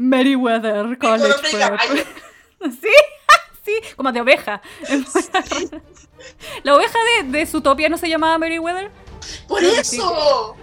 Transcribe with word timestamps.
Meriwether 0.00 0.96
College 0.96 1.34
Prep. 1.50 2.06
¿Sí? 2.80 2.88
sí, 3.64 3.72
como 3.96 4.10
de 4.10 4.22
oveja. 4.22 4.62
La 6.62 6.74
oveja 6.74 6.98
de, 7.22 7.30
de 7.30 7.46
Zootopia 7.46 7.90
no 7.90 7.98
se 7.98 8.08
llamaba 8.08 8.38
Meriwether. 8.38 8.90
¡Por 9.46 9.62
eso! 9.62 10.56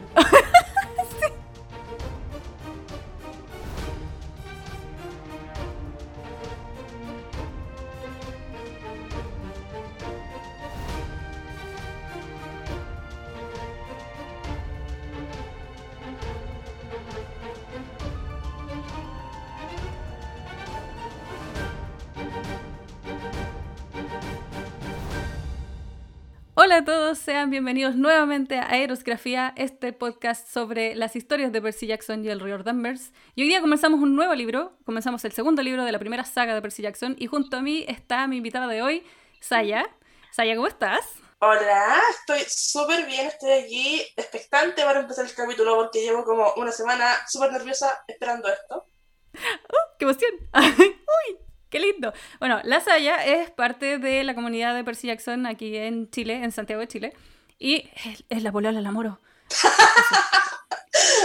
Sean 27.27 27.49
bienvenidos 27.49 27.97
nuevamente 27.97 28.57
a 28.57 28.69
Aerosgrafía, 28.69 29.53
este 29.57 29.91
podcast 29.91 30.47
sobre 30.47 30.95
las 30.95 31.17
historias 31.17 31.51
de 31.51 31.61
Percy 31.61 31.85
Jackson 31.85 32.23
y 32.23 32.29
el 32.29 32.39
Río 32.39 32.57
Danvers. 32.59 33.11
Y 33.35 33.41
hoy 33.41 33.49
día 33.49 33.59
comenzamos 33.59 33.99
un 33.99 34.15
nuevo 34.15 34.33
libro, 34.33 34.77
comenzamos 34.85 35.25
el 35.25 35.33
segundo 35.33 35.61
libro 35.61 35.83
de 35.83 35.91
la 35.91 35.99
primera 35.99 36.23
saga 36.23 36.55
de 36.55 36.61
Percy 36.61 36.83
Jackson 36.83 37.17
y 37.19 37.27
junto 37.27 37.57
a 37.57 37.61
mí 37.61 37.83
está 37.89 38.25
mi 38.27 38.37
invitada 38.37 38.67
de 38.67 38.81
hoy, 38.81 39.05
Saya. 39.41 39.89
Saya, 40.31 40.55
¿cómo 40.55 40.67
estás? 40.67 41.05
Hola, 41.39 42.01
estoy 42.11 42.39
súper 42.47 43.05
bien, 43.05 43.27
estoy 43.27 43.51
aquí 43.51 44.01
expectante 44.15 44.83
para 44.83 45.01
empezar 45.01 45.25
el 45.25 45.33
capítulo 45.33 45.75
porque 45.75 46.03
llevo 46.03 46.23
como 46.23 46.53
una 46.53 46.71
semana 46.71 47.13
súper 47.27 47.51
nerviosa 47.51 48.05
esperando 48.07 48.47
esto. 48.47 48.85
¡Uh, 49.33 49.97
¡Qué 49.99 50.05
emoción! 50.05 50.31
¡Uy! 50.55 51.46
¡Qué 51.69 51.79
lindo! 51.79 52.13
Bueno, 52.39 52.61
La 52.63 52.79
Saya 52.79 53.25
es 53.25 53.51
parte 53.51 53.97
de 53.97 54.23
la 54.23 54.35
comunidad 54.35 54.73
de 54.73 54.83
Percy 54.83 55.07
Jackson 55.07 55.45
aquí 55.45 55.75
en 55.75 56.09
Chile, 56.09 56.35
en 56.35 56.51
Santiago 56.51 56.79
de 56.79 56.87
Chile. 56.87 57.13
Y 57.59 57.89
es, 58.29 58.43
la 58.43 58.51
polola, 58.51 58.81
la 58.81 58.91
moro. 58.91 59.19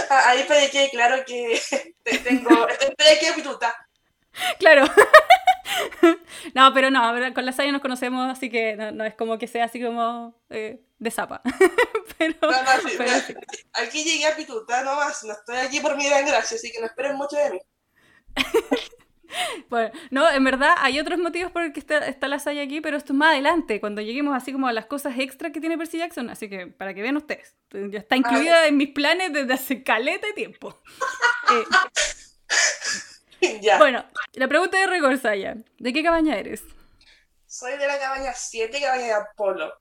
Ah, 0.09 0.29
ahí 0.29 0.43
para 0.43 0.69
que 0.69 0.89
claro 0.91 1.25
que 1.25 1.59
tengo. 2.23 2.67
Estoy 2.67 3.07
aquí 3.07 3.25
a 3.25 3.33
pituta. 3.33 3.87
Claro. 4.59 4.85
no, 6.53 6.73
pero 6.73 6.91
no, 6.91 7.33
con 7.33 7.45
la 7.45 7.51
Saya 7.51 7.71
nos 7.71 7.81
conocemos, 7.81 8.29
así 8.29 8.49
que 8.49 8.75
no, 8.75 9.03
es 9.05 9.15
como 9.15 9.39
que 9.39 9.47
sea 9.47 9.65
así 9.65 9.81
como 9.81 10.39
eh, 10.51 10.81
de 10.99 11.11
zapa. 11.11 11.41
pero, 12.17 12.35
no, 12.41 12.51
no, 12.51 12.89
sí, 12.89 13.35
Aquí 13.73 14.03
llegué 14.03 14.27
a 14.27 14.35
pituta 14.35 14.83
nomás, 14.83 15.23
no 15.23 15.33
estoy 15.33 15.57
aquí 15.57 15.79
por 15.79 15.95
mi 15.95 16.07
gran 16.07 16.25
gracia, 16.27 16.57
así 16.57 16.71
que 16.71 16.79
no 16.79 16.85
esperen 16.85 17.15
mucho 17.15 17.35
de 17.37 17.51
mí. 17.51 17.59
Bueno, 19.69 19.91
no, 20.11 20.29
en 20.29 20.43
verdad 20.43 20.75
hay 20.77 20.99
otros 20.99 21.19
motivos 21.19 21.51
por 21.51 21.63
el 21.63 21.73
que 21.73 21.79
está, 21.79 22.27
la 22.27 22.39
saya 22.39 22.63
aquí, 22.63 22.81
pero 22.81 22.97
esto 22.97 23.13
es 23.13 23.17
más 23.17 23.33
adelante, 23.33 23.79
cuando 23.79 24.01
lleguemos 24.01 24.35
así 24.35 24.51
como 24.51 24.67
a 24.67 24.73
las 24.73 24.85
cosas 24.85 25.17
extra 25.17 25.51
que 25.51 25.59
tiene 25.59 25.77
Percy 25.77 25.97
Jackson. 25.97 26.29
Así 26.29 26.49
que 26.49 26.67
para 26.67 26.93
que 26.93 27.01
vean 27.01 27.17
ustedes, 27.17 27.55
ya 27.71 27.99
está 27.99 28.15
incluida 28.15 28.67
en 28.67 28.77
mis 28.77 28.89
planes 28.89 29.33
desde 29.33 29.53
hace 29.53 29.83
caleta 29.83 30.27
de 30.27 30.33
tiempo. 30.33 30.81
Eh, 33.45 33.59
bueno, 33.77 34.05
la 34.35 34.47
pregunta 34.47 34.77
de 34.77 34.87
rigor, 34.87 35.17
Saya, 35.17 35.57
¿de 35.77 35.91
qué 35.91 36.01
cabaña 36.01 36.37
eres? 36.37 36.63
Soy 37.45 37.77
de 37.77 37.85
la 37.87 37.99
cabaña 37.99 38.31
7, 38.33 38.79
cabaña 38.79 39.03
de 39.03 39.13
Apolo. 39.13 39.73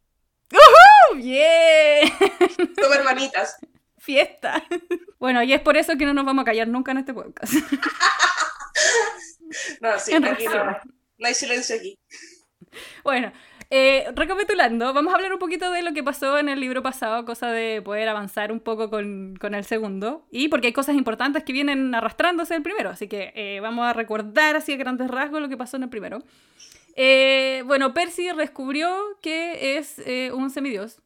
¡Uh 0.52 1.14
¡Bien! 1.14 2.08
Somos 2.80 2.96
hermanitas. 2.96 3.56
Fiesta. 3.98 4.62
Bueno, 5.18 5.42
y 5.42 5.52
es 5.52 5.60
por 5.60 5.76
eso 5.76 5.96
que 5.96 6.04
no 6.04 6.12
nos 6.12 6.24
vamos 6.24 6.42
a 6.42 6.46
callar 6.46 6.66
nunca 6.66 6.90
en 6.90 6.98
este 6.98 7.14
podcast. 7.14 7.52
No, 9.80 9.98
sí, 9.98 10.14
aquí 10.14 10.44
no, 10.46 10.64
no 11.18 11.26
hay 11.26 11.34
silencio 11.34 11.76
aquí. 11.76 11.98
Bueno, 13.04 13.32
eh, 13.70 14.06
recapitulando, 14.14 14.92
vamos 14.92 15.12
a 15.12 15.16
hablar 15.16 15.32
un 15.32 15.38
poquito 15.38 15.70
de 15.70 15.82
lo 15.82 15.92
que 15.92 16.02
pasó 16.02 16.38
en 16.38 16.48
el 16.48 16.60
libro 16.60 16.82
pasado, 16.82 17.24
cosa 17.24 17.50
de 17.50 17.82
poder 17.82 18.08
avanzar 18.08 18.52
un 18.52 18.60
poco 18.60 18.90
con, 18.90 19.36
con 19.40 19.54
el 19.54 19.64
segundo, 19.64 20.26
y 20.30 20.48
porque 20.48 20.68
hay 20.68 20.72
cosas 20.72 20.96
importantes 20.96 21.44
que 21.44 21.52
vienen 21.52 21.94
arrastrándose 21.94 22.54
del 22.54 22.62
primero, 22.62 22.90
así 22.90 23.08
que 23.08 23.32
eh, 23.34 23.60
vamos 23.60 23.86
a 23.86 23.92
recordar 23.92 24.56
así 24.56 24.72
a 24.72 24.76
grandes 24.76 25.08
rasgos 25.08 25.40
lo 25.40 25.48
que 25.48 25.56
pasó 25.56 25.76
en 25.76 25.84
el 25.84 25.88
primero. 25.88 26.22
Eh, 26.96 27.62
bueno, 27.66 27.94
Percy 27.94 28.28
descubrió 28.36 28.94
que 29.22 29.78
es 29.78 30.00
un 30.32 30.50
semidios, 30.50 31.00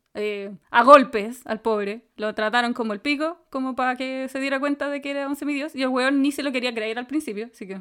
a 0.70 0.82
golpes 0.82 1.42
al 1.44 1.60
pobre. 1.60 2.02
Lo 2.16 2.34
trataron 2.34 2.72
como 2.72 2.92
el 2.92 3.00
pico, 3.00 3.38
como 3.50 3.76
para 3.76 3.96
que 3.96 4.28
se 4.28 4.40
diera 4.40 4.58
cuenta 4.58 4.88
de 4.88 5.00
que 5.00 5.10
era 5.10 5.28
un 5.28 5.36
semidios. 5.36 5.76
Y 5.76 5.82
el 5.82 5.88
weón 5.88 6.22
ni 6.22 6.32
se 6.32 6.42
lo 6.42 6.52
quería 6.52 6.74
creer 6.74 6.98
al 6.98 7.06
principio. 7.06 7.50
Así 7.52 7.66
que, 7.68 7.78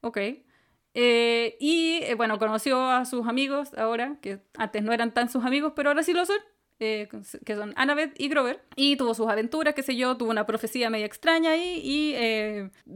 ok. 0.00 0.18
Eh, 0.94 1.56
y 1.60 2.00
eh, 2.02 2.14
bueno, 2.14 2.38
conoció 2.38 2.88
a 2.88 3.04
sus 3.04 3.26
amigos 3.26 3.72
ahora, 3.76 4.18
que 4.20 4.40
antes 4.56 4.82
no 4.82 4.92
eran 4.92 5.14
tan 5.14 5.28
sus 5.28 5.44
amigos, 5.44 5.72
pero 5.76 5.90
ahora 5.90 6.02
sí 6.02 6.12
lo 6.12 6.24
son. 6.26 6.38
Eh, 6.82 7.08
que 7.44 7.56
son 7.56 7.74
Annabeth 7.76 8.18
y 8.18 8.28
Grover, 8.30 8.64
y 8.74 8.96
tuvo 8.96 9.12
sus 9.12 9.28
aventuras, 9.28 9.74
qué 9.74 9.82
sé 9.82 9.96
yo, 9.96 10.16
tuvo 10.16 10.30
una 10.30 10.46
profecía 10.46 10.88
media 10.88 11.04
extraña 11.04 11.50
ahí, 11.50 11.78
y 11.84 12.14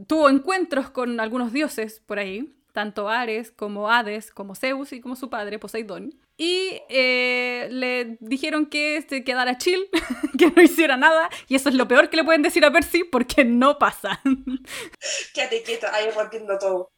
tuvo 0.07 0.27
encuentros 0.27 0.89
con 0.89 1.19
algunos 1.19 1.53
dioses 1.53 2.01
por 2.03 2.17
ahí, 2.17 2.55
tanto 2.73 3.09
Ares 3.09 3.51
como 3.51 3.91
Hades, 3.91 4.31
como 4.31 4.55
Zeus 4.55 4.91
y 4.91 5.01
como 5.01 5.15
su 5.15 5.29
padre, 5.29 5.59
Poseidón. 5.59 6.15
Y 6.37 6.81
le 6.89 8.17
dijeron 8.19 8.65
que 8.65 9.05
se 9.07 9.23
quedara 9.23 9.57
chill, 9.57 9.87
que 10.37 10.51
no 10.51 10.61
hiciera 10.61 10.97
nada, 10.97 11.29
y 11.47 11.55
eso 11.55 11.69
es 11.69 11.75
lo 11.75 11.87
peor 11.87 12.09
que 12.09 12.17
le 12.17 12.23
pueden 12.23 12.41
decir 12.41 12.65
a 12.65 12.71
Percy 12.71 13.03
porque 13.03 13.45
no 13.45 13.79
pasa. 13.79 14.21
Quédate 15.33 15.63
quieto, 15.63 15.87
ahí 15.91 16.09
rompiendo 16.11 16.57
todo. 16.57 16.91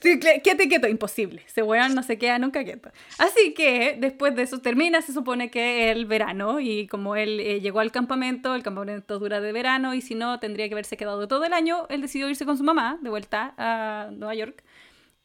Sí, 0.00 0.18
quieto 0.18 0.64
quieto, 0.68 0.88
imposible. 0.88 1.42
Ese 1.46 1.62
weón 1.62 1.94
no 1.94 2.02
se 2.02 2.18
queda 2.18 2.38
nunca 2.38 2.64
quieto. 2.64 2.90
Así 3.18 3.54
que 3.54 3.96
después 3.98 4.34
de 4.34 4.42
eso 4.42 4.60
termina, 4.60 5.02
se 5.02 5.12
supone 5.12 5.50
que 5.50 5.90
el 5.90 6.06
verano, 6.06 6.60
y 6.60 6.86
como 6.86 7.16
él 7.16 7.40
eh, 7.40 7.60
llegó 7.60 7.80
al 7.80 7.92
campamento, 7.92 8.54
el 8.54 8.62
campamento 8.62 9.18
dura 9.18 9.40
de 9.40 9.52
verano, 9.52 9.94
y 9.94 10.00
si 10.00 10.14
no, 10.14 10.38
tendría 10.40 10.68
que 10.68 10.74
haberse 10.74 10.96
quedado 10.96 11.28
todo 11.28 11.44
el 11.44 11.52
año, 11.52 11.86
él 11.88 12.00
decidió 12.00 12.28
irse 12.28 12.44
con 12.46 12.56
su 12.56 12.64
mamá 12.64 12.98
de 13.02 13.10
vuelta 13.10 13.54
a 13.58 14.10
Nueva 14.12 14.34
York. 14.34 14.62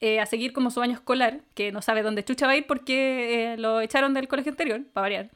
Eh, 0.02 0.20
a 0.20 0.26
seguir 0.26 0.52
como 0.52 0.72
su 0.72 0.82
año 0.82 0.94
escolar, 0.94 1.42
que 1.54 1.72
no 1.72 1.82
sabe 1.82 2.02
dónde 2.02 2.26
chucha 2.26 2.48
va 2.48 2.54
a 2.54 2.58
ir 2.58 2.66
porque 2.66 3.54
eh, 3.54 3.58
lo 3.58 3.82
echaron 3.82 4.14
del 4.14 4.28
colegio 4.28 4.52
anterior, 4.52 4.84
para 4.94 5.04
variar. 5.04 5.32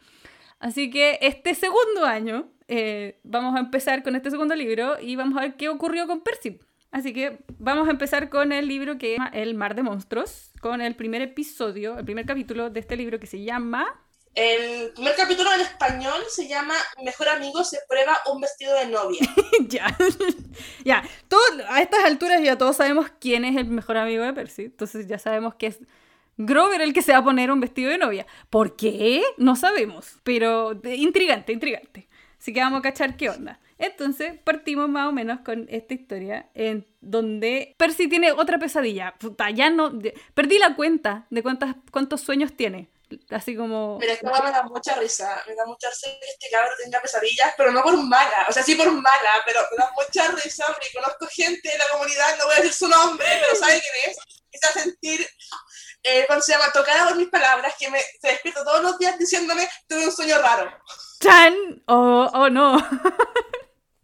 Así 0.60 0.90
que 0.90 1.20
este 1.22 1.54
segundo 1.54 2.06
año, 2.06 2.50
vamos 3.24 3.56
a 3.56 3.60
empezar 3.60 4.02
con 4.02 4.16
este 4.16 4.32
segundo 4.32 4.56
libro 4.56 5.00
y 5.00 5.16
vamos 5.16 5.38
a 5.38 5.42
ver 5.42 5.56
qué 5.56 5.70
ocurrió 5.70 6.08
con 6.08 6.22
Percy. 6.22 6.60
Así 6.96 7.12
que 7.12 7.40
vamos 7.60 7.90
a 7.90 7.92
empezar 7.92 8.30
con 8.30 8.54
el 8.54 8.70
libro 8.70 8.98
que 8.98 9.14
llama 9.14 9.28
El 9.34 9.54
mar 9.54 9.76
de 9.76 9.84
monstruos, 9.84 10.54
con 10.62 10.80
el 10.80 10.96
primer 10.96 11.22
episodio, 11.22 12.00
el 12.00 12.06
primer 12.06 12.26
capítulo 12.26 12.70
de 12.70 12.80
este 12.80 12.96
libro 12.96 13.20
que 13.20 13.28
se 13.28 13.44
llama... 13.44 13.86
El 14.36 14.92
primer 14.92 15.16
capítulo 15.16 15.50
en 15.54 15.62
español 15.62 16.22
se 16.28 16.48
llama 16.48 16.76
Mejor 17.02 17.30
amigo 17.30 17.64
se 17.64 17.80
prueba 17.88 18.18
un 18.32 18.42
vestido 18.42 18.78
de 18.78 18.88
novia. 18.88 19.22
ya, 19.70 19.98
ya. 20.84 21.04
a 21.70 21.82
estas 21.82 22.04
alturas 22.04 22.44
ya 22.44 22.58
todos 22.58 22.76
sabemos 22.76 23.08
quién 23.22 23.46
es 23.46 23.56
el 23.56 23.68
mejor 23.68 23.96
amigo 23.96 24.26
de 24.26 24.34
Percy. 24.34 24.64
Entonces 24.64 25.08
ya 25.08 25.20
sabemos 25.20 25.56
que 25.56 25.68
es 25.68 25.80
Grover 26.38 26.82
el 26.82 26.94
que 26.94 27.02
se 27.02 27.14
va 27.14 27.20
a 27.20 27.24
poner 27.24 27.50
un 27.50 27.62
vestido 27.62 27.90
de 27.90 27.98
novia. 27.98 28.28
¿Por 28.50 28.76
qué? 28.76 29.24
No 29.38 29.56
sabemos. 29.56 30.20
Pero 30.24 30.74
intrigante, 30.84 31.54
intrigante. 31.54 32.10
Así 32.38 32.52
que 32.52 32.60
vamos 32.60 32.80
a 32.80 32.82
cachar 32.82 33.16
qué 33.16 33.30
onda. 33.30 33.62
Entonces 33.78 34.38
partimos 34.44 34.90
más 34.90 35.08
o 35.08 35.14
menos 35.14 35.40
con 35.42 35.66
esta 35.70 35.94
historia 35.94 36.50
en 36.54 36.86
donde 37.00 37.74
Percy 37.78 38.10
tiene 38.10 38.34
otra 38.34 38.60
pesadilla. 38.60 39.16
Puta, 39.18 39.50
ya 39.50 39.70
no. 39.70 39.98
perdí 40.34 40.60
la 40.60 40.76
cuenta 40.76 41.26
de 41.30 41.42
cuántas, 41.42 41.78
cuántos 41.90 42.20
sueños 42.20 42.54
tiene. 42.54 42.90
Así 43.30 43.56
como. 43.56 43.98
Mira, 44.00 44.14
esto 44.14 44.26
me 44.26 44.52
da 44.52 44.64
mucha 44.64 44.96
risa. 44.96 45.44
Me 45.48 45.56
da 45.56 45.66
mucha 45.66 45.90
risa 45.90 46.08
que 46.20 46.28
este 46.28 46.50
cabrón 46.50 46.74
tenga 46.84 47.02
pesadillas, 47.02 47.54
pero 47.58 47.72
no 47.72 47.82
por 47.84 47.98
mala. 47.98 48.46
O 48.50 48.54
sea, 48.54 48.64
sí 48.64 48.76
por 48.76 48.92
mala, 48.92 49.44
pero 49.46 49.62
me 49.72 49.78
da 49.78 49.92
mucha 49.96 50.28
risa 50.32 50.66
porque 50.68 50.88
conozco 50.94 51.28
gente 51.32 51.70
de 51.70 51.78
la 51.78 51.88
comunidad, 51.90 52.38
no 52.38 52.46
voy 52.46 52.54
a 52.54 52.58
decir 52.58 52.74
su 52.74 52.88
nombre, 52.88 53.26
pero 53.42 53.56
sabe 53.56 53.82
quién 53.82 54.12
es. 54.12 54.18
Se 54.58 54.68
a 54.68 54.72
sentir 54.72 55.28
eh, 56.04 56.24
cuando 56.28 56.44
se 56.44 56.54
llama 56.54 56.72
Tocada 56.72 57.10
por 57.10 57.18
mis 57.18 57.28
palabras, 57.28 57.76
que 57.78 57.90
me 57.90 58.00
se 58.00 58.28
despierta 58.30 58.64
todos 58.64 58.82
los 58.82 58.98
días 58.98 59.18
diciéndome 59.20 59.68
tuve 59.88 60.06
un 60.06 60.12
sueño 60.12 60.38
raro. 60.38 60.72
¡Chan! 61.20 61.84
Oh, 61.88 62.30
oh 62.34 62.50
no. 62.50 62.78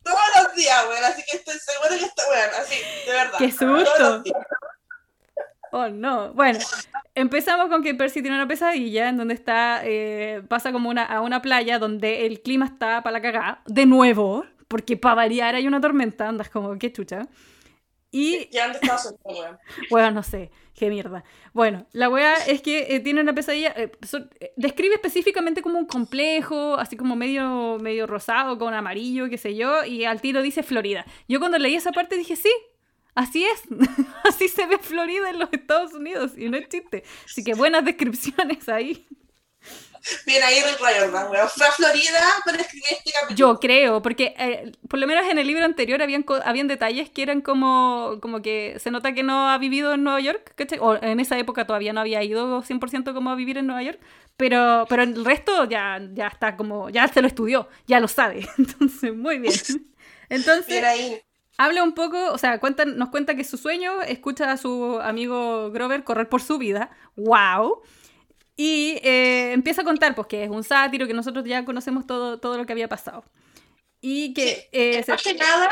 todos 0.03 0.43
los 0.43 0.55
días, 0.55 0.85
weón, 0.87 1.03
así 1.03 1.23
que 1.29 1.37
estoy 1.37 1.57
segura 1.59 1.89
que 1.89 2.05
está, 2.05 2.23
weón, 2.27 2.49
así, 2.59 2.75
de 3.05 3.11
verdad. 3.11 3.37
¡Qué 3.37 3.51
susto! 3.51 4.23
Oh 5.71 5.87
no. 5.89 6.33
Bueno, 6.33 6.59
empezamos 7.15 7.67
con 7.67 7.83
que 7.83 7.95
Percy 7.95 8.21
tiene 8.21 8.35
una 8.37 8.47
pesadilla 8.47 9.09
en 9.09 9.17
donde 9.17 9.33
está, 9.33 9.81
eh, 9.83 10.41
pasa 10.47 10.71
como 10.71 10.89
una, 10.89 11.05
a 11.05 11.21
una 11.21 11.41
playa 11.41 11.79
donde 11.79 12.25
el 12.25 12.41
clima 12.41 12.65
está 12.65 13.01
para 13.03 13.13
la 13.13 13.21
cagada, 13.21 13.61
de 13.65 13.85
nuevo, 13.85 14.45
porque 14.67 14.97
para 14.97 15.15
variar 15.15 15.55
hay 15.55 15.67
una 15.67 15.81
tormenta, 15.81 16.27
andas 16.27 16.49
como, 16.49 16.77
qué 16.77 16.91
chucha. 16.91 17.27
Y... 18.11 18.49
¿Y 18.51 18.57
dónde 18.57 18.79
estás, 18.81 19.15
weón? 19.23 19.57
Bueno, 19.89 20.11
no 20.11 20.23
sé. 20.23 20.51
Qué 20.73 20.89
mierda. 20.89 21.23
Bueno, 21.53 21.85
la 21.91 22.09
weá 22.09 22.35
es 22.45 22.61
que 22.61 22.95
eh, 22.95 22.99
tiene 23.01 23.21
una 23.21 23.33
pesadilla. 23.33 23.73
Eh, 23.75 23.91
eh, 24.39 24.53
describe 24.55 24.95
específicamente 24.95 25.61
como 25.61 25.77
un 25.77 25.85
complejo, 25.85 26.75
así 26.75 26.97
como 26.97 27.15
medio, 27.15 27.77
medio 27.79 28.07
rosado, 28.07 28.57
con 28.57 28.73
amarillo, 28.73 29.29
qué 29.29 29.37
sé 29.37 29.55
yo, 29.55 29.83
y 29.85 30.05
al 30.05 30.21
tiro 30.21 30.41
dice 30.41 30.63
Florida. 30.63 31.05
Yo 31.27 31.39
cuando 31.39 31.59
leí 31.59 31.75
esa 31.75 31.91
parte 31.91 32.17
dije, 32.17 32.35
sí, 32.35 32.51
Así 33.13 33.45
es, 33.45 33.61
así 34.23 34.47
se 34.47 34.65
ve 34.67 34.77
Florida 34.77 35.29
en 35.29 35.39
los 35.39 35.49
Estados 35.51 35.93
Unidos 35.93 36.31
y 36.37 36.49
no 36.49 36.57
es 36.57 36.69
chiste. 36.69 37.03
Así 37.25 37.43
que 37.43 37.53
buenas 37.53 37.83
descripciones 37.83 38.69
ahí. 38.69 39.07
Bien 40.25 40.41
ahí 40.41 40.55
Rick 40.63 40.81
weón. 40.81 41.49
Fue 41.49 41.67
a 41.67 41.71
Florida 41.71 42.19
para 42.43 42.57
escribir 42.57 42.85
este 42.89 43.11
capítulo. 43.11 43.37
Yo 43.37 43.59
creo, 43.59 44.01
porque 44.01 44.33
eh, 44.37 44.71
por 44.89 44.99
lo 44.99 45.05
menos 45.05 45.27
en 45.29 45.37
el 45.37 45.45
libro 45.45 45.63
anterior 45.63 46.01
habían, 46.01 46.25
habían 46.43 46.67
detalles 46.67 47.09
que 47.11 47.21
eran 47.21 47.41
como, 47.41 48.17
como 48.19 48.41
que 48.41 48.77
se 48.79 48.89
nota 48.89 49.13
que 49.13 49.21
no 49.21 49.49
ha 49.49 49.57
vivido 49.59 49.93
en 49.93 50.03
Nueva 50.03 50.19
York, 50.19 50.53
¿cachai? 50.55 50.79
O 50.81 50.95
en 51.01 51.19
esa 51.19 51.37
época 51.37 51.67
todavía 51.67 51.93
no 51.93 52.01
había 52.01 52.23
ido 52.23 52.63
100% 52.63 53.13
como 53.13 53.29
a 53.29 53.35
vivir 53.35 53.59
en 53.59 53.67
Nueva 53.67 53.83
York, 53.83 53.99
pero, 54.37 54.85
pero 54.89 55.03
el 55.03 55.23
resto 55.23 55.65
ya, 55.65 56.01
ya 56.13 56.27
está 56.27 56.57
como, 56.57 56.89
ya 56.89 57.07
se 57.07 57.21
lo 57.21 57.27
estudió, 57.27 57.69
ya 57.85 57.99
lo 57.99 58.07
sabe. 58.07 58.47
Entonces, 58.57 59.13
muy 59.13 59.37
bien. 59.37 59.53
Entonces, 60.29 60.67
Bien 60.67 60.85
ahí. 60.85 61.21
Habla 61.63 61.83
un 61.83 61.93
poco, 61.93 62.31
o 62.31 62.37
sea, 62.37 62.59
cuenta, 62.59 62.85
nos 62.85 63.09
cuenta 63.09 63.35
que 63.35 63.43
su 63.43 63.57
sueño 63.57 64.01
escucha 64.01 64.51
a 64.51 64.57
su 64.57 64.99
amigo 65.01 65.71
Grover 65.71 66.03
correr 66.03 66.29
por 66.29 66.41
su 66.41 66.57
vida. 66.57 66.89
¡Wow! 67.15 67.81
Y 68.55 68.99
eh, 69.03 69.53
empieza 69.53 69.81
a 69.81 69.85
contar, 69.85 70.13
pues, 70.13 70.27
que 70.27 70.43
es 70.43 70.49
un 70.49 70.63
sátiro, 70.63 71.07
que 71.07 71.13
nosotros 71.13 71.43
ya 71.45 71.65
conocemos 71.65 72.05
todo, 72.05 72.39
todo 72.39 72.57
lo 72.57 72.65
que 72.65 72.73
había 72.73 72.87
pasado. 72.89 73.23
Y 74.01 74.33
que... 74.33 74.47
Sí, 74.47 74.67
eh, 74.71 75.03
se- 75.03 75.15
que 75.17 75.33
nada. 75.35 75.69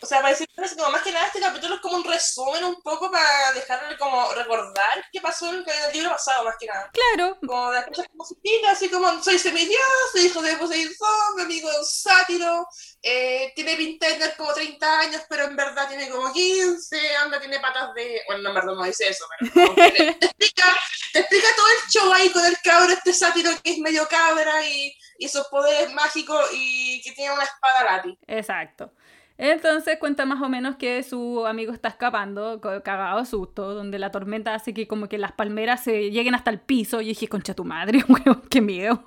O 0.00 0.06
sea, 0.06 0.18
para 0.18 0.30
decir 0.30 0.48
así 0.56 0.76
como 0.76 0.90
más 0.90 1.02
que 1.02 1.12
nada 1.12 1.26
este 1.26 1.40
capítulo 1.40 1.76
es 1.76 1.80
como 1.80 1.96
un 1.96 2.04
resumen 2.04 2.64
un 2.64 2.82
poco 2.82 3.10
para 3.10 3.52
dejarle 3.52 3.96
como 3.96 4.32
recordar 4.32 5.04
qué 5.12 5.20
pasó 5.20 5.48
en 5.48 5.64
el 5.66 5.92
libro 5.92 6.10
pasado, 6.10 6.44
más 6.44 6.56
que 6.58 6.66
nada. 6.66 6.90
Claro, 6.92 7.38
Como 7.46 7.70
de 7.70 7.76
las 7.76 7.86
cosas 7.86 8.06
como 8.10 8.24
supinas, 8.24 8.72
así 8.72 8.88
como 8.88 9.22
soy 9.22 9.38
semidios, 9.38 9.80
soy 10.12 10.26
hijo 10.26 10.42
de 10.42 10.56
Poseidón, 10.56 11.36
mi 11.36 11.42
amigo 11.42 11.70
es 11.70 11.78
un 11.78 11.84
sátiro, 11.84 12.66
eh, 13.02 13.52
tiene 13.54 13.76
pinta 13.76 14.06
de 14.08 14.14
tener 14.14 14.36
como 14.36 14.52
30 14.52 15.00
años, 15.00 15.22
pero 15.28 15.44
en 15.44 15.56
verdad 15.56 15.88
tiene 15.88 16.08
como 16.10 16.32
15, 16.32 17.16
anda, 17.16 17.40
tiene 17.40 17.60
patas 17.60 17.94
de... 17.94 18.22
Bueno, 18.26 18.42
no, 18.42 18.48
en 18.50 18.54
verdad 18.54 18.74
no 18.74 18.84
dice 18.84 19.08
eso, 19.08 19.24
pero 19.38 19.74
te, 19.74 20.08
explica, 20.08 20.64
te 21.12 21.20
explica 21.20 21.48
todo 21.56 21.66
el 21.68 21.90
show 21.90 22.12
ahí 22.12 22.30
con 22.30 22.44
el 22.44 22.58
cabro, 22.62 22.92
este 22.92 23.12
sátiro 23.12 23.50
que 23.62 23.72
es 23.72 23.78
medio 23.78 24.06
cabra 24.08 24.66
y, 24.66 24.94
y 25.18 25.28
sus 25.28 25.46
poderes 25.48 25.92
mágicos 25.92 26.50
y 26.52 27.00
que 27.02 27.12
tiene 27.12 27.32
una 27.32 27.44
espada 27.44 27.84
lápiz. 27.84 28.18
exacto. 28.26 28.92
Entonces 29.36 29.98
cuenta 29.98 30.26
más 30.26 30.40
o 30.42 30.48
menos 30.48 30.76
que 30.76 31.02
su 31.02 31.44
amigo 31.46 31.72
está 31.72 31.88
escapando, 31.88 32.60
cagado 32.60 33.18
de 33.18 33.26
susto, 33.26 33.74
donde 33.74 33.98
la 33.98 34.12
tormenta 34.12 34.54
hace 34.54 34.72
que 34.72 34.86
como 34.86 35.08
que 35.08 35.18
las 35.18 35.32
palmeras 35.32 35.82
se 35.82 36.12
lleguen 36.12 36.36
hasta 36.36 36.50
el 36.52 36.60
piso. 36.60 37.00
Y 37.00 37.06
dije, 37.06 37.26
concha 37.26 37.52
tu 37.52 37.64
madre, 37.64 38.04
weón, 38.08 38.42
qué 38.48 38.60
miedo, 38.60 39.02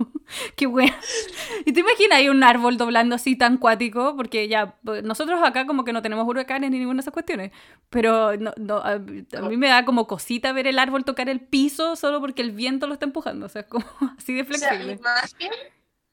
qué 0.56 0.68
weón. 0.68 0.92
¿Y 1.66 1.72
te 1.72 1.80
imaginas 1.80 2.18
ahí 2.18 2.28
un 2.28 2.44
árbol 2.44 2.78
doblando 2.78 3.16
así 3.16 3.38
tan 3.38 3.58
cuático? 3.58 4.18
Porque 4.18 4.50
ya, 4.50 4.76
pues, 4.84 5.02
nosotros 5.04 5.40
acá 5.42 5.66
como 5.66 5.86
que 5.86 5.94
no 5.94 6.02
tenemos 6.02 6.28
huracanes 6.28 6.72
ni 6.72 6.80
ninguna 6.80 6.98
de 6.98 7.02
esas 7.02 7.14
cuestiones, 7.14 7.52
pero 7.90 8.36
no, 8.36 8.54
no, 8.58 8.78
a, 8.78 8.94
a 8.94 9.00
mí 9.00 9.58
me 9.58 9.70
da 9.70 9.86
como 9.86 10.08
cosita 10.08 10.52
ver 10.52 10.68
el 10.68 10.78
árbol 10.78 11.06
tocar 11.06 11.30
el 11.30 11.40
piso 11.40 11.96
solo 11.96 12.20
porque 12.20 12.42
el 12.42 12.52
viento 12.52 12.88
lo 12.88 12.94
está 12.94 13.06
empujando, 13.06 13.46
o 13.46 13.50
sea, 13.50 13.62
es 13.62 13.68
como 13.68 13.86
así 14.18 14.34
de 14.34 14.42
O 14.42 14.54
sea, 14.54 14.78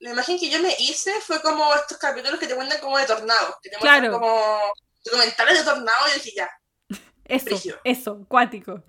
la 0.00 0.10
imagen, 0.10 0.38
que 0.38 0.50
yo 0.50 0.60
me 0.60 0.74
hice 0.78 1.12
fue 1.20 1.40
como 1.42 1.74
estos 1.74 1.98
capítulos 1.98 2.38
que 2.38 2.46
te 2.46 2.54
cuentan 2.54 2.80
como 2.80 2.98
de 2.98 3.06
tornados, 3.06 3.56
que 3.62 3.70
te 3.70 3.78
muestran 3.78 4.10
Claro. 4.10 4.20
como 4.20 4.60
documentales 5.04 5.58
de 5.58 5.64
tornados 5.64 6.08
y 6.08 6.10
yo 6.10 6.24
dije, 6.24 6.32
ya, 6.36 6.50
Eso, 7.24 7.44
brígido. 7.46 7.78
eso, 7.84 8.24
cuático. 8.28 8.82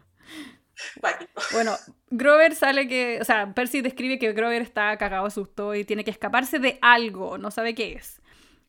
cuático. 0.99 1.41
Bueno, 1.51 1.75
Grover 2.09 2.55
sale 2.55 2.87
que, 2.87 3.19
o 3.21 3.25
sea, 3.25 3.53
Percy 3.53 3.81
describe 3.81 4.19
que 4.19 4.33
Grover 4.33 4.61
está 4.61 4.97
cagado 4.97 5.25
de 5.25 5.31
susto 5.31 5.73
y 5.75 5.85
tiene 5.85 6.03
que 6.03 6.11
escaparse 6.11 6.59
de 6.59 6.79
algo, 6.81 7.37
no 7.37 7.51
sabe 7.51 7.75
qué 7.75 7.93
es. 7.93 8.21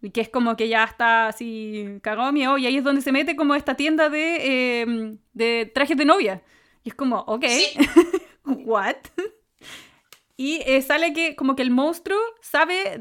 Y 0.03 0.11
que 0.11 0.21
es 0.21 0.29
como 0.29 0.57
que 0.57 0.69
ya 0.69 0.85
está 0.85 1.29
así 1.29 1.99
cagado 2.03 2.31
miedo 2.33 2.59
y 2.59 2.67
ahí 2.67 2.77
es 2.77 2.85
donde 2.85 3.01
se 3.03 3.13
mete 3.13 3.35
como 3.35 3.55
esta 3.55 3.75
tienda 3.77 4.09
de, 4.11 4.83
eh, 4.83 5.17
de 5.33 5.71
trajes 5.75 5.97
de 5.97 6.05
novia. 6.05 6.43
Y 6.85 6.91
es 6.91 6.95
como, 6.95 7.21
ok, 7.21 7.45
Sí. 7.49 7.77
what? 8.45 8.97
Y 10.37 10.61
eh, 10.67 10.83
sale 10.83 11.13
que 11.13 11.35
como 11.37 11.57
que 11.57 11.63
el 11.63 11.71
monstruo 11.71 12.19
sabe 12.41 13.01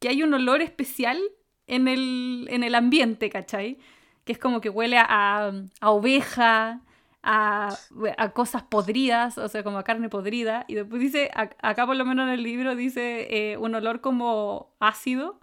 que 0.00 0.08
hay 0.08 0.22
un 0.22 0.34
olor 0.34 0.60
especial 0.62 1.18
en 1.66 1.88
el, 1.88 2.46
en 2.50 2.62
el 2.62 2.74
ambiente, 2.74 3.30
¿cachai? 3.30 3.78
Que 4.24 4.32
es 4.32 4.38
como 4.38 4.60
que 4.60 4.68
huele 4.70 4.98
a, 4.98 5.52
a 5.80 5.90
oveja, 5.90 6.82
a, 7.22 7.74
a 8.18 8.30
cosas 8.32 8.62
podridas, 8.64 9.38
o 9.38 9.48
sea, 9.48 9.62
como 9.62 9.78
a 9.78 9.84
carne 9.84 10.08
podrida. 10.10 10.64
Y 10.68 10.74
después 10.74 11.00
dice, 11.00 11.30
ac- 11.34 11.56
acá 11.62 11.86
por 11.86 11.96
lo 11.96 12.04
menos 12.04 12.26
en 12.28 12.34
el 12.34 12.42
libro 12.42 12.74
dice 12.76 13.28
eh, 13.52 13.56
un 13.56 13.74
olor 13.74 14.00
como 14.02 14.74
ácido. 14.80 15.40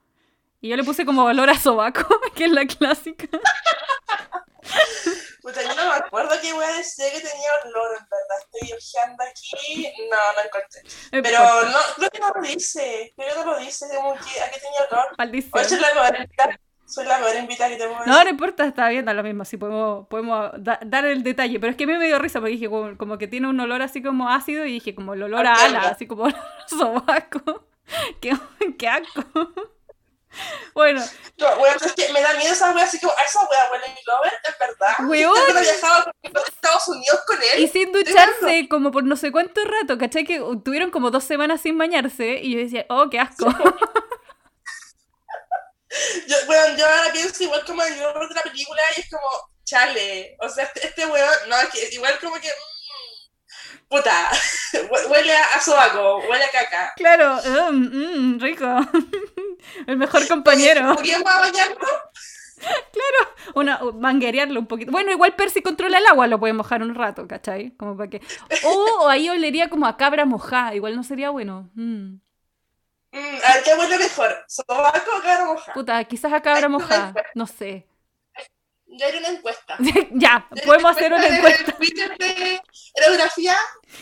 Y 0.62 0.70
yo 0.70 0.78
le 0.78 0.84
puse 0.84 1.06
como 1.06 1.24
olor 1.26 1.50
a 1.50 1.56
sobaco, 1.58 2.08
que 2.36 2.46
es 2.46 2.52
la 2.52 2.66
clásica. 2.68 3.28
Puta, 5.42 5.62
yo 5.62 5.76
no 5.76 5.90
me 5.90 5.96
acuerdo 5.96 6.36
qué 6.42 6.54
wea 6.54 6.72
decía 6.78 7.06
que 7.12 7.20
tenía 7.20 7.50
olor, 7.66 7.98
en 8.00 8.06
verdad. 8.10 8.38
Estoy 8.52 8.74
ojeando 8.78 9.24
aquí. 9.24 9.94
No, 10.10 10.18
no 10.36 10.42
encontré. 10.46 10.82
Pero 11.12 11.64
no, 11.66 11.80
creo 11.96 12.10
que 12.12 12.20
no 12.20 12.30
lo 12.30 12.42
dice. 12.42 13.14
Creo 13.16 13.30
que 13.30 13.46
no 13.46 13.52
lo 13.52 13.60
dice, 13.60 13.86
como 13.96 14.14
que 14.14 14.42
a 14.42 14.52
qué 14.52 14.60
tenía 14.60 14.82
olor. 14.92 15.06
maldición. 15.18 15.66
Soy 15.66 15.80
la. 15.80 16.60
Soy 16.86 17.06
la 17.06 17.20
peor 17.20 17.36
invitada 17.38 17.70
que 17.70 17.78
te 17.78 17.88
puedo 17.88 18.06
No, 18.06 18.22
no 18.22 18.30
importa, 18.30 18.66
está 18.66 18.90
bien, 18.90 19.06
da 19.06 19.14
lo 19.14 19.24
mismo, 19.24 19.46
si 19.46 19.56
podemos, 19.56 20.06
podemos 20.10 20.52
da- 20.58 20.80
dar 20.86 21.06
el 21.06 21.24
detalle, 21.24 21.58
pero 21.58 21.72
es 21.72 21.78
que 21.78 21.86
a 21.86 21.88
mí 21.88 21.94
me 21.94 22.06
dio 22.06 22.20
risa 22.20 22.42
porque 22.42 22.52
dije 22.52 22.70
como, 22.70 22.98
como 22.98 23.18
que 23.18 23.30
tiene 23.30 23.48
un 23.48 23.58
olor 23.62 23.82
así 23.82 24.04
como 24.04 24.30
ácido 24.30 24.66
y 24.66 24.74
dije 24.74 24.94
como 24.94 25.14
el 25.14 25.24
olor 25.24 25.48
a 25.48 25.54
ala, 25.56 25.80
así 25.88 26.06
como 26.06 26.26
sobaco. 26.68 27.66
qué, 28.22 28.34
qué 28.78 28.88
asco. 28.90 29.24
bueno, 30.74 31.04
No, 31.38 31.48
weón, 31.58 31.76
es 31.84 31.94
que 31.94 32.12
me 32.14 32.22
da 32.22 32.34
miedo 32.36 32.54
esa 32.54 32.72
wea, 32.72 32.86
así 32.86 32.98
a 32.98 33.24
esa 33.24 33.40
wea 33.42 33.94
mi 33.96 34.02
Glover, 34.04 34.34
en 34.44 34.54
verdad. 34.60 34.96
Weón. 35.08 35.36
Yo 35.36 35.58
he 35.58 35.62
viajado 35.62 36.10
a 36.10 36.40
Estados 36.48 36.88
Unidos 36.88 37.20
con 37.28 37.38
él. 37.42 37.64
y 37.64 37.68
sin 37.68 37.92
ducharse 37.92 38.68
como 38.70 38.92
por 38.92 39.04
no 39.04 39.16
sé 39.16 39.32
cuánto 39.32 39.62
rato, 39.64 39.98
¿cachai? 39.98 40.24
Que 40.26 40.40
tuvieron 40.64 40.92
como 40.92 41.12
dos 41.12 41.24
semanas 41.24 41.62
sin 41.62 41.78
bañarse 41.78 42.40
y 42.42 42.54
yo 42.54 42.60
decía, 42.60 42.86
oh, 42.90 43.10
qué 43.10 43.20
asco. 43.20 43.46
Yo, 46.26 46.38
weón, 46.48 46.78
yo 46.78 46.88
ahora 46.88 47.12
pienso 47.12 47.44
igual 47.44 47.66
como 47.66 47.84
en 47.84 47.92
el 47.92 48.00
de 48.00 48.36
la 48.36 48.42
película 48.44 48.82
y 48.96 49.02
es 49.02 49.10
como, 49.10 49.52
chale. 49.66 50.38
O 50.40 50.48
sea, 50.48 50.64
este, 50.66 50.88
este 50.88 51.06
weón, 51.06 51.34
no, 51.50 51.60
es 51.60 51.68
que 51.68 51.90
igual 51.94 52.18
como 52.20 52.36
que. 52.40 52.50
Puta, 53.92 54.32
hue- 54.90 55.06
huele 55.10 55.36
a, 55.36 55.60
sobaco, 55.60 56.20
huele 56.28 56.46
a 56.46 56.50
caca. 56.50 56.94
claro, 56.96 57.40
mm, 57.72 58.36
mm, 58.36 58.40
rico. 58.40 58.66
el 59.88 59.98
mejor 59.98 60.28
compañero. 60.28 60.96
¿Podríamos 60.96 61.26
bañarnos? 61.26 61.90
Una, 63.56 63.80
manguerearlo 63.96 64.60
un 64.60 64.68
poquito. 64.68 64.92
Bueno, 64.92 65.12
igual 65.12 65.36
Percy 65.36 65.62
controla 65.62 65.98
el 65.98 66.06
agua, 66.06 66.28
lo 66.28 66.40
puede 66.40 66.54
mojar 66.54 66.82
un 66.84 66.96
rato, 66.96 67.28
¿cachai? 67.28 67.72
Como 67.76 67.98
para 67.98 68.10
que. 68.10 68.22
O 68.64 69.08
ahí 69.10 69.30
olería 69.30 69.70
como 69.70 69.88
a 69.88 69.98
cabra 69.98 70.26
mojada, 70.26 70.74
igual 70.76 70.96
no 70.96 71.04
sería 71.04 71.32
bueno. 71.32 71.70
Mm. 71.74 72.16
Mm, 73.14 73.18
a 73.46 73.54
ver, 73.56 73.64
¿qué 73.66 73.74
huele 73.74 73.98
mejor? 73.98 74.46
¿Sobaco 74.48 75.12
o 75.18 75.22
cara 75.22 75.46
mojada? 75.46 75.74
Puta, 75.74 76.04
quizás 76.06 76.32
a 76.32 76.42
cabra 76.42 76.70
mojada, 76.70 77.14
no 77.36 77.46
sé. 77.46 77.88
Ya 78.92 79.06
hay 79.06 79.18
una 79.18 79.30
encuesta. 79.30 79.78
ya, 80.12 80.48
podemos 80.66 80.92
hacer 80.92 81.14
una 81.14 81.26
encuesta. 81.26 81.72
Twitter 81.72 82.18
de 82.18 82.62
Aerografía, 83.00 83.56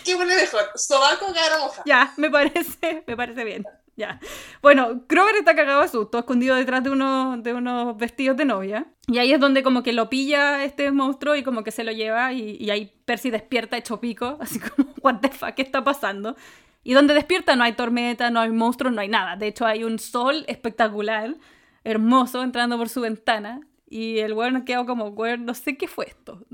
¿qué 0.04 0.16
huele 0.16 0.36
mejor? 0.36 0.72
¿Sobaco 0.76 1.28
o 1.28 1.34
cara 1.34 1.60
mojada? 1.60 1.84
Ya, 1.86 2.14
me 2.18 2.30
parece, 2.30 3.04
me 3.06 3.16
parece 3.16 3.44
bien. 3.44 3.64
Ya. 3.96 4.20
Bueno, 4.62 5.04
Grover 5.08 5.36
está 5.36 5.56
cagado 5.56 5.82
de 5.82 5.90
susto, 5.90 6.20
escondido 6.20 6.56
detrás 6.56 6.84
de 6.84 6.90
unos, 6.90 7.44
de 7.44 7.54
unos 7.54 7.98
vestidos 7.98 8.38
de 8.38 8.46
novia. 8.46 8.86
Y 9.08 9.20
ahí 9.20 9.34
es 9.34 9.40
donde 9.40 9.62
como 9.62 9.84
que 9.84 9.94
lo 9.94 10.10
pilla 10.10 10.64
este 10.64 10.92
monstruo 10.92 11.36
y 11.36 11.44
como 11.44 11.64
que 11.64 11.72
se 11.72 11.84
lo 11.84 11.92
lleva 11.92 12.32
y, 12.34 12.58
y 12.60 12.70
ahí 12.72 12.94
Percy 13.06 13.30
despierta 13.30 13.78
hecho 13.78 14.00
pico, 14.00 14.38
así 14.42 14.60
como, 14.60 14.94
what 15.02 15.20
the 15.20 15.30
fuck, 15.30 15.54
¿qué 15.54 15.62
está 15.62 15.84
pasando? 15.84 16.36
Y 16.84 16.94
donde 16.94 17.14
despierta 17.14 17.56
no 17.56 17.64
hay 17.64 17.74
tormenta, 17.74 18.32
no 18.32 18.40
hay 18.40 18.52
monstruos, 18.52 18.94
no 18.94 19.02
hay 19.02 19.10
nada. 19.10 19.36
De 19.36 19.48
hecho 19.48 19.66
hay 19.66 19.84
un 19.84 20.00
sol 20.00 20.46
espectacular, 20.48 21.36
hermoso, 21.84 22.42
entrando 22.42 22.78
por 22.78 22.90
su 22.90 23.02
ventana. 23.02 23.60
Y 23.92 24.20
el 24.20 24.34
weón 24.34 24.64
quedó 24.66 24.86
como, 24.86 25.08
weón, 25.08 25.46
no 25.46 25.56
sé 25.56 25.76
qué 25.76 25.88
fue 25.88 26.06
esto. 26.06 26.46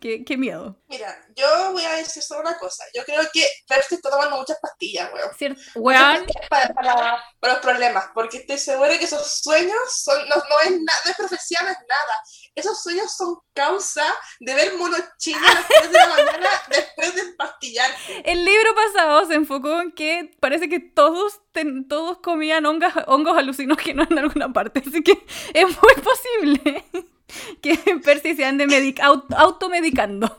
Qué, 0.00 0.24
qué 0.24 0.36
miedo. 0.36 0.76
Mira, 0.88 1.12
yo 1.34 1.72
voy 1.72 1.84
a 1.84 1.94
decir 1.94 2.22
solo 2.22 2.42
una 2.42 2.56
cosa. 2.56 2.84
Yo 2.94 3.04
creo 3.04 3.20
que 3.32 3.44
Percy 3.66 3.96
está 3.96 4.10
tomando 4.10 4.36
muchas 4.36 4.58
pastillas, 4.60 5.12
weón. 5.12 5.30
¿Cierto? 5.36 5.60
Weón, 5.74 6.24
Para, 6.48 6.68
para, 6.72 7.24
para 7.40 7.54
los 7.54 7.62
problemas, 7.62 8.04
porque 8.14 8.36
estoy 8.38 8.58
segura 8.58 8.96
que 8.96 9.06
esos 9.06 9.40
sueños 9.42 9.76
son, 9.88 10.20
no, 10.28 10.36
no 10.36 10.60
es 10.62 10.70
nada, 10.70 11.00
no 11.04 11.10
es 11.10 11.16
profecía, 11.16 11.58
no 11.62 11.70
es 11.70 11.78
nada. 11.88 12.22
Esos 12.56 12.80
sueños 12.82 13.16
son 13.16 13.36
causa 13.52 14.04
de 14.38 14.54
ver 14.54 14.76
monos 14.76 15.00
chinos 15.18 15.42
a 15.42 15.54
las 15.54 15.66
3 15.68 15.90
de 15.92 15.98
la 15.98 16.06
mañana 16.08 16.48
después 16.70 17.14
de 17.16 17.20
empastillarte. 17.22 18.30
El 18.30 18.44
libro 18.44 18.74
pasado 18.76 19.26
se 19.26 19.34
enfocó 19.34 19.80
en 19.80 19.90
que 19.90 20.36
parece 20.38 20.68
que 20.68 20.78
todos, 20.78 21.40
ten- 21.52 21.88
todos 21.88 22.18
comían 22.18 22.64
hongos, 22.66 22.92
hongos 23.08 23.36
alucinógenos 23.36 24.08
en 24.10 24.18
alguna 24.20 24.52
parte, 24.52 24.82
así 24.86 25.02
que 25.02 25.12
es 25.54 25.64
muy 25.66 25.94
posible 26.02 26.84
que 27.60 27.76
Percy 28.04 28.36
se 28.36 28.44
ande 28.44 28.66
medic- 28.68 29.00
aut- 29.00 29.34
automedicando. 29.36 30.36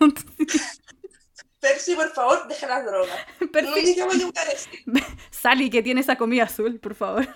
Percy, 1.59 1.95
por 1.95 2.13
favor, 2.13 2.47
deja 2.47 2.67
las 2.67 2.85
drogas. 2.85 3.17
Percy. 3.51 3.97
Sally, 5.31 5.69
que 5.69 5.81
tiene 5.83 5.99
esa 6.01 6.15
comida 6.15 6.43
azul, 6.43 6.79
por 6.79 6.95
favor. 6.95 7.27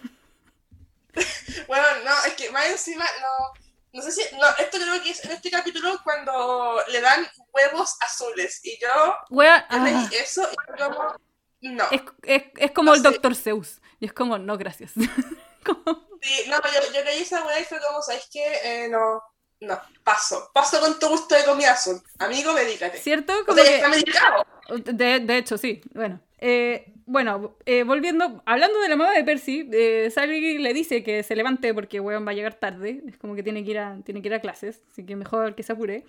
Bueno, 1.68 1.86
no, 2.06 2.12
es 2.28 2.34
que 2.36 2.50
más 2.52 2.68
encima, 2.70 3.04
no. 3.04 3.69
No 3.92 4.02
sé 4.02 4.12
si. 4.12 4.22
No, 4.36 4.48
esto 4.60 4.78
creo 4.78 5.02
que 5.02 5.10
es 5.12 5.24
en 5.26 5.32
este 5.32 5.50
capítulo 5.50 6.00
cuando 6.04 6.80
le 6.90 7.02
dan 7.02 7.28
huevos 7.52 7.96
azules. 8.02 8.60
Y 8.64 8.80
yo. 8.80 8.88
Wea, 9.30 9.68
yo 9.72 9.80
leí 9.80 9.94
ah, 9.96 10.10
eso 10.22 10.44
y 10.52 10.56
fue 10.66 10.88
como. 10.88 11.16
No. 11.62 11.84
es, 11.92 12.02
es, 12.24 12.44
es 12.58 12.72
como 12.72 12.92
No 12.92 12.96
el. 12.96 13.04
Dr. 13.04 13.36
Zeus. 13.36 13.82
Y 14.00 14.06
es 14.06 14.14
como, 14.14 14.38
no, 14.38 14.58
gracias. 14.58 14.94
Como- 15.66 16.08
Sí, 16.22 16.46
no, 16.50 16.58
yo, 16.58 16.94
yo 16.94 17.04
leí 17.04 17.22
esa 17.22 17.46
weá 17.46 17.60
y 17.62 17.66
fue 17.66 17.80
como, 17.82 18.02
¿sabes 18.02 18.28
qué? 18.32 18.44
Eh, 18.64 18.90
no. 18.90 19.22
No, 19.62 19.82
paso. 20.06 20.52
Paso 20.54 20.80
con 20.80 20.98
tu 21.00 21.08
gusto 21.10 21.36
de 21.36 21.44
comida 21.44 21.74
azul. 21.74 22.02
Amigo, 22.18 22.54
medícate. 22.54 22.98
¿Cierto? 22.98 23.38
O 23.42 23.46
Como 23.46 23.58
sea, 23.58 23.66
ya 23.66 23.70
que- 23.70 23.76
está 23.78 23.90
medicado. 23.90 24.46
De, 24.94 25.20
de 25.20 25.38
hecho, 25.38 25.58
sí. 25.58 25.82
Bueno, 25.94 26.22
eh, 26.42 26.94
bueno 27.06 27.58
eh, 27.66 27.84
volviendo, 27.84 28.42
hablando 28.46 28.80
de 28.82 28.90
la 28.90 28.96
mamá 28.96 29.14
de 29.14 29.24
Percy, 29.24 29.70
eh, 29.72 30.10
Sally 30.12 30.58
le 30.58 30.74
dice 30.74 31.04
que 31.04 31.24
se 31.24 31.36
levante 31.36 31.74
porque 31.74 32.00
weón 32.00 32.26
va 32.26 32.32
a 32.32 32.34
llegar 32.34 32.54
tarde. 32.56 33.02
Es 33.08 33.18
como 33.18 33.36
que 33.36 33.44
tiene 33.44 33.64
que 33.64 33.72
ir 33.72 33.80
a, 33.80 33.98
tiene 34.04 34.22
que 34.22 34.28
ir 34.28 34.34
a 34.34 34.40
clases, 34.40 34.84
así 34.92 35.06
que 35.06 35.16
mejor 35.16 35.56
que 35.56 35.64
se 35.64 35.74
apure. 35.74 36.04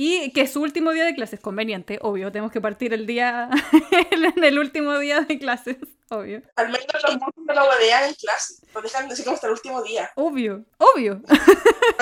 Y 0.00 0.30
que 0.30 0.42
es 0.42 0.52
su 0.52 0.62
último 0.62 0.92
día 0.92 1.04
de 1.04 1.12
clases, 1.12 1.40
conveniente, 1.40 1.98
obvio. 2.02 2.30
Tenemos 2.30 2.52
que 2.52 2.60
partir 2.60 2.94
el 2.94 3.04
día, 3.04 3.50
en 4.12 4.44
el 4.44 4.58
último 4.60 4.96
día 4.96 5.22
de 5.22 5.40
clases, 5.40 5.76
obvio. 6.08 6.40
Al 6.54 6.68
menos 6.68 6.86
los 7.02 7.18
monstruos 7.18 7.46
no 7.48 7.52
lo 7.52 7.68
huevean 7.68 8.04
en 8.04 8.14
clase. 8.14 8.64
Lo 8.72 8.80
dejan 8.80 9.10
así 9.10 9.24
como 9.24 9.34
hasta 9.34 9.48
el 9.48 9.54
último 9.54 9.82
día. 9.82 10.08
Obvio, 10.14 10.64
obvio. 10.76 11.20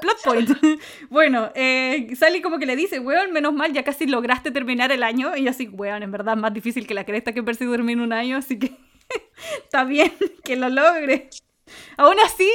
Plot 0.00 0.22
point. 0.22 0.50
Bueno, 1.10 1.50
eh, 1.56 2.14
Sally 2.16 2.40
como 2.40 2.60
que 2.60 2.66
le 2.66 2.76
dice, 2.76 3.00
weón, 3.00 3.32
menos 3.32 3.52
mal, 3.52 3.72
ya 3.72 3.82
casi 3.82 4.06
lograste 4.06 4.52
terminar 4.52 4.92
el 4.92 5.02
año. 5.02 5.36
Y 5.36 5.42
yo 5.42 5.50
así, 5.50 5.66
weón, 5.66 6.04
en 6.04 6.12
verdad 6.12 6.36
es 6.36 6.40
más 6.40 6.54
difícil 6.54 6.86
que 6.86 6.94
la 6.94 7.04
cresta 7.04 7.32
que 7.32 7.42
Percy 7.42 7.68
termine 7.68 8.00
un 8.00 8.12
año, 8.12 8.36
así 8.36 8.60
que 8.60 8.76
está 9.64 9.82
bien 9.82 10.12
que 10.44 10.54
lo 10.54 10.68
logre. 10.68 11.30
Aún 11.96 12.20
así, 12.20 12.48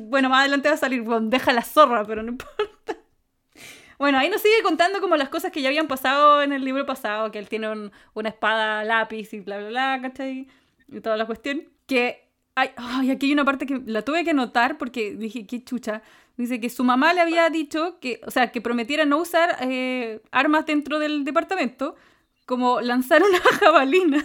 bueno, 0.00 0.28
más 0.28 0.40
adelante 0.40 0.68
va 0.68 0.74
a 0.74 0.78
salir, 0.78 1.00
weón, 1.00 1.30
deja 1.30 1.54
la 1.54 1.62
zorra, 1.62 2.04
pero 2.04 2.22
no 2.22 2.32
importa. 2.32 2.97
Bueno, 3.98 4.18
ahí 4.18 4.28
nos 4.30 4.40
sigue 4.42 4.62
contando 4.62 5.00
como 5.00 5.16
las 5.16 5.28
cosas 5.28 5.50
que 5.50 5.60
ya 5.60 5.68
habían 5.68 5.88
pasado 5.88 6.40
en 6.42 6.52
el 6.52 6.64
libro 6.64 6.86
pasado, 6.86 7.30
que 7.32 7.38
él 7.38 7.48
tiene 7.48 7.68
un- 7.70 7.90
una 8.14 8.28
espada 8.28 8.84
lápiz 8.84 9.32
y 9.34 9.40
bla, 9.40 9.58
bla, 9.58 9.68
bla, 9.68 9.98
¿cachai? 10.02 10.46
Y 10.88 11.00
toda 11.00 11.16
la 11.16 11.26
cuestión. 11.26 11.64
Que, 11.86 12.28
ay, 12.54 12.70
ay, 12.76 13.10
aquí 13.10 13.26
hay 13.26 13.32
una 13.32 13.44
parte 13.44 13.66
que 13.66 13.80
la 13.86 14.02
tuve 14.02 14.24
que 14.24 14.34
notar 14.34 14.78
porque 14.78 15.14
dije, 15.14 15.46
qué 15.46 15.64
chucha. 15.64 16.02
Dice 16.36 16.60
que 16.60 16.70
su 16.70 16.84
mamá 16.84 17.12
le 17.12 17.20
había 17.22 17.50
dicho 17.50 17.98
que, 18.00 18.20
o 18.26 18.30
sea, 18.30 18.52
que 18.52 18.60
prometiera 18.60 19.04
no 19.04 19.18
usar 19.18 19.56
eh, 19.62 20.20
armas 20.30 20.66
dentro 20.66 21.00
del 21.00 21.24
departamento, 21.24 21.96
como 22.46 22.80
lanzar 22.80 23.22
una 23.22 23.40
jabalina. 23.60 24.24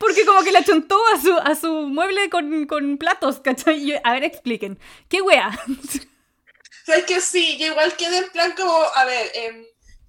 Porque 0.00 0.24
como 0.26 0.42
que 0.42 0.50
la 0.50 0.64
chuntó 0.64 0.98
a 1.14 1.20
su, 1.20 1.32
a 1.32 1.54
su 1.54 1.72
mueble 1.88 2.28
con, 2.28 2.66
con 2.66 2.98
platos, 2.98 3.38
¿cachai? 3.40 3.78
Y 3.90 3.94
a 4.02 4.12
ver, 4.14 4.24
expliquen. 4.24 4.78
¿Qué 5.08 5.22
wea? 5.22 5.50
¿Sabes 6.90 7.04
que 7.04 7.20
sí? 7.20 7.56
Yo 7.56 7.66
igual 7.66 7.94
quedé 7.96 8.18
en 8.18 8.30
plan 8.30 8.52
como, 8.56 8.72
a 8.96 9.04
ver, 9.04 9.30
em, 9.34 9.64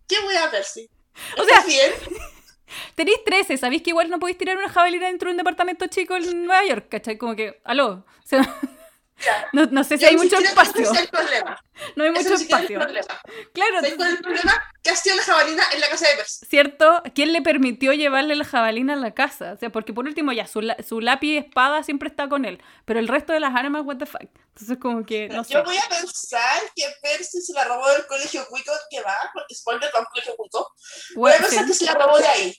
¿qué 0.08 0.20
voy 0.24 0.36
a 0.36 0.48
ver 0.48 0.64
si? 0.64 0.90
O 1.38 1.44
sea- 1.44 1.60
¿Estás 1.60 1.68
bien? 1.68 1.92
Tenéis 2.96 3.24
13, 3.24 3.58
¿sabéis 3.58 3.84
que 3.84 3.92
igual 3.92 4.10
no 4.10 4.18
podéis 4.18 4.40
tirar 4.40 4.58
una 4.58 4.68
jabalina 4.68 5.06
dentro 5.06 5.28
de 5.28 5.34
un 5.34 5.38
departamento 5.38 5.86
chico 5.88 6.16
en 6.16 6.46
Nueva 6.48 6.66
York, 6.66 6.88
¿cachai? 6.90 7.20
Como 7.20 7.36
que, 7.36 7.62
aló. 7.66 8.04
O 8.08 8.26
sea, 8.26 8.42
Ya. 9.26 9.50
no, 9.54 9.66
no 9.68 9.84
sé 9.84 9.98
si 9.98 10.06
hay 10.06 10.18
mucho 10.18 10.38
espacio. 10.38 10.92
el 10.94 11.08
problema. 11.08 11.60
No 11.96 12.04
hay 12.04 12.12
mucho 12.12 12.36
espacio. 12.36 12.80
problema. 12.80 13.22
Claro, 13.54 13.76
¿Sabes 13.78 13.96
cuál 13.96 14.10
es 14.10 14.18
el 14.18 14.22
problema? 14.22 14.64
Que 14.84 14.92
hacía 14.92 15.16
la 15.16 15.24
jabalina 15.24 15.64
en 15.74 15.82
la 15.82 15.90
casa 15.90 16.08
de 16.08 16.16
Percy. 16.16 16.46
¿cierto? 16.46 17.02
¿Quién 17.16 17.34
le 17.34 17.42
permitió 17.42 17.92
llevarle 17.94 18.36
la 18.36 18.46
jabalina 18.46 18.94
a 18.94 18.98
la 18.98 19.16
casa? 19.16 19.54
O 19.54 19.58
sea, 19.58 19.72
porque 19.72 19.92
por 19.92 20.06
último 20.06 20.32
ya, 20.32 20.46
su, 20.46 20.62
su 20.88 21.02
lápiz 21.02 21.28
y 21.28 21.38
espada 21.38 21.82
siempre 21.82 22.08
está 22.08 22.30
con 22.30 22.46
él, 22.46 22.62
pero 22.86 23.00
el 23.00 23.08
resto 23.08 23.34
de 23.34 23.40
las 23.40 23.56
armas, 23.56 23.82
what 23.84 23.98
the 23.98 24.06
fuck. 24.06 24.22
Entonces 24.22 24.78
como 24.80 25.04
que, 25.06 25.28
no 25.30 25.44
sé. 25.44 25.54
Yo 25.54 25.64
voy 25.64 25.78
a 25.78 25.90
pensar 25.90 26.62
que 26.76 26.86
Percy 27.02 27.42
se 27.42 27.54
la 27.54 27.66
robó 27.66 27.90
del 27.90 28.06
colegio 28.06 28.46
cuico 28.48 28.72
que 28.92 29.02
va, 29.02 29.18
porque 29.34 29.56
spoiler, 29.56 29.92
va 29.94 30.00
a 30.00 30.02
un 30.02 30.08
colegio. 30.12 30.36
Voy 30.38 30.48
a 30.52 30.68
Bueno, 31.16 31.38
pensar 31.48 31.66
que 31.66 31.74
se 31.74 31.86
la 31.86 31.94
robó 31.96 32.20
de 32.20 32.28
ahí. 32.28 32.56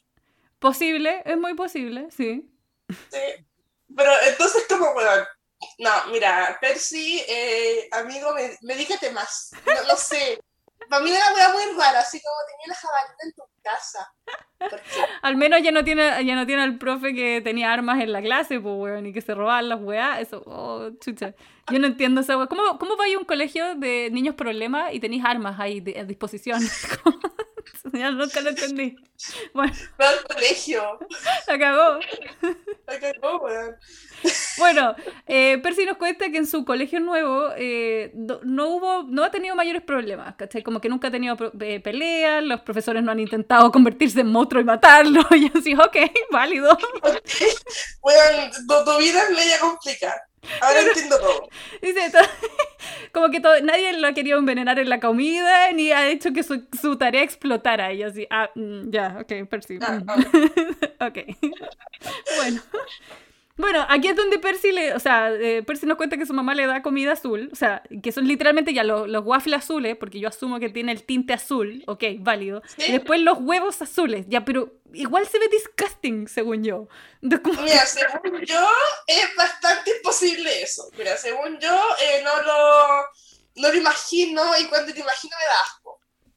Posible, 0.58 1.22
es 1.24 1.36
muy 1.36 1.54
posible, 1.54 2.08
sí. 2.10 2.50
Sí. 2.88 3.46
Pero 3.96 4.12
entonces, 4.26 4.64
como, 4.68 4.90
weón. 4.92 5.24
No, 5.78 5.90
mira, 6.10 6.58
Percy, 6.60 7.22
eh, 7.28 7.88
amigo, 7.92 8.32
me, 8.34 8.56
medícate 8.62 9.10
más. 9.10 9.50
No, 9.66 9.88
no 9.88 9.96
sé. 9.96 10.40
Para 10.88 11.02
mí 11.04 11.10
era 11.10 11.48
muy 11.52 11.62
rara, 11.78 12.00
así 12.00 12.20
como 12.20 12.34
tenía 12.50 12.66
la 12.68 12.74
jabalina 12.74 13.16
en 13.24 13.32
tu 13.32 13.42
casa. 13.62 14.12
Al 15.22 15.36
menos 15.36 15.62
ya 15.62 15.70
no 15.70 15.84
tiene, 15.84 16.24
ya 16.24 16.34
no 16.34 16.44
tiene 16.46 16.62
al 16.62 16.76
profe 16.78 17.14
que 17.14 17.40
tenía 17.40 17.72
armas 17.72 18.00
en 18.00 18.12
la 18.12 18.20
clase, 18.20 18.60
pues, 18.60 18.74
weón, 18.76 19.06
y 19.06 19.12
que 19.12 19.20
se 19.20 19.34
robaban 19.34 19.68
las 19.68 19.80
weas. 19.80 20.20
Eso, 20.20 20.42
oh, 20.46 20.90
chucha. 21.00 21.34
Yo 21.70 21.78
no 21.78 21.86
entiendo 21.86 22.20
esa 22.20 22.36
wea. 22.36 22.46
¿Cómo, 22.48 22.78
cómo 22.78 22.96
vais 22.96 23.14
a 23.14 23.18
un 23.18 23.24
colegio 23.24 23.74
de 23.76 24.10
niños 24.10 24.34
problemas 24.34 24.92
y 24.92 25.00
tenéis 25.00 25.24
armas 25.24 25.58
ahí 25.60 25.80
de- 25.80 26.00
a 26.00 26.04
disposición? 26.04 26.60
ya 27.92 28.10
nunca 28.10 28.40
lo 28.40 28.50
entendí. 28.50 28.96
Bueno, 29.54 29.72
Fue 29.96 30.04
al 30.04 30.24
colegio. 30.24 30.98
cagó, 31.46 32.00
weón. 33.38 33.76
Bueno, 34.58 34.96
eh, 35.28 35.58
Percy 35.62 35.84
nos 35.84 35.96
cuenta 35.96 36.28
que 36.30 36.38
en 36.38 36.46
su 36.46 36.64
colegio 36.64 36.98
nuevo 36.98 37.50
eh, 37.56 38.12
no, 38.14 38.68
hubo, 38.68 39.04
no 39.04 39.22
ha 39.22 39.30
tenido 39.30 39.54
mayores 39.54 39.82
problemas, 39.82 40.34
¿cachai? 40.34 40.64
Como 40.64 40.80
que 40.80 40.88
nunca 40.88 41.06
ha 41.06 41.12
tenido 41.12 41.36
eh, 41.60 41.78
peleas, 41.78 42.42
los 42.42 42.62
profesores 42.62 43.02
no 43.04 43.12
han 43.12 43.20
intentado 43.20 43.70
convertirse 43.70 44.20
en 44.20 44.28
monstruo 44.28 44.60
y 44.60 44.64
matarlo, 44.64 45.22
y 45.36 45.50
así, 45.56 45.74
ok, 45.74 45.96
válido. 46.32 46.76
Weón, 48.02 48.50
tu, 48.50 48.84
tu 48.84 48.98
vida 48.98 49.22
es 49.22 49.30
media 49.30 49.60
complicada. 49.60 50.31
Ahora 50.60 50.80
entiendo 50.80 51.18
todo. 51.18 51.48
Dice, 51.80 52.10
to- 52.10 52.18
como 53.12 53.30
que 53.30 53.40
todo- 53.40 53.60
nadie 53.60 53.92
lo 53.98 54.08
ha 54.08 54.12
querido 54.12 54.38
envenenar 54.38 54.78
en 54.78 54.88
la 54.88 55.00
comida, 55.00 55.70
ni 55.72 55.92
ha 55.92 56.08
hecho 56.08 56.32
que 56.32 56.42
su, 56.42 56.64
su 56.80 56.96
tarea 56.96 57.22
explotara, 57.22 57.92
y 57.92 57.98
yo 57.98 58.08
así, 58.08 58.26
ah, 58.30 58.50
mm, 58.54 58.90
ya, 58.90 59.18
ok, 59.20 59.48
Percy. 59.48 59.78
Ah, 59.80 60.00
mm. 60.04 60.08
ah. 60.08 61.06
ok. 61.06 61.18
bueno. 62.36 62.62
Bueno, 63.62 63.86
aquí 63.88 64.08
es 64.08 64.16
donde 64.16 64.40
Percy 64.40 64.72
le, 64.72 64.92
o 64.92 64.98
sea, 64.98 65.30
eh, 65.30 65.62
Percy 65.62 65.86
nos 65.86 65.96
cuenta 65.96 66.16
que 66.16 66.26
su 66.26 66.34
mamá 66.34 66.52
le 66.52 66.66
da 66.66 66.82
comida 66.82 67.12
azul, 67.12 67.48
o 67.52 67.54
sea, 67.54 67.80
que 68.02 68.10
son 68.10 68.26
literalmente 68.26 68.74
ya 68.74 68.82
los, 68.82 69.08
los 69.08 69.24
waffles 69.24 69.58
azules, 69.58 69.96
porque 69.96 70.18
yo 70.18 70.28
asumo 70.28 70.58
que 70.58 70.68
tiene 70.68 70.90
el 70.90 71.04
tinte 71.04 71.32
azul, 71.32 71.84
ok, 71.86 72.02
válido. 72.18 72.60
Sí. 72.76 72.86
Y 72.88 72.92
después 72.92 73.20
los 73.20 73.38
huevos 73.38 73.80
azules, 73.80 74.26
ya, 74.28 74.44
pero 74.44 74.72
igual 74.92 75.28
se 75.28 75.38
ve 75.38 75.46
disgusting, 75.48 76.26
según 76.26 76.64
yo. 76.64 76.88
Mira, 77.20 77.86
según 77.86 78.40
yo, 78.40 78.68
es 79.06 79.36
bastante 79.36 79.92
imposible 79.96 80.60
eso. 80.60 80.90
Mira, 80.98 81.16
según 81.16 81.60
yo, 81.60 81.80
eh, 82.00 82.20
no 82.24 82.42
lo 82.42 83.04
no 83.54 83.68
lo 83.68 83.74
imagino 83.74 84.42
y 84.58 84.64
cuando 84.66 84.92
te 84.92 85.00
imagino 85.00 85.36
me 85.38 85.46
da. 85.46 85.81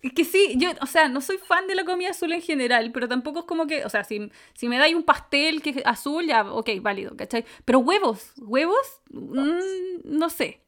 Es 0.06 0.14
que 0.14 0.24
sí, 0.24 0.54
yo, 0.58 0.70
o 0.82 0.86
sea, 0.86 1.08
no 1.08 1.20
soy 1.20 1.40
fan 1.40 1.66
de 1.66 1.74
la 1.74 1.84
comida 1.84 2.12
azul 2.12 2.32
en 2.32 2.42
general, 2.44 2.92
pero 2.92 3.08
tampoco 3.08 3.40
es 3.40 3.46
como 3.46 3.66
que, 3.66 3.84
o 3.86 3.90
sea, 3.90 4.04
si, 4.04 4.32
si 4.54 4.70
me 4.70 4.78
dais 4.78 4.94
un 4.94 5.02
pastel 5.02 5.64
que 5.64 5.72
es 5.72 5.78
azul, 5.84 6.28
ya, 6.28 6.44
ok, 6.44 6.70
válido, 6.80 7.18
¿cachai? 7.18 7.44
Pero 7.66 7.80
huevos, 7.80 8.34
huevos, 8.38 9.02
mm, 9.10 10.02
no 10.04 10.30
sé. 10.30 10.62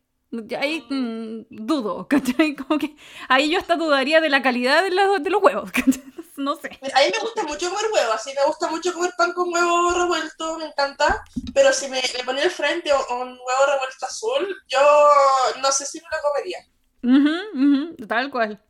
Ahí 0.60 0.84
mm, 0.90 1.46
dudo, 1.52 2.08
¿cachai? 2.10 2.56
Como 2.56 2.80
que 2.80 2.96
ahí 3.30 3.52
yo 3.52 3.60
hasta 3.60 3.76
dudaría 3.76 4.22
de 4.22 4.30
la 4.30 4.42
calidad 4.42 4.82
de 4.82 4.90
los, 4.90 5.22
de 5.22 5.30
los 5.30 5.44
huevos, 5.44 5.72
¿cachai? 5.72 6.04
No 6.38 6.56
sé. 6.56 6.70
A 6.96 7.00
mí 7.02 7.12
me 7.14 7.20
gusta 7.22 7.44
mucho 7.44 7.70
comer 7.70 7.92
huevo, 7.94 8.14
así 8.14 8.32
me 8.34 8.44
gusta 8.44 8.68
mucho 8.72 8.92
comer 8.92 9.12
pan 9.20 9.34
con 9.34 9.54
huevo 9.54 9.92
revuelto, 9.92 10.58
me 10.58 10.66
encanta. 10.66 11.24
Pero 11.54 11.72
si 11.74 11.88
me, 11.90 12.02
me 12.18 12.24
ponía 12.24 12.42
al 12.42 12.50
frente 12.50 12.92
un, 12.92 13.28
huevo 13.28 13.66
revuelto 13.68 14.04
azul, 14.04 14.48
yo 14.68 14.80
no 15.62 15.72
sé 15.72 15.86
si 15.86 16.00
me 16.00 16.08
lo 16.12 16.24
comería. 16.24 16.58
Ujú, 17.04 17.94
ujú, 17.94 18.08
tal 18.08 18.32
cual. 18.32 18.64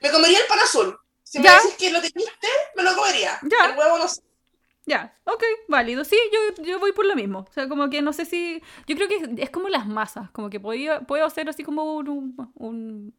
Me 0.00 0.10
comería 0.10 0.38
el 0.40 0.46
pan 0.46 0.58
azul. 0.60 0.98
Si 1.22 1.38
me 1.38 1.44
Ya. 1.44 1.56
decís 1.56 1.74
que 1.76 1.90
lo 1.90 2.00
teniste, 2.00 2.48
me 2.76 2.82
lo 2.82 2.94
comería. 2.94 3.38
Ya. 3.42 3.70
El 3.70 3.78
huevo 3.78 3.98
no 3.98 4.08
sé. 4.08 4.22
Ya, 4.88 5.18
ok, 5.24 5.42
válido. 5.66 6.04
Sí, 6.04 6.16
yo, 6.32 6.62
yo 6.62 6.78
voy 6.78 6.92
por 6.92 7.04
lo 7.06 7.16
mismo. 7.16 7.40
O 7.48 7.52
sea, 7.52 7.68
como 7.68 7.90
que 7.90 8.02
no 8.02 8.12
sé 8.12 8.24
si. 8.24 8.62
Yo 8.86 8.94
creo 8.94 9.08
que 9.08 9.42
es 9.42 9.50
como 9.50 9.68
las 9.68 9.86
masas. 9.88 10.30
Como 10.30 10.48
que 10.48 10.60
podía, 10.60 11.00
puedo 11.00 11.24
hacer 11.24 11.48
así 11.48 11.64
como 11.64 11.96
un, 11.96 12.08
un, 12.08 12.52
un 12.54 13.14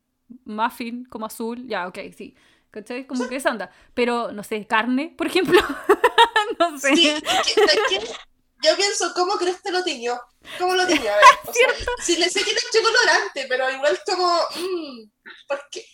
muffin 0.45 1.03
como 1.05 1.25
azul. 1.25 1.67
Ya, 1.67 1.87
ok, 1.87 1.97
sí. 2.17 2.35
¿Cachai? 2.71 3.05
Como 3.05 3.27
que 3.27 3.35
esa 3.37 3.51
onda. 3.51 3.69
Pero, 3.93 4.31
no 4.31 4.43
sé, 4.43 4.65
carne, 4.65 5.13
por 5.17 5.27
ejemplo. 5.27 5.59
no 6.59 6.79
sé. 6.79 6.95
Sí, 6.95 7.07
es 7.09 7.21
que- 7.21 7.53
¿sabes 7.53 7.79
qué? 7.89 7.99
Yo 8.63 8.75
pienso, 8.75 9.13
¿cómo 9.13 9.33
crees 9.35 9.61
que 9.61 9.71
lo 9.71 9.83
tiñó? 9.83 10.19
¿Cómo 10.57 10.73
lo 10.73 10.87
tiñó? 10.87 11.11
A 11.11 11.15
ver, 11.17 11.25
o 11.47 11.53
sea, 11.53 11.67
si 12.03 12.17
le 12.17 12.27
sé 12.29 12.39
que 12.43 12.51
le 12.51 12.57
eché 12.57 12.81
colorante, 12.81 13.45
pero 13.47 13.69
igual 13.69 13.99
como, 14.05 14.27
mmm, 14.55 15.09
¿por 15.47 15.61
qué? 15.69 15.85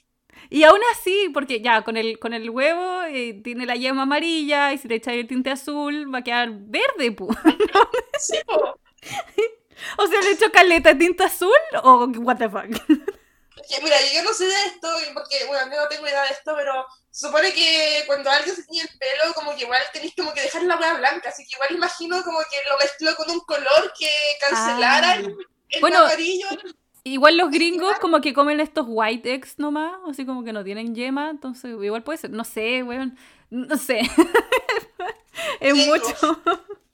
Y 0.49 0.63
aún 0.63 0.79
así, 0.91 1.29
porque 1.33 1.61
ya 1.61 1.81
con 1.83 1.97
el, 1.97 2.19
con 2.19 2.33
el 2.33 2.49
huevo 2.49 3.03
eh, 3.03 3.41
tiene 3.43 3.65
la 3.65 3.75
yema 3.75 4.03
amarilla 4.03 4.73
y 4.73 4.77
si 4.77 4.87
le 4.87 4.95
echáis 4.95 5.19
el 5.21 5.27
tinte 5.27 5.49
azul 5.51 6.13
va 6.13 6.19
a 6.19 6.23
quedar 6.23 6.49
verde, 6.51 7.11
pu. 7.11 7.27
Sí, 8.19 8.37
po. 8.45 8.79
O 9.97 10.07
sea, 10.07 10.21
le 10.21 10.31
echo 10.31 10.49
caleta 10.51 10.93
de 10.93 10.95
tinte 10.99 11.23
azul 11.23 11.51
o 11.83 12.05
what 12.19 12.37
the 12.37 12.49
fuck. 12.49 12.65
Mira, 13.83 13.95
yo 14.13 14.23
no 14.23 14.33
sé 14.33 14.45
de 14.45 14.65
esto, 14.65 14.87
porque, 15.13 15.45
bueno, 15.45 15.71
yo 15.73 15.81
no 15.81 15.87
tengo 15.87 16.07
idea 16.07 16.23
de 16.23 16.29
esto, 16.31 16.53
pero 16.55 16.85
se 17.11 17.27
supone 17.27 17.53
que 17.53 18.03
cuando 18.07 18.29
alguien 18.29 18.55
se 18.55 18.63
tiñe 18.63 18.81
el 18.81 18.89
pelo, 18.99 19.33
como 19.33 19.55
que 19.55 19.63
igual 19.63 19.81
tenéis 19.93 20.13
como 20.15 20.33
que 20.33 20.41
dejar 20.41 20.63
la 20.63 20.77
hueá 20.77 20.95
blanca, 20.95 21.29
así 21.29 21.43
que 21.45 21.55
igual 21.55 21.71
imagino 21.73 22.21
como 22.23 22.39
que 22.39 22.57
lo 22.69 22.77
mezcló 22.77 23.15
con 23.15 23.29
un 23.31 23.39
color 23.41 23.93
que 23.97 24.09
cancelara 24.39 25.11
Ah. 25.11 25.15
el, 25.15 25.35
el 25.69 25.81
Bueno, 25.81 25.99
amarillo. 25.99 26.47
Igual 27.05 27.37
los 27.37 27.51
gringos 27.51 27.99
como 27.99 28.21
que 28.21 28.33
comen 28.33 28.61
estos 28.61 28.85
white 28.87 29.33
eggs 29.33 29.59
nomás, 29.59 29.93
así 30.07 30.25
como 30.25 30.43
que 30.43 30.53
no 30.53 30.63
tienen 30.63 30.95
yema, 30.95 31.29
entonces 31.29 31.71
igual 31.71 32.03
puede 32.03 32.17
ser, 32.17 32.31
no 32.31 32.45
sé, 32.45 32.81
weón, 32.81 33.17
no 33.49 33.75
sé. 33.75 34.01
es 35.59 35.75
mucho. 35.75 36.41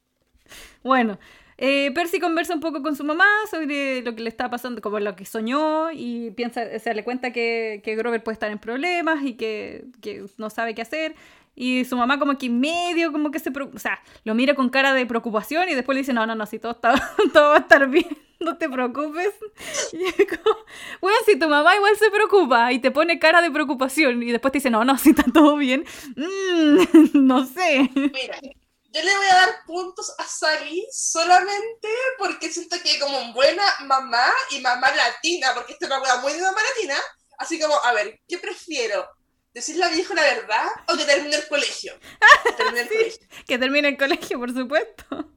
bueno, 0.83 1.19
eh, 1.59 1.91
Percy 1.93 2.19
conversa 2.19 2.55
un 2.55 2.59
poco 2.59 2.81
con 2.81 2.95
su 2.95 3.03
mamá 3.03 3.27
sobre 3.51 4.01
lo 4.01 4.15
que 4.15 4.23
le 4.23 4.29
está 4.29 4.49
pasando, 4.49 4.81
como 4.81 4.99
lo 4.99 5.15
que 5.15 5.25
soñó, 5.25 5.91
y 5.91 6.31
piensa, 6.31 6.63
o 6.75 6.79
sea, 6.79 6.93
le 6.93 7.03
cuenta 7.03 7.31
que, 7.31 7.81
que 7.83 7.95
Grover 7.95 8.23
puede 8.23 8.33
estar 8.33 8.49
en 8.49 8.59
problemas 8.59 9.23
y 9.23 9.33
que, 9.33 9.85
que 10.01 10.25
no 10.37 10.49
sabe 10.49 10.73
qué 10.73 10.81
hacer. 10.81 11.15
Y 11.55 11.85
su 11.85 11.97
mamá 11.97 12.19
como 12.19 12.37
que 12.37 12.49
medio, 12.49 13.11
como 13.11 13.31
que 13.31 13.39
se... 13.39 13.49
O 13.49 13.79
sea, 13.79 14.01
lo 14.23 14.33
mira 14.35 14.55
con 14.55 14.69
cara 14.69 14.93
de 14.93 15.05
preocupación 15.05 15.69
y 15.69 15.75
después 15.75 15.95
le 15.95 16.01
dice, 16.01 16.13
no, 16.13 16.25
no, 16.25 16.35
no, 16.35 16.45
si 16.45 16.59
todo, 16.59 16.71
está, 16.73 16.93
todo 17.33 17.49
va 17.49 17.57
a 17.57 17.59
estar 17.59 17.87
bien, 17.87 18.07
no 18.39 18.57
te 18.57 18.69
preocupes. 18.69 19.33
Y 19.93 20.05
es 20.05 20.15
como, 20.15 20.57
bueno, 21.01 21.17
si 21.25 21.37
tu 21.37 21.49
mamá 21.49 21.75
igual 21.75 21.95
se 21.97 22.09
preocupa 22.11 22.71
y 22.71 22.79
te 22.79 22.91
pone 22.91 23.19
cara 23.19 23.41
de 23.41 23.51
preocupación 23.51 24.23
y 24.23 24.31
después 24.31 24.51
te 24.51 24.59
dice, 24.59 24.69
no, 24.69 24.85
no, 24.85 24.97
si 24.97 25.09
está 25.09 25.23
todo 25.33 25.57
bien, 25.57 25.85
mm, 26.15 27.09
no 27.13 27.45
sé. 27.45 27.89
Mira, 27.95 28.39
yo 28.91 29.03
le 29.03 29.17
voy 29.17 29.25
a 29.27 29.35
dar 29.35 29.49
puntos 29.65 30.13
a 30.17 30.23
Sally 30.23 30.87
solamente 30.91 31.87
porque 32.17 32.51
siento 32.51 32.77
que 32.83 32.99
como 32.99 33.33
buena 33.33 33.63
mamá 33.81 34.25
y 34.51 34.61
mamá 34.61 34.89
latina, 34.95 35.53
porque 35.53 35.73
esta 35.73 35.85
es 35.85 35.91
una 35.91 36.21
muy 36.21 36.33
de 36.33 36.41
mamá 36.41 36.59
latina, 36.75 36.95
así 37.37 37.59
como, 37.59 37.75
a 37.75 37.93
ver, 37.93 38.19
¿qué 38.27 38.39
prefiero? 38.39 39.07
¿Decirle 39.53 39.85
a 39.85 39.89
mi 39.89 39.97
hijo 39.97 40.13
la 40.13 40.21
verdad 40.21 40.67
o 40.87 40.95
que 40.95 41.05
termine 41.05 41.35
el 41.35 41.47
colegio? 41.47 41.93
Que 42.43 42.51
termine 42.53 42.81
el 42.81 42.87
colegio. 42.89 43.27
Que 43.47 43.57
termine 43.57 43.87
el 43.87 43.97
colegio, 43.97 44.39
por 44.39 44.53
supuesto. 44.53 45.31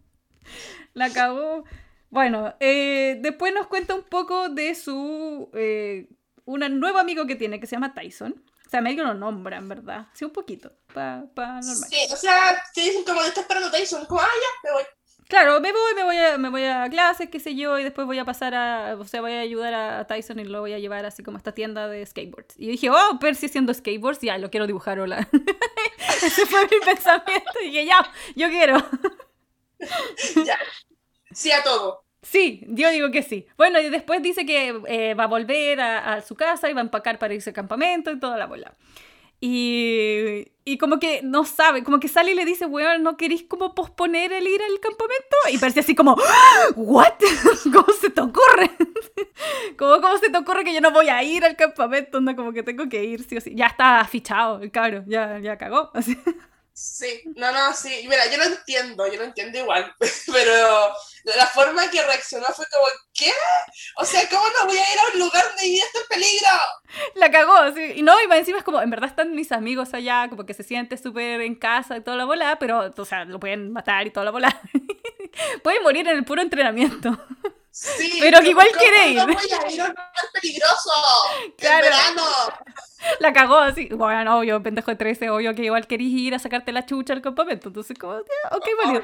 La 0.92 1.06
acabó. 1.06 1.64
Bueno, 2.10 2.54
eh, 2.60 3.16
después 3.20 3.54
nos 3.54 3.68
cuenta 3.68 3.94
un 3.94 4.02
poco 4.02 4.50
de 4.50 4.74
su. 4.74 5.50
Eh, 5.54 6.08
un 6.44 6.80
nuevo 6.80 6.98
amigo 6.98 7.26
que 7.26 7.36
tiene 7.36 7.58
que 7.58 7.66
se 7.66 7.76
llama 7.76 7.94
Tyson. 7.94 8.44
O 8.66 8.70
sea, 8.70 8.80
medio 8.80 9.04
lo 9.04 9.14
nombra, 9.14 9.58
en 9.58 9.68
verdad. 9.68 10.08
Sí, 10.14 10.24
un 10.24 10.32
poquito. 10.32 10.72
Para 10.92 11.26
pa 11.34 11.60
normal. 11.60 11.88
Sí, 11.90 11.96
o 12.10 12.16
sea, 12.16 12.62
te 12.74 12.82
dicen 12.82 13.04
como, 13.04 13.22
está 13.22 13.42
esperando 13.42 13.70
Tyson, 13.70 14.04
como, 14.06 14.20
ah, 14.20 14.26
ya, 14.26 14.68
me 14.68 14.72
voy. 14.74 14.82
Claro, 15.32 15.60
me 15.62 15.72
voy, 15.72 15.94
me 15.94 16.04
voy 16.04 16.16
a, 16.18 16.36
me 16.36 16.50
voy 16.50 16.64
a 16.64 16.90
clases, 16.90 17.30
qué 17.30 17.40
sé 17.40 17.54
yo, 17.54 17.78
y 17.78 17.84
después 17.84 18.06
voy 18.06 18.18
a 18.18 18.24
pasar 18.26 18.54
a, 18.54 18.96
o 18.98 19.04
sea, 19.06 19.22
voy 19.22 19.32
a 19.32 19.40
ayudar 19.40 19.72
a 19.72 20.06
Tyson 20.06 20.38
y 20.38 20.44
lo 20.44 20.60
voy 20.60 20.74
a 20.74 20.78
llevar 20.78 21.06
así 21.06 21.22
como 21.22 21.38
a 21.38 21.40
esta 21.40 21.52
tienda 21.54 21.88
de 21.88 22.04
skateboards. 22.04 22.54
Y 22.58 22.66
dije, 22.66 22.90
oh, 22.90 23.18
Percy 23.18 23.46
haciendo 23.46 23.72
skateboards, 23.72 24.20
ya, 24.20 24.36
lo 24.36 24.50
quiero 24.50 24.66
dibujar, 24.66 25.00
hola. 25.00 25.26
Ese 26.22 26.44
fue 26.44 26.64
mi 26.64 26.84
pensamiento, 26.84 27.50
y 27.62 27.68
dije, 27.68 27.86
ya, 27.86 28.12
yo 28.36 28.50
quiero. 28.50 28.76
Ya. 30.46 30.58
Sí 31.32 31.50
a 31.50 31.62
todo. 31.62 32.04
Sí, 32.20 32.64
yo 32.68 32.90
digo 32.90 33.10
que 33.10 33.22
sí. 33.22 33.46
Bueno, 33.56 33.80
y 33.80 33.88
después 33.88 34.22
dice 34.22 34.44
que 34.46 34.80
eh, 34.86 35.14
va 35.14 35.24
a 35.24 35.28
volver 35.28 35.80
a, 35.80 36.12
a 36.12 36.20
su 36.20 36.36
casa 36.36 36.70
y 36.70 36.74
va 36.74 36.82
a 36.82 36.84
empacar 36.84 37.18
para 37.18 37.34
irse 37.34 37.50
al 37.50 37.54
campamento 37.54 38.12
y 38.12 38.20
toda 38.20 38.36
la 38.36 38.46
bola. 38.46 38.76
Y, 39.44 40.52
y 40.64 40.78
como 40.78 41.00
que 41.00 41.20
no 41.24 41.44
sabe, 41.44 41.82
como 41.82 41.98
que 41.98 42.06
sale 42.06 42.30
y 42.30 42.36
le 42.36 42.44
dice, 42.44 42.64
weón, 42.64 43.02
¿no 43.02 43.16
queréis 43.16 43.42
como 43.42 43.74
posponer 43.74 44.32
el 44.32 44.46
ir 44.46 44.62
al 44.62 44.78
campamento? 44.78 45.36
Y 45.50 45.58
parece 45.58 45.80
así 45.80 45.96
como, 45.96 46.12
"¡Ah! 46.16 46.68
¿what? 46.76 47.14
¿Cómo 47.74 47.92
se 48.00 48.10
te 48.10 48.20
ocurre? 48.20 48.70
como, 49.76 50.00
¿Cómo 50.00 50.16
se 50.18 50.30
te 50.30 50.38
ocurre 50.38 50.62
que 50.62 50.72
yo 50.72 50.80
no 50.80 50.92
voy 50.92 51.08
a 51.08 51.24
ir 51.24 51.44
al 51.44 51.56
campamento? 51.56 52.20
No, 52.20 52.36
como 52.36 52.52
que 52.52 52.62
tengo 52.62 52.88
que 52.88 53.02
ir, 53.02 53.24
sí 53.24 53.36
o 53.36 53.40
sí. 53.40 53.52
Ya 53.56 53.66
está 53.66 54.04
fichado 54.04 54.60
el 54.62 54.70
ya, 55.08 55.40
ya 55.40 55.58
cagó. 55.58 55.90
Así. 55.94 56.16
Sí, 56.74 57.22
no, 57.36 57.52
no, 57.52 57.72
sí. 57.74 58.06
Mira, 58.08 58.26
yo 58.30 58.38
lo 58.38 58.44
entiendo, 58.44 59.06
yo 59.06 59.18
lo 59.18 59.24
entiendo 59.24 59.58
igual, 59.58 59.94
pero 60.32 60.94
la 61.24 61.46
forma 61.46 61.90
que 61.90 62.02
reaccionó 62.02 62.46
fue 62.46 62.64
como, 62.70 62.86
¿qué? 63.12 63.30
O 63.96 64.04
sea, 64.04 64.26
¿cómo 64.28 64.42
no 64.58 64.66
voy 64.66 64.78
a 64.78 64.92
ir 64.92 64.98
a 64.98 65.12
un 65.12 65.20
lugar 65.20 65.44
donde 65.48 65.62
mi 65.62 65.70
vida 65.70 65.84
está 65.84 65.98
en 66.00 66.08
peligro? 66.08 66.48
La 67.16 67.30
cagó, 67.30 67.74
sí. 67.74 67.92
Y 67.96 68.02
no, 68.02 68.14
y 68.20 68.32
encima 68.36 68.58
es 68.58 68.64
como, 68.64 68.80
en 68.80 68.90
verdad 68.90 69.10
están 69.10 69.34
mis 69.34 69.52
amigos 69.52 69.92
allá, 69.92 70.28
como 70.30 70.46
que 70.46 70.54
se 70.54 70.62
siente 70.62 70.96
súper 70.96 71.42
en 71.42 71.56
casa 71.56 71.96
y 71.96 72.00
toda 72.00 72.16
la 72.16 72.24
bola, 72.24 72.58
pero, 72.58 72.90
o 72.96 73.04
sea, 73.04 73.24
lo 73.26 73.38
pueden 73.38 73.72
matar 73.72 74.06
y 74.06 74.10
toda 74.10 74.24
la 74.24 74.30
bola. 74.30 74.60
Puede 75.62 75.80
morir 75.80 76.08
en 76.08 76.16
el 76.16 76.24
puro 76.24 76.42
entrenamiento. 76.42 77.18
Sí, 77.74 78.18
Pero 78.20 78.40
que 78.40 78.50
igual 78.50 78.68
¿cómo 78.68 78.80
quiere 78.80 79.14
no 79.14 79.22
ir? 79.22 79.34
voy 79.34 79.36
a 79.36 79.46
ir 79.46 79.80
a 79.80 79.84
un 79.84 79.90
lugar 79.90 79.96
peligroso? 80.34 80.90
Claro. 81.58 81.86
En 81.86 81.90
verano. 81.90 82.22
La 83.18 83.32
cagó 83.32 83.56
así. 83.56 83.88
Bueno, 83.88 84.38
obvio, 84.38 84.62
pendejo 84.62 84.90
de 84.90 84.96
13, 84.96 85.30
obvio 85.30 85.54
que 85.54 85.64
igual 85.64 85.86
querís 85.86 86.12
ir 86.12 86.34
a 86.34 86.38
sacarte 86.38 86.70
la 86.72 86.84
chucha 86.86 87.14
al 87.14 87.22
campamento. 87.22 87.68
Entonces, 87.68 87.96
como, 87.98 88.12
ok, 88.14 88.66
válido. 88.84 89.02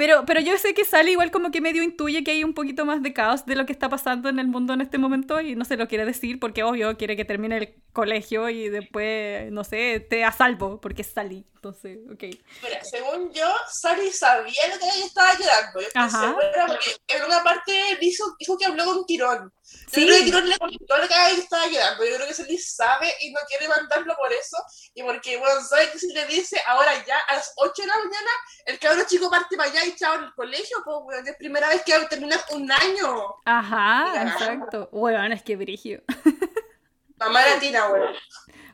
Pero, 0.00 0.24
pero 0.24 0.40
yo 0.40 0.56
sé 0.56 0.72
que 0.72 0.86
sale 0.86 1.10
igual 1.10 1.30
como 1.30 1.50
que 1.50 1.60
medio 1.60 1.82
intuye 1.82 2.24
que 2.24 2.30
hay 2.30 2.42
un 2.42 2.54
poquito 2.54 2.86
más 2.86 3.02
de 3.02 3.12
caos 3.12 3.44
de 3.44 3.54
lo 3.54 3.66
que 3.66 3.72
está 3.74 3.90
pasando 3.90 4.30
en 4.30 4.38
el 4.38 4.46
mundo 4.46 4.72
en 4.72 4.80
este 4.80 4.96
momento 4.96 5.42
y 5.42 5.54
no 5.54 5.66
se 5.66 5.76
lo 5.76 5.88
quiere 5.88 6.06
decir 6.06 6.40
porque 6.40 6.62
obvio 6.62 6.96
quiere 6.96 7.16
que 7.16 7.26
termine 7.26 7.58
el 7.58 7.74
colegio 7.92 8.48
y 8.48 8.70
después, 8.70 9.52
no 9.52 9.62
sé, 9.62 9.96
esté 9.96 10.24
a 10.24 10.32
salvo 10.32 10.80
porque 10.80 11.04
salí. 11.04 11.44
Entonces, 11.56 11.98
ok. 12.10 12.22
Mira, 12.62 12.82
según 12.82 13.30
yo, 13.34 13.44
Sally 13.70 14.10
sabía 14.10 14.68
lo 14.72 14.78
que 14.78 14.86
ella 14.86 15.04
estaba 15.04 15.34
llorando. 15.34 15.80
Yo 15.82 16.66
porque 16.66 16.96
en 17.08 17.24
una 17.24 17.44
parte 17.44 17.98
dijo, 18.00 18.24
dijo 18.38 18.56
que 18.56 18.64
habló 18.64 18.86
con 18.86 19.04
Tirón. 19.04 19.52
Sí. 19.90 20.02
Yo 20.02 20.06
creo 20.06 20.18
que 20.18 20.24
Tirón 20.24 20.48
le 20.48 20.58
contó 20.58 20.98
lo 20.98 21.08
que 21.08 21.14
ella 21.14 21.28
estaba 21.42 21.66
llorando. 21.66 22.04
Yo 22.04 22.14
creo 22.16 22.26
que 22.28 22.34
Sally 22.34 22.58
sabe 22.58 23.12
y 23.20 23.32
no 23.32 23.40
quiere 23.48 23.68
mandarlo 23.68 24.14
por 24.16 24.32
eso. 24.32 24.56
Y 24.94 25.02
porque, 25.02 25.36
bueno, 25.36 25.60
sabe 25.62 25.90
que 25.90 25.98
si 25.98 26.12
le 26.12 26.26
dice 26.26 26.60
ahora 26.66 26.92
ya 27.04 27.18
a 27.28 27.34
las 27.34 27.52
8 27.56 27.82
de 27.82 27.88
la 27.88 27.94
mañana, 27.98 28.30
el 28.66 28.78
cabrón 28.78 29.06
chico 29.06 29.30
parte 29.30 29.56
para 29.56 29.70
allá 29.70 29.84
y 29.86 29.94
chao 29.96 30.14
en 30.16 30.24
el 30.24 30.34
colegio, 30.34 30.78
pues, 30.84 30.96
weón, 31.02 31.26
es 31.26 31.36
primera 31.36 31.68
vez 31.68 31.82
que 31.82 31.96
va 31.96 32.04
a 32.04 32.08
terminar 32.08 32.40
un 32.50 32.70
año. 32.70 33.34
Ajá, 33.44 34.12
Ya. 34.14 34.22
exacto. 34.22 34.88
Bueno, 34.92 35.22
es 35.34 35.42
que 35.42 35.56
brigio. 35.56 36.02
Mamá 37.18 37.44
latina, 37.46 37.88
weón. 37.88 38.14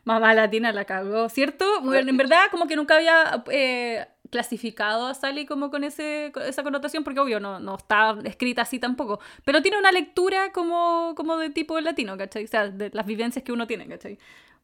Mamá 0.05 0.35
latina 0.35 0.71
la 0.71 0.85
cagó, 0.85 1.29
¿cierto? 1.29 1.81
Bueno, 1.81 2.09
en 2.11 2.17
verdad, 2.17 2.49
como 2.53 2.69
que 2.69 2.77
nunca 2.77 2.95
había 2.95 3.43
eh, 3.51 4.07
clasificado 4.31 5.07
a 5.07 5.15
Sally 5.15 5.47
como 5.47 5.71
con 5.71 5.85
ese, 5.85 6.31
con 6.33 6.43
esa 6.43 6.63
connotación, 6.63 7.05
porque 7.05 7.21
obvio 7.21 7.41
no, 7.41 7.61
no 7.61 7.77
está 7.77 8.17
escrita 8.25 8.63
así 8.63 8.79
tampoco. 8.79 9.21
Pero 9.45 9.63
tiene 9.63 9.79
una 9.79 9.93
lectura 9.93 10.53
como, 10.53 11.15
como 11.17 11.37
de 11.37 11.51
tipo 11.51 11.79
latino, 11.81 12.17
¿cachai? 12.17 12.45
O 12.45 12.49
sea, 12.49 12.69
de 12.69 12.91
las 12.93 13.07
vivencias 13.07 13.45
que 13.45 13.53
uno 13.53 13.67
tiene, 13.67 13.89
¿cachai? 13.89 14.19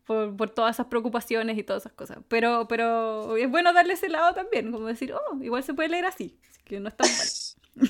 Por, 0.05 0.37
por 0.37 0.51
todas 0.51 0.77
esas 0.77 0.87
preocupaciones 0.87 1.57
y 1.59 1.63
todas 1.63 1.83
esas 1.83 1.93
cosas. 1.93 2.19
Pero, 2.29 2.67
pero 2.69 3.37
es 3.37 3.49
bueno 3.49 3.73
darle 3.73 3.95
ese 3.95 4.09
lado 4.09 4.35
también, 4.35 4.73
como 4.73 4.87
decir, 4.87 5.13
oh, 5.13 5.43
igual 5.43 5.63
se 5.63 5.75
puede 5.75 5.89
leer 5.89 6.07
así, 6.07 6.39
así 6.51 6.61
que 6.65 6.81
no 6.81 6.89
está 6.89 7.05
mal. 7.05 7.89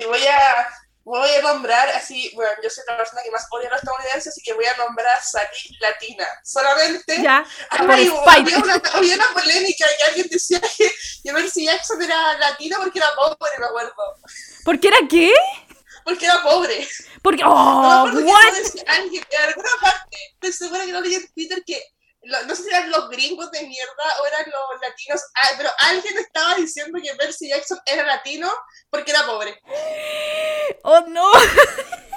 Y 0.00 0.06
voy 0.06 0.20
a, 0.20 0.66
voy 1.08 1.30
a 1.30 1.40
nombrar 1.42 1.88
así, 1.90 2.30
bueno, 2.34 2.52
yo 2.62 2.68
soy 2.68 2.84
la 2.86 2.98
persona 2.98 3.22
que 3.22 3.30
más 3.30 3.46
odia 3.50 3.68
a 3.68 3.72
los 3.72 3.80
estadounidenses, 3.80 4.28
así 4.28 4.42
que 4.42 4.52
voy 4.52 4.66
a 4.66 4.76
nombrar 4.76 5.16
a 5.16 5.22
Sally 5.22 5.76
latina. 5.80 6.26
Solamente 6.44 7.22
Ya, 7.22 7.46
por 7.78 7.90
Ay, 7.90 8.06
spite. 8.06 8.30
había, 8.30 8.58
una, 8.58 8.82
había 8.92 9.14
una 9.14 9.32
polémica 9.32 9.86
que 9.98 10.04
alguien 10.04 10.28
decía 10.30 10.60
que, 10.60 10.90
que 11.24 11.32
Percy 11.32 11.64
Jackson 11.64 12.02
era 12.02 12.36
latino 12.38 12.76
porque 12.78 12.98
era 12.98 13.14
pobre, 13.14 13.52
me 13.58 13.66
acuerdo. 13.66 13.94
¿Por 14.64 14.78
qué 14.78 14.88
era 14.88 14.98
qué? 15.08 15.32
Porque 16.04 16.26
era 16.26 16.42
pobre. 16.42 16.86
Porque, 17.22 17.42
No 17.42 18.02
oh, 18.04 18.10
que 18.10 18.18
what? 18.18 18.54
alguien, 18.86 19.24
en 19.30 19.40
alguna 19.48 19.70
parte, 19.80 20.16
estoy 20.34 20.52
segura 20.52 20.84
que 20.84 20.92
lo 20.92 21.00
leí 21.00 21.14
en 21.14 21.28
Twitter 21.32 21.62
que 21.66 21.82
lo- 22.22 22.42
no 22.44 22.54
sé 22.54 22.62
si 22.64 22.68
eran 22.68 22.90
los 22.90 23.08
gringos 23.08 23.50
de 23.50 23.60
mierda 23.66 24.04
o 24.22 24.26
eran 24.26 24.44
los 24.46 24.80
latinos, 24.80 25.22
ah, 25.34 25.50
pero 25.56 25.70
alguien 25.78 26.18
estaba 26.18 26.54
diciendo 26.56 26.98
que 27.02 27.14
Percy 27.14 27.48
Jackson 27.48 27.78
era 27.86 28.04
latino 28.04 28.50
porque 28.90 29.10
era 29.12 29.24
pobre. 29.26 29.60
Oh 30.84 31.00
no. 31.08 31.30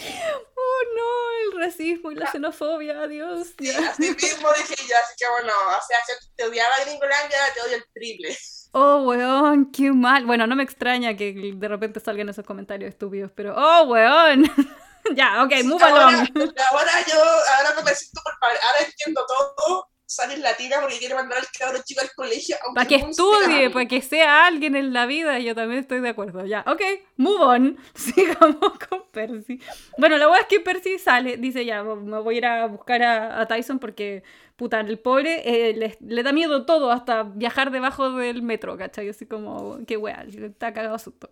Oh 0.00 0.82
no, 0.96 1.56
el 1.58 1.64
racismo 1.64 2.12
y 2.12 2.14
la 2.14 2.30
xenofobia, 2.30 3.02
adiós. 3.02 3.48
Y 3.58 3.72
ya. 3.72 3.90
así 3.90 4.02
mismo 4.10 4.48
dije 4.56 4.74
yo, 4.88 4.96
así 4.96 5.14
que 5.18 5.28
bueno, 5.28 5.52
o 5.66 5.86
sea, 5.86 5.98
si 6.06 6.28
te 6.36 6.44
odiaba 6.44 6.74
Gringolandia, 6.84 7.36
ahora 7.40 7.54
te 7.54 7.60
odio 7.62 7.76
el 7.76 7.84
triple. 7.92 8.38
Oh, 8.72 9.02
weón, 9.02 9.72
qué 9.72 9.90
mal. 9.92 10.24
Bueno, 10.26 10.46
no 10.46 10.54
me 10.54 10.62
extraña 10.62 11.16
que 11.16 11.52
de 11.54 11.68
repente 11.68 12.00
salgan 12.00 12.28
esos 12.28 12.46
comentarios 12.46 12.90
estúpidos, 12.90 13.32
pero 13.34 13.54
oh, 13.56 13.84
weón. 13.84 14.44
ya, 15.14 15.42
ok, 15.44 15.64
move 15.64 15.82
ahora, 15.82 16.08
along. 16.08 16.28
ahora 16.70 16.92
yo, 17.06 17.20
ahora 17.56 17.74
no 17.76 17.82
me 17.82 17.94
siento 17.94 18.20
culpable, 18.22 18.58
ahora 18.62 18.86
entiendo 18.86 19.24
todo. 19.26 19.88
Sale 20.10 20.38
latina 20.38 20.78
porque 20.80 20.98
quiere 20.98 21.14
mandar 21.14 21.38
al 21.38 21.46
cabrón 21.50 21.82
chico 21.84 22.00
al 22.00 22.10
colegio. 22.14 22.56
Para 22.74 22.88
que 22.88 22.94
un 22.96 23.10
estudie, 23.10 23.68
para 23.68 23.86
que 23.86 24.00
sea 24.00 24.46
alguien 24.46 24.74
en 24.74 24.94
la 24.94 25.04
vida, 25.04 25.38
yo 25.38 25.54
también 25.54 25.80
estoy 25.80 26.00
de 26.00 26.08
acuerdo. 26.08 26.46
Ya, 26.46 26.64
ok, 26.66 26.80
move 27.18 27.44
on. 27.44 27.78
Sigamos 27.94 28.78
con 28.88 29.02
Percy. 29.12 29.60
Bueno, 29.98 30.16
la 30.16 30.24
verdad 30.24 30.40
es 30.40 30.46
que 30.46 30.60
Percy 30.60 30.98
sale, 30.98 31.36
dice 31.36 31.62
ya, 31.66 31.82
me 31.82 32.20
voy 32.20 32.36
a 32.36 32.38
ir 32.38 32.46
a 32.46 32.66
buscar 32.68 33.02
a, 33.02 33.38
a 33.38 33.46
Tyson 33.46 33.78
porque, 33.78 34.22
puta, 34.56 34.80
el 34.80 34.98
pobre 34.98 35.42
eh, 35.44 35.74
le, 35.74 35.98
le 36.00 36.22
da 36.22 36.32
miedo 36.32 36.64
todo, 36.64 36.90
hasta 36.90 37.24
viajar 37.24 37.70
debajo 37.70 38.10
del 38.12 38.40
metro, 38.40 38.78
¿cachai? 38.78 39.10
Así 39.10 39.26
como, 39.26 39.78
qué 39.86 39.98
wea, 39.98 40.24
está 40.26 40.72
cagado 40.72 40.98
susto. 40.98 41.28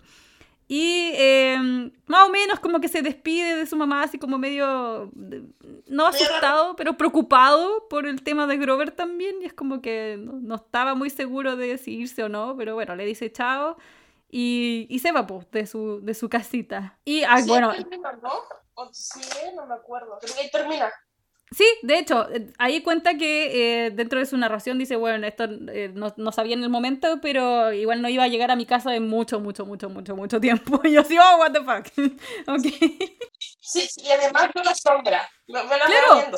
Y 0.68 1.12
eh, 1.14 1.58
más 2.06 2.26
o 2.26 2.30
menos 2.30 2.58
como 2.60 2.80
que 2.80 2.88
se 2.88 3.02
despide 3.02 3.54
de 3.56 3.66
su 3.66 3.76
mamá, 3.76 4.02
así 4.02 4.18
como 4.18 4.36
medio, 4.38 5.12
no 5.86 6.06
asustado, 6.06 6.74
pero 6.76 6.96
preocupado 6.96 7.86
por 7.88 8.06
el 8.06 8.22
tema 8.22 8.46
de 8.48 8.56
Grover 8.56 8.90
también. 8.90 9.40
Y 9.42 9.46
es 9.46 9.52
como 9.54 9.80
que 9.80 10.16
no, 10.18 10.32
no 10.34 10.56
estaba 10.56 10.94
muy 10.94 11.10
seguro 11.10 11.56
de 11.56 11.78
si 11.78 11.94
irse 11.94 12.24
o 12.24 12.28
no, 12.28 12.56
pero 12.56 12.74
bueno, 12.74 12.96
le 12.96 13.04
dice 13.04 13.30
chao. 13.32 13.76
y, 14.30 14.86
y 14.90 14.98
se 15.00 15.12
va 15.12 15.26
pues, 15.26 15.50
de 15.52 15.66
su, 15.66 16.00
de 16.02 16.14
su 16.14 16.28
casita. 16.28 16.98
Y 17.04 17.22
ah, 17.24 17.42
Sí, 17.42 17.48
bueno, 17.48 17.72
termina, 17.72 18.12
¿no? 18.22 18.32
O 18.74 18.90
sí, 18.92 19.20
no 19.56 19.66
me 19.66 19.74
acuerdo. 19.74 20.18
Creo 20.20 20.34
que 20.34 20.40
ahí 20.42 20.50
termina. 20.50 20.92
Sí, 21.52 21.64
de 21.82 21.98
hecho, 21.98 22.28
eh, 22.32 22.52
ahí 22.58 22.82
cuenta 22.82 23.16
que 23.16 23.86
eh, 23.86 23.90
dentro 23.92 24.18
de 24.18 24.26
su 24.26 24.36
narración 24.36 24.78
dice, 24.78 24.96
bueno, 24.96 25.26
esto 25.26 25.44
eh, 25.44 25.92
no, 25.94 26.12
no 26.16 26.32
sabía 26.32 26.54
en 26.54 26.64
el 26.64 26.70
momento, 26.70 27.20
pero 27.22 27.72
igual 27.72 28.02
no 28.02 28.08
iba 28.08 28.24
a 28.24 28.28
llegar 28.28 28.50
a 28.50 28.56
mi 28.56 28.66
casa 28.66 28.96
en 28.96 29.08
mucho, 29.08 29.38
mucho, 29.38 29.64
mucho, 29.64 29.88
mucho, 29.88 30.16
mucho 30.16 30.40
tiempo. 30.40 30.80
Y 30.84 30.92
yo 30.94 31.00
así, 31.02 31.16
oh, 31.18 31.38
what 31.38 31.52
the 31.52 31.60
fuck. 31.60 31.86
ok. 32.48 32.66
Sí, 33.60 33.80
sí, 33.88 34.02
y 34.04 34.10
además 34.10 34.50
veo 34.54 34.64
la 34.64 34.74
sombra. 34.74 35.28
Me, 35.46 35.62
me 35.62 35.78
la 35.78 35.84
Claro. 35.86 36.36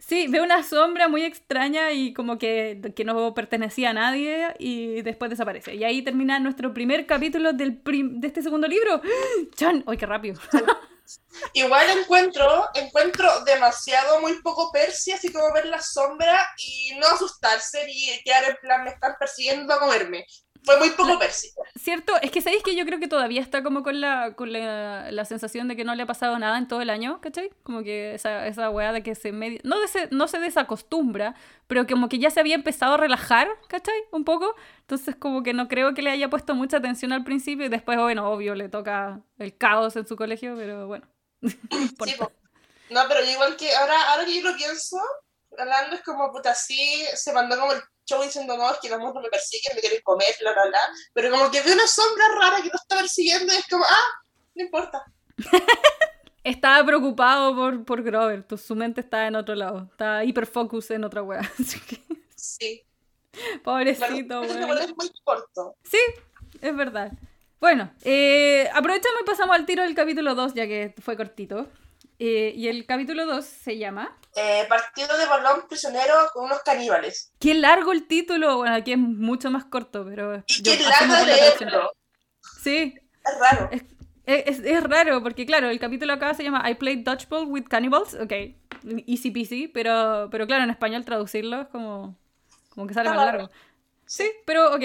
Sí, 0.00 0.26
ve 0.28 0.40
una 0.40 0.62
sombra 0.62 1.06
muy 1.08 1.22
extraña 1.22 1.92
y 1.92 2.12
como 2.12 2.38
que, 2.38 2.80
que 2.96 3.04
no 3.04 3.34
pertenecía 3.34 3.90
a 3.90 3.92
nadie 3.92 4.54
y 4.58 5.02
después 5.02 5.30
desaparece. 5.30 5.74
Y 5.74 5.84
ahí 5.84 6.02
termina 6.02 6.40
nuestro 6.40 6.72
primer 6.72 7.06
capítulo 7.06 7.52
del 7.52 7.76
prim- 7.76 8.18
de 8.20 8.28
este 8.28 8.42
segundo 8.42 8.66
libro. 8.68 9.02
¡Chan! 9.56 9.84
¡Ay, 9.86 9.96
qué 9.98 10.06
rápido! 10.06 10.40
Igual 11.52 11.90
encuentro, 11.90 12.68
encuentro 12.74 13.44
demasiado, 13.44 14.20
muy 14.20 14.40
poco 14.42 14.70
Percy, 14.72 15.12
así 15.12 15.32
como 15.32 15.52
ver 15.52 15.66
la 15.66 15.80
sombra 15.80 16.38
y 16.58 16.94
no 16.98 17.06
asustarse 17.06 17.86
ni 17.86 18.22
quedar 18.24 18.44
en 18.44 18.56
plan, 18.56 18.84
me 18.84 18.90
están 18.90 19.14
persiguiendo 19.18 19.72
a 19.72 19.80
comerme. 19.80 20.26
Fue 20.64 20.78
muy 20.78 20.90
poco 20.90 21.18
Percy. 21.18 21.50
Cierto, 21.78 22.12
es 22.20 22.30
que 22.30 22.42
sabéis 22.42 22.62
que 22.62 22.76
yo 22.76 22.84
creo 22.84 22.98
que 22.98 23.08
todavía 23.08 23.40
está 23.40 23.62
como 23.62 23.82
con 23.82 24.00
la, 24.00 24.34
con 24.34 24.52
la, 24.52 25.10
la 25.10 25.24
sensación 25.24 25.68
de 25.68 25.76
que 25.76 25.84
no 25.84 25.94
le 25.94 26.02
ha 26.02 26.06
pasado 26.06 26.38
nada 26.38 26.58
en 26.58 26.68
todo 26.68 26.82
el 26.82 26.90
año, 26.90 27.20
¿cachai? 27.20 27.50
Como 27.62 27.82
que 27.82 28.14
esa, 28.14 28.46
esa 28.46 28.68
weá 28.70 28.92
de 28.92 29.02
que 29.02 29.14
se 29.14 29.32
medio, 29.32 29.60
no, 29.64 29.78
de- 29.80 30.08
no 30.10 30.28
se 30.28 30.38
desacostumbra, 30.40 31.34
pero 31.66 31.86
como 31.86 32.08
que 32.08 32.18
ya 32.18 32.30
se 32.30 32.40
había 32.40 32.54
empezado 32.54 32.94
a 32.94 32.96
relajar, 32.98 33.48
¿cachai? 33.68 33.94
Un 34.10 34.24
poco. 34.24 34.54
Entonces 34.80 35.16
como 35.16 35.42
que 35.42 35.54
no 35.54 35.68
creo 35.68 35.94
que 35.94 36.02
le 36.02 36.10
haya 36.10 36.28
puesto 36.28 36.54
mucha 36.54 36.78
atención 36.78 37.12
al 37.12 37.24
principio 37.24 37.66
y 37.66 37.70
después, 37.70 37.98
bueno, 37.98 38.30
obvio, 38.30 38.54
le 38.54 38.68
toca 38.68 39.20
el 39.38 39.56
caos 39.56 39.96
en 39.96 40.06
su 40.06 40.16
colegio, 40.16 40.54
pero 40.56 40.86
bueno. 40.86 41.06
Sí. 41.42 41.56
No, 42.90 43.02
pero 43.06 43.22
igual 43.22 43.54
que 43.56 43.70
ahora, 43.76 44.12
ahora 44.12 44.24
que 44.24 44.40
yo 44.40 44.50
lo 44.50 44.56
pienso, 44.56 44.96
hablando 45.58 45.94
es 45.94 46.02
como, 46.02 46.32
puta, 46.32 46.54
sí, 46.54 47.04
se 47.14 47.34
mandó 47.34 47.58
como 47.60 47.72
el 47.72 47.82
show 48.08 48.22
diciendo, 48.22 48.56
no, 48.56 48.70
es 48.72 48.78
que 48.80 48.88
los 48.88 48.98
monstruos 48.98 49.24
me 49.24 49.30
persiguen, 49.30 49.74
me 49.74 49.80
quieren 49.80 50.00
comer, 50.02 50.34
bla, 50.40 50.52
bla, 50.52 50.66
bla. 50.66 50.80
Pero 51.12 51.30
como 51.30 51.50
que 51.50 51.60
ve 51.62 51.72
una 51.72 51.86
sombra 51.86 52.24
rara 52.40 52.56
que 52.62 52.68
lo 52.68 52.74
está 52.76 52.96
persiguiendo 52.96 53.52
y 53.52 53.56
es 53.56 53.66
como, 53.68 53.84
ah, 53.84 54.22
no 54.54 54.64
importa. 54.64 55.04
Estaba 56.44 56.84
preocupado 56.86 57.54
por, 57.54 57.84
por 57.84 58.02
Grover, 58.02 58.42
tu- 58.42 58.56
su 58.56 58.74
mente 58.74 59.02
está 59.02 59.26
en 59.26 59.36
otro 59.36 59.54
lado, 59.54 59.88
está 59.90 60.24
hiperfocus 60.24 60.90
en 60.92 61.04
otra. 61.04 61.22
Así 61.60 61.78
que, 61.80 62.00
Sí. 62.34 62.82
pobrecito, 63.62 64.42
es 64.44 64.96
muy 64.96 65.10
corto. 65.24 65.76
Sí, 65.84 65.98
es 66.62 66.74
verdad. 66.76 67.12
Bueno, 67.60 67.92
eh, 68.02 68.68
aprovechamos 68.72 69.20
y 69.20 69.24
pasamos 69.24 69.56
al 69.56 69.66
tiro 69.66 69.82
del 69.82 69.94
capítulo 69.94 70.34
2, 70.34 70.54
ya 70.54 70.66
que 70.66 70.94
fue 71.02 71.16
cortito. 71.16 71.68
Eh, 72.18 72.52
y 72.56 72.68
el 72.68 72.84
capítulo 72.86 73.26
2 73.26 73.44
se 73.44 73.78
llama... 73.78 74.16
Eh, 74.34 74.66
partido 74.68 75.16
de 75.16 75.26
balón 75.26 75.66
prisionero 75.68 76.14
con 76.32 76.44
unos 76.44 76.60
caníbales. 76.62 77.32
Qué 77.38 77.54
largo 77.54 77.92
el 77.92 78.06
título. 78.06 78.56
Bueno, 78.58 78.74
aquí 78.74 78.92
es 78.92 78.98
mucho 78.98 79.50
más 79.50 79.64
corto, 79.64 80.04
pero... 80.04 80.42
Y 80.46 80.62
qué 80.62 80.78
largo 80.80 81.26
leerlo. 81.26 81.92
Sí, 82.60 82.94
Es 83.24 83.38
raro. 83.38 83.68
es, 83.72 83.82
es, 84.26 84.58
es 84.64 84.82
raro, 84.84 85.22
porque 85.22 85.46
claro, 85.46 85.68
el 85.70 85.78
capítulo 85.80 86.12
acá 86.12 86.34
se 86.34 86.42
llama 86.44 86.68
I 86.68 86.74
played 86.74 87.04
dodgeball 87.04 87.46
with 87.46 87.64
cannibals. 87.68 88.14
Ok, 88.14 88.32
easy 89.06 89.30
peasy, 89.30 89.68
pero, 89.68 90.28
pero 90.30 90.46
claro, 90.46 90.64
en 90.64 90.70
español 90.70 91.04
traducirlo 91.04 91.62
es 91.62 91.68
como, 91.68 92.16
como 92.70 92.86
que 92.86 92.94
sale 92.94 93.08
Está 93.10 93.16
más 93.16 93.26
largo. 93.32 93.50
Sí, 94.06 94.30
pero 94.44 94.74
ok. 94.74 94.82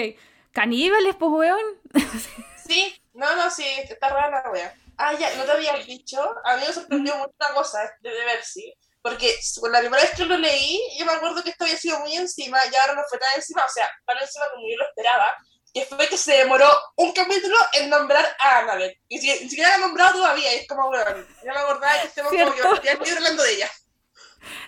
Caníbales, 0.52 1.16
pues, 1.16 1.30
weón. 1.32 1.60
Sí, 2.66 2.94
no, 3.12 3.36
no, 3.36 3.50
sí, 3.50 3.64
está 3.90 4.08
rara 4.08 4.42
la 4.42 4.50
wea. 4.50 4.74
Ah, 4.98 5.12
ya, 5.14 5.34
no 5.36 5.44
te 5.44 5.52
había 5.52 5.74
dicho. 5.78 6.22
A 6.44 6.56
mí 6.56 6.64
me 6.66 6.72
sorprendió 6.72 7.16
mucho 7.16 7.32
una 7.40 7.54
cosa 7.54 7.80
de, 8.00 8.10
de 8.10 8.24
ver, 8.24 8.44
sí. 8.44 8.72
Porque 9.02 9.38
con 9.60 9.70
la 9.70 9.80
primera 9.80 10.02
vez 10.02 10.12
que 10.16 10.24
lo 10.24 10.36
leí, 10.38 10.80
yo 10.98 11.04
me 11.04 11.12
acuerdo 11.12 11.42
que 11.42 11.50
esto 11.50 11.64
había 11.64 11.76
sido 11.76 11.98
muy 12.00 12.14
encima 12.16 12.58
y 12.70 12.74
ahora 12.76 12.94
no 12.94 13.02
fue 13.08 13.18
tan 13.18 13.28
encima, 13.36 13.64
o 13.64 13.68
sea, 13.68 13.90
tan 14.06 14.16
encima 14.18 14.46
como 14.50 14.62
yo 14.70 14.76
lo 14.78 14.88
esperaba. 14.88 15.36
Que 15.74 15.84
fue 15.86 16.08
que 16.08 16.16
se 16.16 16.36
demoró 16.36 16.70
un 16.96 17.12
capítulo 17.12 17.56
en 17.72 17.90
nombrar 17.90 18.24
a 18.38 18.58
Annabelle. 18.60 19.00
Y 19.08 19.18
si- 19.18 19.28
ni 19.42 19.50
siquiera 19.50 19.70
la 19.70 19.74
han 19.74 19.80
nombrado 19.82 20.14
todavía, 20.14 20.54
y 20.54 20.58
es 20.60 20.68
como, 20.68 20.88
weón, 20.88 21.26
ya 21.44 21.52
me 21.52 21.58
acordaba 21.58 22.00
que 22.00 22.06
estemos 22.06 22.30
como 22.32 22.52
que 22.54 22.60
¿Cierto? 22.62 22.82
ya 22.82 22.92
estoy 22.92 23.10
hablando 23.10 23.42
de 23.42 23.52
ella. 23.54 23.70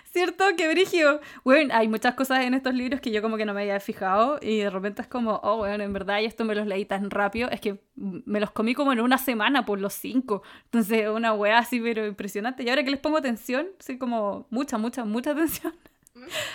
¿Cierto? 0.05 0.43
¡Qué 0.57 0.69
brigio! 0.69 1.19
Bueno, 1.43 1.73
hay 1.75 1.87
muchas 1.87 2.15
cosas 2.15 2.45
en 2.45 2.53
estos 2.53 2.73
libros 2.73 3.01
que 3.01 3.11
yo 3.11 3.21
como 3.21 3.37
que 3.37 3.45
no 3.45 3.53
me 3.53 3.61
había 3.61 3.79
fijado 3.79 4.39
y 4.41 4.59
de 4.59 4.69
repente 4.69 5.01
es 5.01 5.07
como, 5.07 5.39
oh, 5.43 5.57
bueno, 5.57 5.83
en 5.83 5.93
verdad, 5.93 6.19
y 6.19 6.25
esto 6.25 6.45
me 6.45 6.55
los 6.55 6.67
leí 6.67 6.85
tan 6.85 7.09
rápido, 7.09 7.49
es 7.49 7.61
que 7.61 7.79
me 7.95 8.39
los 8.39 8.51
comí 8.51 8.73
como 8.73 8.93
en 8.93 8.99
una 9.01 9.17
semana 9.17 9.65
por 9.65 9.79
los 9.79 9.93
cinco. 9.93 10.43
Entonces, 10.65 11.07
una 11.09 11.33
weá 11.33 11.59
así, 11.59 11.79
pero 11.79 12.05
impresionante. 12.05 12.63
Y 12.63 12.69
ahora 12.69 12.83
que 12.83 12.91
les 12.91 12.99
pongo 12.99 13.17
atención, 13.17 13.67
sí, 13.79 13.97
como 13.97 14.47
mucha, 14.49 14.77
mucha, 14.77 15.05
mucha 15.05 15.31
atención. 15.33 15.73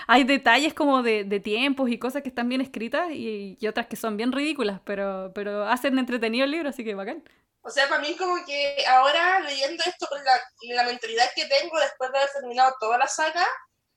Hay 0.07 0.25
detalles 0.25 0.75
como 0.75 1.03
de, 1.03 1.25
de 1.25 1.41
tiempos 1.41 1.91
y 1.91 1.99
cosas 1.99 2.23
que 2.23 2.29
están 2.29 2.49
bien 2.49 2.61
escritas 2.61 3.11
y, 3.13 3.57
y 3.61 3.67
otras 3.69 3.87
que 3.87 3.97
son 3.97 4.17
bien 4.17 4.33
ridículas, 4.33 4.81
pero, 4.85 5.31
pero 5.35 5.65
hacen 5.65 5.99
entretenido 5.99 6.45
el 6.45 6.51
libro, 6.51 6.69
así 6.69 6.85
que 6.85 6.95
bacán. 6.95 7.23
O 7.64 7.70
sea, 7.70 7.88
para 7.88 8.01
mí 8.01 8.11
es 8.11 8.16
como 8.18 8.44
que 8.44 8.85
ahora 8.88 9.40
leyendo 9.40 9.83
esto 9.87 10.07
con 10.09 10.22
la, 10.25 10.40
la 10.75 10.83
mentalidad 10.85 11.31
que 11.35 11.46
tengo 11.46 11.79
después 11.79 12.11
de 12.11 12.18
haber 12.18 12.31
terminado 12.33 12.75
toda 12.81 12.98
la 12.98 13.07
saga, 13.07 13.46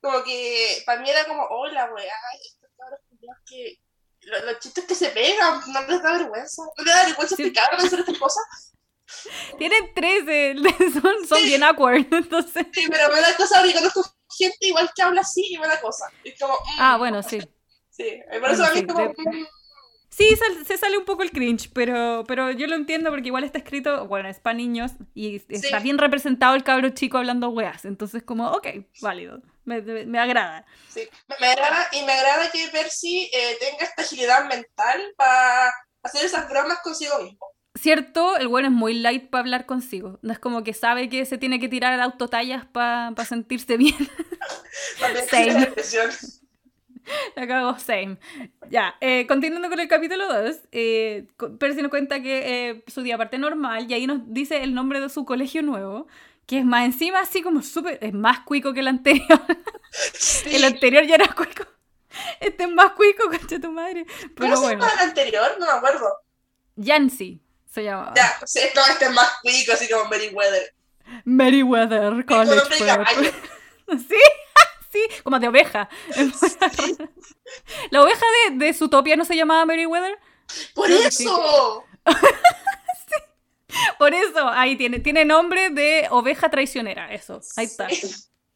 como 0.02 0.24
que 0.24 0.84
para 0.86 1.02
mí 1.02 1.10
era 1.10 1.26
como, 1.26 1.44
oh, 1.50 1.66
la 1.68 1.86
weá, 1.92 2.14
estos 2.44 2.70
cabros 2.78 3.00
que... 3.48 3.80
Los, 4.22 4.44
los 4.44 4.60
chistes 4.60 4.86
que 4.86 4.96
se 4.96 5.10
pegan, 5.10 5.62
no 5.68 5.82
les 5.82 6.02
da 6.02 6.14
vergüenza. 6.14 6.64
No 6.78 6.84
les 6.84 6.96
da 6.96 7.06
vergüenza 7.06 7.36
Sí. 7.36 7.44
explicar 7.44 7.76
hacer 7.76 8.00
estas 8.00 8.18
cosas. 8.18 8.44
Tienen 9.60 9.94
13, 9.94 10.56
son, 11.02 11.28
son 11.28 11.38
Sí. 11.40 11.46
bien 11.46 11.64
awkward, 11.64 12.06
entonces... 12.12 12.66
Sí, 12.74 12.88
pero 12.90 13.14
me 13.14 13.22
da 13.22 13.36
cosa 13.36 13.60
porque 13.60 13.74
conozco 13.76 14.04
gente 14.36 14.58
igual 14.62 14.90
que 14.96 15.02
habla 15.04 15.22
así 15.22 15.46
y 15.54 15.58
me 15.60 15.68
da 15.68 15.80
cosa. 15.80 16.06
Es 16.24 16.40
como, 16.40 16.54
mm, 16.56 16.80
Ah, 16.80 16.98
bueno, 16.98 17.22
sí. 17.24 17.40
Sí, 17.92 18.20
por 18.42 18.50
eso 18.52 18.66
a 18.66 18.72
mí 18.72 18.80
sí, 18.80 18.88
como, 18.88 19.06
mm, 19.06 19.48
Sí, 20.16 20.30
sal- 20.38 20.66
se 20.66 20.78
sale 20.78 20.98
un 20.98 21.04
poco 21.04 21.24
el 21.24 21.32
cringe, 21.32 21.70
pero, 21.74 22.24
pero 22.26 22.52
yo 22.52 22.68
lo 22.68 22.76
entiendo 22.76 23.10
porque 23.10 23.28
igual 23.28 23.44
está 23.44 23.58
escrito, 23.58 24.08
bueno, 24.08 24.30
es 24.30 24.40
para 24.40 24.56
niños 24.56 24.92
y 25.14 25.36
está 25.50 25.78
Sí. 25.80 25.84
bien 25.84 25.98
representado 25.98 26.56
el 26.56 26.64
cabro 26.64 26.90
chico 26.92 27.18
hablando 27.18 27.50
weas. 27.50 27.84
Entonces, 27.84 28.24
como, 28.24 28.50
ok, 28.52 28.68
válido, 29.02 29.42
me, 29.66 29.82
me- 29.82 30.06
me 30.06 30.20
agrada. 30.20 30.66
Sí, 30.90 31.02
me, 31.42 31.48
agrada, 31.48 31.88
y 31.92 32.04
me 32.04 32.14
agrada 32.14 32.50
que 32.52 32.68
Percy 32.72 33.30
eh, 33.34 33.58
tenga 33.60 33.84
esta 33.84 34.04
agilidad 34.04 34.48
mental 34.48 35.02
para 35.18 35.74
hacer 36.04 36.24
esas 36.26 36.48
bromas 36.50 36.80
consigo 36.82 37.22
mismo. 37.22 37.46
Cierto, 37.78 38.38
el 38.38 38.48
bueno 38.48 38.70
es 38.70 38.74
muy 38.74 38.94
light 38.94 39.30
para 39.30 39.42
hablar 39.42 39.66
consigo. 39.66 40.18
No 40.22 40.32
es 40.32 40.40
como 40.40 40.64
que 40.64 40.74
sabe 40.74 41.10
que 41.10 41.26
se 41.26 41.38
tiene 41.38 41.60
que 41.60 41.68
tirar 41.68 42.00
autotallas 42.00 42.66
para 42.66 43.14
sentirse 43.26 43.76
bien. 43.76 43.98
También 45.02 45.26
la 47.36 47.48
cago, 47.48 47.78
same. 47.80 48.18
Ya, 48.70 48.96
eh, 49.02 49.26
continuando 49.28 49.70
con 49.70 49.80
el 49.80 49.88
capítulo 49.88 50.28
2, 50.28 50.56
eh, 50.72 51.28
Percy 51.60 51.82
nos 51.82 51.90
cuenta 51.90 52.22
que 52.22 52.70
eh, 52.70 52.84
su 52.88 53.02
día 53.02 53.18
parte 53.18 53.38
normal 53.38 53.90
y 53.90 53.94
ahí 53.94 54.08
nos 54.08 54.22
dice 54.26 54.64
el 54.64 54.74
nombre 54.74 55.00
de 55.00 55.10
su 55.10 55.26
colegio 55.26 55.62
nuevo, 55.62 56.08
que 56.46 56.60
es 56.60 56.66
más 56.66 56.86
encima 56.86 57.20
así 57.20 57.42
como 57.42 57.62
súper, 57.62 58.00
es 58.02 58.14
más 58.14 58.42
cuico 58.42 58.74
que 58.74 58.82
el 58.82 58.88
anterior. 58.88 59.26
Sí. 60.14 60.54
El 60.54 60.66
anterior 60.66 61.06
ya 61.06 61.16
era 61.16 61.30
cuico. 61.30 61.64
Este 62.42 62.64
es 62.64 62.70
más 62.70 62.92
cuico, 62.92 63.30
concha 63.30 63.62
tu 63.62 63.72
madre. 63.72 64.06
¿Cómo 64.06 64.34
Pero 64.36 64.58
se 64.58 64.64
bueno, 64.64 64.86
llama 64.86 65.02
el 65.02 65.08
anterior? 65.08 65.56
No 65.58 65.66
me 65.66 65.72
acuerdo. 65.72 66.18
Yancy 66.76 67.42
se 67.66 67.84
llamaba. 67.86 68.14
Ya, 68.14 68.36
sí, 68.46 68.60
no, 68.76 68.82
este 68.92 69.06
es 69.06 69.12
más 69.12 69.38
cuico, 69.42 69.72
así 69.72 69.88
como 69.88 70.10
Meriwether. 70.10 70.74
Meriwether 71.24 72.26
Con 72.26 72.46
College. 72.46 73.34
Sí, 74.10 74.20
sí, 74.96 75.22
como 75.24 75.40
de 75.40 75.48
oveja. 75.48 75.90
La 77.92 78.02
oveja 78.02 78.26
de, 78.50 78.66
de 78.66 78.74
Zootopia 78.74 79.16
no 79.16 79.26
se 79.26 79.36
llamaba 79.36 79.66
Meriwether. 79.66 80.18
¡Por 80.74 80.88
sí. 80.88 81.26
eso! 81.26 81.84
Por 84.00 84.14
eso, 84.14 84.48
ahí 84.50 84.78
tiene, 84.78 85.00
tiene 85.00 85.26
nombre 85.26 85.70
de 85.70 86.08
oveja 86.10 86.50
traicionera, 86.50 87.14
eso, 87.14 87.42
ahí 87.58 87.66
está. 87.66 87.88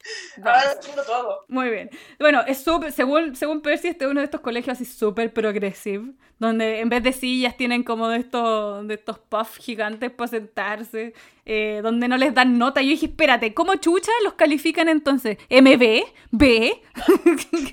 Ahora 0.44 0.80
todo. 1.06 1.46
Muy 1.48 1.70
bien. 1.70 1.90
Bueno, 2.20 2.42
es 2.48 2.64
súper, 2.64 2.92
según, 2.92 3.36
según 3.36 3.62
Percy, 3.62 3.90
este 3.90 4.06
es 4.06 4.12
uno 4.12 4.22
de 4.22 4.26
estos 4.26 4.42
colegios 4.42 4.78
así 4.78 4.86
súper 4.86 5.34
progressive, 5.34 6.14
donde 6.38 6.80
en 6.80 6.90
vez 6.90 7.04
de 7.04 7.14
sillas 7.14 7.58
tienen 7.58 7.84
como 7.84 8.08
de 8.08 8.20
estos, 8.20 8.88
de 8.88 8.94
estos 8.96 9.20
puffs 9.20 9.58
gigantes 9.58 10.12
para 10.12 10.30
sentarse, 10.30 11.14
eh, 11.46 11.82
donde 11.84 12.08
no 12.08 12.18
les 12.18 12.34
dan 12.34 12.58
nota. 12.58 12.82
Yo 12.82 12.90
dije, 12.90 13.08
espérate, 13.08 13.54
¿cómo 13.54 13.76
chucha 13.76 14.12
los 14.24 14.34
califican 14.34 14.88
entonces? 14.90 15.38
¿MB? 15.50 16.04
¿B? 16.32 16.82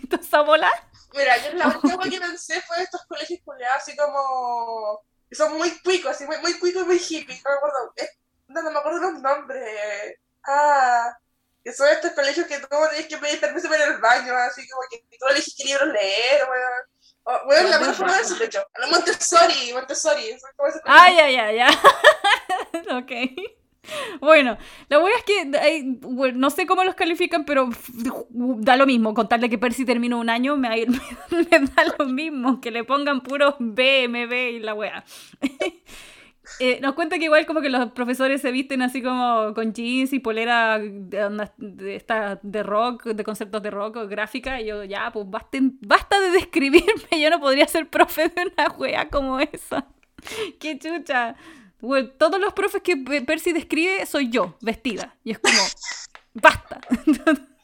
¿Toda 0.09 0.23
esa 0.23 0.41
bola? 0.43 0.71
Mira, 1.15 1.37
yo 1.39 1.57
la 1.57 1.69
última 1.83 2.03
que 2.05 2.21
pensé 2.21 2.61
fue 2.63 2.79
de 2.79 2.85
estos 2.85 3.07
colegios 3.07 3.41
culiados 3.45 3.79
así 3.79 3.97
como... 3.97 5.01
son 5.31 5.57
muy 5.57 5.71
cuicos, 5.81 6.11
así 6.11 6.27
muy, 6.27 6.39
muy 6.39 6.59
cuicos 6.59 6.83
y 6.83 6.87
muy 6.87 6.99
hippies. 6.99 7.43
No 7.45 7.51
me 7.51 7.57
acuerdo, 7.57 7.93
no, 8.49 8.63
no 8.63 8.71
me 8.71 8.79
acuerdo 8.79 9.13
los 9.13 9.23
nombres. 9.23 10.19
Ah, 10.45 11.17
que 11.67 11.73
son 11.73 11.89
estos 11.89 12.13
colegios 12.13 12.47
que 12.47 12.59
tú 12.61 12.69
tenés 12.91 13.07
que 13.09 13.17
pedir 13.19 13.41
permiso 13.41 13.69
para 13.69 13.85
ir 13.85 13.91
al 13.95 14.01
baño, 14.01 14.33
así 14.37 14.69
como 14.69 14.83
que 14.89 14.99
tú 15.19 15.27
eliges 15.29 15.53
qué 15.59 15.65
libros 15.65 15.89
leer, 15.89 16.43
weón. 16.49 17.43
Bueno, 17.45 17.69
la 17.71 17.79
mejor 17.81 17.95
forma 17.97 18.17
de 18.17 18.23
eso, 18.23 18.37
de 18.37 18.45
hecho. 18.45 18.61
A 18.61 18.87
Montessori, 18.87 19.73
Montessori. 19.73 20.29
eso 20.29 20.47
es 20.47 20.55
como 20.57 20.69
ese 20.69 20.79
Ah, 20.85 21.09
ya, 21.11 21.29
ya, 21.29 21.51
ya. 21.51 21.69
ok. 22.99 23.13
Bueno, 24.21 24.57
la 24.89 25.01
wea 25.01 25.17
es 25.17 25.25
que 25.25 25.59
hay- 25.59 25.83
bueno, 26.03 26.39
no 26.39 26.51
sé 26.51 26.67
cómo 26.69 26.85
los 26.85 26.95
califican, 26.95 27.45
pero 27.45 27.69
da 28.29 28.77
lo 28.77 28.87
mismo. 28.87 29.13
Contarle 29.13 29.51
que 29.51 29.59
Percy 29.59 29.85
terminó 29.85 30.19
un 30.21 30.31
año 30.31 30.57
me, 30.57 30.69
me 31.31 31.59
da 31.75 31.85
lo 31.99 32.05
mismo. 32.07 32.61
Que 32.61 32.71
le 32.71 32.85
pongan 32.85 33.23
puros 33.23 33.57
B, 33.59 34.07
MB 34.09 34.33
y 34.33 34.59
la 34.61 34.75
wea. 34.75 35.05
Eh, 36.59 36.81
nos 36.81 36.95
cuenta 36.95 37.19
que 37.19 37.25
igual 37.27 37.45
como 37.45 37.61
que 37.61 37.69
los 37.69 37.93
profesores 37.93 38.41
se 38.41 38.51
visten 38.51 38.81
así 38.81 39.03
como 39.03 39.53
con 39.55 39.75
jeans 39.75 40.13
y 40.15 40.21
polera 40.21 40.79
de, 40.79 41.51
de, 41.59 42.39
de 42.43 42.63
rock, 42.63 43.05
de 43.05 43.25
conceptos 43.25 43.63
de 43.63 43.71
rock 43.71 43.97
o 43.97 44.07
gráfica. 44.09 44.61
Y 44.61 44.67
yo, 44.67 44.83
ya, 44.85 45.11
pues 45.13 45.27
basten- 45.27 45.77
basta 45.81 46.19
de 46.19 46.31
describirme. 46.41 47.21
Yo 47.21 47.29
no 47.31 47.41
podría 47.41 47.69
ser 47.69 47.89
profe 47.91 48.29
de 48.31 48.53
una 48.57 48.69
wea 48.77 49.09
como 49.11 49.39
esa. 49.39 49.87
¡Qué 50.61 50.79
chucha! 50.79 51.37
Bueno, 51.81 52.09
todos 52.19 52.41
los 52.41 52.55
profes 52.55 52.81
que 52.83 52.97
Pe- 52.97 53.21
Percy 53.23 53.53
describe 53.53 54.07
soy 54.07 54.31
yo, 54.31 54.57
vestida. 54.63 55.15
Y 55.25 55.33
es 55.33 55.39
como, 55.39 55.59
basta. 56.35 56.81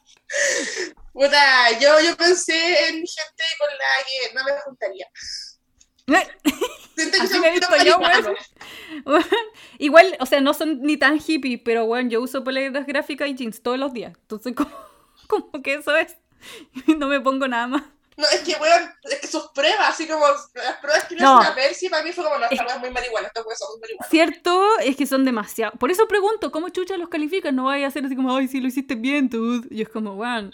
Puta, 1.13 1.79
yo, 1.79 1.99
yo 1.99 2.15
pensé 2.17 2.87
en 2.89 2.95
gente 2.95 3.43
con 3.59 3.69
la 3.69 4.03
que 4.05 4.33
no 4.35 4.43
me 4.43 4.51
juntaría. 4.61 5.07
Siento 6.95 7.17
que 7.21 7.27
son 7.27 7.85
yo, 7.85 7.99
Igual, 9.79 10.15
o 10.19 10.25
sea, 10.25 10.41
no 10.41 10.53
son 10.53 10.81
ni 10.81 10.97
tan 10.97 11.19
hippie, 11.25 11.57
pero 11.57 11.85
bueno, 11.85 12.09
yo 12.09 12.21
uso 12.21 12.43
poleras 12.43 12.85
gráficas 12.85 13.29
y 13.29 13.35
jeans 13.35 13.61
todos 13.61 13.79
los 13.79 13.93
días. 13.93 14.13
Entonces, 14.21 14.53
como, 15.27 15.61
que 15.61 15.75
eso 15.75 15.95
es. 15.95 16.17
No 16.97 17.07
me 17.07 17.21
pongo 17.21 17.47
nada 17.47 17.67
más. 17.67 17.83
No, 18.17 18.27
es 18.27 18.41
que, 18.41 18.55
weón, 18.55 18.93
es 19.03 19.19
que 19.19 19.27
sus 19.27 19.47
pruebas, 19.49 19.89
así 19.89 20.07
como 20.07 20.25
las 20.27 20.77
pruebas 20.81 21.05
que 21.05 21.15
No. 21.15 21.41
a 21.41 21.53
Percy, 21.55 21.89
para 21.89 22.03
mí 22.03 22.11
fue 22.11 22.23
como, 22.23 22.37
no, 22.37 22.45
esta 22.49 22.65
es 22.65 22.79
muy 22.79 22.89
marihuana, 22.91 23.27
estos 23.27 23.43
weones 23.45 23.59
son 23.59 23.69
muy 23.71 23.79
marihuanos. 23.81 24.09
Cierto, 24.09 24.79
es 24.79 24.95
que 24.95 25.05
son 25.05 25.25
demasiado. 25.25 25.73
Por 25.79 25.91
eso 25.91 26.07
pregunto, 26.07 26.51
¿cómo 26.51 26.69
chucha 26.69 26.97
los 26.97 27.09
califican? 27.09 27.55
No 27.55 27.65
vaya 27.65 27.87
a 27.87 27.91
ser 27.91 28.05
así 28.05 28.15
como, 28.15 28.35
ay, 28.35 28.47
sí, 28.47 28.61
lo 28.61 28.67
hiciste 28.67 28.95
bien, 28.95 29.29
tú. 29.29 29.65
Y 29.69 29.81
es 29.81 29.89
como, 29.89 30.15
bueno, 30.15 30.51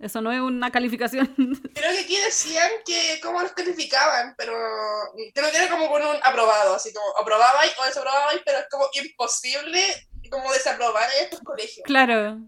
eso 0.00 0.20
no 0.20 0.32
es 0.32 0.40
una 0.40 0.70
calificación. 0.70 1.26
Creo 1.74 1.92
que 1.92 2.00
aquí 2.00 2.16
decían 2.24 2.70
que 2.84 3.20
cómo 3.22 3.40
los 3.42 3.52
calificaban, 3.52 4.34
pero 4.36 4.52
creo 5.34 5.50
que 5.50 5.56
era 5.56 5.68
como 5.68 5.88
con 5.88 6.02
un 6.02 6.16
aprobado, 6.22 6.74
así 6.74 6.92
como 6.92 7.06
aprobabais 7.18 7.74
o 7.78 7.84
desaprobabais, 7.84 8.40
pero 8.44 8.58
es 8.58 8.66
como 8.70 8.88
imposible 8.92 9.82
como 10.30 10.52
desaprobar 10.52 11.08
en 11.18 11.24
estos 11.24 11.40
colegios. 11.40 11.84
Claro. 11.84 12.38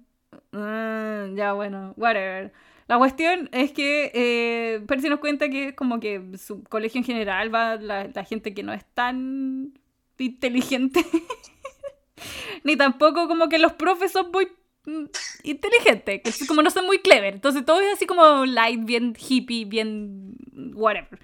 Ah, 0.53 1.27
ya, 1.35 1.53
bueno, 1.53 1.95
whatever. 1.97 2.53
La 2.91 2.99
cuestión 2.99 3.49
es 3.53 3.71
que 3.71 4.11
eh, 4.13 4.81
Percy 4.89 5.09
nos 5.09 5.21
cuenta 5.21 5.49
que 5.49 5.77
como 5.77 6.01
que 6.01 6.21
su 6.37 6.65
colegio 6.65 6.99
en 6.99 7.05
general 7.05 7.55
va 7.55 7.77
la, 7.77 8.11
la 8.13 8.25
gente 8.25 8.53
que 8.53 8.65
no 8.65 8.73
es 8.73 8.85
tan 8.95 9.75
inteligente. 10.19 11.01
Ni 12.65 12.75
tampoco 12.77 13.29
como 13.29 13.49
que 13.49 13.61
los 13.61 13.75
profes 13.75 14.11
son 14.11 14.33
muy 14.33 14.49
mm, 14.87 15.05
inteligentes, 15.45 16.21
que 16.37 16.47
como 16.49 16.63
no 16.63 16.71
son 16.71 16.87
muy 16.87 16.99
clever. 16.99 17.35
Entonces 17.35 17.65
todo 17.65 17.81
es 17.81 17.93
así 17.93 18.07
como 18.07 18.45
light, 18.45 18.85
bien 18.85 19.15
hippie, 19.17 19.67
bien 19.67 20.35
whatever. 20.75 21.21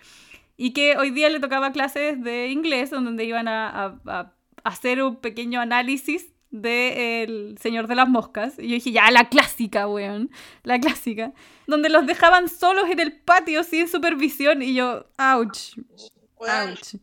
Y 0.57 0.73
que 0.73 0.97
hoy 0.97 1.11
día 1.11 1.29
le 1.31 1.41
tocaba 1.41 1.73
clases 1.73 2.23
de 2.23 2.47
inglés 2.51 2.91
donde 2.91 3.25
iban 3.25 3.49
a, 3.49 3.69
a- 3.87 4.01
a 4.07 4.33
hacer 4.63 5.03
un 5.03 5.17
pequeño 5.17 5.61
análisis 5.61 6.29
de 6.51 7.23
El 7.23 7.59
Señor 7.61 7.87
de 7.87 7.95
las 7.95 8.09
Moscas. 8.09 8.55
Y 8.59 8.69
yo 8.69 8.75
dije, 8.75 8.93
ya, 8.93 9.11
la 9.11 9.29
clásica, 9.29 9.89
weón. 9.89 10.31
La 10.63 10.79
clásica. 10.81 11.33
Donde 11.67 11.89
los 11.89 12.07
dejaban 12.07 12.49
solos 12.49 12.89
en 12.91 13.01
el 13.01 13.21
patio 13.21 13.63
sin 13.65 13.89
supervisión. 13.89 14.63
Y 14.63 14.75
yo, 14.75 15.07
ouch, 15.19 15.77
ouch. 16.39 16.95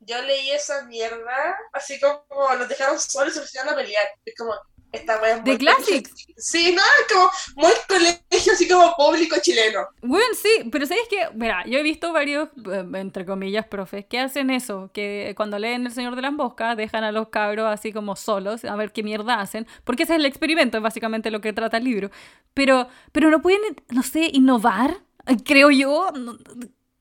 yo 0.00 0.22
leí 0.22 0.50
esa 0.50 0.84
mierda, 0.84 1.56
así 1.72 1.98
como 2.00 2.22
nos 2.58 2.68
dejaron 2.68 2.98
solos 2.98 3.32
y 3.32 3.34
se 3.34 3.40
pusieron 3.40 3.72
a 3.72 3.76
pelear. 3.76 4.04
Es 4.24 4.34
como, 4.36 4.54
esta 4.92 5.20
wea 5.20 5.36
es 5.38 5.44
¿De 5.44 5.58
Classics? 5.58 6.26
Sí, 6.36 6.74
no, 6.74 6.82
es 6.82 7.12
como 7.12 7.30
muy 7.56 7.72
colegio, 7.88 8.52
así 8.52 8.68
como 8.68 8.94
público 8.96 9.36
chileno. 9.40 9.80
Bueno, 10.02 10.26
sí, 10.34 10.68
pero 10.70 10.86
¿sabes 10.86 11.04
qué? 11.08 11.28
Mira, 11.34 11.64
yo 11.66 11.78
he 11.78 11.82
visto 11.82 12.12
varios, 12.12 12.48
eh, 12.70 12.84
entre 12.94 13.24
comillas, 13.24 13.66
profes 13.66 14.04
que 14.06 14.18
hacen 14.18 14.50
eso, 14.50 14.90
que 14.92 15.34
cuando 15.36 15.58
leen 15.58 15.86
El 15.86 15.92
Señor 15.92 16.16
de 16.16 16.22
las 16.22 16.32
Moscas 16.32 16.76
dejan 16.76 17.04
a 17.04 17.12
los 17.12 17.28
cabros 17.28 17.66
así 17.66 17.92
como 17.92 18.16
solos 18.16 18.64
a 18.64 18.76
ver 18.76 18.92
qué 18.92 19.02
mierda 19.02 19.40
hacen, 19.40 19.66
porque 19.84 20.02
ese 20.04 20.14
es 20.14 20.18
el 20.20 20.26
experimento, 20.26 20.76
es 20.76 20.82
básicamente 20.82 21.30
lo 21.30 21.40
que 21.40 21.52
trata 21.52 21.76
el 21.78 21.84
libro. 21.84 22.10
Pero, 22.54 22.88
pero 23.12 23.30
no 23.30 23.40
pueden, 23.40 23.60
no 23.90 24.02
sé, 24.02 24.28
innovar, 24.32 24.98
creo 25.44 25.70
yo. 25.70 26.10
no- 26.12 26.36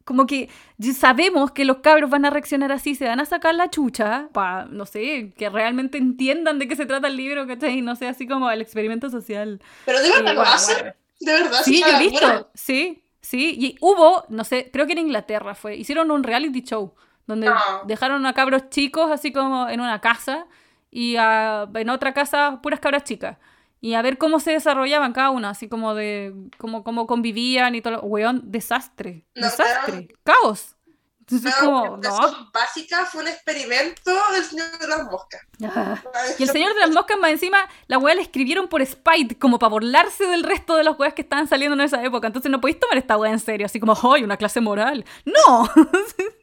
como 0.06 0.26
que 0.28 0.50
sabemos 0.94 1.52
que 1.52 1.66
los 1.66 1.78
cabros 1.78 2.10
van 2.10 2.26
a 2.26 2.30
reaccionar 2.30 2.72
así, 2.72 2.96
se 2.96 3.06
van 3.06 3.20
a 3.20 3.26
sacar 3.26 3.56
la 3.56 3.70
chucha 3.70 4.30
para, 4.34 4.66
no 4.66 4.86
sé, 4.86 5.34
que 5.38 5.50
realmente 5.50 5.98
entiendan 5.98 6.60
de 6.60 6.68
qué 6.68 6.76
se 6.76 6.86
trata 6.86 7.08
el 7.08 7.18
libro, 7.18 7.48
¿cachai? 7.48 7.82
No 7.82 7.96
sé, 7.96 8.08
así 8.08 8.28
como 8.28 8.50
el 8.52 8.62
experimento 8.62 9.10
social. 9.10 9.62
Pero 9.86 10.00
de 10.02 10.08
Y 10.08 10.12
verdad 10.12 10.34
lo 10.34 10.40
bueno, 10.42 10.52
hacen, 10.52 10.76
whatever. 10.76 10.96
de 11.20 11.32
verdad. 11.34 11.60
Sí, 11.64 11.82
yo 11.82 11.88
he 11.88 12.00
visto, 12.00 12.50
sí, 12.54 13.04
sí. 13.22 13.56
Y 13.60 13.78
hubo, 13.82 14.26
no 14.30 14.44
sé, 14.44 14.70
creo 14.74 14.86
que 14.88 14.94
en 14.94 15.00
Inglaterra 15.00 15.56
fue, 15.56 15.76
hicieron 15.76 16.12
un 16.12 16.24
reality 16.24 16.62
show 16.62 16.94
donde 17.28 17.48
Ah. 17.50 17.84
dejaron 17.86 18.26
a 18.26 18.34
cabros 18.34 18.70
chicos 18.70 19.10
así 19.12 19.32
como 19.32 19.70
en 19.70 19.80
una 19.80 20.02
casa 20.02 20.48
y 20.90 21.16
a- 21.18 21.70
en 21.76 21.90
otra 21.90 22.14
casa 22.14 22.60
puras 22.62 22.80
cabras 22.80 23.04
chicas. 23.04 23.38
Y 23.84 23.96
a 23.96 24.02
ver 24.04 24.18
cómo 24.20 24.40
se 24.40 24.52
desarrollaban 24.52 25.12
cada 25.12 25.32
una, 25.32 25.50
así 25.50 25.68
como 25.68 25.96
de 25.96 26.34
cómo, 26.60 26.84
cómo 26.84 27.08
convivían 27.08 27.74
y 27.76 27.82
todo. 27.82 27.94
lo- 27.94 28.02
Weón, 28.02 28.42
desastre, 28.52 29.26
No, 29.36 29.48
desastre, 29.48 30.08
caos. 30.24 30.76
Entonces, 31.22 31.54
No, 31.62 31.66
como, 31.66 31.98
no. 31.98 32.52
básica 32.54 33.06
fue 33.06 33.22
un 33.22 33.30
experimento 33.30 34.12
del 34.34 34.44
señor 34.44 34.78
de 34.78 34.88
las 34.88 35.04
moscas. 35.10 35.42
Ah. 35.64 36.02
Y 36.38 36.44
el 36.44 36.50
señor 36.50 36.74
de 36.74 36.80
las 36.82 36.90
moscas 36.92 37.18
más 37.20 37.32
encima, 37.32 37.60
la 37.88 37.98
weá 38.00 38.14
le 38.16 38.22
escribieron 38.22 38.68
por 38.68 38.86
spite, 38.86 39.38
como 39.40 39.58
para 39.60 39.70
burlarse 39.70 40.26
del 40.26 40.44
resto 40.44 40.76
de 40.76 40.84
los 40.84 41.00
weas 41.00 41.14
que 41.14 41.22
estaban 41.22 41.48
saliendo 41.48 41.76
en 41.76 41.82
esa 41.82 42.04
época. 42.04 42.28
Entonces 42.28 42.52
no 42.52 42.60
podéis 42.60 42.80
tomar 42.80 42.98
esta 42.98 43.18
weá 43.18 43.32
en 43.32 43.40
serio, 43.40 43.66
así 43.66 43.80
como, 43.80 43.96
¡ay, 44.14 44.24
una 44.24 44.38
clase 44.38 44.60
moral! 44.62 45.06
¡No! 45.26 45.70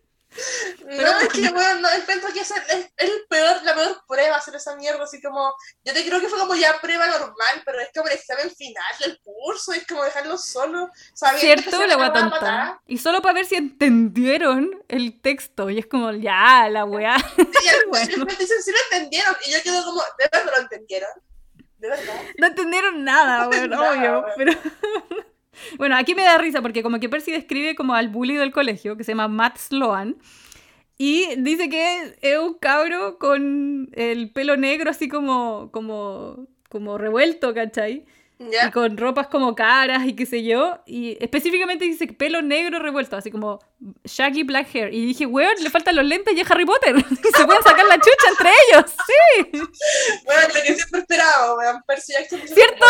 No, 0.87 1.19
es 1.21 1.29
que, 1.29 1.51
bueno, 1.51 1.81
no, 1.81 1.91
encuentro 1.91 2.33
que 2.33 2.41
es, 2.41 2.51
el, 2.51 2.63
es 2.69 2.91
el 2.99 3.11
peor, 3.29 3.63
la 3.65 3.75
peor 3.75 4.03
prueba 4.07 4.37
hacer 4.37 4.55
esa 4.55 4.77
mierda, 4.77 5.03
así 5.05 5.21
como, 5.21 5.53
yo 5.85 5.93
te 5.95 6.05
creo 6.07 6.21
que 6.21 6.29
fue 6.29 6.39
como 6.39 6.55
ya 6.55 6.79
prueba 6.81 7.07
normal, 7.07 7.63
pero 7.65 7.81
es 7.81 7.89
como 7.95 8.09
el 8.09 8.15
examen 8.15 8.51
final 8.55 8.85
del 9.01 9.19
curso, 9.23 9.73
es 9.73 9.87
como 9.87 10.05
dejarlo 10.05 10.37
solo, 10.39 10.91
¿Cierto? 11.39 11.87
La 11.87 11.97
van 11.97 12.13
weá 12.13 12.21
a 12.23 12.25
matar. 12.27 12.31
tonta. 12.41 12.81
Y 12.87 12.99
solo 12.99 13.21
para 13.23 13.35
ver 13.35 13.47
si 13.47 13.57
entendieron 13.57 14.83
el 14.89 15.21
texto. 15.21 15.71
Y 15.71 15.79
es 15.79 15.87
como, 15.87 16.13
ya, 16.13 16.69
la 16.69 16.85
weá. 16.85 17.17
Y 17.65 17.69
al- 17.69 17.77
Bueno. 17.89 18.07
después 18.07 18.39
dicen, 18.39 18.63
sí 18.63 18.71
lo 18.71 18.79
entendieron, 18.97 19.35
y 19.47 19.51
yo 19.53 19.63
quedo 19.63 19.85
como, 19.85 20.03
¿de 20.19 20.29
verdad 20.31 20.53
lo 20.55 20.63
entendieron? 20.63 21.11
¿De 21.79 21.89
verdad? 21.89 22.23
No 22.39 22.47
entendieron 22.49 23.05
nada, 23.05 23.49
weón, 23.51 23.73
obvio. 23.73 24.27
Pero. 24.37 24.53
Bueno, 25.77 25.97
aquí 25.97 26.15
me 26.15 26.23
da 26.23 26.39
risa 26.39 26.63
porque 26.63 26.83
como 26.83 27.01
que 27.01 27.09
Percy 27.09 27.33
describe 27.33 27.75
como 27.75 27.95
al 27.95 28.09
bully 28.09 28.37
del 28.37 28.53
colegio, 28.53 28.97
que 28.97 29.05
se 29.05 29.13
llama 29.13 29.29
Matt 29.29 29.59
Sloan. 29.59 30.17
Y 30.99 31.37
dice 31.37 31.69
que 31.69 32.17
es 32.23 32.39
un 32.39 32.55
cabro 32.55 33.19
con 33.19 33.89
el 33.93 34.33
pelo 34.33 34.57
negro 34.57 34.91
así 34.91 35.09
como, 35.09 35.71
como, 35.71 36.49
como 36.69 36.99
revuelto, 36.99 37.55
¿cachai? 37.55 38.05
Y 38.41 38.71
con 38.71 38.97
ropas 38.97 39.27
como 39.27 39.57
caras 39.57 40.07
y 40.07 40.15
qué 40.15 40.25
sé 40.25 40.45
yo. 40.45 40.79
Y 40.87 41.17
específicamente 41.21 41.85
dice 41.85 42.07
pelo 42.07 42.41
negro 42.41 42.79
revuelto, 42.79 43.17
así 43.17 43.31
como 43.33 43.59
shaggy 44.05 44.45
black 44.45 44.73
hair. 44.75 44.95
Y 44.95 45.07
dije, 45.07 45.27
weón, 45.27 45.55
le 45.61 45.71
faltan 45.71 45.97
los 45.97 46.05
lentes 46.05 46.35
y 46.37 46.41
es 46.41 46.51
Harry 46.51 46.65
Potter. 46.65 46.97
Se 47.37 47.45
pueden 47.45 47.63
sacar 47.65 47.87
la 47.87 47.97
chucha 47.97 48.29
entre 48.31 48.51
ellos. 48.51 48.95
Sí, 49.07 49.51
Bueno, 50.25 50.43
lo 50.49 50.63
que 50.63 50.75
siempre 50.75 51.01
esperaba, 51.01 51.57
weón, 51.57 51.83
Percy 51.87 52.13
Jackson. 52.13 52.41
¿Cierto? 52.47 52.87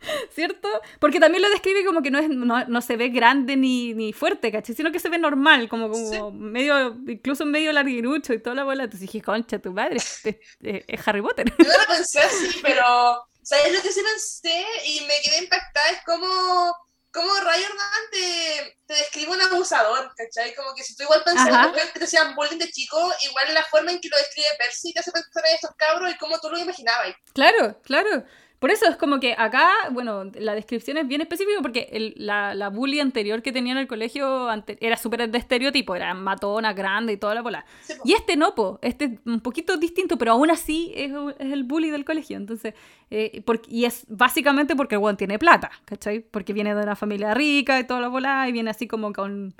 ¿cierto? 0.34 0.68
Porque 1.00 1.20
también 1.20 1.42
lo 1.42 1.50
describe 1.50 1.84
como 1.84 2.02
que 2.02 2.10
no, 2.10 2.18
es, 2.18 2.28
no, 2.28 2.64
no 2.66 2.80
se 2.80 2.96
ve 2.96 3.08
grande 3.08 3.56
ni, 3.56 3.94
ni 3.94 4.12
fuerte, 4.12 4.52
¿cachai? 4.52 4.74
Sino 4.74 4.92
que 4.92 5.00
se 5.00 5.08
ve 5.08 5.18
normal, 5.18 5.68
como, 5.68 5.90
como 5.90 6.30
medio, 6.32 6.96
incluso 7.06 7.44
medio 7.44 7.72
larguirucho 7.72 8.32
y 8.32 8.42
toda 8.42 8.56
la 8.56 8.64
bola. 8.64 8.84
Entonces 8.84 9.10
dije, 9.10 9.22
concha, 9.24 9.58
tu 9.58 9.72
madre, 9.72 9.96
es, 9.96 10.24
es- 10.26 10.36
es 10.60 11.08
Harry 11.08 11.22
Potter. 11.22 11.46
Yo 11.58 11.64
lo 11.64 11.86
pensé 11.94 12.20
así, 12.20 12.58
pero 12.62 13.24
¿sabes 13.42 13.72
lo 13.72 13.82
que 13.82 13.92
sí 13.92 14.00
pensé? 14.02 14.64
Y 14.86 15.00
me 15.02 15.14
quedé 15.22 15.38
impactada, 15.44 15.90
es 15.90 15.98
como, 16.04 16.72
como 17.12 17.34
Ray 17.40 17.62
Jordan 17.62 18.02
te, 18.12 18.78
te 18.86 18.94
describe 18.94 19.32
un 19.32 19.40
abusador, 19.40 20.12
¿cachai? 20.16 20.54
Como 20.54 20.74
que 20.74 20.84
si 20.84 20.94
tú 20.94 21.02
igual 21.04 21.22
mujeres 21.68 21.90
que 21.92 21.98
te 21.98 22.04
hacían 22.04 22.34
bullying 22.36 22.58
de 22.58 22.70
chico, 22.70 22.98
igual 23.28 23.52
la 23.54 23.64
forma 23.64 23.90
en 23.90 24.00
que 24.00 24.08
lo 24.08 24.16
describe 24.16 24.46
Percy 24.58 24.92
te 24.92 25.00
hace 25.00 25.10
pensar 25.10 25.44
en 25.46 25.54
estos 25.54 25.70
cabros 25.76 26.10
y 26.12 26.16
cómo 26.18 26.38
tú 26.38 26.50
lo 26.50 26.58
imaginabas. 26.58 27.14
Claro, 27.34 27.80
claro. 27.82 28.24
Por 28.58 28.70
eso 28.72 28.86
es 28.88 28.96
como 28.96 29.20
que 29.20 29.34
acá, 29.38 29.68
bueno, 29.92 30.24
la 30.34 30.54
descripción 30.54 30.96
es 30.96 31.06
bien 31.06 31.20
específica 31.20 31.60
porque 31.62 31.88
el- 31.92 32.14
la, 32.16 32.54
la 32.54 32.70
bully 32.70 32.98
anterior 32.98 33.40
que 33.40 33.52
tenía 33.52 33.72
en 33.72 33.78
el 33.78 33.86
colegio 33.86 34.48
era 34.80 34.96
súper 34.96 35.30
de 35.30 35.38
estereotipo, 35.38 35.94
era 35.94 36.12
matona, 36.14 36.72
grande 36.72 37.12
y 37.12 37.16
toda 37.18 37.34
la 37.36 37.42
bola. 37.42 37.64
Sí. 37.82 37.92
Y 38.04 38.14
este 38.14 38.36
no, 38.36 38.54
po, 38.56 38.80
este 38.82 39.04
es 39.04 39.10
un 39.26 39.40
poquito 39.40 39.76
distinto, 39.76 40.18
pero 40.18 40.32
aún 40.32 40.50
así 40.50 40.92
es, 40.96 41.12
es 41.38 41.52
el 41.52 41.62
bully 41.64 41.90
del 41.90 42.04
colegio. 42.04 42.36
Entonces, 42.36 42.74
eh, 43.10 43.42
por- 43.44 43.62
y 43.68 43.84
es 43.84 44.04
básicamente 44.08 44.74
porque 44.74 44.96
el 44.96 45.00
weón 45.02 45.16
tiene 45.16 45.38
plata, 45.38 45.70
¿cachai? 45.84 46.20
Porque 46.20 46.52
viene 46.52 46.74
de 46.74 46.82
una 46.82 46.96
familia 46.96 47.34
rica 47.34 47.78
y 47.78 47.84
toda 47.86 48.00
la 48.00 48.08
bola 48.08 48.48
y 48.48 48.52
viene 48.52 48.70
así 48.70 48.88
como 48.88 49.12
con 49.12 49.54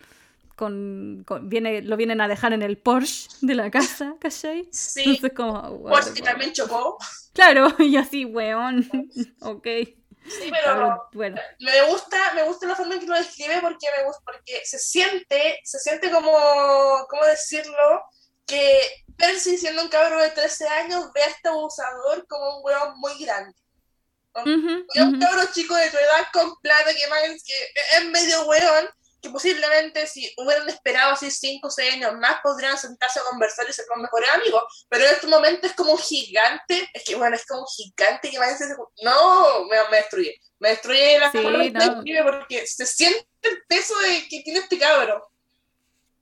con, 0.58 1.24
con- 1.26 1.48
viene, 1.48 1.82
lo 1.82 1.96
vienen 1.96 2.20
a 2.20 2.28
dejar 2.28 2.52
en 2.54 2.62
el 2.62 2.78
Porsche 2.78 3.28
de 3.42 3.54
la 3.56 3.70
casa, 3.70 4.16
¿cachai? 4.20 4.70
Sí, 4.70 5.04
Entonces 5.04 5.32
como, 5.36 5.62
por 5.86 6.02
what 6.02 6.04
si 6.04 6.22
the 6.22 6.22
también 6.22 6.52
chocó. 6.52 6.98
Claro, 7.32 7.68
y 7.78 7.96
así, 7.96 8.24
weón. 8.24 8.88
ok. 9.40 9.66
Sí, 10.26 10.50
pero 10.50 10.64
Cabrón, 10.64 11.00
bueno. 11.12 11.40
me 11.60 11.82
gusta, 11.90 12.34
me 12.34 12.42
gusta 12.44 12.66
la 12.66 12.76
forma 12.76 12.94
en 12.94 13.00
que 13.00 13.06
lo 13.06 13.14
describe 13.16 13.60
porque 13.62 13.86
me 13.96 14.04
gusta, 14.04 14.22
porque 14.24 14.62
se 14.64 14.78
siente, 14.78 15.58
se 15.64 15.78
siente 15.78 16.10
como, 16.10 16.32
¿cómo 17.08 17.24
decirlo? 17.26 18.02
Que 18.46 18.80
Percy, 19.16 19.56
siendo 19.58 19.82
un 19.82 19.88
cabro 19.88 20.20
de 20.22 20.30
13 20.30 20.68
años, 20.68 21.10
ve 21.14 21.22
a 21.22 21.26
este 21.28 21.48
abusador 21.48 22.26
como 22.28 22.58
un 22.58 22.64
weón 22.64 22.98
muy 23.00 23.18
grande. 23.24 23.54
Ujú, 24.52 24.74
Es 24.94 25.02
un 25.02 25.12
ujú. 25.12 25.18
cabro 25.18 25.42
chico 25.52 25.74
de 25.74 25.90
tu 25.90 25.96
edad 25.96 26.26
con 26.32 26.54
plata 26.60 26.94
que 26.94 27.06
más 27.08 27.20
que 27.44 27.98
es 27.98 28.04
medio 28.06 28.46
weón, 28.46 28.88
que 29.20 29.30
posiblemente 29.30 30.06
si 30.06 30.32
hubieran 30.36 30.68
esperado 30.68 31.12
así 31.12 31.30
5 31.30 31.66
o 31.66 31.70
6 31.70 31.94
años 31.94 32.14
más 32.18 32.40
podrían 32.42 32.78
sentarse 32.78 33.20
a 33.20 33.24
conversar 33.30 33.66
y 33.68 33.72
ser 33.72 33.86
los 33.88 34.02
mejores 34.02 34.28
amigos, 34.30 34.86
pero 34.88 35.04
en 35.04 35.10
este 35.10 35.26
momento 35.26 35.66
es 35.66 35.74
como 35.74 35.92
un 35.92 35.98
gigante, 35.98 36.88
es 36.92 37.04
que 37.04 37.16
bueno, 37.16 37.36
es 37.36 37.44
como 37.46 37.62
un 37.62 37.66
gigante 37.66 38.30
que 38.30 38.38
más 38.38 38.60
es 38.60 38.76
no, 39.02 39.64
me, 39.64 39.76
me 39.90 39.96
destruye, 39.96 40.40
me 40.58 40.70
destruye 40.70 41.18
la 41.18 41.30
Sí, 41.30 41.38
no. 41.42 42.24
porque 42.24 42.66
se 42.66 42.86
siente 42.86 43.26
el 43.42 43.62
peso 43.68 43.98
de 43.98 44.28
que 44.28 44.42
tiene 44.42 44.60
este 44.60 44.78
cabro. 44.78 45.24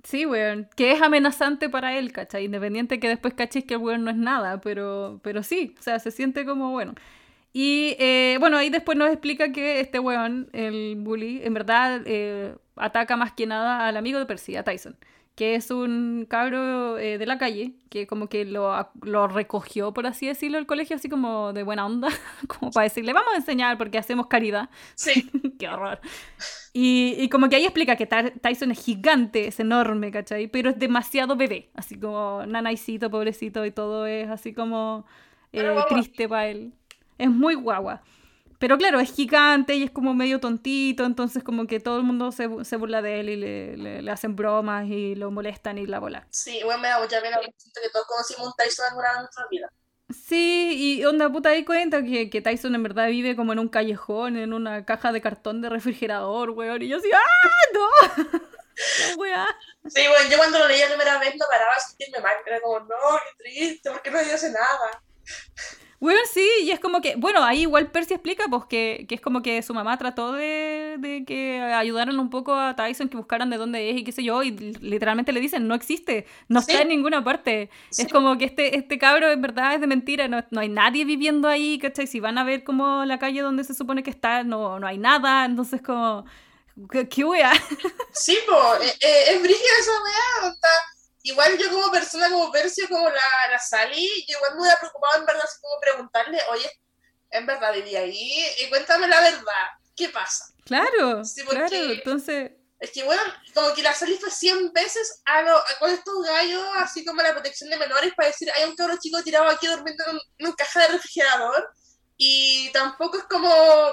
Sí, 0.06 0.24
weón. 0.24 0.70
Que 0.76 0.92
es 0.92 1.02
amenazante 1.02 1.68
para 1.68 1.98
él, 1.98 2.12
¿cachai? 2.12 2.44
Independiente 2.44 3.00
que 3.00 3.08
después 3.08 3.34
cachis 3.34 3.64
que 3.64 3.74
el 3.74 3.80
weón 3.80 4.04
no 4.04 4.10
es 4.12 4.16
nada, 4.16 4.60
pero, 4.60 5.20
pero 5.24 5.42
sí, 5.42 5.74
o 5.78 5.82
sea, 5.82 5.98
se 5.98 6.12
siente 6.12 6.46
como 6.46 6.70
bueno. 6.70 6.94
Y 7.58 7.96
eh, 7.98 8.36
bueno, 8.38 8.58
ahí 8.58 8.68
después 8.68 8.98
nos 8.98 9.08
explica 9.10 9.50
que 9.50 9.80
este 9.80 9.98
weón, 9.98 10.50
el 10.52 10.94
bully, 10.98 11.40
en 11.42 11.54
verdad 11.54 12.02
eh, 12.04 12.54
ataca 12.76 13.16
más 13.16 13.32
que 13.32 13.46
nada 13.46 13.86
al 13.86 13.96
amigo 13.96 14.18
de 14.18 14.26
Percy, 14.26 14.56
a 14.56 14.62
Tyson, 14.62 14.94
que 15.34 15.54
es 15.54 15.70
un 15.70 16.26
cabro 16.28 16.98
eh, 16.98 17.16
de 17.16 17.24
la 17.24 17.38
calle, 17.38 17.72
que 17.88 18.06
como 18.06 18.28
que 18.28 18.44
lo, 18.44 18.90
lo 19.00 19.26
recogió, 19.28 19.94
por 19.94 20.06
así 20.06 20.26
decirlo, 20.26 20.58
el 20.58 20.66
colegio, 20.66 20.96
así 20.96 21.08
como 21.08 21.54
de 21.54 21.62
buena 21.62 21.86
onda, 21.86 22.08
como 22.46 22.70
para 22.72 22.84
decirle, 22.84 23.14
vamos 23.14 23.32
a 23.32 23.36
enseñar 23.38 23.78
porque 23.78 23.96
hacemos 23.96 24.26
caridad. 24.26 24.68
Sí, 24.94 25.30
Qué 25.58 25.66
horror. 25.68 25.98
Y, 26.74 27.14
y 27.18 27.28
como 27.30 27.48
que 27.48 27.56
ahí 27.56 27.64
explica 27.64 27.96
que 27.96 28.06
Ty- 28.06 28.38
Tyson 28.42 28.70
es 28.72 28.84
gigante, 28.84 29.46
es 29.48 29.60
enorme, 29.60 30.10
¿cachai? 30.10 30.46
Pero 30.48 30.68
es 30.70 30.78
demasiado 30.78 31.36
bebé, 31.36 31.70
así 31.74 31.98
como 31.98 32.44
nanaicito, 32.46 33.10
pobrecito, 33.10 33.64
y 33.64 33.70
todo 33.70 34.06
es 34.06 34.28
así 34.28 34.52
como 34.52 35.06
eh, 35.52 35.84
triste 35.88 36.28
para 36.28 36.48
él. 36.48 36.72
Es 37.18 37.30
muy 37.30 37.54
guagua. 37.54 38.02
Pero 38.58 38.78
claro, 38.78 39.00
es 39.00 39.12
gigante 39.14 39.74
y 39.76 39.84
es 39.84 39.90
como 39.90 40.14
medio 40.14 40.40
tontito, 40.40 41.04
entonces 41.04 41.44
como 41.44 41.66
que 41.66 41.80
todo 41.80 41.98
el 41.98 42.04
mundo 42.04 42.32
se, 42.32 42.48
se 42.64 42.76
burla 42.76 43.02
de 43.02 43.20
él 43.20 43.28
y 43.30 43.36
le, 43.36 43.76
le- 43.76 44.02
le 44.02 44.10
hacen 44.10 44.36
bromas 44.36 44.86
y 44.88 45.14
lo 45.14 45.30
molestan 45.30 45.78
y 45.78 45.86
la 45.86 45.98
bola. 46.00 46.28
sí, 46.30 46.60
bueno, 46.64 46.80
me 46.82 46.88
da 46.88 47.00
mucha 47.00 47.20
pena 47.20 47.38
que 47.40 47.90
todos 47.90 48.06
conocimos 48.06 48.48
un 48.48 48.52
Tyson 48.56 48.86
alguna 48.86 49.08
vez 49.08 49.16
en 49.16 49.22
nuestra 49.22 49.46
vida. 49.50 49.72
Sí, 50.08 50.98
y 51.00 51.04
onda 51.04 51.30
puta 51.32 51.48
ahí 51.50 51.64
cuenta 51.64 52.02
que, 52.04 52.30
que 52.30 52.40
Tyson 52.40 52.74
en 52.76 52.82
verdad 52.84 53.08
vive 53.08 53.34
como 53.34 53.52
en 53.52 53.58
un 53.58 53.68
callejón, 53.68 54.36
en 54.36 54.52
una 54.52 54.84
caja 54.84 55.10
de 55.12 55.20
cartón 55.20 55.60
de 55.62 55.68
refrigerador, 55.68 56.50
weón. 56.50 56.80
Y 56.82 56.88
yo 56.88 56.98
así, 56.98 57.10
¡ah, 57.12 57.18
no! 57.74 58.40
La 58.98 59.10
weá. 59.10 59.46
Sí, 59.86 60.06
bueno, 60.08 60.28
yo 60.30 60.36
cuando 60.38 60.58
lo 60.58 60.68
leí 60.68 60.80
la 60.80 60.88
primera 60.88 61.18
vez 61.18 61.34
no 61.36 61.46
paraba 61.48 61.74
de 61.74 61.80
sentirme 61.80 62.20
mal, 62.20 62.34
era 62.46 62.60
como, 62.60 62.80
no, 62.80 62.96
qué 63.38 63.44
triste, 63.44 63.90
¿por 63.90 64.02
qué 64.02 64.10
no 64.10 64.18
hace 64.18 64.50
nada? 64.50 65.02
Bueno, 65.98 66.20
sí, 66.32 66.46
y 66.62 66.70
es 66.70 66.78
como 66.80 67.00
que, 67.00 67.14
bueno, 67.16 67.42
ahí 67.42 67.62
igual 67.62 67.90
Percy 67.90 68.14
explica 68.14 68.44
pues 68.50 68.64
que, 68.68 69.06
que 69.08 69.14
es 69.14 69.20
como 69.20 69.40
que 69.42 69.62
su 69.62 69.72
mamá 69.72 69.96
trató 69.96 70.32
de, 70.32 70.96
de 70.98 71.24
que 71.24 71.60
ayudaran 71.60 72.18
un 72.20 72.28
poco 72.30 72.54
a 72.54 72.76
Tyson, 72.76 73.08
que 73.08 73.16
buscaran 73.16 73.48
de 73.50 73.56
dónde 73.56 73.90
es 73.90 73.96
y 73.96 74.04
qué 74.04 74.12
sé 74.12 74.22
yo, 74.22 74.42
y 74.42 74.50
literalmente 74.52 75.32
le 75.32 75.40
dicen, 75.40 75.66
no 75.66 75.74
existe, 75.74 76.26
no 76.48 76.60
Sí. 76.60 76.70
está 76.72 76.82
en 76.82 76.88
ninguna 76.88 77.24
parte. 77.24 77.70
Sí. 77.90 78.02
Es 78.02 78.08
como 78.12 78.36
que 78.36 78.44
este, 78.44 78.76
este 78.76 78.98
cabro 78.98 79.30
en 79.30 79.40
verdad 79.40 79.74
es 79.74 79.80
de 79.80 79.86
mentira, 79.86 80.28
no, 80.28 80.44
no 80.50 80.60
hay 80.60 80.68
nadie 80.68 81.04
viviendo 81.06 81.48
ahí, 81.48 81.78
¿cachai? 81.78 82.06
Si 82.06 82.20
van 82.20 82.36
a 82.38 82.44
ver 82.44 82.62
como 82.64 83.04
la 83.06 83.18
calle 83.18 83.40
donde 83.40 83.64
se 83.64 83.72
supone 83.74 84.02
que 84.02 84.10
está, 84.10 84.44
no, 84.44 84.78
no 84.78 84.86
hay 84.86 84.98
nada, 84.98 85.44
entonces 85.46 85.80
como, 85.82 86.26
¿qué, 86.90 87.08
qué 87.08 87.24
wea? 87.24 87.52
Sí, 88.12 88.36
pues, 88.46 88.98
es 89.00 89.42
brígida 89.42 89.78
esa 89.80 89.92
onda. 90.46 90.56
Igual 91.28 91.58
yo 91.58 91.70
como 91.70 91.90
persona, 91.90 92.30
como 92.30 92.52
Percy, 92.52 92.86
como 92.86 93.08
la, 93.08 93.22
la 93.50 93.58
Sally, 93.58 94.08
yo 94.28 94.36
igual 94.38 94.54
me 94.54 94.60
hubiera 94.60 94.78
preocupado 94.78 95.18
en 95.20 95.26
verdad, 95.26 95.42
así 95.44 95.58
como 95.60 95.80
preguntarle, 95.80 96.38
oye, 96.50 96.70
¿en 97.30 97.46
verdad 97.46 97.72
vivía 97.74 98.00
ahí? 98.00 98.46
Y 98.60 98.68
cuéntame 98.68 99.08
la 99.08 99.20
verdad, 99.20 99.66
¿qué 99.96 100.08
pasa? 100.10 100.44
Claro, 100.64 101.24
Sí, 101.24 101.42
claro, 101.44 101.68
entonces... 101.76 102.52
Es 102.78 102.90
que, 102.92 103.02
bueno, 103.04 103.22
como 103.54 103.72
que 103.74 103.82
la 103.82 103.94
Sally 103.94 104.18
fue 104.18 104.30
100 104.30 104.72
veces 104.72 105.22
a 105.24 105.42
lo, 105.42 105.56
a- 105.56 105.64
con 105.80 105.90
estos 105.90 106.14
gallos, 106.26 106.62
así 106.76 107.04
como 107.04 107.22
la 107.22 107.32
protección 107.32 107.70
de 107.70 107.76
menores, 107.78 108.12
para 108.14 108.28
decir, 108.28 108.48
hay 108.54 108.64
un 108.64 108.76
cabro 108.76 108.96
chico 109.00 109.22
tirado 109.22 109.48
aquí 109.48 109.66
durmiendo 109.66 110.04
en, 110.06 110.10
un- 110.16 110.20
en 110.38 110.46
una 110.46 110.54
caja 110.56 110.80
de 110.82 110.88
refrigerador, 110.88 111.70
y 112.18 112.70
tampoco 112.72 113.18
es 113.18 113.24
como, 113.24 113.48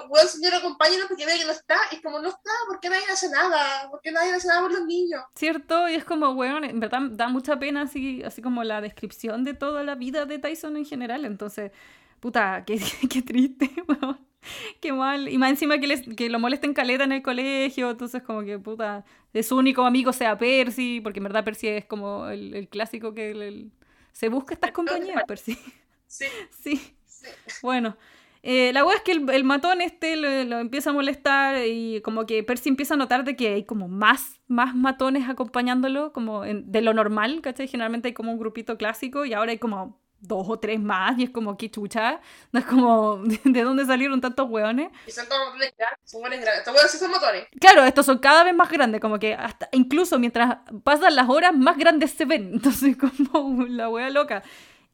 bueno, 0.09 0.27
señor, 0.29 0.55
acompáñenos 0.55 1.07
porque 1.07 1.25
ve 1.25 1.37
que 1.37 1.45
no 1.45 1.51
está, 1.51 1.75
y 1.91 2.01
como 2.01 2.19
no 2.19 2.29
está, 2.29 2.51
¿por 2.67 2.79
qué 2.79 2.89
nadie 2.89 3.05
hace 3.11 3.29
nada? 3.29 3.89
¿Por 3.89 3.99
qué 4.01 4.11
nadie 4.11 4.33
hace 4.33 4.47
nada 4.47 4.61
por 4.61 4.71
los 4.71 4.85
niños? 4.85 5.21
¿Cierto? 5.35 5.89
Y 5.89 5.95
es 5.95 6.05
como, 6.05 6.29
weón, 6.31 6.63
en 6.63 6.79
verdad 6.79 7.01
da 7.11 7.27
mucha 7.27 7.59
pena 7.59 7.81
así, 7.81 8.23
así 8.23 8.41
como 8.41 8.63
la 8.63 8.81
descripción 8.81 9.43
de 9.43 9.53
toda 9.53 9.83
la 9.83 9.95
vida 9.95 10.25
de 10.25 10.39
Tyson 10.39 10.77
en 10.77 10.85
general. 10.85 11.25
Entonces, 11.25 11.71
puta, 12.19 12.63
qué, 12.67 12.79
qué 13.09 13.21
triste, 13.21 13.69
weón. 13.87 14.19
Qué 14.81 14.91
mal. 14.91 15.29
Y 15.29 15.37
más 15.37 15.51
encima 15.51 15.79
que, 15.79 15.87
les, 15.87 16.01
que 16.17 16.29
lo 16.29 16.37
molesten 16.37 16.73
caleta 16.73 17.05
en 17.05 17.13
el 17.13 17.21
colegio. 17.21 17.91
Entonces, 17.91 18.21
como 18.23 18.43
que, 18.43 18.59
puta, 18.59 19.05
de 19.31 19.41
su 19.41 19.55
único 19.57 19.85
amigo 19.85 20.11
sea 20.11 20.37
Percy, 20.37 20.99
porque 21.01 21.19
en 21.19 21.23
verdad 21.23 21.45
Percy 21.45 21.69
es 21.69 21.85
como 21.85 22.27
el, 22.27 22.53
el 22.53 22.67
clásico 22.67 23.13
que 23.13 23.31
el- 23.31 23.41
el- 23.41 23.71
se 24.11 24.27
busca 24.29 24.53
estas 24.53 24.71
compañías, 24.71 25.23
Percy. 25.25 25.57
Sí, 26.07 26.25
Sí. 26.51 26.95
Bueno, 27.61 27.97
eh, 28.41 28.71
la 28.73 28.83
weá 28.85 28.97
es 28.97 29.01
que 29.03 29.13
el, 29.13 29.29
el 29.29 29.43
matón 29.43 29.81
este 29.81 30.15
lo, 30.15 30.43
lo 30.43 30.59
empieza 30.59 30.89
a 30.89 30.93
molestar 30.93 31.65
y 31.65 32.01
como 32.01 32.25
que 32.25 32.43
Percy 32.43 32.69
empieza 32.69 32.95
a 32.95 32.97
notar 32.97 33.23
de 33.23 33.35
que 33.35 33.53
hay 33.53 33.63
como 33.63 33.87
más, 33.87 34.41
más 34.47 34.75
matones 34.75 35.29
acompañándolo, 35.29 36.11
como 36.13 36.43
en- 36.45 36.69
de 36.71 36.81
lo 36.81 36.93
normal, 36.93 37.41
¿cachai? 37.41 37.67
Generalmente 37.67 38.09
hay 38.09 38.13
como 38.13 38.31
un 38.31 38.39
grupito 38.39 38.77
clásico 38.77 39.25
y 39.25 39.33
ahora 39.33 39.51
hay 39.51 39.59
como 39.59 40.01
dos 40.19 40.45
o 40.49 40.57
tres 40.57 40.79
más 40.79 41.19
y 41.19 41.23
es 41.25 41.29
como, 41.31 41.57
qué 41.57 41.69
chucha, 41.69 42.21
no 42.53 42.59
es 42.59 42.65
como, 42.65 43.17
¿de 43.45 43.61
dónde 43.63 43.85
salieron 43.85 44.21
tantos 44.21 44.49
weones? 44.49 44.89
Y 45.05 45.11
son 45.11 45.25
motones 45.25 45.73
grandes, 45.77 45.99
son 46.09 46.21
grandes. 46.23 46.49
Estos 46.57 46.73
huevos 46.75 46.91
sí 46.91 46.97
son 46.97 47.11
motones. 47.11 47.45
Claro, 47.59 47.83
estos 47.83 48.05
son 48.05 48.19
cada 48.19 48.43
vez 48.45 48.55
más 48.55 48.69
grandes, 48.69 49.01
como 49.01 49.19
que 49.19 49.33
hasta 49.33 49.67
incluso 49.73 50.19
mientras 50.19 50.57
pasan 50.83 51.15
las 51.15 51.29
horas, 51.29 51.53
más 51.53 51.77
grandes 51.77 52.11
se 52.11 52.23
ven. 52.25 52.51
Entonces, 52.53 52.95
como 52.97 53.65
la 53.67 53.89
wea 53.89 54.09
loca. 54.09 54.43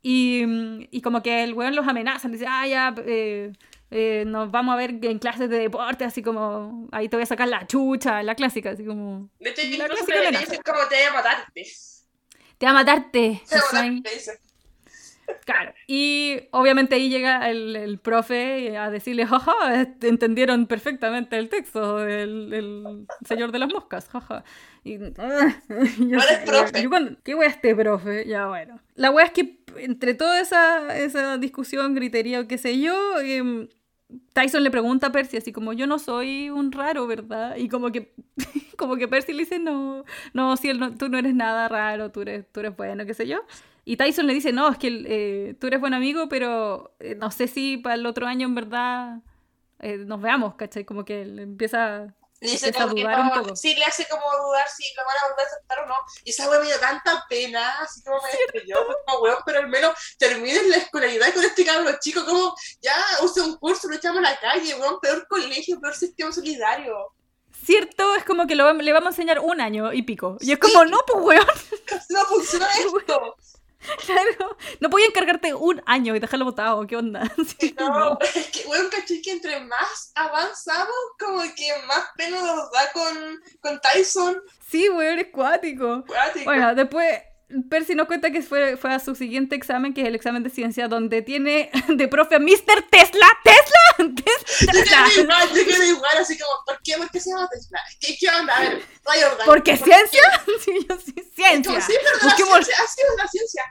Y, 0.01 0.43
mm, 0.45 0.87
y 0.91 1.01
como 1.01 1.21
que 1.21 1.43
el 1.43 1.53
weón 1.53 1.75
los 1.75 1.87
amenaza, 1.87 2.27
le 2.27 2.33
dice, 2.35 2.45
ah, 2.47 2.65
ya, 2.67 2.95
eh, 3.05 3.51
eh, 3.91 4.23
nos 4.27 4.51
vamos 4.51 4.73
a 4.73 4.77
ver 4.77 4.91
en 5.03 5.19
clases 5.19 5.49
de 5.49 5.59
deporte, 5.59 6.05
así 6.05 6.21
como, 6.21 6.87
ahí 6.91 7.09
te 7.09 7.15
voy 7.17 7.23
a 7.23 7.25
sacar 7.25 7.47
la 7.47 7.65
chucha, 7.67 8.23
la 8.23 8.35
clásica, 8.35 8.71
así 8.71 8.85
como, 8.85 9.29
De 9.39 9.49
hecho, 9.49 9.61
La 9.63 9.85
incluso 9.85 10.05
amenaza. 10.13 10.39
dicen 10.39 10.61
como 10.63 10.79
te 10.87 10.95
voy 10.95 11.05
a 11.05 11.13
matarte. 11.13 11.65
te 12.57 12.65
va 12.65 12.71
a 12.71 12.75
matarte. 12.75 13.41
Te 13.49 13.55
voy 13.55 13.79
a 13.79 13.91
matarte. 13.91 14.39
Claro. 15.45 15.73
Y 15.87 16.41
obviamente 16.51 16.95
ahí 16.95 17.09
llega 17.09 17.49
el, 17.49 17.75
el 17.75 17.97
profe 17.99 18.77
a 18.77 18.89
decirle, 18.91 19.25
jaja, 19.25 19.81
est- 19.81 20.03
entendieron 20.03 20.67
perfectamente 20.67 21.37
el 21.37 21.49
texto, 21.49 22.05
el, 22.05 22.53
el 22.53 23.07
señor 23.27 23.51
de 23.51 23.59
las 23.59 23.69
moscas, 23.73 24.07
jaja. 24.09 24.43
Y, 24.83 24.95
ah, 25.17 25.55
yo 25.97 26.05
No 26.05 26.19
sé, 26.21 26.33
eres 26.33 26.45
profe. 26.49 26.83
yo 26.83 26.89
cuando- 26.89 27.17
¿Qué 27.23 27.35
wea 27.35 27.49
este 27.49 27.75
profe? 27.75 28.25
Ya 28.27 28.47
bueno. 28.47 28.79
La 28.95 29.11
wea 29.11 29.25
es 29.25 29.31
que 29.31 29.59
entre 29.77 30.13
toda 30.13 30.39
esa, 30.39 30.97
esa 30.97 31.37
discusión, 31.37 31.95
gritería 31.95 32.41
o 32.41 32.47
qué 32.47 32.57
sé 32.57 32.79
yo, 32.79 33.19
em, 33.19 33.67
Tyson 34.33 34.63
le 34.63 34.71
pregunta 34.71 35.07
a 35.07 35.11
Percy 35.11 35.37
así 35.37 35.51
como, 35.51 35.73
yo 35.73 35.85
no 35.85 35.99
soy 35.99 36.49
un 36.49 36.71
raro, 36.71 37.05
¿verdad? 37.07 37.55
Y 37.57 37.69
como 37.69 37.91
que, 37.91 38.13
como 38.77 38.95
que 38.97 39.07
Percy 39.07 39.33
le 39.33 39.39
dice, 39.43 39.59
no, 39.59 40.03
no, 40.33 40.57
si 40.57 40.69
él 40.69 40.79
no- 40.79 40.95
tú 40.95 41.09
no 41.09 41.17
eres 41.17 41.35
nada 41.35 41.67
raro, 41.67 42.11
tú 42.11 42.21
eres, 42.21 42.45
tú 42.51 42.59
eres 42.61 42.75
bueno, 42.75 43.05
qué 43.05 43.13
sé 43.13 43.27
yo. 43.27 43.41
Y 43.89 43.97
Tyson 43.97 44.27
le 44.27 44.35
dice, 44.35 44.51
no, 44.51 44.69
es 44.69 44.77
que 44.77 45.03
eh, 45.07 45.55
tú 45.59 45.65
eres 45.65 45.79
buen 45.79 45.95
amigo, 45.95 46.29
pero 46.29 46.95
eh, 46.99 47.15
no 47.15 47.31
sé 47.31 47.47
si 47.47 47.77
para 47.77 47.95
el 47.95 48.05
otro 48.05 48.27
año 48.27 48.45
en 48.45 48.53
verdad 48.53 49.17
eh, 49.79 49.97
nos 49.97 50.21
veamos, 50.21 50.53
¿cachai? 50.53 50.85
Como 50.85 51.03
que 51.03 51.25
le 51.25 51.41
empieza... 51.41 52.13
Empieza 52.39 52.83
a 52.83 52.85
dudar 52.85 53.19
un 53.19 53.31
poco. 53.31 53.55
sí, 53.55 53.73
le 53.73 53.83
hace 53.85 54.07
como 54.07 54.21
dudar 54.45 54.67
si 54.69 54.83
lo 54.95 55.03
van 55.03 55.17
a 55.17 55.29
volver 55.29 55.43
a 55.43 55.49
aceptar 55.49 55.79
o 55.79 55.85
no. 55.87 55.95
Y 56.23 56.29
esa 56.29 56.47
wea 56.47 56.59
me 56.59 56.67
dio 56.67 56.79
tanta 56.79 57.25
pena, 57.27 57.79
así 57.81 58.03
como 58.03 58.17
me 58.21 58.29
destruyó. 58.29 58.75
Como, 59.07 59.23
weón, 59.23 59.39
pero 59.43 59.57
al 59.57 59.67
menos 59.67 59.95
terminen 60.19 60.69
la 60.69 60.77
escolaridad 60.77 61.33
con 61.33 61.43
este 61.43 61.65
cabrón 61.65 61.97
chico, 61.99 62.23
como 62.23 62.53
ya 62.83 62.93
use 63.23 63.41
un 63.41 63.57
curso, 63.57 63.87
lo 63.87 63.95
echamos 63.95 64.19
a 64.19 64.29
la 64.29 64.39
calle, 64.39 64.75
weón, 64.75 64.99
peor 64.99 65.27
colegio, 65.27 65.79
peor 65.81 65.95
sistema 65.95 66.31
solidario. 66.31 66.93
Cierto, 67.65 68.13
es 68.13 68.23
como 68.23 68.45
que 68.45 68.53
lo, 68.53 68.71
le 68.71 68.93
vamos 68.93 69.07
a 69.07 69.09
enseñar 69.09 69.39
un 69.39 69.59
año 69.59 69.91
y 69.93 70.03
pico. 70.03 70.37
Y 70.41 70.51
es 70.51 70.59
como, 70.59 70.85
no, 70.85 70.99
pues 71.07 71.23
weón. 71.23 71.47
No 72.09 72.23
funciona 72.25 72.67
esto. 72.77 73.35
Claro, 74.05 74.57
no 74.79 74.89
podía 74.89 75.05
encargarte 75.07 75.53
un 75.53 75.81
año 75.85 76.15
y 76.15 76.19
dejarlo 76.19 76.45
botado, 76.45 76.85
¿qué 76.87 76.97
onda? 76.97 77.23
Sí, 77.59 77.73
No, 77.79 77.89
no. 77.89 78.19
es 78.21 78.47
que, 78.47 78.67
weón, 78.67 78.89
caché 78.89 79.21
que 79.21 79.31
entre 79.31 79.59
más 79.61 80.11
avanzamos, 80.15 80.95
como 81.17 81.41
que 81.55 81.71
más 81.87 82.05
pena 82.15 82.41
nos 82.41 82.71
da 82.71 82.91
con, 82.91 83.41
con 83.61 83.79
Tyson. 83.81 84.41
Sí, 84.67 84.89
weón, 84.89 85.19
es 85.19 85.27
cuático. 85.31 86.03
Cuático. 86.05 86.45
Bueno, 86.45 86.75
después 86.75 87.19
Percy 87.69 87.95
nos 87.95 88.07
cuenta 88.07 88.31
que 88.31 88.41
fue, 88.41 88.77
fue 88.77 88.93
a 88.93 88.99
su 88.99 89.15
siguiente 89.15 89.55
examen, 89.55 89.93
que 89.93 90.01
es 90.01 90.07
el 90.07 90.15
examen 90.15 90.43
de 90.43 90.49
ciencia, 90.49 90.87
donde 90.87 91.21
tiene 91.21 91.71
de 91.87 92.07
profe 92.07 92.35
a 92.35 92.39
Mr. 92.39 92.83
Tesla. 92.89 93.27
¿Tesla? 93.43 94.13
Tes- 94.15 94.59
Yo 94.61 94.71
Tesla. 94.71 95.03
quedé 95.09 95.21
igual, 95.23 95.49
yo 95.49 95.65
quedé 95.65 95.87
igual, 95.87 96.17
así 96.19 96.37
como, 96.37 96.51
¿por 96.65 96.79
qué? 96.83 96.97
¿Por 96.97 97.09
qué 97.09 97.19
se 97.19 97.29
llama 97.31 97.47
Tesla? 97.49 97.79
¿Qué, 97.99 98.15
qué 98.19 98.27
onda? 98.29 98.55
A 98.55 98.59
ver, 98.61 98.81
rayo 99.05 99.25
orgánico. 99.27 99.45
¿Por 99.45 99.63
qué 99.63 99.77
ciencia? 99.77 100.21
Sí, 100.63 100.71
yo 100.87 100.97
sí, 100.99 101.13
ciencia. 101.33 101.71
Como, 101.73 101.81
sí, 101.81 101.93
pero 102.03 102.29
la 102.29 102.35
ciencia, 102.35 102.75
ha 102.83 102.87
sido 102.87 103.15
la 103.17 103.27
ciencia. 103.27 103.63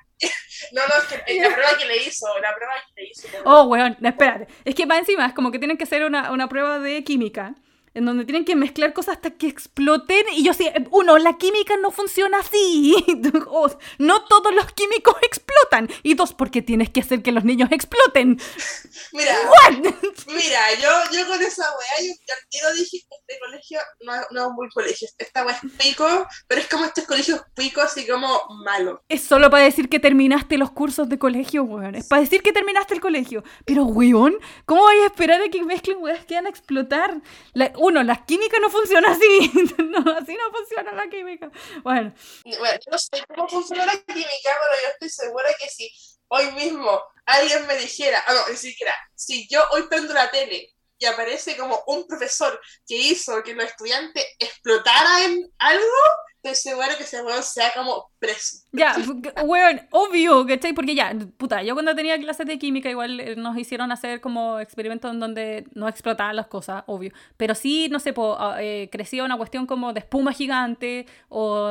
No, 0.73 0.81
no, 0.89 0.95
es 0.97 1.05
que 1.05 1.35
la 1.41 1.55
prueba 1.55 1.77
que 1.79 1.85
le 1.85 1.97
hizo, 2.03 2.27
la 2.41 2.55
prueba 2.55 2.73
que 2.95 3.03
le 3.03 3.09
hizo. 3.11 3.29
Oh, 3.45 3.65
weón, 3.65 3.97
espérate. 4.03 4.49
Es 4.65 4.75
que 4.75 4.87
más 4.87 4.99
encima 4.99 5.27
es 5.27 5.33
como 5.35 5.53
que 5.53 5.59
tienen 5.59 5.77
que 5.77 5.85
hacer 5.85 6.05
una, 6.05 6.33
una 6.33 6.49
prueba 6.49 6.79
de 6.79 7.05
química. 7.05 7.55
En 7.99 8.05
donde 8.05 8.25
tienen 8.25 8.45
que 8.45 8.55
mezclar 8.55 8.93
cosas 8.93 9.17
hasta 9.17 9.33
que 9.33 9.49
exploten. 9.49 10.25
Y 10.33 10.45
yo 10.45 10.55
sí, 10.55 10.69
uno, 10.93 11.19
la 11.19 11.37
química 11.37 11.77
no 11.83 11.91
funciona 11.91 12.39
así. 12.39 12.95
O, 13.51 13.69
no 13.99 14.25
todos 14.27 14.55
los 14.55 14.73
químicos 14.73 15.17
explotan. 15.23 15.89
Y 16.03 16.15
dos, 16.15 16.33
porque 16.33 16.63
tienes 16.63 16.91
que 16.91 17.01
hacer 17.01 17.23
que 17.23 17.33
los 17.33 17.45
niños 17.45 17.71
exploten. 17.73 18.39
Mira, 19.13 19.35
¿What? 19.49 19.79
mira, 20.27 20.61
yo, 20.81 20.89
yo 21.17 21.27
con 21.27 21.41
esa 21.43 21.63
weá, 21.65 22.07
yo, 22.07 22.13
al 22.13 22.49
tiro 22.51 22.73
dije 22.75 22.99
que 23.09 23.17
este 23.17 23.39
colegio 23.41 23.79
no, 24.01 24.15
es- 24.15 24.27
no 24.31 24.49
es 24.51 24.55
buen 24.57 24.71
colegio. 24.71 25.09
Esta 25.19 25.45
weá 25.45 25.59
es 25.63 25.73
pico, 25.73 26.27
pero 26.47 26.61
es 26.61 26.69
como 26.69 26.85
estos 26.85 27.05
colegios 27.05 27.41
picos, 27.55 27.85
así 27.85 28.07
como 28.07 28.41
malo. 28.65 29.03
Es 29.09 29.23
solo 29.25 29.51
para 29.51 29.65
decir 29.65 29.89
que 29.89 29.99
terminaste 29.99 30.57
los 30.59 30.71
cursos 30.71 31.09
de 31.09 31.19
colegio, 31.19 31.63
weón. 31.65 31.95
Es 31.95 32.07
para 32.07 32.23
decir 32.23 32.43
que 32.43 32.53
terminaste 32.53 32.95
el 32.95 33.01
colegio. 33.01 33.43
Pero, 33.65 33.85
weón, 33.85 34.37
¿cómo 34.67 34.85
vais 34.85 35.03
a 35.03 35.07
esperar 35.07 35.41
a 35.43 35.49
que 35.49 35.63
mezclen 35.65 35.99
weas 36.01 36.25
que 36.27 36.35
van 36.35 36.47
a 36.47 36.51
explotar? 36.51 37.21
La- 37.55 37.73
uno, 37.89 38.03
la 38.03 38.25
química 38.25 38.59
no 38.61 38.71
funciona 38.71 39.11
así. 39.13 39.53
no, 39.79 39.99
así 40.13 40.35
no 40.35 40.51
funciona 40.53 40.93
la 40.93 41.09
química. 41.09 41.51
Bueno, 41.83 42.15
Bueno, 42.45 42.79
yo 42.85 42.91
no 42.91 42.99
sé 42.99 43.25
cómo 43.35 43.49
funciona 43.49 43.87
la 43.87 43.97
química, 43.97 44.29
pero 44.43 44.83
yo 44.83 44.89
estoy 44.93 45.11
segura 45.11 45.49
que 45.59 45.69
si 45.69 45.91
hoy 46.29 46.51
mismo 46.53 47.03
alguien 47.27 47.67
me 47.67 47.77
dijera, 47.77 48.23
ah, 48.27 48.35
no, 48.35 48.49
ni 48.49 48.57
siquiera, 48.57 48.95
si 49.15 49.49
yo 49.49 49.63
hoy 49.73 49.83
prendo 49.89 50.15
la 50.15 50.31
tele 50.31 50.75
y 50.99 51.07
aparece 51.07 51.57
como 51.57 51.83
un 51.87 52.07
profesor 52.07 52.61
que 52.87 52.97
hizo 52.97 53.43
que 53.43 53.55
los 53.55 53.67
estudiantes 53.67 54.25
explotaran 54.39 55.23
en 55.23 55.53
algo, 55.59 56.03
estoy 56.43 56.55
segura 56.73 56.97
que 56.97 57.03
ese 57.03 57.23
weón 57.23 57.43
sea 57.43 57.73
como 57.75 58.11
preso. 58.19 58.59
ya, 58.73 58.97
weón, 59.45 59.81
obvio, 59.91 60.47
¿cachai? 60.47 60.73
Porque 60.73 60.95
ya, 60.95 61.13
puta, 61.37 61.63
yo 61.63 61.75
cuando 61.75 61.95
tenía 61.95 62.19
clases 62.19 62.47
de 62.47 62.59
química 62.59 62.89
igual 62.89 63.19
eh, 63.21 63.35
nos 63.37 63.57
hicieron 63.59 63.91
hacer 63.93 64.21
como 64.21 64.59
experimentos 64.61 65.11
en 65.11 65.21
donde 65.21 65.67
no 65.75 65.89
explotaban 65.89 66.37
las 66.37 66.47
cosas, 66.47 66.85
obvio. 66.87 67.13
Pero 67.37 67.55
sí, 67.55 67.89
no 67.91 67.99
sé, 68.01 68.13
po, 68.13 68.37
ah, 68.39 68.57
eh, 68.63 68.89
crecía 68.91 69.25
una 69.25 69.37
cuestión 69.37 69.67
como 69.67 69.93
de 69.93 70.01
espuma 70.01 70.33
gigante 70.33 71.07
o... 71.29 71.71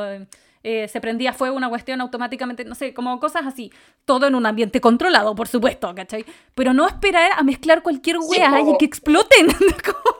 eh, 0.64 0.88
se 0.88 1.00
prendía 1.00 1.32
fuego 1.32 1.56
una 1.56 1.68
cuestión 1.70 2.00
automáticamente, 2.00 2.64
no 2.64 2.74
sé, 2.74 2.92
como 2.92 3.18
cosas 3.20 3.46
así. 3.46 3.72
Todo 4.04 4.26
en 4.26 4.34
un 4.34 4.44
ambiente 4.44 4.80
controlado, 4.80 5.34
por 5.34 5.48
supuesto, 5.48 5.94
¿cachai? 5.94 6.24
Pero 6.54 6.74
no 6.74 6.86
esperar 6.86 7.30
a 7.36 7.42
mezclar 7.42 7.82
cualquier 7.82 8.16
Sí, 8.20 8.26
wea 8.28 8.50
po. 8.50 8.74
y 8.74 8.78
que 8.78 8.84
exploten. 8.84 9.46
Como- 9.84 10.18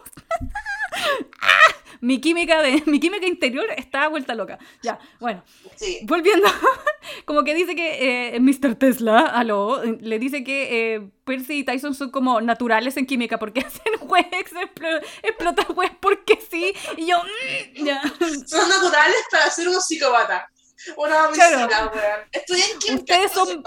¡Ah! 1.41 1.75
Mi 2.01 2.21
química 2.21 2.63
de 2.63 2.83
mi 2.87 3.01
química 3.01 3.27
interior 3.27 3.67
está 3.77 4.09
vuelta 4.09 4.35
loca. 4.35 4.59
Ya, 4.83 4.99
bueno, 5.21 5.43
Sí. 5.77 5.99
volviendo, 6.05 6.47
como 7.25 7.45
que 7.45 7.55
dice 7.55 7.75
que 7.75 8.35
eh, 8.37 8.41
Mr. 8.41 8.75
Tesla, 8.77 9.21
aló, 9.21 9.83
le 9.85 10.19
dice 10.19 10.45
que 10.45 10.95
eh, 10.95 11.11
Percy 11.25 11.59
y 11.59 11.65
Tyson 11.65 11.95
son 11.95 12.11
como 12.11 12.41
naturales 12.41 12.97
en 12.97 13.07
química 13.07 13.39
porque 13.39 13.61
hacen 13.67 13.93
explo- 13.95 15.03
explotan 15.23 15.65
juegues 15.67 15.97
porque 16.01 16.39
sí. 16.51 16.73
Y 16.97 17.07
yo, 17.07 17.19
mm, 17.19 17.85
ya. 17.85 18.03
Son 18.47 18.69
naturales 18.69 19.23
para 19.31 19.51
ser 19.51 19.69
unos 19.69 19.87
psicópatas. 19.87 20.45
Una. 20.97 21.29
Estudié 22.33 22.65
en 22.73 22.79
química. 22.79 23.01
Ustedes 23.15 23.33
son-. 23.33 23.65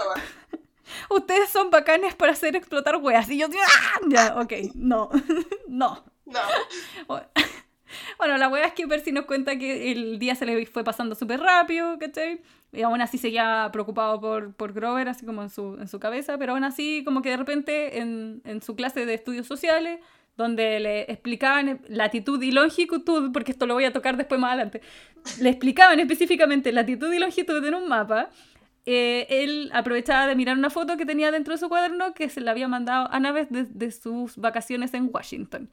Ustedes 1.10 1.50
son 1.50 1.70
bacanes 1.70 2.14
para 2.14 2.32
hacer 2.32 2.56
explotar 2.56 2.96
weas. 2.96 3.28
Y 3.30 3.38
yo, 3.38 3.46
¡ah! 3.46 4.00
ya, 4.08 4.34
ok, 4.40 4.52
no, 4.74 5.10
no. 5.68 6.04
No. 6.26 6.40
Bueno, 8.18 8.36
la 8.36 8.48
wea 8.48 8.66
es 8.66 8.72
que 8.72 8.86
Percy 8.86 9.12
nos 9.12 9.26
cuenta 9.26 9.56
que 9.56 9.92
el 9.92 10.18
día 10.18 10.34
se 10.34 10.46
le 10.46 10.66
fue 10.66 10.84
pasando 10.84 11.14
súper 11.14 11.40
rápido, 11.40 11.98
¿cachai? 11.98 12.40
Y 12.72 12.82
aún 12.82 13.00
así 13.00 13.18
seguía 13.18 13.68
preocupado 13.72 14.20
por, 14.20 14.54
por 14.54 14.72
Grover, 14.72 15.08
así 15.08 15.26
como 15.26 15.42
en 15.42 15.50
su, 15.50 15.76
en 15.80 15.88
su 15.88 16.00
cabeza, 16.00 16.38
pero 16.38 16.52
aún 16.52 16.64
así 16.64 17.02
como 17.04 17.22
que 17.22 17.30
de 17.30 17.36
repente 17.36 17.98
en, 17.98 18.40
en 18.44 18.62
su 18.62 18.74
clase 18.74 19.04
de 19.04 19.14
estudios 19.14 19.46
sociales, 19.46 20.00
donde 20.36 20.80
le 20.80 21.02
explicaban 21.02 21.82
latitud 21.88 22.42
y 22.42 22.50
longitud, 22.50 23.32
porque 23.32 23.52
esto 23.52 23.66
lo 23.66 23.74
voy 23.74 23.84
a 23.84 23.92
tocar 23.92 24.16
después 24.16 24.40
más 24.40 24.52
adelante, 24.52 24.80
le 25.40 25.50
explicaban 25.50 26.00
específicamente 26.00 26.72
latitud 26.72 27.12
y 27.12 27.18
longitud 27.18 27.62
en 27.64 27.74
un 27.74 27.88
mapa, 27.88 28.30
eh, 28.84 29.26
él 29.28 29.70
aprovechaba 29.72 30.26
de 30.26 30.34
mirar 30.34 30.56
una 30.56 30.70
foto 30.70 30.96
que 30.96 31.06
tenía 31.06 31.30
dentro 31.30 31.54
de 31.54 31.58
su 31.58 31.68
cuaderno 31.68 32.14
que 32.14 32.28
se 32.28 32.40
le 32.40 32.50
había 32.50 32.66
mandado 32.66 33.06
a 33.06 33.16
Annabeth 33.16 33.50
de, 33.50 33.64
de 33.64 33.90
sus 33.92 34.36
vacaciones 34.36 34.92
en 34.94 35.08
Washington. 35.12 35.70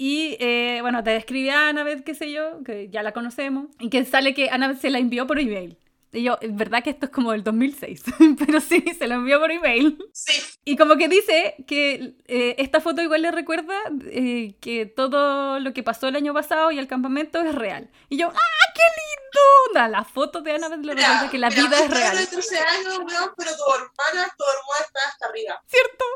Y 0.00 0.36
eh, 0.40 0.78
bueno, 0.80 1.02
te 1.02 1.10
describía 1.10 1.66
a 1.66 1.68
Annabeth, 1.70 2.04
qué 2.04 2.14
sé 2.14 2.30
yo, 2.30 2.62
que 2.64 2.88
ya 2.88 3.02
la 3.02 3.12
conocemos, 3.12 3.66
y 3.80 3.90
que 3.90 4.04
sale 4.04 4.32
que 4.32 4.48
Annabeth 4.50 4.80
se 4.80 4.90
la 4.90 4.98
envió 4.98 5.26
por 5.26 5.40
email. 5.40 5.76
Y 6.10 6.22
yo, 6.22 6.38
es 6.40 6.56
verdad 6.56 6.82
que 6.82 6.88
esto 6.88 7.04
es 7.06 7.12
como 7.12 7.32
del 7.32 7.44
2006, 7.44 8.02
pero 8.38 8.60
sí, 8.60 8.82
se 8.98 9.06
la 9.08 9.16
envió 9.16 9.38
por 9.40 9.50
email. 9.50 9.98
Sí. 10.12 10.40
Y 10.64 10.76
como 10.76 10.96
que 10.96 11.08
dice 11.08 11.56
que 11.66 12.14
eh, 12.26 12.54
esta 12.58 12.80
foto 12.80 13.02
igual 13.02 13.20
le 13.22 13.30
recuerda 13.30 13.74
eh, 14.06 14.54
que 14.60 14.86
todo 14.86 15.58
lo 15.60 15.74
que 15.74 15.82
pasó 15.82 16.08
el 16.08 16.16
año 16.16 16.32
pasado 16.32 16.70
y 16.70 16.78
el 16.78 16.86
campamento 16.88 17.40
es 17.42 17.54
real. 17.54 17.90
Y 18.08 18.16
yo, 18.16 18.28
¡ah, 18.28 18.72
qué 18.74 18.82
lindo! 18.82 19.88
La 19.90 20.04
foto 20.04 20.40
de 20.40 20.52
Annabeth 20.52 20.84
le 20.84 20.94
Mira, 20.94 21.08
recuerda 21.08 21.30
que 21.30 21.38
la 21.38 21.50
mira, 21.50 21.62
vida 21.62 21.78
es 21.84 21.90
real. 21.90 22.10
tienes 22.12 22.30
13 22.30 22.58
años, 22.58 22.98
weón, 23.00 23.30
pero 23.36 23.50
tu 23.56 23.74
hermana, 23.74 24.34
tu 24.38 24.44
hermana 24.44 24.86
está 24.86 25.00
hasta 25.08 25.26
arriba. 25.26 25.62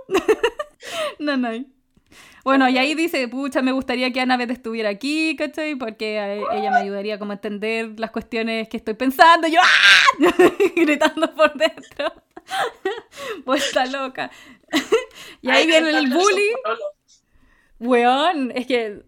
No, 1.18 1.36
no. 1.36 1.64
Bueno, 2.44 2.68
y 2.68 2.76
ahí 2.76 2.94
dice, 2.94 3.28
pucha, 3.28 3.62
me 3.62 3.70
gustaría 3.72 4.12
que 4.12 4.20
Annabeth 4.20 4.50
estuviera 4.50 4.88
aquí, 4.90 5.36
¿cachai? 5.36 5.76
Porque 5.76 6.18
a- 6.18 6.34
ella 6.56 6.70
me 6.72 6.78
ayudaría 6.78 7.18
como 7.18 7.32
a 7.32 7.34
entender 7.36 7.98
las 8.00 8.10
cuestiones 8.10 8.68
que 8.68 8.76
estoy 8.78 8.94
pensando. 8.94 9.46
Y 9.46 9.52
yo, 9.52 9.60
¡ah! 9.62 10.18
Gritando 10.76 11.32
por 11.34 11.54
dentro. 11.54 12.12
Vuelta 13.44 13.86
loca. 13.86 14.30
y 15.42 15.50
ahí 15.50 15.66
viene 15.66 15.90
el 15.90 16.10
bully. 16.10 16.50
Weón, 17.78 18.52
es 18.54 18.66
que 18.66 19.02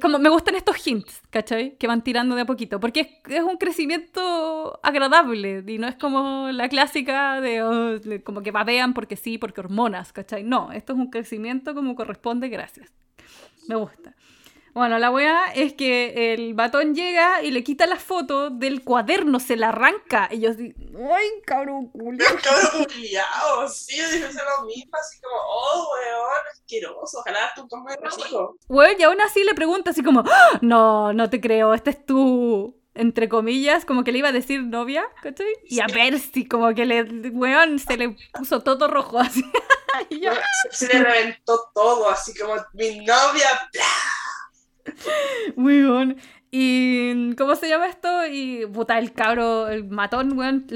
como 0.00 0.18
me 0.18 0.28
gustan 0.28 0.54
estos 0.54 0.86
hints, 0.86 1.20
¿cachai? 1.30 1.76
Que 1.76 1.86
van 1.86 2.04
tirando 2.04 2.36
de 2.36 2.42
a 2.42 2.44
poquito, 2.44 2.78
porque 2.78 3.20
es, 3.28 3.42
un 3.42 3.56
crecimiento 3.56 4.78
agradable 4.82 5.64
y 5.66 5.78
no 5.78 5.88
es 5.88 5.96
como 5.96 6.50
la 6.52 6.68
clásica 6.68 7.40
de 7.40 7.62
oh, 7.62 7.98
como 8.24 8.42
que 8.42 8.52
babean 8.52 8.94
porque 8.94 9.16
sí, 9.16 9.38
porque 9.38 9.60
hormonas, 9.60 10.12
¿cachai? 10.12 10.44
No, 10.44 10.70
esto 10.72 10.92
es 10.92 10.98
un 10.98 11.10
crecimiento 11.10 11.74
como 11.74 11.96
corresponde, 11.96 12.48
gracias. 12.48 12.92
Me 13.68 13.74
gusta. 13.74 14.14
Bueno, 14.74 14.98
la 14.98 15.10
weá 15.10 15.52
es 15.54 15.74
que 15.74 16.32
el 16.32 16.54
batón 16.54 16.94
llega 16.94 17.42
y 17.42 17.50
le 17.50 17.62
quita 17.62 17.86
la 17.86 17.96
foto 17.96 18.48
del 18.48 18.82
cuaderno, 18.82 19.38
se 19.38 19.56
la 19.56 19.68
arranca. 19.68 20.28
Y 20.30 20.40
yo 20.40 20.50
así, 20.50 20.74
¡ay, 20.96 21.26
cabrón, 21.44 21.88
culo! 21.88 22.16
Pero 22.18 22.40
cabrón 22.42 22.84
culiao, 22.86 23.68
sí, 23.68 23.98
yo 23.98 24.04
dije 24.08 24.22
lo 24.22 24.64
mismo, 24.66 24.92
así 24.98 25.20
como, 25.20 25.36
oh, 25.36 25.88
weón, 25.92 26.46
asqueroso, 26.52 27.18
ojalá 27.18 27.52
toque 27.54 27.76
de 27.88 27.96
rico. 28.24 28.56
Weón, 28.68 28.96
y 28.98 29.02
aún 29.02 29.20
así 29.20 29.44
le 29.44 29.54
pregunta 29.54 29.90
así 29.90 30.02
como, 30.02 30.20
"Ah, 30.26 30.58
no, 30.62 31.12
no 31.12 31.28
te 31.28 31.40
creo, 31.40 31.74
este 31.74 31.90
es 31.90 32.06
tu, 32.06 32.74
entre 32.94 33.28
comillas, 33.28 33.84
como 33.84 34.04
que 34.04 34.12
le 34.12 34.18
iba 34.18 34.28
a 34.30 34.32
decir 34.32 34.62
novia, 34.62 35.04
¿cachai? 35.22 35.52
Y 35.64 35.80
a. 35.80 35.86
Percy, 35.86 36.46
como 36.46 36.74
que 36.74 36.86
le, 36.86 37.02
weón, 37.30 37.78
se 37.78 37.98
le 37.98 38.16
puso 38.32 38.60
todo 38.62 38.88
rojo 38.88 39.18
así. 39.18 39.44
Y 40.08 40.20
yo, 40.20 40.30
Se, 40.70 40.86
se 40.86 40.92
le 40.94 41.04
reventó 41.04 41.70
todo, 41.74 42.08
así 42.08 42.32
como 42.34 42.54
mi 42.72 43.00
novia, 43.00 43.68
bla. 43.72 43.84
Weón. 45.56 46.16
Y, 46.50 47.34
¿cómo 47.36 47.56
se 47.56 47.68
llama 47.68 47.86
esto? 47.86 48.26
Y, 48.26 48.66
puta, 48.66 48.98
el 48.98 49.12
cabro, 49.12 49.68
el 49.68 49.84
matón, 49.84 50.36
weón, 50.36 50.66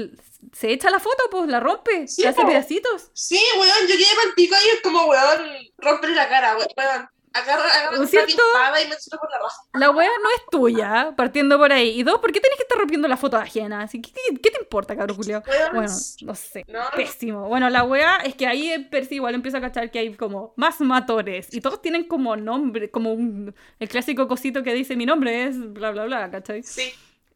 se 0.51 0.71
echa 0.71 0.89
la 0.89 0.99
foto, 0.99 1.23
pues, 1.29 1.47
la 1.47 1.59
rompe, 1.59 2.07
Sí, 2.07 2.23
se 2.23 2.27
hace 2.27 2.43
pedacitos. 2.43 3.11
Sí, 3.13 3.39
weón, 3.59 3.87
yo 3.87 3.95
quedé 3.95 4.15
mal 4.15 4.33
pico 4.35 4.55
y 4.55 4.75
es 4.75 4.81
como, 4.81 5.05
weón, 5.05 5.71
romperle 5.77 6.15
la 6.15 6.29
cara, 6.29 6.57
weón. 6.57 7.09
Agarra, 7.33 7.63
agarra 7.65 7.91
¿No 7.91 7.97
una 7.97 8.05
es 8.05 8.09
cierto? 8.09 8.31
espada 8.31 8.81
y 8.81 8.87
me 8.87 8.95
por 8.95 9.29
la 9.29 9.37
raja. 9.39 9.61
La 9.73 9.91
wea 9.91 10.09
no 10.23 10.29
es 10.35 10.41
tuya, 10.49 11.13
partiendo 11.15 11.57
por 11.57 11.71
ahí. 11.71 11.99
Y 11.99 12.03
dos, 12.03 12.19
¿por 12.19 12.31
qué 12.31 12.39
tenés 12.39 12.57
que 12.57 12.63
estar 12.63 12.77
rompiendo 12.77 13.07
la 13.07 13.17
foto 13.17 13.37
ajena? 13.37 13.81
Así, 13.81 14.01
¿qué, 14.01 14.11
qué, 14.11 14.35
qué 14.41 14.51
te 14.51 14.59
importa, 14.59 14.95
culiao? 14.95 15.43
Weón, 15.47 15.71
Bueno, 15.75 15.93
no 16.21 16.35
sé. 16.35 16.65
no, 16.67 16.79
Pésimo. 16.95 17.47
Bueno, 17.47 17.69
la 17.69 17.83
wea 17.83 18.17
es 18.17 18.35
que 18.35 18.47
ahí 18.47 18.87
Percy 18.89 19.15
igual 19.15 19.35
empieza 19.35 19.59
a 19.59 19.61
cachar 19.61 19.91
que 19.91 19.99
hay 19.99 20.15
como 20.15 20.53
más 20.57 20.81
matones. 20.81 21.53
Y 21.53 21.61
todos 21.61 21.81
tienen 21.81 22.07
como 22.07 22.35
nombre, 22.35 22.89
como 22.89 23.13
un, 23.13 23.53
el 23.79 23.89
clásico 23.89 24.27
cosito 24.27 24.63
que 24.63 24.73
dice 24.73 24.95
mi 24.95 25.05
nombre 25.05 25.43
es 25.45 25.73
bla 25.73 25.91
bla 25.91 26.05
bla, 26.05 26.31
¿cachai? 26.31 26.63
sí. 26.63 26.93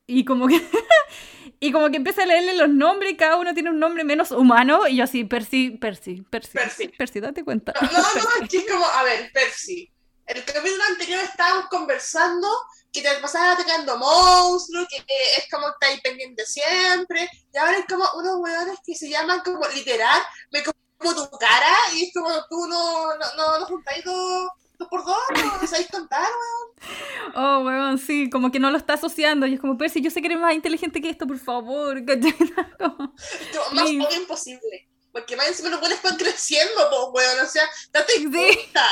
Y 0.08 0.26
como 0.26 0.48
que 0.48 0.62
y 1.60 1.72
como 1.72 1.90
que 1.90 1.98
empieza 1.98 2.24
a 2.24 2.26
leerle 2.26 2.56
los 2.56 2.70
nombres 2.70 3.12
y 3.12 3.18
cada 3.18 3.38
uno 3.38 3.54
tiene 3.54 3.70
un 3.70 3.80
nombre 3.80 4.04
menos 4.04 4.32
humano 4.32 4.88
y 4.88 4.98
yo 4.98 5.04
así, 5.04 5.24
Percy, 5.24 5.72
Percy, 5.72 6.24
Percy, 6.30 6.58
Percy. 6.58 6.88
Percy, 6.90 7.20
date 7.20 7.44
cuenta. 7.44 7.74
No, 7.82 7.88
no, 7.92 7.98
no, 8.00 8.46
es 8.46 8.66
como, 8.70 8.86
a 8.86 9.04
ver, 9.04 9.32
Percy. 9.32 9.92
El 10.26 10.44
capítulo 10.46 10.84
anterior 10.90 11.20
estábamos 11.24 11.66
conversando 11.70 12.48
que 12.92 13.02
te 13.02 13.14
pasaba 13.22 13.54
atacando 13.54 13.98
monstruos, 13.98 14.88
que 14.90 14.98
es 15.38 15.48
como 15.52 15.68
que 15.68 15.74
está 15.74 15.88
ahí 15.88 16.02
pendiente 16.02 16.46
siempre, 16.46 17.30
y 17.54 17.58
ahora 17.58 17.78
es 17.78 17.86
como 17.86 18.06
unos 18.16 18.38
hueones 18.38 18.80
que 18.86 18.96
se 18.96 19.10
llaman 19.10 19.42
como 19.42 19.68
literal, 19.70 20.22
me 20.52 20.64
como 20.64 21.16
tu 21.16 21.38
cara, 21.38 21.74
y 21.94 22.06
es 22.06 22.14
como 22.14 22.30
tú 22.50 22.68
no, 22.68 23.16
no, 23.18 23.36
no, 23.36 23.60
no 23.60 23.66
juntáis 23.66 24.04
dos, 24.04 24.50
dos 24.82 24.90
por 24.90 25.06
dos, 25.06 25.16
no 25.62 25.68
sabéis 25.68 25.88
contar, 25.90 26.22
weón. 26.28 27.34
Oh, 27.36 27.64
weón, 27.66 27.98
sí, 27.98 28.30
como 28.30 28.52
que 28.52 28.60
no 28.60 28.72
lo 28.72 28.78
está 28.78 28.94
asociando 28.94 29.46
y 29.48 29.54
es 29.54 29.60
como, 29.60 29.78
Percy, 29.78 30.02
yo 30.02 30.12
sé 30.12 30.22
que 30.22 30.28
eres 30.28 30.40
más 30.40 30.54
inteligente 30.54 31.02
que 31.02 31.10
esto, 31.10 31.26
por 31.28 31.40
favor. 31.40 32.04
Como- 32.06 32.96
Como, 32.98 33.72
más 33.74 33.84
obvio 33.86 34.14
imposible. 34.22 34.88
Porque 35.12 35.36
más 35.36 35.48
encima 35.50 35.70
los 35.70 35.80
buenos 35.82 36.02
van 36.02 36.16
creciendo, 36.18 36.74
pues, 37.12 37.28
weón, 37.28 37.46
o 37.46 37.50
sea, 37.50 37.64
date 37.92 38.14
Sí. 38.14 38.28
cuenta. 38.30 38.86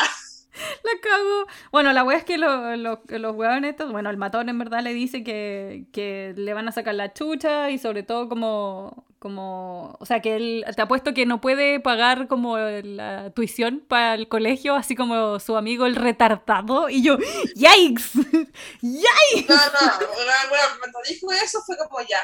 La 0.83 0.91
cago. 1.01 1.45
Bueno, 1.71 1.93
la 1.93 2.03
wea 2.03 2.17
es 2.17 2.23
que 2.25 2.37
lo- 2.37 2.75
lo- 2.75 3.01
los 3.07 3.35
weones 3.35 3.71
estos, 3.71 3.91
bueno, 3.91 4.09
el 4.09 4.17
matón 4.17 4.49
en 4.49 4.57
verdad 4.59 4.81
le 4.81 4.93
dice 4.93 5.23
que, 5.23 5.85
que 5.93 6.33
le 6.35 6.53
van 6.53 6.67
a 6.67 6.71
sacar 6.71 6.95
la 6.95 7.13
chucha 7.13 7.69
y 7.69 7.77
sobre 7.77 8.03
todo 8.03 8.27
como, 8.29 9.05
como, 9.19 9.95
o 9.99 10.05
sea, 10.05 10.21
que 10.21 10.35
él, 10.35 10.65
te 10.75 10.81
apuesto 10.81 11.13
que 11.13 11.25
no 11.25 11.39
puede 11.41 11.79
pagar 11.79 12.27
como 12.27 12.57
la 12.57 13.31
tuición 13.31 13.83
para 13.87 14.15
el 14.15 14.27
colegio, 14.27 14.75
así 14.75 14.95
como 14.95 15.39
su 15.39 15.55
amigo 15.55 15.85
el 15.85 15.95
retardado. 15.95 16.89
Y 16.89 17.03
yo, 17.03 17.17
¡yikes! 17.55 18.03
¡Yikes! 18.81 19.45
No, 19.49 19.55
no, 19.55 20.79
cuando 20.79 20.99
dijo 21.07 21.31
eso 21.31 21.59
fue 21.65 21.77
como 21.77 21.99
ya. 22.01 22.19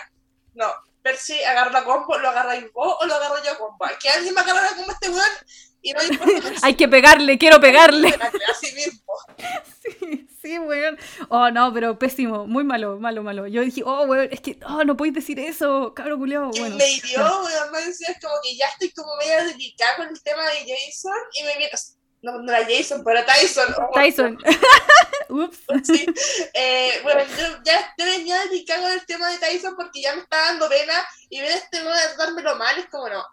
No, 0.54 0.66
Percy 1.06 1.39
agarra 1.43 1.70
la 1.70 1.84
combo, 1.84 2.18
lo 2.18 2.30
agarráis 2.30 2.66
vos 2.74 2.95
o 2.99 3.06
lo 3.06 3.14
agarro 3.14 3.36
yo 3.43 3.51
a 3.51 3.58
combo. 3.60 3.86
Que 4.01 4.10
alguien 4.10 4.34
me 4.34 4.41
agarra 4.41 4.64
la 4.64 4.76
combo 4.76 4.89
a 4.89 4.93
este 4.93 5.10
weón 5.10 5.30
y 5.84 5.93
no 5.93 6.03
importa. 6.03 6.51
Hay 6.64 6.74
que 6.74 6.88
pegarle, 6.88 7.38
quiero 7.38 7.60
pegarle. 7.60 8.08
espérate, 8.10 8.39
Así 8.49 8.74
mismo. 8.74 9.14
Sí, 9.84 10.28
sí, 10.41 10.58
weón. 10.58 10.97
Oh, 11.30 11.51
no, 11.51 11.72
pero 11.72 11.99
pésimo, 11.99 12.47
muy 12.47 12.64
malo, 12.64 12.99
malo, 12.99 13.22
malo. 13.22 13.45
Yo 13.45 13.62
dije, 13.62 13.84
oh, 13.86 14.06
weón, 14.06 14.30
es 14.32 14.41
que, 14.41 14.58
oh, 14.68 14.84
no 14.84 14.97
podéis 14.97 15.14
decir 15.14 15.39
eso, 15.39 15.93
cabro 15.93 16.18
culiao. 16.18 16.49
Bueno, 16.49 16.76
me 16.76 16.89
hirió, 16.89 17.22
weón, 17.43 17.72
más 17.72 17.86
encima 17.86 18.10
es 18.12 18.20
como 18.20 18.34
que 18.41 18.58
ya 18.58 18.66
estoy 18.70 18.89
como 18.89 19.16
medio 19.18 19.45
delicada 19.45 19.97
con 19.97 20.08
el 20.08 20.24
tema 20.24 20.41
de 20.49 20.66
Jason 20.68 21.14
y 21.39 21.43
me 21.43 21.58
viene. 21.60 21.72
No, 22.26 22.40
no 22.40 22.52
era 22.52 22.66
Jason, 22.66 23.04
pero 23.06 23.20
era 23.20 23.28
Tyson. 23.28 23.66
oh, 23.78 23.92
Tyson. 23.94 24.38
Ups. 25.30 25.60
Sí. 25.84 26.08
Eh, 26.56 26.94
bueno, 27.04 27.22
yo 27.22 27.62
ya 27.64 27.94
yo 28.00 28.06
venía 28.06 28.40
delicada 28.46 28.82
con 28.82 28.92
el 28.94 29.06
tema 29.06 29.30
de 29.30 29.38
Tyson 29.38 29.76
porque 29.76 30.02
ya 30.02 30.16
me 30.16 30.22
está 30.22 30.38
dando 30.38 30.68
pena 30.68 30.94
y 31.30 31.40
ver 31.42 31.52
este 31.52 31.84
weón 31.84 31.94
a 31.94 32.16
tratármelo 32.16 32.56
mal 32.56 32.80
es 32.80 32.88
como 32.88 33.10
no. 33.10 33.24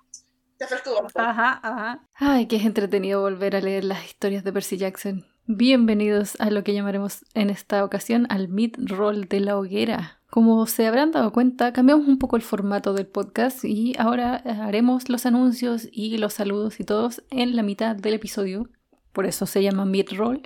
Te 0.59 0.67
ofrezco. 0.67 1.07
Ajá, 1.15 1.59
ajá. 1.63 2.07
Ay, 2.17 2.47
qué 2.47 2.57
es 2.57 2.67
entretenido 2.67 3.23
volver 3.23 3.57
a 3.57 3.63
leer 3.63 3.85
las 3.85 4.05
historias 4.05 4.45
de 4.45 4.53
Percy 4.53 4.77
Jackson. 4.77 5.25
Bienvenidos 5.47 6.37
a 6.39 6.51
lo 6.51 6.63
que 6.63 6.75
llamaremos 6.75 7.25
en 7.33 7.49
esta 7.49 7.85
ocasión 7.87 8.27
al 8.29 8.49
mid-roll 8.49 9.27
de 9.27 9.41
la 9.41 9.57
hoguera. 9.57 10.21
Como 10.29 10.67
se 10.67 10.87
habrán 10.87 11.13
dado 11.13 11.33
cuenta, 11.33 11.73
cambiamos 11.73 12.07
un 12.07 12.19
poco 12.19 12.37
el 12.37 12.43
formato 12.43 12.93
del 12.93 13.07
podcast 13.07 13.65
y 13.65 13.95
ahora 13.99 14.37
haremos 14.37 15.09
los 15.09 15.25
anuncios 15.25 15.89
y 15.91 16.19
los 16.19 16.35
saludos 16.35 16.79
y 16.79 16.85
todos 16.85 17.23
en 17.31 17.57
la 17.57 17.63
mitad 17.63 17.97
del 17.97 18.15
episodio. 18.15 18.69
Por 19.13 19.27
eso 19.27 19.47
se 19.47 19.63
llama 19.63 19.85
mid-roll. 19.85 20.43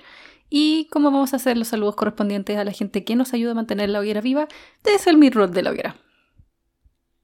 Y 0.49 0.87
como 0.91 1.11
vamos 1.11 1.33
a 1.33 1.37
hacer 1.37 1.57
los 1.57 1.69
saludos 1.69 1.95
correspondientes 1.95 2.57
a 2.57 2.63
la 2.63 2.71
gente 2.71 3.03
que 3.03 3.15
nos 3.15 3.33
ayuda 3.33 3.51
a 3.51 3.55
mantener 3.55 3.89
la 3.89 3.99
hoguera 3.99 4.21
viva, 4.21 4.47
es 4.85 5.07
el 5.07 5.17
mid-roll 5.17 5.51
de 5.51 5.61
la 5.61 5.71
hoguera. 5.71 5.95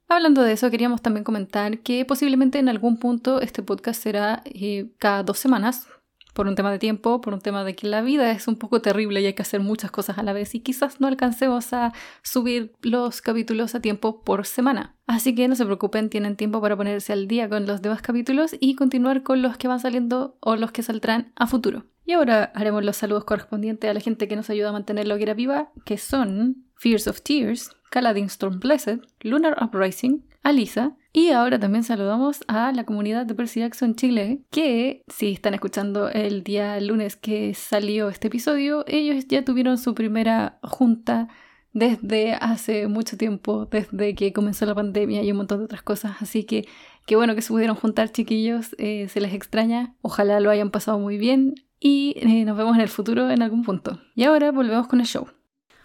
Hablando 0.10 0.44
de 0.44 0.52
eso, 0.52 0.70
queríamos 0.70 1.02
también 1.02 1.24
comentar 1.24 1.80
que 1.80 2.06
posiblemente 2.06 2.60
en 2.60 2.70
algún 2.70 2.98
punto 2.98 3.42
este 3.42 3.64
podcast 3.64 4.02
será 4.02 4.44
eh, 4.46 4.92
cada 5.00 5.24
dos 5.24 5.40
semanas, 5.40 5.88
por 6.34 6.48
un 6.48 6.56
tema 6.56 6.72
de 6.72 6.80
tiempo, 6.80 7.22
por 7.22 7.34
un 7.34 7.42
tema 7.42 7.64
de 7.64 7.76
que 7.76 7.88
la 7.88 8.02
vida 8.02 8.32
es 8.32 8.48
un 8.48 8.56
poco 8.56 8.82
terrible 8.82 9.22
y 9.22 9.26
hay 9.26 9.34
que 9.34 9.42
hacer 9.42 9.62
muchas 9.62 9.92
cosas 9.92 10.18
a 10.18 10.24
la 10.24 10.34
vez 10.34 10.54
y 10.56 10.60
quizás 10.60 11.00
no 11.00 11.08
alcancemos 11.08 11.72
a 11.74 11.94
subir 12.24 12.74
los 12.82 13.22
capítulos 13.22 13.76
a 13.76 13.80
tiempo 13.80 14.22
por 14.22 14.46
semana. 14.46 14.96
Así 15.06 15.36
que 15.36 15.48
no 15.48 15.56
se 15.56 15.66
preocupen, 15.66 16.10
tienen 16.10 16.36
tiempo 16.36 16.62
para 16.62 16.76
ponerse 16.76 17.14
al 17.14 17.28
día 17.28 17.50
con 17.50 17.66
los 17.66 17.82
demás 17.82 18.02
capítulos 18.02 18.56
y 18.60 18.76
continuar 18.76 19.24
con 19.24 19.42
los 19.42 19.58
que 19.58 19.68
van 19.68 19.80
saliendo 19.80 20.38
o 20.40 20.56
los 20.56 20.72
que 20.72 20.84
saldrán 20.84 21.32
a 21.36 21.48
futuro. 21.48 21.86
Y 22.06 22.14
ahora 22.14 22.52
haremos 22.56 22.84
los 22.84 22.98
saludos 22.98 23.24
correspondientes 23.24 23.90
a 23.90 23.94
la 23.94 24.00
gente 24.00 24.28
que 24.28 24.36
nos 24.36 24.50
ayuda 24.50 24.70
a 24.70 24.74
mantener 24.74 25.08
la 25.08 25.16
hoguera 25.16 25.34
viva, 25.34 25.72
que 25.86 25.98
son 25.98 26.66
Fears 26.76 27.08
of 27.08 27.22
Tears, 27.22 27.72
Caladin 27.92 28.26
Storm 28.26 28.60
Blessed, 28.60 29.00
Lunar 29.22 29.56
Uprising, 29.64 30.26
Alisa, 30.44 30.96
y 31.14 31.30
ahora 31.30 31.60
también 31.60 31.84
saludamos 31.84 32.44
a 32.48 32.72
la 32.72 32.86
comunidad 32.86 33.26
de 33.26 33.36
Percy 33.36 33.62
Jackson 33.62 33.96
Chile, 33.96 34.42
que 34.52 35.04
si 35.08 35.32
están 35.32 35.54
escuchando 35.54 36.10
el 36.10 36.44
día 36.44 36.80
lunes 36.80 37.16
que 37.16 37.54
salió 37.54 38.10
este 38.10 38.28
episodio, 38.28 38.84
ellos 38.88 39.28
ya 39.28 39.46
tuvieron 39.46 39.78
su 39.78 39.96
primera 39.96 40.60
junta 40.64 41.30
desde 41.72 42.34
hace 42.34 42.88
mucho 42.88 43.18
tiempo, 43.18 43.66
desde 43.66 44.16
que 44.16 44.34
comenzó 44.34 44.66
la 44.66 44.76
pandemia 44.76 45.24
y 45.24 45.32
un 45.32 45.38
montón 45.38 45.60
de 45.60 45.66
otras 45.66 45.82
cosas. 45.82 46.18
Así 46.22 46.44
que 46.44 46.68
qué 47.06 47.16
bueno 47.16 47.36
que 47.36 47.42
se 47.42 47.50
pudieron 47.50 47.76
juntar, 47.76 48.12
chiquillos. 48.12 48.76
eh, 48.78 49.08
se 49.10 49.22
les 49.22 49.34
extraña. 49.34 49.96
Ojalá 50.02 50.40
lo 50.40 50.50
hayan 50.50 50.72
pasado 50.72 51.00
muy 51.00 51.18
bien 51.18 51.56
y 51.80 52.16
eh, 52.18 52.46
nos 52.46 52.58
vemos 52.58 52.76
en 52.76 52.82
el 52.82 52.90
futuro 52.90 53.30
en 53.30 53.42
algún 53.42 53.64
punto. 53.64 54.00
Y 54.16 54.24
ahora 54.24 54.52
volvemos 54.52 54.88
con 54.88 55.00
el 55.00 55.08
show. 55.08 55.28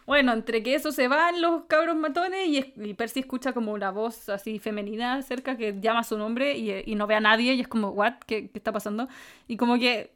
Bueno, 0.09 0.33
entre 0.33 0.63
que 0.63 0.75
eso 0.75 0.91
se 0.91 1.07
van 1.07 1.43
los 1.43 1.65
cabros 1.65 1.95
matones 1.95 2.49
y, 2.49 2.95
Percy 2.95 3.21
escucha 3.21 3.53
como 3.53 3.73
una 3.73 3.91
voz 3.91 4.31
así 4.31 4.59
femenina 4.59 5.21
cerca 5.21 5.59
que 5.59 5.79
llama 5.83 6.03
su 6.03 6.17
nombre 6.17 6.57
y, 6.57 6.83
y 6.87 6.95
no 6.95 7.07
ve 7.07 7.15
a 7.15 7.21
nadie 7.21 7.53
y 7.53 7.61
es 7.61 7.69
como, 7.69 7.91
¿what? 7.91 8.15
¿Qué, 8.27 8.51
está 8.55 8.73
pasando? 8.73 9.07
Y 9.49 9.59
como 9.59 9.79
que 9.79 10.15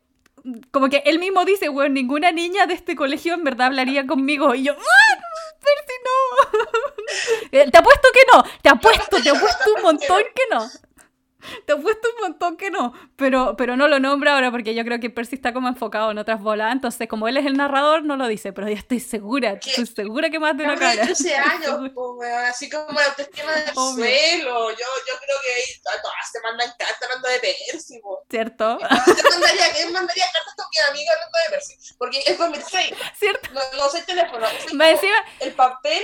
como 0.70 0.88
que 0.88 1.03
él 1.05 1.18
mismo 1.18 1.45
dice, 1.45 1.68
weón, 1.68 1.93
ninguna 1.93 2.32
niña 2.32 2.64
de 2.64 2.72
este 2.72 2.97
colegio 2.97 3.34
en 3.34 3.45
verdad 3.45 3.66
hablaría 3.66 4.07
conmigo. 4.07 4.55
Y 4.55 4.62
yo, 4.62 4.72
¡ah! 4.72 5.20
Percy, 5.61 5.95
no. 6.07 6.62
Eh, 7.53 7.70
te 7.70 7.78
apuesto 7.78 8.09
que 8.14 8.20
no, 8.32 8.43
te 8.62 8.70
apuesto, 8.70 9.22
te 9.22 9.28
apuesto 9.28 9.74
un 9.76 9.82
montón 9.82 10.22
que 10.34 10.43
no. 10.51 10.66
Te 11.66 11.72
apuesto 11.72 12.09
un 12.16 12.22
montón 12.28 12.57
que 12.57 12.70
no, 12.70 12.93
pero, 13.16 13.57
pero 13.57 13.76
no 13.76 13.88
lo 13.88 13.99
nombra 13.99 14.34
ahora 14.34 14.51
porque 14.51 14.74
yo 14.74 14.84
creo 14.84 15.01
que 15.01 15.11
Percy 15.11 15.36
está 15.36 15.53
como 15.53 15.68
enfocado 15.68 16.11
en 16.11 16.18
otras 16.18 16.40
bolas, 16.40 16.72
entonces 16.72 17.09
como 17.09 17.28
él 17.28 17.36
es 17.36 17.47
el 17.47 17.57
narrador 17.57 18.05
no 18.05 18.16
lo 18.16 18.26
dice, 18.28 18.53
pero 18.53 18.68
ya 18.68 18.76
estoy 18.76 19.01
segura, 19.01 19.59
¿Qué? 19.59 19.70
estoy 19.70 19.86
segura 19.86 20.30
que 20.30 20.38
más 20.38 20.57
de 20.57 20.64
una 20.64 20.76
cara. 20.76 21.03
13 21.03 21.36
años, 21.36 21.90
pues, 21.95 22.32
así 22.49 22.68
como 22.70 22.86
la 22.93 23.07
autoestima 23.07 23.53
del 23.53 23.70
Obvio. 23.74 24.05
suelo. 24.05 24.70
Yo, 24.70 24.76
yo 24.76 25.14
creo 25.20 25.36
que 25.45 25.53
ahí 25.55 25.62
todas 25.82 26.30
se 26.30 26.40
mandan 26.40 26.68
cartas 26.78 27.03
hablando 27.03 27.28
de 27.28 27.38
Percy. 27.40 28.01
¿Cierto? 28.30 28.78
Te 28.78 29.30
mandaría, 29.30 29.72
¿quién 29.74 29.93
mandaría 29.93 30.24
cartas 30.32 30.55
con 30.57 30.66
mi 30.70 30.90
amigo 30.90 31.11
hablando 31.12 31.38
de 31.45 31.51
Percy? 31.51 31.95
Porque 31.99 32.22
es 32.26 32.36
por 32.36 32.51
mi 32.51 32.59
rey. 32.59 32.95
¿Cierto? 33.18 33.49
No, 33.53 33.61
no 33.76 33.88
sé 33.88 33.99
el 33.99 34.07
teléfono. 34.07 34.47
como 34.68 34.82
encima, 34.84 35.16
el 35.40 35.53
papel 35.53 36.03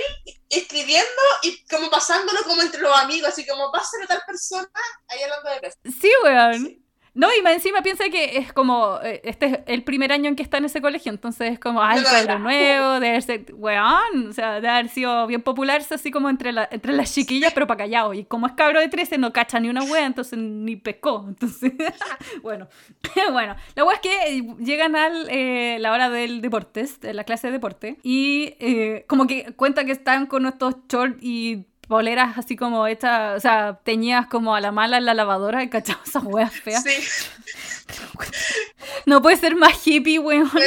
escribiendo 0.49 1.21
y 1.43 1.63
como 1.65 1.89
pasándolo 1.89 2.43
como 2.43 2.61
entre 2.61 2.81
los 2.81 2.95
amigos, 2.97 3.29
así 3.29 3.45
como 3.45 3.71
pásalo 3.71 4.05
a 4.05 4.07
tal 4.07 4.21
persona 4.25 4.67
ahí 5.07 5.23
hablando 5.31 5.67
de. 5.83 5.91
Sí, 5.91 6.09
weón. 6.23 6.79
No, 7.19 7.27
y 7.37 7.41
más 7.41 7.53
encima 7.53 7.81
piensa 7.81 8.05
que 8.09 8.37
es 8.37 8.53
como, 8.53 8.99
eh, 9.03 9.21
este 9.23 9.45
es 9.47 9.59
el 9.65 9.83
primer 9.83 10.11
año 10.11 10.29
en 10.29 10.35
que 10.35 10.43
está 10.43 10.57
en 10.59 10.65
ese 10.65 10.79
colegio, 10.81 11.11
entonces 11.11 11.53
es 11.53 11.59
como, 11.59 11.81
ay, 11.81 12.01
No, 12.01 12.11
no, 12.11 12.33
no. 12.33 12.39
nuevo, 12.39 12.99
de 12.99 13.09
haber 13.09 13.23
ser, 13.23 13.45
weón, 13.55 14.29
o 14.29 14.31
sea, 14.31 14.61
de 14.61 14.67
haber 14.69 14.89
sido 14.89 15.25
bien 15.27 15.41
popular, 15.41 15.81
así 15.89 16.11
como 16.11 16.29
entre, 16.29 16.53
la, 16.53 16.69
entre 16.71 16.93
las 16.93 17.13
chiquillas, 17.13 17.51
pero 17.53 17.67
para 17.67 17.79
callado. 17.79 18.13
Y 18.13 18.25
como 18.25 18.47
es 18.47 18.53
cabro 18.53 18.79
de 18.79 18.87
13, 18.87 19.17
no 19.17 19.33
cacha 19.33 19.59
ni 19.59 19.69
una 19.69 19.83
wea, 19.83 20.05
entonces 20.05 20.37
ni 20.37 20.75
pescó. 20.75 21.25
Entonces, 21.27 21.73
bueno, 22.43 22.67
bueno, 23.31 23.55
la 23.75 23.83
wea 23.83 23.95
es 23.95 24.01
que 24.01 24.55
llegan 24.63 24.95
a 24.95 25.09
la 25.09 25.91
hora 25.91 26.09
del 26.09 26.41
deportes, 26.41 27.01
de 27.01 27.13
la 27.13 27.23
clase 27.23 27.47
de 27.47 27.53
deporte, 27.53 27.97
y 28.03 28.55
eh, 28.59 29.03
como 29.07 29.25
que 29.25 29.53
cuenta 29.55 29.83
que 29.83 29.91
están 29.91 30.27
con 30.27 30.45
estos 30.45 30.75
shorts 30.87 31.17
y 31.21 31.65
poleras 31.89 32.37
así 32.37 32.55
como 32.55 32.85
hechas, 32.85 33.35
o 33.35 33.39
sea, 33.39 33.79
teñidas 33.83 34.27
como 34.27 34.55
a 34.55 34.61
la 34.61 34.71
mala 34.71 34.99
en 34.99 35.05
la 35.05 35.15
lavadora, 35.15 35.63
y 35.63 35.69
cachado 35.69 35.99
esas 36.05 36.23
weas 36.23 36.53
feas. 36.53 36.83
Sí, 36.83 36.91
No 39.05 39.21
puede 39.21 39.37
ser 39.37 39.55
más 39.55 39.85
hippie, 39.85 40.19
weón. 40.19 40.49
weón, 40.53 40.65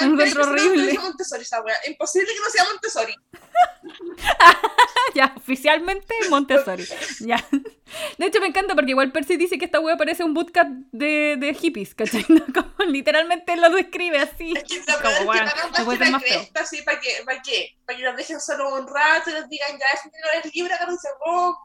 weón, 0.00 0.12
Encuentro 0.12 0.44
horrible. 0.44 0.76
colegio 0.76 1.00
Montessori 1.02 1.42
esa 1.42 1.60
wea. 1.62 1.76
Imposible 1.86 2.32
que 2.32 2.40
no 2.40 2.50
sea 2.50 2.64
Montessori. 2.64 3.14
ya, 5.14 5.32
oficialmente 5.36 6.14
Montessori. 6.30 6.84
Ya. 7.20 7.44
De 8.18 8.26
hecho, 8.26 8.40
me 8.40 8.48
encanta 8.48 8.74
porque 8.74 8.90
igual 8.90 9.12
Percy 9.12 9.36
dice 9.36 9.58
que 9.58 9.64
esta 9.64 9.78
wea 9.80 9.96
parece 9.96 10.24
un 10.24 10.34
bootcamp 10.34 10.86
de, 10.92 11.36
de 11.38 11.54
hippies, 11.54 11.94
¿cachai? 11.94 12.24
No, 12.28 12.44
como 12.52 12.90
literalmente 12.90 13.56
lo 13.56 13.70
describe 13.70 14.18
así. 14.18 14.52
Es 14.56 14.64
que 14.64 14.82
la 14.86 15.00
Como, 15.00 15.32
a 15.32 15.44
no 15.78 15.84
puede 15.84 15.98
ser 15.98 16.10
más 16.10 16.22
feo. 16.22 16.42
así 16.54 16.82
para 16.82 17.00
que, 17.00 17.22
para 17.24 17.40
que, 17.42 17.76
para 17.86 17.96
que 17.96 18.04
los 18.04 18.16
dejen 18.16 18.40
solo 18.40 18.74
un 18.74 18.86
rato 18.88 19.30
y 19.30 19.34
les 19.34 19.48
digan 19.48 19.70
ya 19.78 19.86
es 19.94 20.00
no 20.04 20.40
es 20.48 20.54
libre, 20.54 20.74
agárrense 20.74 21.08
bombo, 21.24 21.56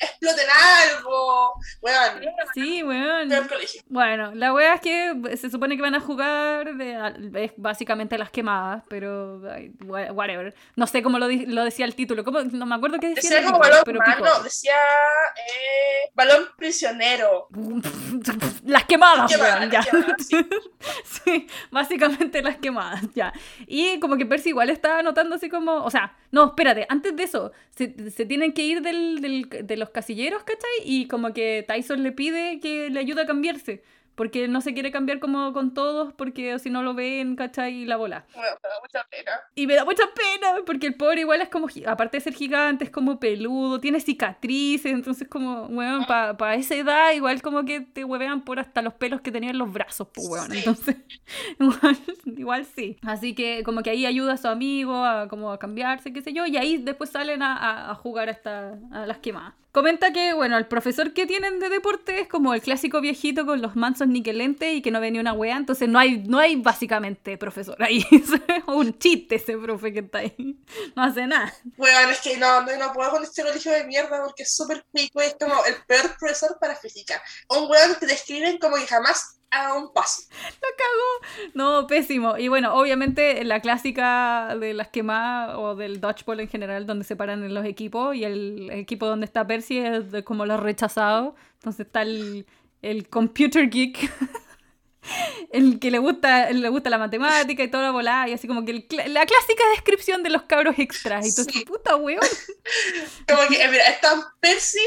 exploten 0.00 0.46
algo. 0.50 1.54
Weón, 1.80 2.20
Sí, 2.54 2.82
weón. 2.82 3.28
Bueno, 3.88 4.32
la 4.40 4.54
wea 4.54 4.72
es 4.76 4.80
que 4.80 5.36
se 5.36 5.50
supone 5.50 5.76
que 5.76 5.82
van 5.82 5.94
a 5.94 6.00
jugar, 6.00 6.74
de, 6.74 7.44
es 7.44 7.52
básicamente 7.58 8.16
las 8.16 8.30
quemadas, 8.30 8.82
pero 8.88 9.42
whatever. 9.84 10.54
No 10.76 10.86
sé 10.86 11.02
cómo 11.02 11.18
lo, 11.18 11.28
lo 11.28 11.64
decía 11.64 11.84
el 11.84 11.94
título, 11.94 12.24
¿Cómo? 12.24 12.40
no 12.40 12.64
me 12.64 12.74
acuerdo 12.74 12.98
qué 12.98 13.10
decía. 13.10 13.36
Decía 13.36 13.46
como 13.46 13.58
balón, 13.58 13.82
pero 13.84 14.00
decía 14.42 14.72
eh, 15.36 16.10
balón 16.14 16.44
prisionero. 16.56 17.48
las 18.64 18.84
quemadas, 18.84 19.30
ya. 19.70 19.82
sí. 21.04 21.46
básicamente 21.70 22.40
las 22.40 22.56
quemadas, 22.56 23.02
ya. 23.14 23.34
Y 23.66 24.00
como 24.00 24.16
que 24.16 24.24
Percy 24.24 24.48
igual 24.48 24.70
está 24.70 25.02
notando 25.02 25.34
así 25.36 25.50
como, 25.50 25.84
o 25.84 25.90
sea, 25.90 26.16
no, 26.30 26.46
espérate, 26.46 26.86
antes 26.88 27.14
de 27.14 27.24
eso, 27.24 27.52
se, 27.76 28.10
se 28.10 28.24
tienen 28.24 28.54
que 28.54 28.62
ir 28.62 28.80
del, 28.80 29.20
del, 29.20 29.50
de 29.50 29.76
los 29.76 29.90
casilleros, 29.90 30.44
¿cachai? 30.44 30.70
Y 30.82 31.08
como 31.08 31.34
que 31.34 31.62
Tyson 31.68 32.02
le 32.02 32.12
pide 32.12 32.58
que 32.58 32.88
le 32.88 33.00
ayude 33.00 33.20
a 33.20 33.26
cambiarse 33.26 33.82
porque 34.20 34.48
no 34.48 34.60
se 34.60 34.74
quiere 34.74 34.92
cambiar 34.92 35.18
como 35.18 35.54
con 35.54 35.72
todos, 35.72 36.12
porque 36.12 36.58
si 36.58 36.68
no 36.68 36.82
lo 36.82 36.92
ven, 36.92 37.36
¿cachai? 37.36 37.72
Y 37.72 37.84
la 37.86 37.96
bola. 37.96 38.26
me 38.36 38.42
da 38.42 38.78
mucha 38.82 39.02
pena. 39.08 39.30
Y 39.54 39.66
me 39.66 39.74
da 39.74 39.86
mucha 39.86 40.02
pena, 40.14 40.56
porque 40.66 40.88
el 40.88 40.94
pobre 40.94 41.22
igual 41.22 41.40
es 41.40 41.48
como, 41.48 41.68
aparte 41.86 42.18
de 42.18 42.20
ser 42.24 42.34
gigante, 42.34 42.84
es 42.84 42.90
como 42.90 43.18
peludo, 43.18 43.80
tiene 43.80 43.98
cicatrices, 43.98 44.92
entonces 44.92 45.26
como, 45.26 45.68
bueno, 45.68 46.04
para 46.06 46.36
pa 46.36 46.54
esa 46.54 46.74
edad 46.74 47.12
igual 47.12 47.40
como 47.40 47.64
que 47.64 47.80
te 47.80 48.04
huevean 48.04 48.44
por 48.44 48.60
hasta 48.60 48.82
los 48.82 48.92
pelos 48.92 49.22
que 49.22 49.32
tenían 49.32 49.56
los 49.56 49.72
brazos, 49.72 50.08
pues, 50.12 50.28
weón. 50.28 50.52
Entonces, 50.52 50.96
igual, 52.26 52.66
sí. 52.66 52.98
Así 53.00 53.34
que 53.34 53.62
como 53.64 53.82
que 53.82 53.88
ahí 53.88 54.04
ayuda 54.04 54.34
a 54.34 54.36
su 54.36 54.48
amigo 54.48 55.02
a 55.02 55.28
como 55.28 55.50
a 55.50 55.58
cambiarse, 55.58 56.12
qué 56.12 56.20
sé 56.20 56.34
yo, 56.34 56.44
y 56.44 56.58
ahí 56.58 56.76
después 56.76 57.08
salen 57.08 57.42
a, 57.42 57.90
a, 57.90 57.94
jugar 57.94 58.28
a 58.28 59.06
las 59.06 59.18
quemadas. 59.20 59.54
Comenta 59.72 60.12
que, 60.12 60.32
bueno, 60.32 60.58
el 60.58 60.66
profesor 60.66 61.12
que 61.12 61.26
tienen 61.26 61.60
de 61.60 61.68
deporte 61.68 62.22
es 62.22 62.28
como 62.28 62.54
el 62.54 62.60
clásico 62.60 63.00
viejito 63.00 63.46
con 63.46 63.62
los 63.62 63.76
mansos 63.76 64.08
niquelentes 64.08 64.74
y 64.74 64.82
que 64.82 64.90
no 64.90 65.00
venía 65.00 65.20
una 65.20 65.32
wea, 65.32 65.56
entonces 65.56 65.88
no 65.88 65.98
hay, 65.98 66.18
no 66.26 66.38
hay 66.38 66.56
básicamente 66.56 67.38
profesor 67.38 67.80
ahí. 67.80 68.04
es 68.10 68.64
un 68.66 68.98
chiste 68.98 69.36
ese 69.36 69.56
profe 69.56 69.92
que 69.92 70.00
está 70.00 70.18
ahí. 70.18 70.58
No 70.96 71.04
hace 71.04 71.26
nada. 71.26 71.54
Bueno, 71.76 72.10
es 72.10 72.20
que 72.20 72.36
no, 72.36 72.62
no, 72.62 72.76
no 72.76 72.92
puedo 72.92 73.10
con 73.10 73.22
este 73.22 73.42
colegio 73.42 73.70
de 73.70 73.84
mierda 73.84 74.20
porque 74.22 74.42
es 74.42 74.54
súper 74.54 74.84
pico 74.92 75.20
es 75.20 75.36
como 75.38 75.64
el 75.64 75.76
peor 75.86 76.16
profesor 76.18 76.56
para 76.60 76.74
física. 76.74 77.22
Un 77.48 77.70
weón 77.70 77.94
que 78.00 78.06
describen 78.06 78.58
como 78.58 78.76
que 78.76 78.86
jamás 78.86 79.39
a 79.50 79.74
un 79.74 79.92
paso. 79.92 80.22
Lo 80.30 80.68
cagó. 80.76 81.50
No, 81.54 81.86
pésimo. 81.86 82.38
Y 82.38 82.48
bueno, 82.48 82.74
obviamente 82.74 83.44
la 83.44 83.60
clásica 83.60 84.56
de 84.58 84.74
las 84.74 84.88
quemadas 84.88 85.56
o 85.58 85.74
del 85.74 86.00
dodgeball 86.00 86.40
en 86.40 86.48
general, 86.48 86.86
donde 86.86 87.04
se 87.04 87.16
paran 87.16 87.42
en 87.42 87.54
los 87.54 87.64
equipos 87.64 88.14
y 88.14 88.24
el 88.24 88.70
equipo 88.70 89.06
donde 89.06 89.26
está 89.26 89.46
Percy 89.46 89.78
es 89.78 90.24
como 90.24 90.46
los 90.46 90.60
rechazados. 90.60 91.34
Entonces 91.54 91.86
está 91.86 92.02
el, 92.02 92.46
el 92.82 93.08
computer 93.08 93.68
geek. 93.68 94.10
el 95.50 95.78
que 95.78 95.90
le 95.90 95.98
gusta, 95.98 96.50
le 96.50 96.68
gusta 96.68 96.90
la 96.90 96.98
matemática 96.98 97.62
y 97.62 97.68
toda 97.68 97.84
la 97.84 97.90
volada, 97.90 98.28
y 98.28 98.32
así 98.32 98.46
como 98.46 98.64
que 98.64 98.72
la 98.72 99.26
clásica 99.26 99.64
descripción 99.74 100.22
de 100.22 100.30
los 100.30 100.42
cabros 100.42 100.78
extras. 100.78 101.26
Y 101.26 101.34
tú, 101.34 101.64
puta 101.64 101.96
weón. 101.96 102.20
como 103.28 103.42
que, 103.48 103.68
mira, 103.68 103.84
están 103.84 104.20
Percy, 104.40 104.78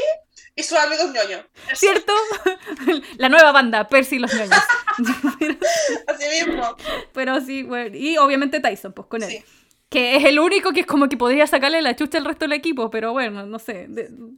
y 0.56 0.62
sus 0.62 0.78
amigos 0.78 1.12
ñoños. 1.12 1.44
¿Cierto? 1.74 2.12
La 3.18 3.28
nueva 3.28 3.52
banda, 3.52 3.88
Percy 3.88 4.16
y 4.16 4.18
los 4.20 4.32
ñoños. 4.32 4.58
Así 6.06 6.46
mismo. 6.46 6.76
Pero 7.12 7.40
sí, 7.40 7.62
bueno, 7.62 7.96
y 7.96 8.16
obviamente 8.18 8.60
Tyson, 8.60 8.92
pues 8.92 9.08
con 9.08 9.22
él. 9.22 9.44
Que 9.88 10.16
es 10.16 10.24
el 10.24 10.38
único 10.40 10.72
que 10.72 10.80
es 10.80 10.86
como 10.86 11.08
que 11.08 11.16
podría 11.16 11.46
sacarle 11.46 11.82
la 11.82 11.94
chucha 11.94 12.18
al 12.18 12.24
resto 12.24 12.46
del 12.46 12.52
equipo, 12.52 12.90
pero 12.90 13.12
bueno, 13.12 13.46
no 13.46 13.58
sé. 13.58 13.88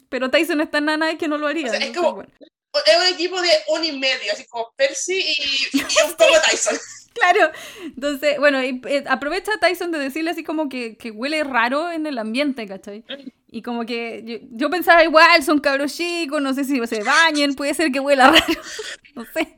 pero 0.08 0.30
Tyson 0.30 0.60
es 0.60 0.70
tan 0.70 0.86
nana 0.86 1.16
que 1.16 1.28
no 1.28 1.38
lo 1.38 1.46
haría. 1.46 1.66
es 1.66 1.96
como. 1.96 2.22
Es 2.22 2.96
un 2.98 3.14
equipo 3.14 3.40
de 3.40 3.48
un 3.68 3.84
y 3.84 3.92
medio, 3.92 4.32
así 4.32 4.44
como 4.46 4.70
Percy 4.76 5.18
y, 5.18 5.78
y 5.78 5.80
un 5.80 6.14
poco 6.14 6.34
Tyson. 6.50 6.76
Claro, 7.14 7.50
entonces, 7.80 8.38
bueno, 8.38 8.62
y, 8.62 8.82
eh, 8.86 9.04
aprovecha 9.06 9.52
Tyson 9.58 9.90
de 9.90 9.98
decirle 9.98 10.30
así 10.30 10.44
como 10.44 10.68
que, 10.68 10.96
que, 10.96 11.10
huele 11.10 11.42
raro 11.44 11.90
en 11.90 12.06
el 12.06 12.18
ambiente, 12.18 12.66
¿cachai? 12.66 13.04
Y 13.56 13.62
como 13.62 13.86
que 13.86 14.42
yo, 14.52 14.68
pensaba 14.68 15.02
igual, 15.02 15.42
son 15.42 15.60
cabros 15.60 15.96
chicos, 15.96 16.42
no 16.42 16.52
sé 16.52 16.62
si 16.62 16.78
se 16.86 17.02
bañen, 17.02 17.54
puede 17.54 17.72
ser 17.72 17.90
que 17.90 18.00
huela 18.00 18.30
raro, 18.30 18.44
no 19.14 19.24
sé. 19.32 19.56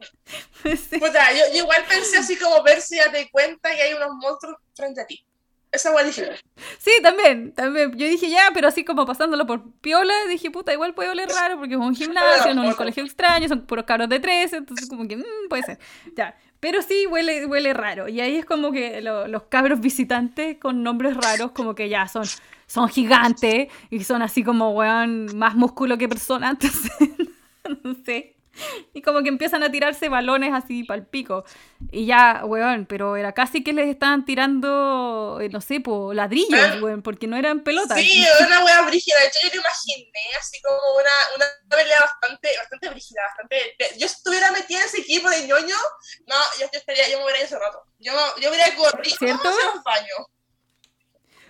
Puta, 1.00 1.32
yo, 1.32 1.58
igual 1.58 1.84
pensé 1.88 2.18
así 2.18 2.36
como 2.36 2.62
ver 2.62 2.80
si 2.80 2.94
ya 2.94 3.10
te 3.10 3.28
cuenta 3.28 3.74
que 3.74 3.82
hay 3.82 3.94
unos 3.94 4.10
monstruos 4.12 4.56
frente 4.76 5.00
a 5.00 5.06
ti. 5.08 5.24
Esa 5.70 5.90
igual 5.90 6.06
dije. 6.06 6.30
Sí, 6.78 6.92
también, 7.02 7.52
también. 7.52 7.92
Yo 7.92 8.06
dije 8.06 8.30
ya, 8.30 8.50
pero 8.54 8.68
así 8.68 8.84
como 8.84 9.04
pasándolo 9.04 9.46
por 9.46 9.70
piola, 9.80 10.14
dije, 10.28 10.50
puta, 10.50 10.72
igual 10.72 10.94
puede 10.94 11.10
oler 11.10 11.28
raro 11.28 11.58
porque 11.58 11.74
es 11.74 11.80
un 11.80 11.94
gimnasio, 11.94 12.54
no 12.54 12.64
es 12.64 12.70
un 12.70 12.74
colegio 12.74 13.04
extraño, 13.04 13.48
son 13.48 13.66
puros 13.66 13.84
cabros 13.84 14.08
de 14.08 14.18
13, 14.18 14.56
entonces 14.56 14.88
como 14.88 15.06
que, 15.06 15.16
mmm, 15.16 15.48
puede 15.48 15.62
ser. 15.62 15.78
Ya. 16.16 16.34
Pero 16.60 16.82
sí 16.82 17.06
huele, 17.06 17.46
huele 17.46 17.72
raro. 17.74 18.08
Y 18.08 18.20
ahí 18.20 18.36
es 18.36 18.44
como 18.44 18.72
que 18.72 19.00
los 19.00 19.42
cabros 19.44 19.80
visitantes 19.80 20.58
con 20.58 20.82
nombres 20.82 21.16
raros, 21.16 21.52
como 21.52 21.74
que 21.74 21.88
ya 21.88 22.08
son, 22.08 22.24
son 22.66 22.88
gigantes 22.88 23.68
y 23.90 24.02
son 24.04 24.22
así 24.22 24.42
como, 24.42 24.70
weón, 24.70 25.36
más 25.36 25.54
músculo 25.54 25.98
que 25.98 26.08
persona. 26.08 26.50
Entonces, 26.60 26.90
no 27.84 27.94
sé. 28.04 28.37
Y 28.94 29.02
como 29.02 29.22
que 29.22 29.28
empiezan 29.28 29.62
a 29.62 29.70
tirarse 29.70 30.08
balones 30.08 30.52
así 30.52 30.84
pal 30.84 31.06
pico. 31.06 31.44
Y 31.90 32.06
ya, 32.06 32.42
weón, 32.44 32.86
pero 32.86 33.16
era 33.16 33.32
casi 33.32 33.62
que 33.62 33.72
les 33.72 33.88
estaban 33.88 34.24
tirando, 34.24 35.38
eh, 35.40 35.48
no 35.48 35.60
sé, 35.60 35.80
po, 35.80 36.12
ladrillos, 36.12 36.60
ah. 36.60 36.78
weón, 36.82 37.02
porque 37.02 37.26
no 37.26 37.36
eran 37.36 37.62
pelotas. 37.62 37.98
Sí, 37.98 38.24
una 38.46 38.64
weá 38.64 38.82
brígida. 38.82 39.16
De 39.20 39.26
hecho, 39.28 39.38
yo 39.42 39.48
lo 39.54 39.60
imaginé 39.60 40.20
así 40.38 40.60
como 40.62 40.78
una, 40.96 41.10
una 41.36 41.46
pelea 41.68 42.00
bastante, 42.00 42.48
bastante 42.58 42.88
brígida, 42.90 43.22
bastante. 43.22 43.76
Yo 43.98 44.06
estuviera 44.06 44.50
metida 44.52 44.80
en 44.80 44.86
ese 44.86 45.00
equipo 45.00 45.30
de 45.30 45.46
ñoño, 45.46 45.76
no, 46.26 46.36
yo, 46.58 46.66
estaría, 46.72 47.08
yo 47.10 47.18
me 47.18 47.24
hubiera 47.24 47.38
ido 47.38 47.46
hace 47.46 47.58
rato. 47.58 47.82
Yo, 47.98 48.12
yo 48.40 48.50
hubiera 48.50 48.74
corrido 48.74 49.16
¿Cierto? 49.16 49.48
hacia 49.48 49.70
un 49.70 49.82
baño. 49.82 50.14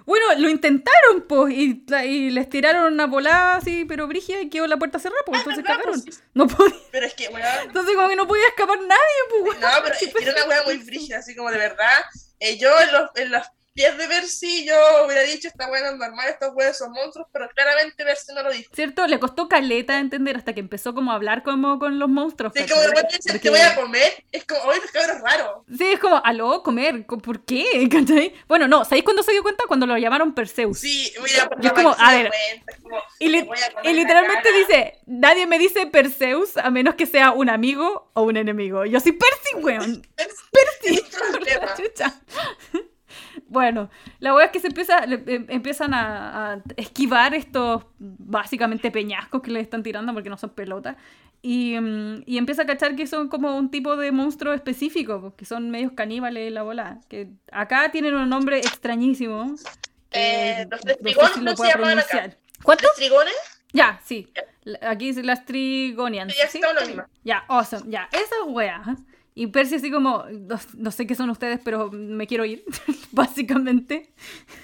Bueno, 0.09 0.25
lo 0.39 0.49
intentaron, 0.49 1.27
pues, 1.29 1.53
y, 1.53 1.85
y, 2.07 2.31
les 2.31 2.49
tiraron 2.49 2.95
una 2.95 3.07
volada 3.07 3.57
así, 3.57 3.85
pero 3.85 4.09
brígida, 4.09 4.41
y 4.41 4.49
quedó 4.49 4.67
la 4.67 4.79
puerta 4.79 4.99
cerrada, 4.99 5.21
pues, 5.27 5.41
entonces 5.41 5.63
cagaron. 5.63 6.01
Pues, 6.03 6.23
no 6.33 6.47
podía. 6.47 6.75
Pero 6.91 7.05
es 7.05 7.13
que, 7.13 7.29
bueno. 7.29 7.47
Entonces, 7.63 7.95
como 7.95 8.09
que 8.09 8.17
no 8.17 8.27
podía 8.27 8.49
escapar 8.49 8.79
nadie, 8.81 9.43
pues, 9.45 9.61
No, 9.61 9.69
pero 9.83 9.95
era 10.23 10.33
una 10.33 10.49
wea 10.49 10.63
muy 10.65 10.79
brígida, 10.79 11.19
así 11.19 11.37
como 11.37 11.51
de 11.51 11.59
verdad. 11.59 12.05
Eh, 12.41 12.57
yo 12.57 12.71
en 12.81 12.91
los, 12.91 13.11
en 13.17 13.33
los 13.33 13.43
pies 13.79 13.97
de 13.97 14.09
Percy 14.09 14.65
yo 14.65 14.75
hubiera 15.05 15.23
dicho, 15.23 15.47
esta 15.47 15.69
buena 15.69 15.91
es 15.91 15.97
normal, 15.97 16.29
estos 16.29 16.53
huevos 16.53 16.77
son 16.77 16.91
monstruos, 16.91 17.29
pero 17.33 17.49
claramente 17.51 18.05
Percy 18.05 18.35
no 18.35 18.43
lo 18.43 18.51
dijo. 18.51 18.75
¿Cierto? 18.75 19.07
Le 19.07 19.21
costó 19.21 19.49
caleta 19.49 20.01
entender 20.01 20.37
hasta 20.37 20.53
que 20.53 20.59
empezó 20.59 20.95
como 20.95 21.13
a 21.13 21.15
hablar 21.15 21.45
como 21.45 21.79
con 21.79 22.01
los 22.01 22.09
monstruos. 22.09 22.53
Sí, 22.57 22.67
como 22.67 22.81
de 22.81 22.89
repente 22.89 23.19
dice, 23.23 23.41
que 23.41 23.51
voy 23.51 23.61
a 23.61 23.77
comer, 23.77 24.25
es 24.33 24.45
como, 24.45 24.63
oye, 24.63 24.81
los 24.81 24.91
cabros 24.91 25.21
raro. 25.21 25.65
Sí, 25.69 25.93
es 25.93 26.01
como, 26.01 26.21
aló, 26.25 26.65
comer, 26.65 27.07
¿por 27.07 27.45
qué? 27.45 27.89
Bueno, 28.49 28.67
no, 28.67 28.85
¿sabéis 28.85 29.05
cuándo 29.05 29.23
se 29.23 29.31
dio 29.33 29.43
cuenta? 29.43 29.65
Cuando 29.69 29.87
lo 29.87 29.97
llamaron 29.97 30.35
Perseus. 30.35 30.81
Sí, 30.81 31.13
mira, 31.23 31.73
como, 31.73 31.95
a 31.97 32.13
ver, 32.13 32.33
y, 33.21 33.27
y, 33.27 33.93
literalmente 33.93 34.53
dice, 34.53 34.99
nadie 35.07 35.47
me 35.47 35.59
dice 35.59 35.87
Perseus 35.87 36.57
a 36.57 36.71
menos 36.71 36.97
que 36.97 37.07
sea 37.07 37.31
un 37.31 37.49
amigo 37.49 38.11
o 38.15 38.23
un 38.23 38.37
enemigo. 38.37 38.85
Yo 38.87 38.99
soy 38.99 39.13
Percy, 39.13 39.55
weón. 39.63 40.07
Percy. 40.17 41.05
Percy. 41.45 41.93
Bueno, 43.49 43.89
la 44.21 44.33
verdad 44.33 44.47
es 44.47 44.53
que 44.53 44.61
se 44.61 44.69
empieza, 44.69 45.05
em, 45.05 45.47
empiezan 45.49 45.95
a, 45.95 46.63
esquivar 46.77 47.35
estos 47.35 47.85
básicamente 47.99 48.91
peñascos 48.91 49.43
que 49.43 49.51
les 49.51 49.63
están 49.63 49.83
tirando 49.83 50.13
porque 50.13 50.29
no 50.29 50.37
son 50.37 50.51
pelotas. 50.51 50.97
Y, 51.41 51.79
mm, 51.81 52.25
y, 52.27 52.37
empieza 52.37 52.63
a 52.63 52.67
cachar 52.67 52.95
que 52.95 53.07
son 53.07 53.29
como 53.29 53.57
un 53.57 53.71
tipo 53.71 53.97
de 53.97 54.13
monstruo 54.13 54.53
específico, 54.53 55.21
pues, 55.21 55.35
que 55.35 55.45
son 55.45 55.71
medios 55.71 55.93
caníbales 55.93 56.53
la 56.53 56.63
bola. 56.63 57.01
Que 57.09 57.29
acá 57.53 57.91
tienen 57.91 58.15
un 58.15 58.29
nombre 58.29 58.59
extrañísimo. 58.59 59.55
Eh, 60.11 60.67
los 60.71 60.81
trigones 60.81 61.37
no, 61.39 61.57
se 61.57 61.69
llaman 61.69 61.99
acá. 61.99 62.37
¿Cuántos? 62.63 62.95
trigones? 62.97 63.35
Ya, 63.73 64.01
sí. 64.05 64.31
Aquí 64.83 65.11
es 65.11 65.17
las 65.25 65.45
trigonians. 65.47 66.37
Ya, 66.37 66.49
¿sí? 66.49 66.61
ya, 67.25 67.45
awesome. 67.49 67.85
Ya, 67.91 68.09
esa 68.13 68.45
wea 68.45 68.83
y 69.39 69.47
Percy 69.47 69.77
así 69.77 69.93
como, 69.93 70.25
no, 70.75 70.91
sé 70.91 71.07
qué 71.07 71.15
son 71.15 71.31
ustedes, 71.31 71.61
pero 71.63 71.93
me 71.93 72.27
quiero 72.27 72.45
ir, 72.45 72.65
básicamente. 73.13 74.11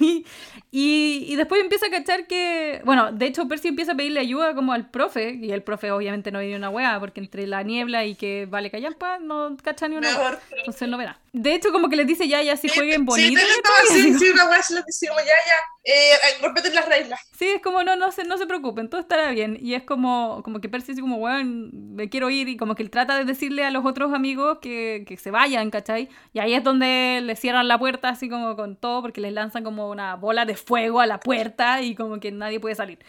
Y, 0.00 0.26
y, 0.72 1.36
después 1.36 1.60
empieza 1.62 1.86
a 1.86 1.90
cachar 1.90 2.26
que, 2.26 2.82
bueno, 2.84 3.12
de 3.12 3.26
hecho 3.26 3.46
Percy 3.46 3.68
empieza 3.68 3.92
a 3.92 3.94
pedirle 3.94 4.18
ayuda 4.18 4.52
como 4.52 4.72
al 4.72 4.90
profe, 4.90 5.38
y 5.40 5.52
el 5.52 5.62
profe 5.62 5.92
obviamente 5.92 6.32
no 6.32 6.40
viene 6.40 6.56
una 6.56 6.70
weá, 6.70 6.98
porque 6.98 7.20
entre 7.20 7.46
la 7.46 7.62
niebla 7.62 8.04
y 8.04 8.16
que 8.16 8.46
vale 8.50 8.68
callampa, 8.68 9.20
no 9.20 9.56
cacha 9.62 9.86
ni 9.86 9.94
una 9.94 10.08
Entonces 10.56 10.88
no 10.88 10.98
verá. 10.98 11.20
De 11.34 11.52
hecho, 11.52 11.72
como 11.72 11.88
que 11.88 11.96
les 11.96 12.06
dice 12.06 12.28
ya, 12.28 12.40
ya, 12.42 12.56
si 12.56 12.68
jueguen 12.68 13.04
bonito. 13.04 13.40
Sí, 13.88 14.02
sí, 14.02 14.18
sí, 14.18 14.30
una 14.30 14.48
weá 14.48 14.62
se 14.62 14.74
les 14.74 14.86
dice 14.86 15.08
como 15.08 15.18
ya, 15.18 15.26
ya, 15.26 15.92
eh, 15.92 16.14
respeten 16.40 16.76
las 16.76 16.88
reglas. 16.88 17.20
Sí, 17.36 17.46
es 17.48 17.60
como, 17.60 17.82
no, 17.82 17.96
no 17.96 18.12
se, 18.12 18.22
no 18.22 18.38
se 18.38 18.46
preocupen, 18.46 18.88
todo 18.88 19.00
estará 19.00 19.30
bien. 19.30 19.58
Y 19.60 19.74
es 19.74 19.82
como, 19.82 20.42
como 20.44 20.60
que 20.60 20.68
Percy 20.68 20.92
dice 20.92 21.00
como, 21.00 21.16
weón, 21.16 21.96
me 21.96 22.08
quiero 22.08 22.30
ir. 22.30 22.48
Y 22.48 22.56
como 22.56 22.76
que 22.76 22.84
él 22.84 22.90
trata 22.90 23.18
de 23.18 23.24
decirle 23.24 23.64
a 23.64 23.72
los 23.72 23.84
otros 23.84 24.14
amigos 24.14 24.58
que, 24.62 25.04
que 25.08 25.16
se 25.16 25.32
vayan, 25.32 25.70
¿cachai? 25.70 26.08
Y 26.32 26.38
ahí 26.38 26.54
es 26.54 26.62
donde 26.62 27.20
le 27.20 27.34
cierran 27.34 27.66
la 27.66 27.80
puerta 27.80 28.10
así 28.10 28.28
como 28.28 28.54
con 28.54 28.76
todo, 28.76 29.02
porque 29.02 29.20
les 29.20 29.32
lanzan 29.32 29.64
como 29.64 29.90
una 29.90 30.14
bola 30.14 30.44
de 30.44 30.54
fuego 30.54 31.00
a 31.00 31.06
la 31.06 31.18
puerta 31.18 31.82
y 31.82 31.96
como 31.96 32.20
que 32.20 32.30
nadie 32.30 32.60
puede 32.60 32.76
salir. 32.76 33.00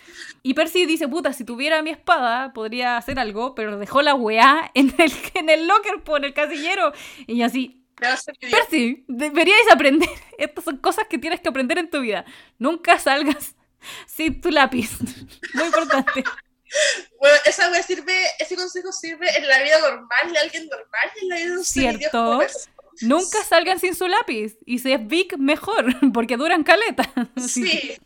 Y 0.42 0.56
Percy 0.56 0.88
dice, 0.88 1.08
puta, 1.08 1.32
si 1.32 1.44
tuviera 1.46 1.84
mi 1.84 1.92
espada, 1.92 2.54
podría 2.54 2.98
hacer 2.98 3.20
algo, 3.20 3.54
pero 3.54 3.78
dejó 3.78 4.02
la 4.02 4.16
weá 4.16 4.72
en 4.74 4.96
el, 4.98 5.14
en 5.36 5.50
el 5.52 5.68
locker, 5.68 6.02
por 6.04 6.26
el 6.26 6.34
casillero. 6.34 6.92
Y 7.28 7.44
así, 7.44 7.85
Percy, 7.96 9.06
deberíais 9.08 9.72
aprender. 9.72 10.10
Estas 10.38 10.64
son 10.64 10.78
cosas 10.78 11.06
que 11.10 11.18
tienes 11.18 11.40
que 11.40 11.50
aprender 11.50 11.78
en 11.78 11.90
tu 11.90 12.02
vida. 12.02 12.26
Nunca 12.58 13.00
salgas 13.00 13.56
sin 14.08 14.42
tu 14.42 14.50
lápiz. 14.50 14.92
Muy 15.54 15.66
importante. 15.66 16.24
Bueno, 17.20 17.38
esa 17.46 17.70
weá 17.72 17.82
sirve, 17.84 18.14
ese 18.40 18.56
consejo 18.56 18.92
sirve 18.92 19.28
en 19.38 19.48
la 19.48 19.64
vida 19.64 19.80
normal 19.80 20.34
de 20.34 20.40
alguien 20.40 20.68
normal 20.68 21.10
y 21.16 21.24
en 21.24 21.30
la 21.30 21.36
vida 21.36 21.46
de 21.52 21.58
un 21.58 21.64
Cierto. 21.64 22.42
Nunca 23.02 23.44
salgan 23.44 23.80
sin 23.80 23.96
su 23.96 24.08
lápiz. 24.08 24.58
Y 24.66 24.80
si 24.80 24.92
es 24.92 25.06
Vic, 25.06 25.38
mejor, 25.38 25.86
porque 26.14 26.38
duran 26.38 26.64
caleta. 26.64 27.10
Sí. 27.38 27.98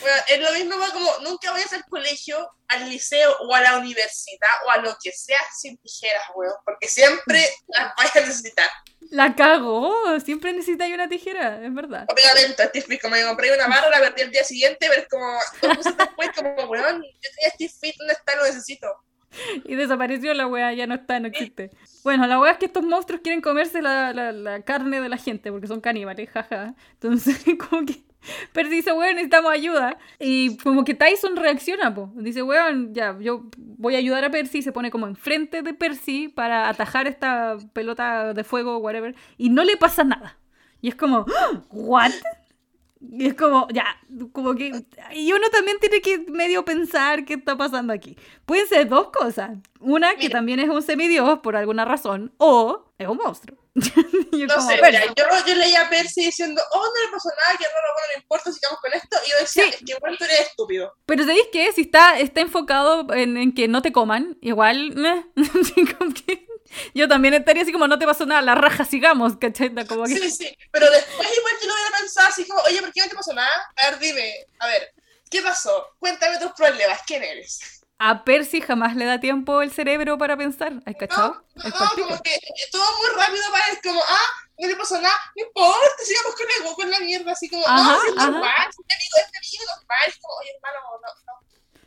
Bueno, 0.00 0.16
es 0.28 0.40
lo 0.40 0.52
mismo 0.52 0.76
como 0.92 1.10
nunca 1.28 1.50
vayas 1.52 1.72
al 1.72 1.84
colegio, 1.86 2.50
al 2.68 2.88
liceo 2.88 3.34
o 3.40 3.54
a 3.54 3.60
la 3.60 3.78
universidad 3.78 4.50
o 4.66 4.70
a 4.70 4.76
lo 4.78 4.96
que 5.02 5.10
sea 5.12 5.40
sin 5.58 5.76
tijeras, 5.78 6.22
weón, 6.34 6.54
porque 6.64 6.86
siempre 6.88 7.44
las 7.68 7.94
vais 7.96 8.14
a 8.16 8.20
necesitar. 8.20 8.68
La 9.10 9.34
cago. 9.34 10.20
Siempre 10.20 10.52
necesitáis 10.52 10.94
una 10.94 11.08
tijera, 11.08 11.64
es 11.64 11.72
verdad. 11.74 12.04
O 12.08 12.14
pegamento, 12.14 12.62
es 12.62 12.72
típico, 12.72 13.08
me 13.08 13.22
compré 13.24 13.52
una 13.54 13.66
barra, 13.66 13.88
la 13.90 14.00
perdí 14.00 14.22
el 14.22 14.30
día 14.30 14.44
siguiente, 14.44 14.86
pero 14.88 15.02
es 15.02 15.08
como 15.08 15.38
dos 15.62 15.96
después, 15.96 16.30
como, 16.36 16.54
weón, 16.70 17.02
yo 17.02 17.30
tenía 17.34 17.50
Steve 17.54 17.72
Fit, 17.80 17.96
¿dónde 17.98 18.12
está? 18.14 18.36
Lo 18.36 18.44
necesito. 18.44 18.86
Y 19.64 19.74
desapareció 19.74 20.32
la 20.34 20.46
wea, 20.46 20.72
ya 20.72 20.86
no 20.86 20.94
está, 20.94 21.20
no 21.20 21.28
existe. 21.28 21.70
Bueno, 22.02 22.26
la 22.26 22.38
wea 22.40 22.52
es 22.52 22.58
que 22.58 22.66
estos 22.66 22.82
monstruos 22.82 23.20
quieren 23.22 23.40
comerse 23.42 23.82
la, 23.82 24.12
la- 24.14 24.32
la 24.32 24.62
carne 24.62 25.00
de 25.00 25.08
la 25.08 25.18
gente 25.18 25.50
porque 25.52 25.66
son 25.66 25.80
caníbales, 25.80 26.30
jaja. 26.30 26.74
Entonces, 26.92 27.36
como 27.70 27.84
que 27.84 28.02
Percy 28.52 28.76
dice, 28.76 28.92
weón, 28.92 29.14
necesitamos 29.14 29.52
ayuda. 29.52 29.96
Y 30.18 30.56
como 30.58 30.84
que 30.84 30.94
Tyson 30.94 31.36
reacciona, 31.36 31.94
po. 31.94 32.10
Dice, 32.16 32.42
weón, 32.42 32.94
ya, 32.94 33.16
yo 33.20 33.44
voy 33.56 33.94
a 33.94 33.98
ayudar 33.98 34.24
a 34.24 34.30
Percy. 34.30 34.62
Se 34.62 34.72
pone 34.72 34.90
como 34.90 35.06
enfrente 35.06 35.62
de 35.62 35.74
Percy 35.74 36.28
para 36.28 36.68
atajar 36.68 37.06
esta 37.06 37.56
pelota 37.72 38.34
de 38.34 38.44
fuego, 38.44 38.78
whatever. 38.78 39.14
Y 39.36 39.50
no 39.50 39.64
le 39.64 39.76
pasa 39.76 40.04
nada. 40.04 40.38
Y 40.80 40.88
es 40.88 40.94
como, 40.94 41.26
"¡Ah! 41.36 41.62
¿what? 41.70 42.12
Y 43.00 43.26
es 43.28 43.34
como, 43.34 43.68
ya, 43.72 43.84
como 44.32 44.54
que... 44.56 44.84
Y 45.14 45.32
uno 45.32 45.46
también 45.52 45.78
tiene 45.80 46.00
que 46.00 46.18
medio 46.32 46.64
pensar 46.64 47.24
qué 47.24 47.34
está 47.34 47.56
pasando 47.56 47.92
aquí. 47.92 48.16
Pueden 48.44 48.66
ser 48.66 48.88
dos 48.88 49.10
cosas. 49.10 49.56
Una, 49.78 50.10
que 50.16 50.24
Mira. 50.24 50.32
también 50.38 50.58
es 50.58 50.68
un 50.68 50.82
semidios 50.82 51.38
por 51.38 51.54
alguna 51.54 51.84
razón, 51.84 52.32
o 52.38 52.87
es 52.98 53.08
un 53.08 53.16
monstruo. 53.16 53.56
Y 54.32 54.42
es 54.42 54.48
No 54.48 54.56
como, 54.56 54.68
sé, 54.68 54.80
yo, 55.16 55.24
yo 55.46 55.54
leía 55.54 55.82
a 55.82 55.90
Percy 55.90 56.26
diciendo, 56.26 56.60
oh, 56.72 56.84
no 56.84 57.06
le 57.06 57.12
pasó 57.12 57.28
nada, 57.28 57.58
que 57.58 57.64
raro, 57.64 57.92
bueno, 57.94 58.08
no 58.14 58.20
importa, 58.20 58.52
sigamos 58.52 58.80
con 58.80 58.92
esto. 58.92 59.16
Y 59.26 59.30
yo 59.30 59.36
decía, 59.40 59.64
Sí. 59.64 59.70
es 59.70 59.76
que 59.84 59.92
igual 59.92 60.18
tú 60.18 60.24
eres 60.24 60.40
estúpido. 60.40 60.94
Pero 61.06 61.24
¿sabéis 61.24 61.46
qué? 61.52 61.72
Si 61.72 61.82
está, 61.82 62.18
está 62.18 62.40
enfocado 62.40 63.12
en, 63.14 63.36
en 63.36 63.54
que 63.54 63.68
no 63.68 63.82
te 63.82 63.92
coman, 63.92 64.36
igual... 64.40 64.94
que 66.26 66.46
yo 66.94 67.08
también 67.08 67.34
estaría 67.34 67.62
así 67.62 67.72
como, 67.72 67.88
no 67.88 67.98
te 67.98 68.06
pasó 68.06 68.26
nada, 68.26 68.42
la 68.42 68.54
raja, 68.54 68.84
sigamos, 68.84 69.36
¿cachai? 69.36 69.74
Como 69.86 70.04
que... 70.04 70.18
Sí, 70.18 70.30
sí, 70.30 70.58
pero 70.70 70.90
después 70.90 71.28
igual 71.36 71.54
yo 71.62 71.68
lo 71.68 71.74
hubiera 71.74 71.98
pensado 71.98 72.28
así 72.28 72.46
como, 72.46 72.60
oye, 72.62 72.80
¿por 72.80 72.92
qué 72.92 73.00
no 73.00 73.08
te 73.08 73.14
pasó 73.16 73.32
nada? 73.32 73.72
A 73.76 73.90
ver, 73.90 73.98
dime, 73.98 74.34
a 74.58 74.66
ver, 74.66 74.92
¿qué 75.30 75.40
pasó? 75.42 75.94
Cuéntame 75.98 76.38
tus 76.38 76.52
problemas, 76.52 77.00
¿quién 77.06 77.22
eres? 77.22 77.77
A 77.98 78.24
Percy 78.24 78.60
jamás 78.60 78.94
le 78.94 79.04
da 79.04 79.18
tiempo 79.18 79.60
el 79.60 79.72
cerebro 79.72 80.18
para 80.18 80.36
pensar. 80.36 80.74
¿Has 80.86 80.94
cachado? 80.94 81.42
No, 81.56 81.62
Es 81.64 81.74
no, 81.74 81.90
como 81.90 82.22
que 82.22 82.30
todo 82.70 82.84
muy 82.98 83.20
rápido 83.20 83.44
para 83.50 83.64
él, 83.72 83.78
como, 83.82 84.00
ah, 84.00 84.26
no 84.58 84.68
le 84.68 84.76
pasó 84.76 85.00
nada, 85.00 85.14
no 85.36 85.44
importa, 85.44 86.04
sigamos 86.04 86.34
con 86.36 86.46
el 86.46 86.74
con 86.74 86.90
la 86.90 87.00
mierda, 87.00 87.32
así 87.32 87.48
como, 87.48 87.66
Ajá, 87.66 87.92
no, 87.94 88.00
si 88.00 88.08
es 88.08 88.14
normal, 88.14 88.68
si 88.70 88.82
mi 88.82 88.94
amigo 88.94 89.16
es 89.18 89.32
mi 89.32 89.38
amigo, 89.38 89.64
normal, 89.76 89.98
es 90.06 90.18
como, 90.18 90.34
oye, 90.34 90.50
hermano, 90.54 90.78
no, 91.02 91.08
no. 91.26 91.38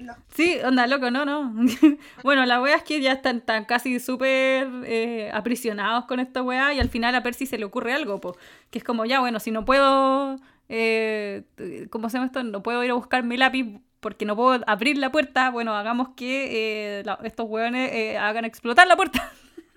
No. 0.02 0.16
Sí, 0.34 0.58
onda, 0.66 0.88
loco, 0.88 1.12
no, 1.12 1.26
no. 1.26 1.54
bueno, 2.24 2.46
la 2.46 2.60
wea 2.60 2.76
es 2.76 2.84
que 2.84 3.00
ya 3.02 3.12
están, 3.12 3.38
están 3.38 3.66
casi 3.66 4.00
súper 4.00 4.68
eh, 4.86 5.30
aprisionados 5.32 6.06
con 6.06 6.20
esta 6.20 6.42
wea 6.42 6.74
y 6.74 6.80
al 6.80 6.90
final 6.90 7.14
a 7.14 7.22
Percy 7.22 7.46
se 7.46 7.60
le 7.60 7.66
ocurre 7.66 7.94
algo, 7.94 8.20
po, 8.20 8.36
que 8.72 8.80
es 8.80 8.84
como, 8.84 9.06
ya, 9.06 9.20
bueno, 9.20 9.40
si 9.40 9.52
no 9.52 9.64
puedo, 9.64 10.38
eh, 10.70 11.44
¿cómo 11.92 12.10
se 12.10 12.18
llama 12.18 12.26
esto? 12.28 12.44
No 12.44 12.64
puedo 12.64 12.84
ir 12.84 12.92
a 12.92 12.96
buscar 12.96 13.24
mi 13.24 13.38
lápiz 13.38 13.80
porque 14.02 14.26
no 14.26 14.36
puedo 14.36 14.62
abrir 14.68 14.98
la 14.98 15.12
puerta, 15.12 15.50
bueno, 15.50 15.74
hagamos 15.76 16.10
que 16.18 17.00
eh, 17.00 17.04
la- 17.06 17.20
estos 17.24 17.46
weones 17.50 17.92
eh, 17.94 18.18
hagan 18.18 18.44
explotar 18.46 18.88
la 18.88 18.98
puerta. 18.98 19.32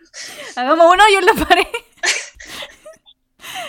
hagamos 0.57 0.93
un 0.93 1.01
hoyo 1.01 1.18
en 1.20 1.27
la 1.27 1.35
pared. 1.35 1.66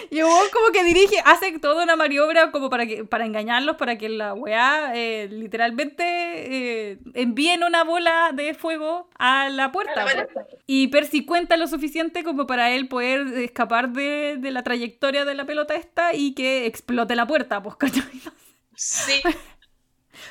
Y 0.10 0.24
weón 0.24 0.47
como 0.53 0.72
que 0.72 0.84
dirige, 0.86 1.18
hace 1.26 1.60
toda 1.60 1.84
una 1.84 1.95
maniobra 1.97 2.51
como 2.51 2.70
para 2.70 2.86
que 2.86 3.03
para 3.03 3.26
engañarlos, 3.26 3.76
para 3.76 3.97
que 3.97 4.08
la 4.08 4.34
weá 4.34 4.91
eh, 4.95 5.28
literalmente 5.30 6.97
envíen 7.14 7.64
una 7.64 7.84
bola 7.84 8.32
de 8.34 8.53
fuego 8.53 9.10
a 9.20 9.49
la 9.49 9.72
puerta. 9.72 10.03
A 10.03 10.14
la 10.14 10.28
po. 10.28 10.47
Y 10.66 10.88
Percy 10.88 11.26
cuenta 11.26 11.58
lo 11.58 11.68
suficiente 11.68 12.24
como 12.24 12.47
para 12.47 12.72
él 12.72 12.88
poder 12.88 13.28
escapar 13.39 13.89
de, 13.89 14.38
de 14.39 14.51
la 14.51 14.64
trayectoria 14.64 15.26
de 15.26 15.36
la 15.36 15.45
pelota 15.45 15.76
esta 15.76 16.14
y 16.14 16.34
que 16.34 16.66
explote 16.68 17.16
la 17.16 17.28
puerta, 17.28 17.62
pues, 17.62 17.76
¿cachai? 17.76 18.03
Sí, 18.76 19.22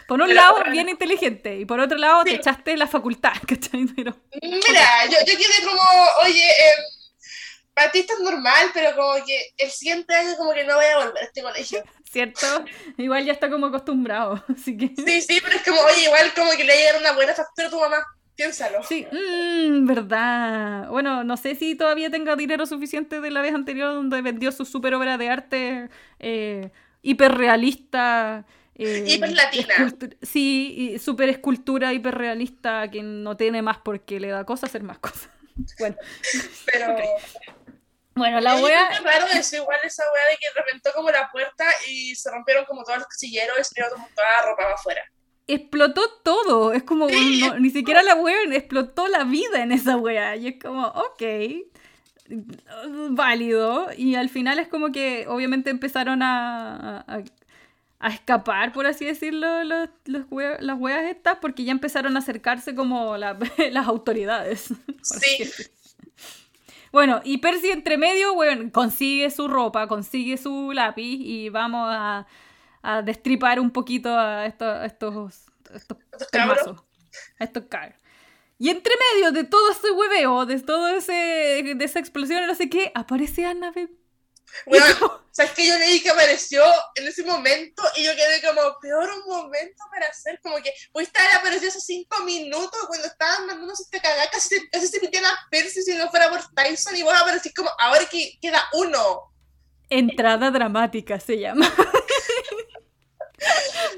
Por 0.08 0.20
un 0.20 0.28
Pero- 0.28 0.40
lado, 0.40 0.56
bien 0.70 0.88
inteligente, 0.88 1.56
y 1.58 1.64
por 1.64 1.80
otro 1.80 1.98
lado, 1.98 2.24
te 2.24 2.34
echaste 2.34 2.76
la 2.76 2.86
facultad, 2.86 3.32
¿cachai? 3.48 3.86
Pero, 3.96 4.16
mira, 4.42 5.06
yo, 5.06 5.18
yo 5.26 5.38
quedé 5.38 5.66
como, 5.66 5.80
oye, 6.24 6.46
eh, 6.48 6.74
para 7.74 7.90
ti 7.90 7.98
esto 8.00 8.14
es 8.14 8.20
normal, 8.20 8.70
pero 8.72 8.94
como 8.94 9.24
que 9.26 9.52
el 9.56 9.70
siguiente 9.70 10.14
año 10.14 10.36
como 10.36 10.52
que 10.52 10.64
no 10.64 10.76
voy 10.76 10.84
a 10.86 10.98
volver 10.98 11.18
a 11.18 11.26
este 11.26 11.42
colegio. 11.42 11.82
¿cierto? 12.14 12.46
Igual 12.96 13.24
ya 13.24 13.32
está 13.32 13.50
como 13.50 13.66
acostumbrado, 13.66 14.44
así 14.56 14.76
que... 14.76 14.92
Sí, 14.96 15.20
sí, 15.20 15.40
pero 15.42 15.56
es 15.56 15.64
como, 15.64 15.80
oye, 15.80 16.04
igual 16.04 16.32
como 16.36 16.52
que 16.52 16.62
le 16.62 16.76
llega 16.76 16.98
una 17.00 17.10
buena 17.12 17.34
factura 17.34 17.66
a 17.66 17.70
tu 17.72 17.80
mamá, 17.80 17.96
piénsalo. 18.36 18.84
Sí, 18.84 19.04
mmm, 19.10 19.84
verdad. 19.84 20.88
Bueno, 20.90 21.24
no 21.24 21.36
sé 21.36 21.56
si 21.56 21.74
todavía 21.74 22.10
tenga 22.10 22.36
dinero 22.36 22.66
suficiente 22.66 23.20
de 23.20 23.30
la 23.32 23.40
vez 23.42 23.52
anterior 23.52 23.94
donde 23.94 24.22
vendió 24.22 24.52
su 24.52 24.64
super 24.64 24.94
obra 24.94 25.18
de 25.18 25.28
arte 25.28 25.88
eh, 26.20 26.70
hiperrealista. 27.02 28.44
Eh, 28.76 29.04
Hiperlatina. 29.06 29.74
escultu- 29.76 30.16
Sí, 30.22 30.74
y 30.94 30.98
super 30.98 31.28
escultura 31.28 31.92
hiperrealista 31.92 32.90
que 32.90 33.02
no 33.02 33.36
tiene 33.36 33.62
más 33.62 33.78
porque 33.78 34.18
le 34.18 34.28
da 34.28 34.44
cosa 34.44 34.66
hacer 34.66 34.82
más 34.82 34.98
cosas. 34.98 35.28
Bueno, 35.78 35.96
Pero... 36.66 36.96
bueno 38.16 38.40
la 38.40 38.56
wea... 38.56 38.88
Es 38.90 39.02
raro 39.04 39.26
eso, 39.32 39.56
igual 39.56 39.78
esa 39.84 40.02
wea 40.12 40.24
de 40.30 40.36
que 40.38 40.60
reventó 40.60 40.90
como 40.94 41.10
la 41.10 41.30
puerta 41.30 41.64
y 41.88 42.14
se 42.16 42.30
rompieron 42.30 42.64
como 42.64 42.82
todos 42.82 42.98
los 42.98 43.06
casilleros 43.06 43.56
y 43.60 43.64
se 43.64 43.74
dio 43.80 43.90
como 43.92 44.08
toda 44.14 44.26
la 44.40 44.46
ropa 44.46 44.62
para 44.62 44.74
afuera. 44.74 45.02
explotó 45.46 46.02
todo. 46.24 46.72
Es 46.72 46.82
como, 46.82 47.08
Sí. 47.08 47.40
no- 47.40 47.58
ni 47.60 47.70
siquiera 47.70 48.02
la 48.02 48.16
wea 48.16 48.36
explotó 48.52 49.06
la 49.08 49.22
vida 49.24 49.62
en 49.62 49.70
esa 49.72 49.96
wea. 49.96 50.34
Y 50.36 50.48
es 50.48 50.54
como, 50.60 50.86
ok, 50.88 51.22
válido. 53.10 53.88
Y 53.96 54.14
al 54.14 54.28
final 54.28 54.58
es 54.58 54.68
como 54.68 54.90
que 54.92 55.26
obviamente 55.28 55.70
empezaron 55.70 56.22
a, 56.22 57.00
a, 57.06 57.22
a 57.98 58.08
escapar, 58.08 58.72
por 58.72 58.86
así 58.86 59.04
decirlo, 59.06 59.64
los, 59.64 59.88
los 60.04 60.24
wea- 60.30 60.58
las 60.60 60.78
weas 60.78 61.04
estas, 61.04 61.38
porque 61.38 61.64
ya 61.64 61.72
empezaron 61.72 62.16
a 62.16 62.18
acercarse 62.20 62.74
como 62.74 63.16
la- 63.16 63.38
las 63.70 63.86
autoridades. 63.86 64.68
Sí. 65.02 65.44
Bueno, 66.92 67.20
y 67.24 67.38
Percy 67.38 67.70
entre 67.70 67.98
medio, 67.98 68.34
bueno, 68.34 68.70
consigue 68.72 69.30
su 69.30 69.48
ropa, 69.48 69.88
consigue 69.88 70.36
su 70.36 70.70
lápiz 70.72 71.18
y 71.20 71.48
vamos 71.48 71.88
a, 71.90 72.26
a 72.82 73.02
destripar 73.02 73.58
un 73.58 73.70
poquito 73.72 74.16
a 74.16 74.46
estos, 74.46 74.68
a 74.68 74.86
estos, 74.86 75.48
a 75.72 75.76
estos 75.76 75.98
pelmazos, 76.30 76.80
a 77.40 77.44
estos 77.44 77.64
cabros. 77.66 77.98
Y 78.58 78.68
entre 78.70 78.92
medio 79.12 79.32
de 79.32 79.42
todo 79.42 79.72
ese 79.72 79.90
hueveo, 79.90 80.46
de 80.46 80.60
todo 80.60 80.88
ese, 80.88 81.12
de 81.76 81.84
esa 81.84 81.98
explosión, 81.98 82.46
no 82.46 82.54
sé 82.54 82.70
qué, 82.70 82.92
aparece 82.94 83.44
Annabeth. 83.44 83.90
Bueno, 84.66 84.84
¿sabes 85.36 85.52
que 85.52 85.66
Yo 85.66 85.76
leí 85.78 86.00
que 86.00 86.10
apareció 86.10 86.62
en 86.94 87.08
ese 87.08 87.24
momento 87.24 87.82
y 87.96 88.04
yo 88.04 88.14
quedé 88.14 88.40
como, 88.40 88.78
peor 88.80 89.10
un 89.10 89.24
momento 89.26 89.82
para 89.90 90.06
hacer, 90.06 90.38
como 90.42 90.56
que, 90.62 90.72
pudiste 90.92 91.20
haber 91.20 91.36
aparecido 91.36 91.70
hace 91.70 91.80
cinco 91.80 92.22
minutos 92.22 92.78
cuando 92.86 93.06
estaban 93.08 93.46
mandándose 93.46 93.82
esta 93.82 94.00
cagada, 94.00 94.30
casi, 94.30 94.48
se- 94.48 94.70
casi 94.70 94.86
se 94.86 95.00
metían 95.00 95.26
a 95.26 95.36
Percy 95.50 95.82
si 95.82 95.94
no 95.94 96.08
fuera 96.10 96.30
por 96.30 96.40
Tyson 96.54 96.96
y 96.96 97.02
vos 97.02 97.14
aparecís 97.14 97.52
como, 97.52 97.70
ahora 97.78 98.06
que 98.06 98.38
queda 98.40 98.62
uno. 98.74 99.32
Entrada 99.90 100.50
dramática 100.50 101.18
se 101.18 101.38
llama. 101.38 101.70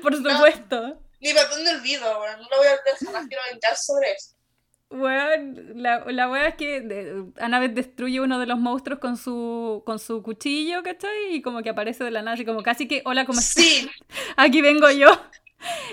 Por 0.02 0.16
supuesto. 0.16 1.00
Ni 1.20 1.32
perdón 1.32 1.64
de 1.64 1.70
olvido, 1.72 2.18
bueno, 2.18 2.36
no 2.38 2.48
lo 2.48 2.56
voy 2.58 2.66
a 2.66 2.72
olvidar 2.72 2.96
jamás, 3.04 3.26
quiero 3.26 3.42
vengar 3.50 3.76
sobre 3.76 4.12
eso. 4.12 4.35
Bueno, 4.88 5.52
la, 5.74 6.04
la 6.12 6.30
wea 6.30 6.46
es 6.48 6.54
que 6.54 7.24
Annabeth 7.40 7.74
destruye 7.74 8.20
uno 8.20 8.38
de 8.38 8.46
los 8.46 8.58
monstruos 8.58 9.00
con 9.00 9.16
su, 9.16 9.82
con 9.84 9.98
su 9.98 10.22
cuchillo, 10.22 10.82
¿cachai? 10.84 11.34
Y 11.34 11.42
como 11.42 11.62
que 11.62 11.70
aparece 11.70 12.04
de 12.04 12.12
la 12.12 12.22
nada, 12.22 12.34
así 12.34 12.44
como 12.44 12.62
casi 12.62 12.86
que, 12.86 13.02
hola, 13.04 13.26
¿cómo 13.26 13.40
estás? 13.40 13.64
Sí, 13.64 13.90
Aquí 14.36 14.62
vengo 14.62 14.88
yo. 14.92 15.08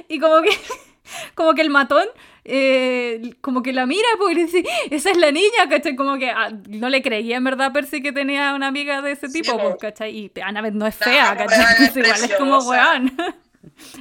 Y 0.08 0.20
como 0.20 0.42
que, 0.44 0.52
como 1.36 1.54
que 1.56 1.62
el 1.62 1.70
matón, 1.72 2.08
eh, 2.46 3.36
como 3.42 3.64
que 3.64 3.74
la 3.74 3.86
mira, 3.88 4.08
porque 4.20 4.36
dice, 4.46 4.64
esa 4.92 5.12
es 5.12 5.18
la 5.18 5.32
niña, 5.32 5.68
¿cachai? 5.70 5.96
Como 5.96 6.18
que 6.20 6.30
ah, 6.30 6.52
no 6.70 6.90
le 6.90 7.02
creía 7.02 7.38
en 7.38 7.44
verdad 7.46 7.74
Percy 7.74 8.02
que 8.04 8.12
tenía 8.12 8.54
una 8.56 8.68
amiga 8.68 9.02
de 9.02 9.12
ese 9.14 9.28
Sí, 9.28 9.42
tipo, 9.42 9.58
po. 9.58 9.60
pues, 9.60 9.78
¿cachai? 9.80 10.16
Y 10.18 10.32
Annabeth 10.42 10.74
no 10.76 10.86
es 10.88 10.96
No, 11.00 11.06
fea, 11.06 11.36
pues, 11.36 11.50
¿cachai? 11.50 11.88
es 11.88 11.96
igual 11.98 12.24
es 12.24 12.34
como, 12.36 12.60
weón. 12.60 13.12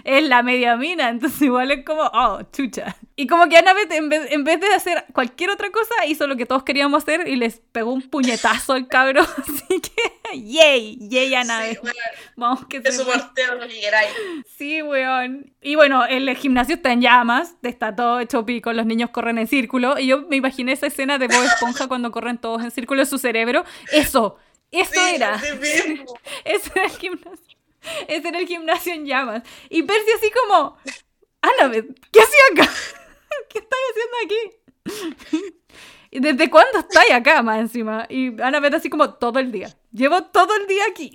Es 0.05 0.23
la 0.25 0.43
media 0.43 0.77
mina, 0.77 1.09
entonces 1.09 1.41
igual 1.43 1.71
es 1.71 1.85
como, 1.85 2.03
oh, 2.03 2.41
chucha. 2.53 2.97
Y 3.15 3.27
como 3.27 3.49
que 3.49 3.57
Annabeth, 3.57 3.93
en 3.93 4.09
vez, 4.09 4.31
en 4.33 4.45
vez 4.45 4.61
de 4.61 4.69
hacer 4.75 5.05
cualquier 5.13 5.51
otra 5.51 5.71
cosa, 5.71 6.07
hizo 6.07 6.27
lo 6.27 6.37
que 6.37 6.47
todos 6.47 6.63
queríamos 6.63 7.03
hacer 7.03 7.29
y 7.29 7.37
les 7.37 7.61
pegó 7.73 7.93
un 7.93 8.03
puñetazo 8.03 8.73
al 8.73 8.89
cabro. 8.89 9.23
Así 9.39 9.81
que, 9.81 10.39
yay, 10.39 10.99
yay, 11.09 11.35
Annabeth. 11.35 11.81
sí, 11.83 11.91
Vamos 12.37 12.67
que 12.67 12.79
lo 12.79 13.69
que 13.69 13.81
queráis. 13.81 14.11
Sí, 14.57 14.83
weón. 14.83 15.53
Y 15.61 15.75
bueno, 15.75 16.05
el 16.07 16.35
gimnasio 16.37 16.77
está 16.77 16.93
en 16.93 17.01
llamas, 17.01 17.55
está 17.63 17.95
todo 17.95 18.21
hecho 18.21 18.45
pico, 18.45 18.73
los 18.73 18.87
niños 18.87 19.11
corren 19.11 19.39
en 19.39 19.47
círculo. 19.47 19.99
Y 19.99 20.07
yo 20.07 20.23
me 20.29 20.37
imaginé 20.37 20.73
esa 20.73 20.87
escena 20.87 21.19
de 21.19 21.29
Bob 21.29 21.45
Esponja 21.45 21.87
cuando 21.89 22.11
corren 22.11 22.39
todos 22.39 22.63
en 22.63 22.71
círculo 22.71 23.03
en 23.03 23.07
su 23.07 23.19
cerebro. 23.19 23.65
Eso, 23.93 24.37
eso 24.71 24.93
Sí, 24.95 25.15
era. 25.15 25.37
Ese 26.45 26.71
era 26.75 26.85
el 26.85 26.91
gimnasio. 26.91 27.52
Ese 28.09 28.29
era 28.29 28.39
el 28.39 28.47
gimnasio 28.47 28.93
en 28.95 29.07
llamas. 29.07 29.43
Y 29.69 29.83
Percy 29.83 30.11
así 30.17 30.31
como, 30.31 30.79
Annabeth, 31.41 31.87
¿qué 32.11 32.21
hacía 32.21 32.63
acá? 32.65 32.73
¿Qué 33.49 33.59
estás 33.59 33.79
haciendo 33.91 34.17
aquí? 34.25 35.55
¿Y 36.11 36.21
desde 36.21 36.51
cuándo 36.51 36.79
estáis 36.81 37.11
acá, 37.13 37.43
más 37.43 37.59
encima? 37.61 38.07
Y 38.11 38.41
Annabeth 38.43 38.75
así 38.75 38.91
como 38.91 39.15
todo 39.15 39.39
el 39.39 39.51
día. 39.51 39.75
Llevo 39.93 40.25
todo 40.25 40.55
el 40.57 40.67
día 40.67 40.83
aquí. 40.91 41.11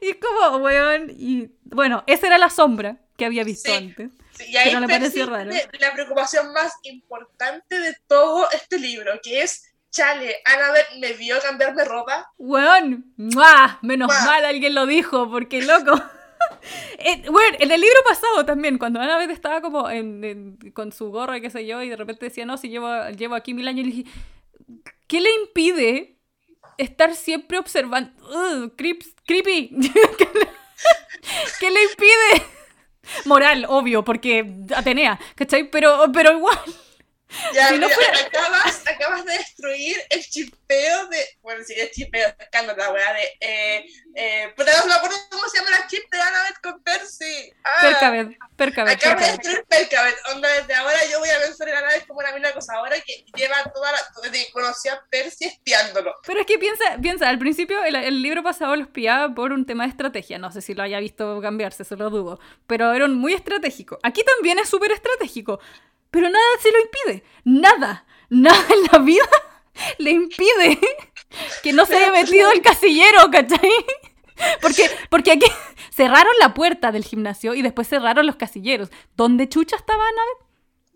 Y 0.00 0.08
es 0.10 0.16
como, 0.16 0.56
weón. 0.58 1.10
Y 1.16 1.48
bueno, 1.64 2.02
esa 2.08 2.26
era 2.26 2.38
la 2.38 2.50
sombra 2.50 2.96
que 3.16 3.24
había 3.24 3.44
visto 3.44 3.70
Sí. 3.70 3.76
antes. 3.76 4.10
Sí, 4.32 4.46
y 4.50 4.56
ahí 4.56 4.68
Pero 4.70 4.80
le 4.80 4.88
pareció 4.88 5.26
raro. 5.26 5.50
la 5.78 5.92
preocupación 5.92 6.52
más 6.52 6.72
importante 6.84 7.78
de 7.78 7.94
todo 8.08 8.48
este 8.50 8.78
libro, 8.78 9.12
que 9.22 9.42
es, 9.42 9.71
chale, 9.92 10.36
Annabeth 10.44 10.96
me 10.98 11.12
vio 11.12 11.36
cambiarme 11.40 11.84
ropa. 11.84 12.32
Weón, 12.38 13.12
¡mua! 13.16 13.78
menos 13.82 14.08
¡Mua! 14.08 14.24
mal 14.26 14.44
alguien 14.44 14.74
lo 14.74 14.86
dijo, 14.86 15.30
porque 15.30 15.62
loco. 15.62 15.92
Eh, 16.98 17.22
Bueno, 17.30 17.56
en 17.60 17.70
el 17.70 17.80
libro 17.80 17.98
pasado 18.08 18.44
también, 18.44 18.76
cuando 18.78 19.00
Annabeth 19.00 19.30
estaba 19.30 19.60
como 19.60 19.88
en- 19.88 20.24
en- 20.24 20.72
con 20.72 20.90
su 20.92 21.10
gorra 21.10 21.36
y 21.38 21.40
qué 21.40 21.50
sé 21.50 21.64
yo, 21.66 21.80
y 21.82 21.88
de 21.88 21.96
repente 21.96 22.26
decía, 22.26 22.44
no, 22.44 22.56
si 22.58 22.68
llevo, 22.68 22.88
llevo 23.16 23.36
aquí 23.36 23.54
mil 23.54 23.66
años, 23.68 23.86
y 23.86 23.90
le 23.90 23.96
dije, 23.96 24.10
¿qué 25.06 25.20
le 25.20 25.30
impide 25.34 26.18
estar 26.78 27.14
siempre 27.14 27.58
observando? 27.58 28.10
Ugh, 28.26 28.74
creeps- 28.76 29.14
creepy. 29.24 29.68
¿Qué 30.18 30.28
le- 30.34 30.48
¿Qué 31.60 31.70
le 31.70 31.82
impide? 31.84 32.46
Moral, 33.24 33.66
obvio, 33.68 34.04
porque 34.04 34.44
Atenea, 34.74 35.18
¿cachai? 35.36 35.70
Pero, 35.70 36.10
pero 36.12 36.32
igual. 36.32 36.58
Ya, 37.52 37.68
Si 37.68 37.78
no 37.78 37.86
mira, 37.86 37.94
fuera- 37.94 38.18
acabas, 38.26 38.82
acabas 38.86 39.24
de 39.24 39.32
destruir 39.32 39.96
el 40.10 40.22
chipeo 40.22 41.06
de. 41.08 41.18
Bueno, 41.42 41.62
sí, 41.66 41.74
el 41.78 41.90
chipeo, 41.90 42.28
escándalo, 42.38 42.78
la 42.78 42.90
weá 42.92 43.12
de. 43.14 43.22
Eh, 43.40 43.86
eh, 44.14 44.52
pero 44.56 44.70
no 44.78 44.86
me 44.86 44.94
acuerdo 44.94 45.16
cómo 45.30 45.42
se 45.48 45.58
llama 45.58 45.70
la 45.70 45.86
chip 45.86 46.02
de 46.10 46.20
Annabeth 46.20 46.60
con 46.62 46.82
Percy. 46.82 47.52
Ah, 47.64 47.80
Percabeth, 47.80 48.36
Percabeth, 48.56 48.96
Acabas 48.96 49.20
de 49.26 49.32
destruir 49.32 49.64
Percabeth. 49.68 50.16
Onda, 50.34 50.48
desde 50.52 50.74
ahora 50.74 50.98
yo 51.10 51.18
voy 51.18 51.28
a 51.30 51.40
pensar 51.40 51.68
en 51.68 51.76
Annabeth 51.76 52.06
como 52.06 52.20
una 52.20 52.32
mina 52.32 52.48
acosadora 52.50 52.96
que 53.00 53.24
lleva 53.34 53.62
toda 53.72 53.92
la. 53.92 53.98
Desde 54.22 54.46
que 54.46 54.52
conoció 54.52 54.92
a 54.92 55.02
Percy 55.10 55.46
espiándolo. 55.46 56.14
Pero 56.26 56.40
es 56.40 56.46
que 56.46 56.58
piensa, 56.58 56.84
piensa, 57.00 57.28
al 57.28 57.38
principio 57.38 57.82
el, 57.84 57.94
el 57.96 58.22
libro 58.22 58.42
pasado 58.42 58.76
lo 58.76 58.82
espiaba 58.82 59.34
por 59.34 59.52
un 59.52 59.64
tema 59.66 59.84
de 59.84 59.90
estrategia. 59.90 60.38
No 60.38 60.52
sé 60.52 60.60
si 60.60 60.74
lo 60.74 60.82
haya 60.82 61.00
visto 61.00 61.40
cambiarse, 61.40 61.84
se 61.84 61.96
lo 61.96 62.10
dudo. 62.10 62.38
Pero 62.66 62.92
era 62.92 63.08
muy 63.08 63.32
estratégico. 63.32 63.98
Aquí 64.02 64.22
también 64.24 64.58
es 64.58 64.68
súper 64.68 64.92
estratégico. 64.92 65.60
Pero 66.12 66.28
nada 66.28 66.44
se 66.60 66.70
lo 66.70 66.78
impide. 66.78 67.24
Nada. 67.44 68.06
Nada 68.28 68.64
en 68.70 68.84
la 68.92 68.98
vida 68.98 69.28
le 69.98 70.10
impide 70.10 70.78
que 71.62 71.72
no 71.72 71.84
se 71.84 71.96
haya 71.96 72.12
metido 72.12 72.50
el 72.52 72.62
casillero, 72.62 73.30
¿cachai? 73.30 73.70
Porque, 74.60 74.90
porque 75.08 75.32
aquí 75.32 75.46
cerraron 75.94 76.32
la 76.40 76.52
puerta 76.52 76.90
del 76.90 77.04
gimnasio 77.04 77.54
y 77.54 77.62
después 77.62 77.86
cerraron 77.88 78.26
los 78.26 78.34
casilleros. 78.36 78.88
¿Dónde 79.14 79.48
chucha 79.48 79.76
estaba 79.76 80.02
Annabeth? 80.02 80.42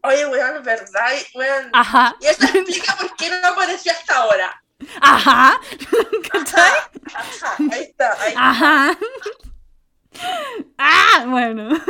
Oye, 0.03 0.27
weón, 0.27 0.62
verdad. 0.64 1.12
weón, 1.35 1.71
Ajá. 1.73 2.17
Y 2.21 2.27
eso 2.27 2.45
explica 2.45 2.97
por 2.97 3.14
qué 3.14 3.29
no 3.31 3.47
apareció 3.47 3.93
hasta 3.93 4.17
ahora. 4.17 4.62
Ajá. 5.01 5.61
¿Cachai? 6.33 6.73
Ajá, 7.14 7.57
ahí 7.73 7.83
está. 7.83 8.12
Ahí 8.21 8.29
está. 8.31 8.51
Ajá. 8.51 8.99
Ah, 10.79 11.25
bueno. 11.29 11.69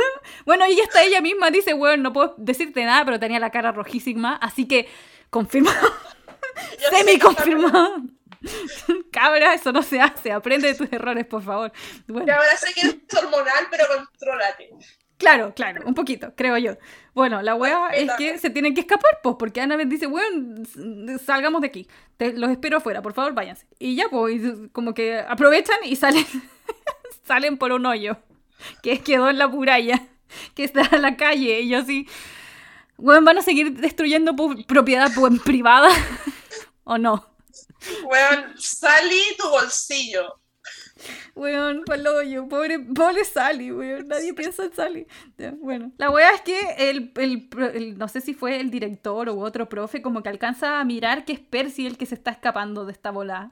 Bueno, 0.45 0.65
y 0.65 0.79
está 0.79 1.03
ella 1.03 1.19
misma, 1.19 1.51
dice, 1.51 1.73
bueno, 1.73 2.03
no 2.03 2.13
puedo 2.13 2.33
decirte 2.37 2.83
nada, 2.85 3.03
pero 3.03 3.19
tenía 3.19 3.37
la 3.39 3.49
cara 3.49 3.73
rojísima, 3.73 4.35
así 4.37 4.65
que 4.65 4.87
confirmado, 5.29 5.77
semi 6.89 7.19
confirmado. 7.19 7.97
Cabra, 9.11 9.53
eso 9.53 9.73
no 9.73 9.81
se 9.83 9.99
hace, 9.99 10.31
aprende 10.31 10.69
de 10.69 10.75
tus 10.75 10.91
errores, 10.93 11.25
por 11.25 11.43
favor. 11.43 11.71
Y 12.07 12.11
Bueno, 12.13 12.33
ahora 12.33 12.55
sé 12.55 12.73
que 12.73 12.81
eres 12.81 12.95
hormonal, 13.17 13.67
pero 13.69 13.83
contrólate. 13.93 14.69
claro, 15.17 15.53
claro, 15.53 15.83
un 15.85 15.93
poquito, 15.93 16.33
creo 16.35 16.57
yo. 16.57 16.77
Bueno, 17.13 17.41
la 17.41 17.55
wea 17.55 17.89
es 17.89 18.09
que 18.13 18.37
se 18.37 18.49
tienen 18.49 18.73
que 18.73 18.81
escapar, 18.81 19.19
pues, 19.21 19.35
porque 19.37 19.59
Annabeth 19.59 19.89
dice, 19.89 20.07
bueno, 20.07 20.63
salgamos 21.25 21.59
de 21.61 21.67
aquí, 21.67 21.87
Te- 22.15 22.33
los 22.33 22.49
espero 22.51 22.77
afuera, 22.77 23.01
por 23.01 23.13
favor, 23.13 23.33
váyanse. 23.33 23.65
Y 23.79 23.95
ya, 23.97 24.07
pues, 24.09 24.35
y 24.41 24.69
como 24.69 24.93
que 24.93 25.19
aprovechan 25.19 25.79
y 25.83 25.95
salen, 25.97 26.25
salen 27.27 27.57
por 27.57 27.71
un 27.73 27.85
hoyo 27.85 28.17
que 28.83 29.01
quedó 29.01 29.29
en 29.29 29.37
la 29.37 29.47
muralla, 29.47 30.07
que 30.55 30.63
está 30.65 30.81
en 30.91 31.01
la 31.03 31.17
calle, 31.17 31.61
y 31.61 31.69
yo 31.69 31.79
así, 31.79 32.07
bueno, 32.97 33.25
van 33.25 33.37
a 33.39 33.41
seguir 33.43 33.73
destruyendo 33.73 34.35
propiedad 34.67 35.11
privada, 35.45 35.89
¿o 36.83 36.97
no? 36.97 37.25
Weón, 38.03 38.53
salí 38.57 39.21
tu 39.37 39.49
bolsillo. 39.49 40.39
Weón, 41.35 41.83
pa'l 41.85 42.05
hoyo, 42.07 42.47
pobre, 42.47 42.79
pobre 42.79 43.23
Sally, 43.23 43.71
weón, 43.71 44.07
nadie 44.07 44.33
piensa 44.33 44.63
en 44.65 44.73
Sally. 44.73 45.07
Ya, 45.37 45.51
bueno, 45.51 45.91
la 45.97 46.09
wea 46.09 46.31
es 46.33 46.41
que 46.41 46.59
el, 46.89 47.11
el 47.17 47.49
el- 47.75 47.97
no 47.97 48.07
sé 48.07 48.21
si 48.21 48.33
fue 48.33 48.59
el 48.59 48.71
director 48.71 49.29
u 49.29 49.41
otro 49.41 49.69
profe, 49.69 50.01
como 50.01 50.23
que 50.23 50.29
alcanza 50.29 50.79
a 50.79 50.83
mirar 50.85 51.25
que 51.25 51.33
es 51.33 51.39
Percy 51.39 51.85
el 51.85 51.97
que 51.97 52.05
se 52.07 52.15
está 52.15 52.31
escapando 52.31 52.85
de 52.85 52.91
esta 52.93 53.11
bola. 53.11 53.51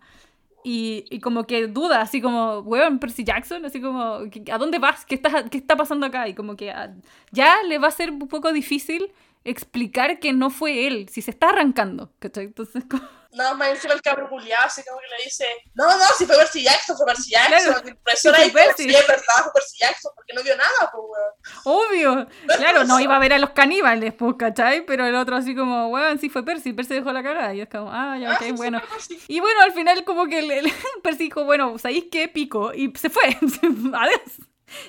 Y, 0.68 1.06
y 1.12 1.20
como 1.20 1.46
que 1.46 1.68
duda, 1.68 2.02
así 2.02 2.22
como, 2.22 2.60
weón, 2.62 2.98
Percy 2.98 3.24
Jackson, 3.24 3.64
así 3.66 3.80
como, 3.80 4.22
¿qué- 4.32 4.52
¿a 4.52 4.58
dónde 4.58 4.80
vas? 4.80 5.06
¿Qué 5.06 5.22
qué 5.52 5.58
está 5.60 5.76
pasando 5.76 6.08
acá? 6.08 6.28
Y 6.28 6.34
como 6.34 6.56
que 6.56 6.72
ah, 6.72 6.92
ya 7.32 7.62
le 7.68 7.78
va 7.78 7.88
a 7.90 7.92
ser 7.92 8.10
un 8.10 8.28
poco 8.28 8.52
difícil 8.52 9.12
explicar 9.44 10.20
que 10.20 10.34
no 10.34 10.50
fue 10.50 10.88
él, 10.88 11.08
si 11.10 11.22
se 11.22 11.30
está 11.32 11.50
arrancando, 11.50 12.12
¿cachai? 12.20 12.46
Entonces, 12.46 12.84
como- 12.90 13.04
No, 13.36 13.56
más 13.56 13.70
encima 13.70 13.94
el 13.94 14.02
cabro 14.02 14.30
culiado, 14.30 14.66
así 14.66 14.84
como 14.84 15.00
que 15.00 15.08
le 15.18 15.24
dice, 15.24 15.48
no, 15.74 15.88
no, 15.98 16.06
si 16.18 16.26
fue 16.26 16.38
Percy 16.38 16.64
Jackson, 16.64 16.98
fue 16.98 17.06
Percy 17.06 17.32
Jackson. 17.32 17.74
Claro, 17.74 17.88
el 17.88 17.98
profesor 17.98 18.36
ahí 18.36 18.54
sí, 18.78 18.90
es 18.90 19.08
verdad, 19.08 19.44
fue 19.44 19.54
Percy 19.54 19.78
Jackson, 19.80 20.12
porque 20.16 20.34
no 20.34 20.44
vio 20.44 20.56
nada, 20.56 20.92
pues, 20.92 21.04
weón. 21.10 21.34
Obvio, 21.64 22.28
claro, 22.58 22.84
no 22.84 23.00
iba 23.00 23.16
a 23.16 23.20
ver 23.20 23.34
a 23.34 23.40
los 23.40 23.52
caníbales, 23.52 24.14
pues, 24.14 24.36
¿cachai? 24.38 24.86
Pero 24.86 25.06
el 25.06 25.16
otro 25.16 25.36
así 25.36 25.56
como, 25.56 25.88
weón, 25.88 26.20
sí 26.20 26.30
fue 26.30 26.44
Percy, 26.44 26.74
Percy 26.74 26.96
dejó 26.96 27.12
la 27.12 27.24
cara 27.24 27.54
y 27.54 27.62
es 27.62 27.70
como, 27.70 27.90
ah, 27.92 28.18
ya, 28.20 28.26
Ah, 28.36 28.40
ok, 28.42 28.58
bueno. 28.58 28.82
Y 29.28 29.40
bueno, 29.40 29.62
al 29.62 29.72
final 29.74 30.04
como 30.04 30.28
que 30.28 30.40
el, 30.40 30.52
el 30.52 30.66
Percy 31.04 31.26
dijo, 31.26 31.44
bueno, 31.44 31.78
¿sabéis 31.78 32.06
qué? 32.12 32.28
Pico. 32.28 32.74
Y 32.74 32.92
se 32.96 33.10
fue, 33.10 33.24
adiós. 33.94 34.22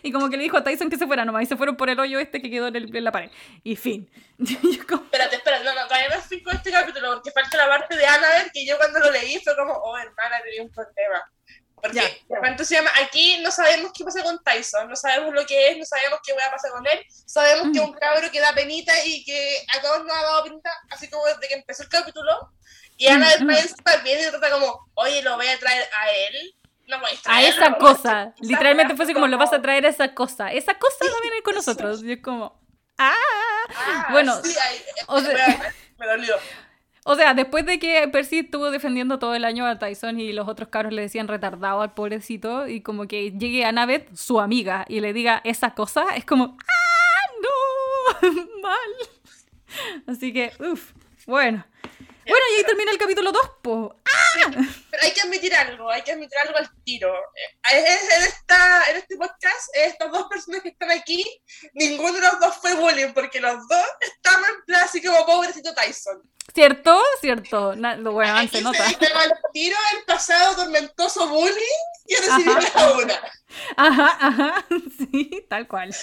Y 0.03 0.11
como 0.13 0.31
que 0.31 0.37
le 0.37 0.43
dijo 0.45 0.57
a 0.57 0.65
Tyson 0.65 0.89
que 0.91 0.97
se 0.97 1.07
fuera 1.07 1.25
nomás 1.25 1.43
y 1.43 1.47
se 1.47 1.57
fueron 1.57 1.77
por 1.77 1.91
el 1.91 1.99
hoyo 2.01 2.19
este 2.19 2.41
que 2.41 2.51
quedó 2.51 2.69
en, 2.69 2.77
el- 2.77 2.97
en 2.97 3.05
la 3.05 3.13
pared. 3.13 3.31
Y 3.63 3.77
fin. 3.77 4.11
Como, 4.89 5.03
Espérate, 5.05 5.37
espérate, 5.37 5.65
no, 5.65 5.75
no, 5.75 5.85
todavía 5.87 6.09
me 6.11 6.15
explico 6.17 6.51
este 6.51 6.71
capítulo, 6.71 7.15
porque 7.15 7.31
falta 7.31 7.57
la 7.57 7.69
parte 7.69 7.97
de 7.97 8.07
Annabelle, 8.07 8.51
que 8.53 8.67
yo 8.67 8.77
cuando 8.79 8.99
lo 9.01 9.11
leí 9.11 9.39
fue 9.43 9.55
como, 9.57 9.73
oh, 9.75 9.97
hermana, 9.99 10.41
tenía 10.45 10.63
un 10.63 10.71
problema. 10.71 11.31
Porque. 11.75 12.23
¿cuánto 12.27 12.65
se 12.65 12.75
llama? 12.75 12.91
Aquí 13.03 13.39
no 13.43 13.51
sabemos 13.51 13.93
qué 13.97 14.03
pasa 14.05 14.23
con 14.23 14.43
Tyson, 14.43 14.89
no 14.89 14.97
sabemos 14.97 15.33
lo 15.35 15.45
que 15.47 15.71
es, 15.71 15.79
no 15.79 15.85
sabemos 15.85 16.21
qué 16.25 16.33
va 16.33 16.47
a 16.47 16.51
pasar 16.51 16.71
con 16.73 16.87
él, 16.87 17.01
sabemos 17.27 17.69
que 17.73 17.79
es 17.79 17.85
un 17.85 17.93
cabro 17.93 18.31
que 18.31 18.41
da 18.41 18.53
penita 18.55 18.93
y 19.05 19.23
que 19.25 19.59
a 19.77 19.81
todos 19.83 20.05
nos 20.05 20.17
ha 20.17 20.23
dado 20.23 20.45
penita, 20.45 20.71
así 20.91 21.09
como 21.09 21.25
desde 21.27 21.47
que 21.49 21.55
empezó 21.55 21.83
el 21.83 21.89
capítulo. 21.91 22.51
Y 22.97 23.09
Annabelle 23.09 23.45
Mm, 23.45 23.47
mm. 23.47 23.55
Pence 23.55 23.75
también 23.85 24.19
y 24.21 24.31
trata 24.31 24.51
como, 24.51 24.91
oye, 24.95 25.23
lo 25.23 25.37
voy 25.37 25.47
a 25.49 25.59
traer 25.59 25.85
a 26.03 26.11
él. 26.11 26.55
Voy 26.89 27.11
a 27.25 27.43
esa 27.43 27.79
cosa. 27.79 28.35
Literalmente 28.41 28.95
fue 28.95 29.05
así 29.05 29.15
como, 29.15 29.27
lo 29.27 29.39
vas 29.39 29.53
a 29.53 29.61
traer 29.61 29.87
a 29.87 29.89
esa 29.89 30.15
cosa. 30.15 30.53
Esa 30.53 30.75
cosa 30.79 30.97
va 31.03 31.17
a 31.19 31.21
venir 31.29 31.43
con 31.43 31.55
nosotros. 31.55 32.03
Y 32.05 32.13
es 32.13 32.23
como, 32.23 32.61
ah. 32.99 33.13
ah, 33.77 34.09
Bueno, 34.13 34.35
sí, 34.43 34.55
ahí, 34.59 34.79
o 35.09 35.21
sea- 35.21 35.47
me, 35.99 36.05
me 36.05 36.07
dolió. 36.07 36.35
O 37.09 37.15
sea, 37.15 37.35
después 37.35 37.65
de 37.67 37.79
que 37.79 38.09
Percy 38.09 38.41
estuvo 38.41 38.73
defendiendo 38.73 39.21
todo 39.21 39.37
el 39.37 39.45
año 39.45 39.65
a 39.65 39.79
Tyson 39.79 40.19
y 40.19 40.33
los 40.33 40.49
otros 40.49 40.69
cabros 40.71 40.93
le 40.93 41.03
decían 41.03 41.29
retardado 41.29 41.81
al 41.81 41.95
pobrecito 41.95 42.67
y 42.67 42.81
como 42.81 43.07
que 43.07 43.31
llegue 43.31 43.65
Annabeth, 43.65 44.13
su 44.17 44.41
amiga, 44.41 44.85
y 44.89 44.99
le 44.99 45.13
diga 45.13 45.41
esa 45.45 45.75
cosa, 45.75 46.05
es 46.17 46.25
como, 46.25 46.57
¡ah, 46.61 47.33
no! 47.43 48.31
Mal. 48.63 48.91
Así 50.09 50.33
que, 50.33 50.53
uff, 50.59 50.93
Bueno. 51.27 51.65
Bueno, 52.29 52.45
y 52.55 52.59
ahí 52.59 52.65
termina 52.67 52.91
el 52.91 52.99
capítulo 52.99 53.31
2, 53.31 53.51
po. 53.63 53.95
¡Ah! 54.05 54.51
Pero 54.97 55.07
hay 55.09 55.13
que 55.13 55.21
admitir 55.21 55.55
algo, 55.55 55.91
hay 55.91 56.03
que 56.03 56.13
admitir 56.13 56.39
algo 56.39 56.59
al 56.59 56.69
tiro. 56.85 57.15
Eh, 57.73 57.99
En, 58.17 58.23
esta, 58.23 58.91
en 58.91 58.97
este 58.97 59.17
podcast, 59.17 59.69
estas 59.75 60.11
dos 60.11 60.27
personas 60.29 60.63
que 60.63 60.71
están 60.71 60.91
aquí, 60.91 61.25
ninguno 61.75 62.13
de 62.15 62.21
los 62.21 62.41
dos 62.41 62.57
fue 62.57 62.75
bullying, 62.75 63.13
porque 63.13 63.41
los 63.41 63.67
dos 63.69 63.85
estaban 64.01 64.45
en 64.45 64.65
plan 64.65 64.85
así 64.85 65.03
como 65.03 65.25
pobrecito 65.27 65.75
Tyson. 65.75 66.23
¿Cierto? 66.55 66.99
¿Cierto? 67.21 67.75
Lo 67.75 68.13
bueno, 68.13 68.37
Aquí 68.37 68.49
se 68.49 68.63
nota. 68.63 68.89
se 68.89 68.95
al 69.07 69.33
tiro 69.53 69.77
el 69.97 70.05
pasado 70.05 70.55
tormentoso 70.57 71.29
bullying 71.29 71.53
y 72.07 72.15
recibí 72.15 72.45
la 72.45 72.93
una. 72.93 73.15
Ajá, 73.77 74.17
ajá, 74.21 74.67
sí, 74.99 75.45
tal 75.49 75.67
cual. 75.67 75.95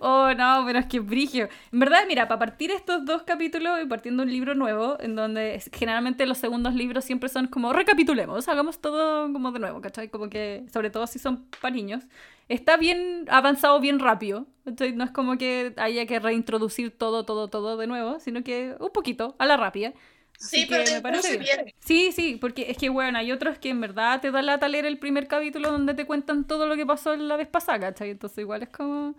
Oh, 0.00 0.32
no, 0.34 0.62
pero 0.66 0.78
es 0.78 0.86
que 0.86 1.00
brigio. 1.00 1.48
En 1.72 1.80
verdad, 1.80 2.04
mira, 2.06 2.28
para 2.28 2.38
partir 2.38 2.70
estos 2.70 3.04
dos 3.04 3.22
capítulos 3.24 3.78
y 3.82 3.86
partiendo 3.86 4.22
un 4.22 4.30
libro 4.32 4.54
nuevo, 4.54 4.96
en 5.00 5.14
donde 5.16 5.62
generalmente 5.72 6.24
los 6.26 6.38
segundos 6.38 6.74
libros 6.74 7.04
siempre 7.04 7.28
son 7.28 7.46
como 7.48 7.72
recapitulemos, 8.08 8.48
hagamos 8.48 8.80
todo 8.80 9.32
como 9.32 9.52
de 9.52 9.58
nuevo, 9.58 9.80
¿cachai? 9.80 10.08
Como 10.08 10.28
que, 10.28 10.64
sobre 10.72 10.90
todo 10.90 11.06
si 11.06 11.18
son 11.18 11.46
para 11.60 11.74
niños, 11.74 12.04
está 12.48 12.76
bien 12.76 13.26
avanzado 13.30 13.80
bien 13.80 13.98
rápido, 13.98 14.46
¿cachai? 14.64 14.92
No 14.92 15.04
es 15.04 15.10
como 15.10 15.36
que 15.38 15.74
haya 15.76 16.06
que 16.06 16.18
reintroducir 16.18 16.96
todo, 16.96 17.24
todo, 17.24 17.48
todo 17.48 17.76
de 17.76 17.86
nuevo, 17.86 18.18
sino 18.20 18.42
que 18.42 18.74
un 18.80 18.90
poquito, 18.90 19.36
a 19.38 19.46
la 19.46 19.56
rápida. 19.56 19.92
Así 20.40 20.60
Sí, 20.60 20.66
pero 20.68 20.84
me 20.90 21.00
parece 21.00 21.36
bien. 21.36 21.64
bien. 21.64 21.74
Sí, 21.80 22.12
sí, 22.12 22.38
porque 22.40 22.70
es 22.70 22.78
que, 22.78 22.88
bueno, 22.88 23.18
hay 23.18 23.32
otros 23.32 23.58
que 23.58 23.70
en 23.70 23.80
verdad 23.80 24.20
te 24.20 24.30
da 24.30 24.40
la 24.40 24.56
leer 24.68 24.86
el 24.86 24.98
primer 24.98 25.26
capítulo 25.26 25.72
donde 25.72 25.94
te 25.94 26.06
cuentan 26.06 26.46
todo 26.46 26.66
lo 26.66 26.76
que 26.76 26.86
pasó 26.86 27.16
la 27.16 27.36
vez 27.36 27.48
pasada, 27.48 27.80
¿cachai? 27.80 28.10
Entonces 28.10 28.38
igual 28.38 28.62
es 28.62 28.68
como... 28.68 29.14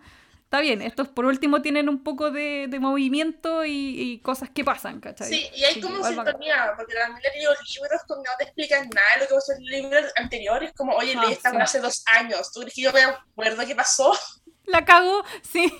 Está 0.50 0.60
bien, 0.62 0.82
estos 0.82 1.06
por 1.08 1.26
último 1.26 1.62
tienen 1.62 1.88
un 1.88 2.02
poco 2.02 2.32
de, 2.32 2.66
de 2.68 2.80
movimiento 2.80 3.64
y, 3.64 3.70
y 4.00 4.18
cosas 4.20 4.50
que 4.50 4.64
pasan, 4.64 5.00
¿cachai? 5.00 5.28
Sí, 5.28 5.48
y 5.54 5.62
hay 5.64 5.74
Sí, 5.74 5.80
como 5.80 6.02
sintonía, 6.02 6.72
porque 6.76 6.94
también 6.94 7.22
he 7.24 7.36
leído 7.36 7.52
libros 7.74 8.00
donde 8.08 8.28
no 8.28 8.36
te 8.38 8.44
explican 8.44 8.88
nada 8.92 9.06
de 9.14 9.20
lo 9.22 9.28
que 9.28 9.34
pasó 9.34 9.52
en 9.52 9.62
libros 9.64 10.12
anteriores, 10.16 10.72
como, 10.76 10.96
oye, 10.96 11.14
Ah, 11.14 11.20
leí 11.20 11.32
esta 11.32 11.50
sí. 11.50 11.56
hace 11.62 11.80
dos 11.80 12.02
años, 12.06 12.50
¿tú 12.52 12.60
crees 12.60 12.74
que 12.74 12.82
yo 12.82 12.92
me 12.92 13.02
acuerdo 13.02 13.64
qué 13.66 13.74
pasó? 13.76 14.12
La 14.64 14.84
cago, 14.84 15.22
sí. 15.42 15.72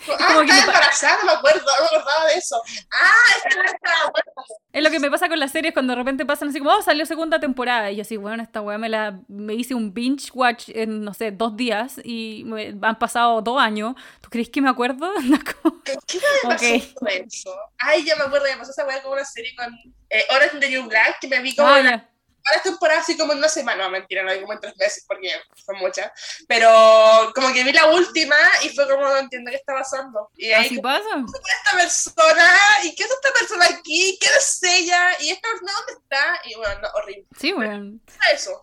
Ah, 0.00 0.26
Como 0.28 0.40
que 0.40 0.46
estaba 0.46 0.60
me 0.60 0.60
pa- 0.60 0.66
embarazada, 0.78 1.18
no 1.18 1.24
me 1.26 1.32
acuerdo, 1.32 1.60
no 1.66 1.82
me 1.82 1.86
acordaba 1.98 2.26
de 2.26 2.34
eso. 2.34 2.62
Ah, 2.92 3.12
es 3.36 3.42
que 3.54 3.58
no 3.58 3.64
estaba 3.64 4.00
muerta. 4.10 4.32
Es 4.72 4.82
lo 4.84 4.90
que 4.90 5.00
me 5.00 5.10
pasa 5.10 5.28
con 5.28 5.40
las 5.40 5.50
series 5.50 5.72
cuando 5.74 5.92
de 5.92 5.96
repente 5.96 6.24
pasan 6.24 6.50
así 6.50 6.58
como, 6.60 6.70
oh, 6.70 6.82
salió 6.82 7.04
segunda 7.04 7.40
temporada. 7.40 7.90
Y 7.90 7.96
yo 7.96 8.02
así, 8.02 8.16
bueno, 8.16 8.42
esta 8.42 8.60
weá 8.60 8.78
me 8.78 8.88
la 8.88 9.18
me 9.28 9.54
hice 9.54 9.74
un 9.74 9.92
binge 9.92 10.30
watch 10.34 10.68
en, 10.68 11.02
no 11.02 11.14
sé, 11.14 11.32
dos 11.32 11.56
días 11.56 12.00
y 12.04 12.42
me- 12.46 12.74
han 12.82 12.98
pasado 12.98 13.40
dos 13.42 13.60
años. 13.60 13.94
¿Tú 14.20 14.28
crees 14.30 14.50
que 14.50 14.60
me 14.60 14.68
acuerdo? 14.68 15.10
Como, 15.62 15.82
¿Qué 15.82 15.94
me 16.18 16.48
pasó 16.50 16.74
Ok. 16.74 16.94
con 16.94 17.08
eso? 17.08 17.56
Ay, 17.78 18.04
ya 18.04 18.14
me 18.16 18.24
acuerdo, 18.24 18.46
me 18.50 18.56
pasó 18.56 18.70
esa 18.70 18.86
weá 18.86 19.02
con 19.02 19.12
una 19.12 19.24
serie 19.24 19.54
con 19.56 19.66
eh, 20.10 20.24
Orange 20.30 20.58
the 20.60 20.68
New 20.70 20.88
Black, 20.88 21.18
que 21.20 21.28
me 21.28 21.40
vi 21.40 21.56
como 21.56 21.68
Ah, 21.68 21.80
ya. 21.82 22.08
Varias 22.48 22.62
temporadas 22.62 23.02
así 23.02 23.16
como 23.16 23.32
en 23.32 23.38
una 23.38 23.48
semana, 23.48 23.84
no, 23.84 23.90
mentira, 23.90 24.22
no, 24.22 24.40
como 24.40 24.52
en 24.52 24.60
tres 24.60 24.76
meses, 24.76 25.04
porque 25.06 25.30
son 25.54 25.76
muchas, 25.76 26.10
pero 26.46 27.32
como 27.34 27.52
que 27.52 27.64
vi 27.64 27.72
la 27.72 27.86
última 27.86 28.36
y 28.62 28.70
fue 28.70 28.88
como, 28.88 29.02
no 29.02 29.16
entiendo 29.16 29.50
qué 29.50 29.56
está 29.56 29.74
pasando. 29.74 30.30
Y 30.36 30.52
ahí, 30.52 30.66
Así 30.66 30.80
pasa. 30.80 31.08
esta 31.16 31.76
persona? 31.76 32.58
¿Y 32.84 32.94
qué 32.94 33.04
es 33.04 33.10
esta 33.10 33.32
persona 33.32 33.64
aquí? 33.66 34.18
¿Quién 34.20 34.32
es 34.36 34.62
ella? 34.62 35.10
¿Y 35.20 35.30
esta 35.30 35.48
persona 35.48 35.72
dónde 35.72 35.92
está? 36.02 36.40
Y 36.44 36.54
bueno, 36.56 36.80
no, 36.80 36.88
horrible. 36.94 37.26
Sí, 37.38 37.52
bueno. 37.52 37.98
Eso. 38.32 38.62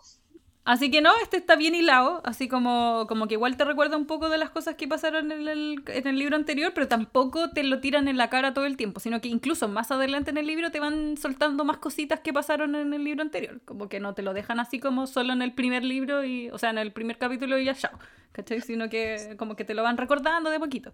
Así 0.65 0.89
que 0.89 0.99
no, 0.99 1.11
este 1.21 1.37
está 1.37 1.55
bien 1.55 1.75
hilado, 1.75 2.21
así 2.25 2.47
como, 2.47 3.05
como 3.07 3.27
que 3.27 3.35
igual 3.35 3.55
te 3.55 3.63
recuerda 3.65 3.97
un 3.97 4.07
poco 4.07 4.29
de 4.29 4.39
las 4.39 4.49
cosas 4.49 4.73
que 4.73 4.87
pasaron 4.87 5.31
en 5.31 5.47
el, 5.47 5.83
en 5.85 6.07
el 6.07 6.17
libro 6.17 6.35
anterior, 6.35 6.71
pero 6.73 6.87
tampoco 6.87 7.51
te 7.51 7.61
lo 7.61 7.79
tiran 7.79 8.07
en 8.07 8.17
la 8.17 8.31
cara 8.31 8.55
todo 8.55 8.65
el 8.65 8.75
tiempo, 8.75 8.99
sino 8.99 9.21
que 9.21 9.27
incluso 9.27 9.67
más 9.67 9.91
adelante 9.91 10.31
en 10.31 10.39
el 10.39 10.47
libro 10.47 10.71
te 10.71 10.79
van 10.79 11.17
soltando 11.17 11.65
más 11.65 11.77
cositas 11.77 12.21
que 12.21 12.33
pasaron 12.33 12.75
en 12.75 12.95
el 12.95 13.03
libro 13.03 13.21
anterior, 13.21 13.61
como 13.63 13.87
que 13.89 13.99
no 13.99 14.15
te 14.15 14.23
lo 14.23 14.33
dejan 14.33 14.59
así 14.59 14.79
como 14.79 15.05
solo 15.05 15.33
en 15.33 15.43
el 15.43 15.53
primer 15.53 15.83
libro, 15.83 16.23
y, 16.23 16.49
o 16.49 16.57
sea, 16.57 16.71
en 16.71 16.79
el 16.79 16.91
primer 16.91 17.19
capítulo 17.19 17.59
y 17.59 17.65
ya 17.65 17.75
chao, 17.75 17.99
¿cachai? 18.31 18.59
Sino 18.61 18.89
que 18.89 19.35
como 19.37 19.55
que 19.55 19.65
te 19.65 19.75
lo 19.75 19.83
van 19.83 19.97
recordando 19.97 20.49
de 20.49 20.59
poquito. 20.59 20.91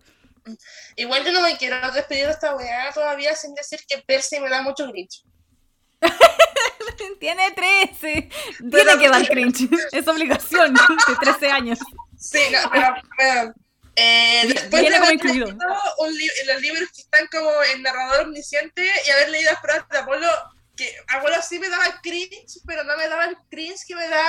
Igual 0.98 1.24
yo 1.24 1.32
no 1.32 1.40
me 1.40 1.56
quiero 1.56 1.78
despedir 1.94 2.26
de 2.26 2.32
esta 2.32 2.58
weá 2.58 2.92
todavía 2.94 3.34
sin 3.36 3.56
decir 3.56 3.80
que 3.88 4.00
Percy 4.00 4.42
me 4.42 4.50
da 4.50 4.62
mucho 4.64 4.86
grinch. 4.90 5.24
Tiene 7.20 7.52
13, 7.52 8.30
tiene 8.72 8.98
que 9.00 9.10
dar 9.10 9.28
cringe, 9.30 9.70
es 9.92 10.08
obligación 10.08 10.74
de 10.74 11.16
13 11.22 11.52
años. 11.52 11.80
Sí, 12.18 12.40
no, 12.52 12.70
pero, 12.72 12.94
pero, 13.18 13.54
eh, 13.96 14.44
después 14.48 14.82
Viene 14.82 14.90
de 14.92 14.96
haber 14.98 15.14
incluido. 15.14 15.46
leído 15.48 15.60
un 16.00 16.16
li- 16.18 16.30
los 16.48 16.62
libros 16.62 16.90
que 16.96 17.02
están 17.02 17.28
como 17.32 17.50
en 17.74 17.82
narrador 17.84 18.26
omnisciente 18.28 18.84
y 19.08 19.10
haber 19.12 19.30
leído 19.30 19.52
las 19.52 19.62
pruebas 19.62 19.88
de 19.90 19.98
Apolo, 19.98 20.28
que 20.76 20.90
Apolo 21.10 21.36
sí 21.48 21.60
me 21.60 21.70
daba 21.70 22.00
cringe, 22.02 22.60
pero 22.66 22.84
no 22.84 22.96
me 22.98 23.08
daba 23.08 23.26
el 23.26 23.38
cringe 23.50 23.86
que 23.88 23.96
me 23.96 24.08
da 24.08 24.24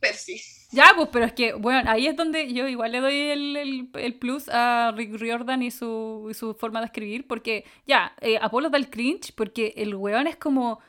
Percy. 0.00 0.40
Ya, 0.72 0.92
pues, 0.96 1.08
pero 1.12 1.24
es 1.24 1.32
que, 1.32 1.52
bueno, 1.54 1.88
ahí 1.90 2.06
es 2.08 2.16
donde 2.16 2.52
yo 2.52 2.66
igual 2.68 2.92
le 2.92 3.00
doy 3.00 3.30
el, 3.30 3.56
el- 3.56 3.88
el 3.94 4.14
plus 4.18 4.48
a 4.48 4.92
Rick 4.94 5.14
Riordan 5.14 5.62
y 5.62 5.70
su, 5.70 6.26
y 6.30 6.34
su 6.34 6.54
forma 6.54 6.80
de 6.80 6.86
escribir, 6.86 7.26
porque 7.26 7.64
ya, 7.86 8.14
eh, 8.20 8.38
Apolo 8.42 8.68
da 8.68 8.76
el 8.76 8.90
cringe, 8.90 9.32
porque 9.34 9.72
el 9.76 9.94
weón 9.94 10.26
es 10.26 10.36
como 10.36 10.80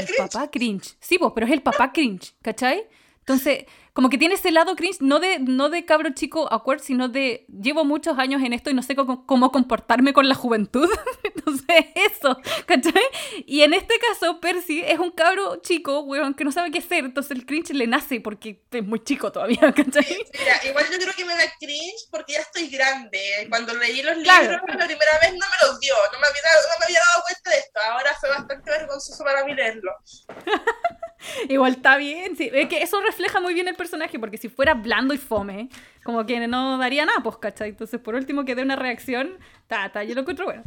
el 0.00 0.08
papá 0.16 0.50
cringe. 0.50 0.96
Sí, 1.00 1.18
pues, 1.18 1.32
pero 1.34 1.46
es 1.46 1.52
el 1.52 1.62
papá 1.62 1.92
cringe, 1.92 2.34
¿cachai? 2.42 2.84
Entonces, 3.20 3.64
como 3.94 4.10
que 4.10 4.18
tiene 4.18 4.34
ese 4.34 4.50
lado 4.50 4.76
cringe, 4.76 5.00
no 5.00 5.18
de, 5.18 5.38
no 5.38 5.70
de 5.70 5.84
cabro 5.84 6.10
chico 6.10 6.52
awkward, 6.52 6.80
sino 6.80 7.08
de 7.08 7.46
llevo 7.48 7.84
muchos 7.84 8.18
años 8.18 8.42
en 8.42 8.52
esto 8.52 8.70
y 8.70 8.74
no 8.74 8.82
sé 8.82 8.94
cómo, 8.94 9.24
cómo 9.24 9.50
comportarme 9.50 10.12
con 10.12 10.28
la 10.28 10.34
juventud. 10.34 10.88
Entonces, 11.46 11.84
eso, 11.94 12.38
¿cachai? 12.66 13.02
Y 13.46 13.62
en 13.62 13.74
este 13.74 13.94
caso, 13.98 14.40
Percy 14.40 14.82
es 14.84 14.98
un 14.98 15.10
cabro 15.10 15.56
chico, 15.56 16.00
weón, 16.00 16.34
que 16.34 16.44
no 16.44 16.52
sabe 16.52 16.70
qué 16.70 16.78
hacer, 16.78 17.04
entonces 17.04 17.32
el 17.32 17.44
cringe 17.46 17.70
le 17.74 17.86
nace 17.86 18.20
porque 18.20 18.62
es 18.70 18.84
muy 18.84 19.02
chico 19.04 19.30
todavía, 19.30 19.60
¿cachai? 19.76 20.06
Mira, 20.38 20.60
igual 20.64 20.86
yo 20.90 20.98
creo 20.98 21.14
que 21.14 21.24
me 21.24 21.34
da 21.36 21.44
cringe 21.60 22.08
porque 22.10 22.34
ya 22.34 22.40
estoy 22.40 22.68
grande. 22.68 23.20
Cuando 23.48 23.74
leí 23.74 24.02
los 24.02 24.18
Claro. 24.22 24.42
libros 24.52 24.60
la 24.78 24.86
primera 24.86 25.18
vez 25.20 25.32
no 25.32 25.46
me 25.46 25.68
los 25.68 25.80
dio, 25.80 25.94
no 26.12 26.18
me 26.18 26.26
había, 26.26 26.42
dado- 26.42 26.62
no 26.68 26.78
me 26.80 26.84
había 26.86 27.00
dado 27.10 27.22
cuenta 27.24 27.50
de 27.50 27.56
esto. 27.58 27.80
Ahora 27.90 28.16
fue 28.20 28.28
bastante 28.30 28.70
vergonzoso 28.70 29.24
para 29.24 29.44
mí 29.44 29.54
leerlo. 29.54 29.92
Igual 31.48 31.72
está 31.74 31.96
bien, 31.96 32.36
sí. 32.36 32.50
Es 32.52 32.68
que 32.68 32.82
eso 32.82 33.00
refleja 33.00 33.40
muy 33.40 33.54
bien 33.54 33.68
el 33.68 33.76
personaje, 33.76 34.18
porque 34.18 34.38
si 34.38 34.48
fuera 34.48 34.74
blando 34.74 35.14
y 35.14 35.18
fome, 35.18 35.68
como 36.02 36.24
que 36.26 36.46
no 36.46 36.78
daría 36.78 37.04
nada, 37.06 37.20
pues, 37.22 37.36
¿cachai? 37.38 37.70
Entonces, 37.70 38.00
por 38.00 38.14
último, 38.14 38.44
que 38.44 38.54
dé 38.54 38.62
una 38.62 38.76
reacción, 38.76 39.38
ta, 39.66 39.90
ta, 39.92 40.04
yo 40.04 40.14
lo 40.14 40.20
encuentro 40.22 40.44
bueno. 40.46 40.62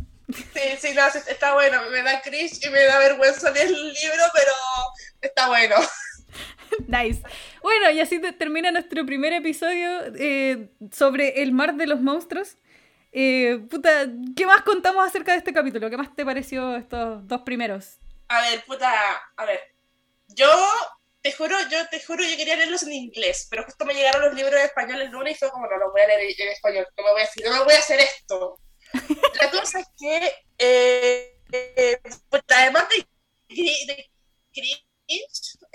Sí, 0.53 0.61
sí, 0.79 0.93
no, 0.93 1.07
está 1.07 1.53
bueno. 1.53 1.81
Me 1.91 2.01
da 2.03 2.21
cringe 2.21 2.65
y 2.65 2.69
me 2.69 2.83
da 2.83 2.99
vergüenza 2.99 3.49
leer 3.51 3.67
el 3.67 3.73
libro, 3.93 4.23
pero 4.33 4.51
está 5.21 5.47
bueno. 5.47 5.75
Nice. 6.87 7.21
Bueno, 7.61 7.89
y 7.91 7.99
así 7.99 8.19
te- 8.19 8.33
termina 8.33 8.71
nuestro 8.71 9.05
primer 9.05 9.33
episodio 9.33 10.13
eh, 10.15 10.69
sobre 10.91 11.41
el 11.43 11.51
mar 11.53 11.75
de 11.75 11.87
los 11.87 12.01
monstruos. 12.01 12.57
Eh, 13.11 13.59
puta, 13.69 14.07
¿qué 14.35 14.45
más 14.45 14.61
contamos 14.63 15.05
acerca 15.07 15.31
de 15.31 15.39
este 15.39 15.53
capítulo? 15.53 15.89
¿Qué 15.89 15.97
más 15.97 16.15
te 16.15 16.25
pareció 16.25 16.75
estos 16.75 17.25
dos 17.27 17.41
primeros? 17.41 17.99
A 18.29 18.41
ver, 18.41 18.63
puta, 18.65 18.89
a 19.35 19.45
ver. 19.45 19.59
Yo 20.37 20.49
te 21.21 21.31
juro, 21.33 21.55
yo 21.69 21.87
te 21.89 21.99
juro, 21.99 22.23
yo 22.23 22.37
quería 22.37 22.55
leerlos 22.55 22.83
en 22.83 22.93
inglés, 22.93 23.47
pero 23.49 23.63
justo 23.63 23.85
me 23.85 23.95
llegaron 23.95 24.21
los 24.21 24.35
libros 24.35 24.53
en 24.53 24.67
español 24.67 25.01
el 25.01 25.09
lunes 25.09 25.35
y 25.35 25.39
fue 25.39 25.49
como, 25.49 25.67
no, 25.67 25.77
los 25.77 25.91
voy 25.91 26.01
a 26.01 26.07
leer 26.07 26.35
en 26.39 26.49
español, 26.49 26.87
no 26.95 27.03
me 27.03 27.11
voy 27.11 27.21
a 27.21 27.25
decir, 27.25 27.43
no 27.43 27.51
me 27.51 27.63
voy 27.63 27.73
a 27.73 27.79
hacer 27.79 27.99
esto. 27.99 28.59
La 29.41 29.51
cosa 29.51 29.79
es 29.79 29.87
que, 29.99 30.33
eh, 30.59 31.99
puta, 32.29 32.61
además 32.61 32.87
de, 32.89 33.07
de 33.49 34.09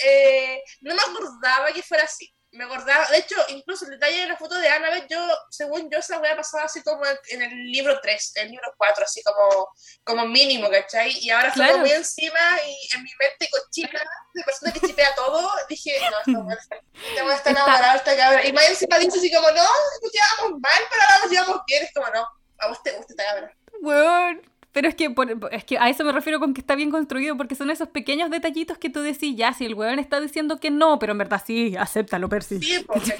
eh, 0.04 0.62
no 0.80 0.94
me 0.94 1.02
acordaba 1.02 1.72
que 1.72 1.82
fuera 1.82 2.04
así. 2.04 2.32
Me 2.54 2.64
acordaba, 2.64 3.06
de 3.08 3.16
hecho, 3.18 3.36
incluso 3.48 3.86
el 3.86 3.92
detalle 3.92 4.20
de 4.20 4.26
la 4.26 4.36
foto 4.36 4.54
de 4.56 4.68
Annabeth, 4.68 5.06
yo, 5.08 5.18
según 5.50 5.90
yo, 5.90 5.98
esa 5.98 6.18
wea 6.18 6.36
pasaba 6.36 6.64
así 6.64 6.82
como 6.82 7.02
en 7.30 7.40
el 7.42 7.72
libro 7.72 7.98
3, 8.00 8.32
el 8.36 8.50
libro 8.50 8.74
4, 8.76 9.04
así 9.04 9.22
como 9.22 9.70
como 10.04 10.26
mínimo, 10.26 10.68
¿cachai? 10.70 11.16
Y 11.20 11.30
ahora 11.30 11.50
Claro. 11.52 11.78
muy 11.78 11.90
encima 11.92 12.38
y 12.66 12.94
en 12.96 13.02
mi 13.04 13.10
mente 13.18 13.48
cochina, 13.50 14.00
de 14.34 14.44
persona 14.44 14.70
que 14.72 14.80
chipea 14.86 15.14
todo, 15.14 15.50
dije, 15.68 15.98
no, 16.26 16.50
esta 16.52 16.60
está 17.06 17.34
Está- 17.34 17.50
enamorada, 17.50 17.94
esta 17.96 18.16
cabra. 18.16 18.44
Y 18.46 18.52
más 18.52 18.68
encima 18.68 18.98
dice 18.98 19.18
así 19.18 19.32
como, 19.34 19.48
no, 19.50 19.62
nos 20.02 20.12
llevamos 20.12 20.60
mal, 20.60 20.82
pero 20.90 21.02
ahora 21.02 21.18
nos 21.22 21.30
llevamos 21.30 21.60
bien, 21.66 21.84
es 21.84 21.92
como, 21.94 22.06
no, 22.10 22.28
a 22.58 22.68
vos 22.68 22.82
te 22.82 22.92
gusta 22.92 23.12
esta 23.14 23.24
cabra. 23.24 23.56
Weón. 23.80 24.51
Pero 24.72 24.88
es 24.88 24.94
que, 24.94 25.10
por- 25.10 25.48
es 25.52 25.64
que 25.64 25.78
a 25.78 25.88
eso 25.90 26.04
me 26.04 26.12
refiero 26.12 26.40
con 26.40 26.54
que 26.54 26.60
está 26.60 26.74
bien 26.74 26.90
construido, 26.90 27.36
porque 27.36 27.54
son 27.54 27.70
esos 27.70 27.88
pequeños 27.88 28.30
detallitos 28.30 28.78
que 28.78 28.88
tú 28.90 29.00
decís, 29.02 29.36
ya, 29.36 29.52
si 29.52 29.66
el 29.66 29.74
weón 29.74 29.98
está 29.98 30.20
diciendo 30.20 30.58
que 30.58 30.70
no, 30.70 30.98
pero 30.98 31.12
en 31.12 31.18
verdad 31.18 31.42
sí, 31.46 31.76
acéptalo, 31.76 32.28
Percy. 32.28 32.60
Sí, 32.62 32.84
¿cachai? 32.86 33.16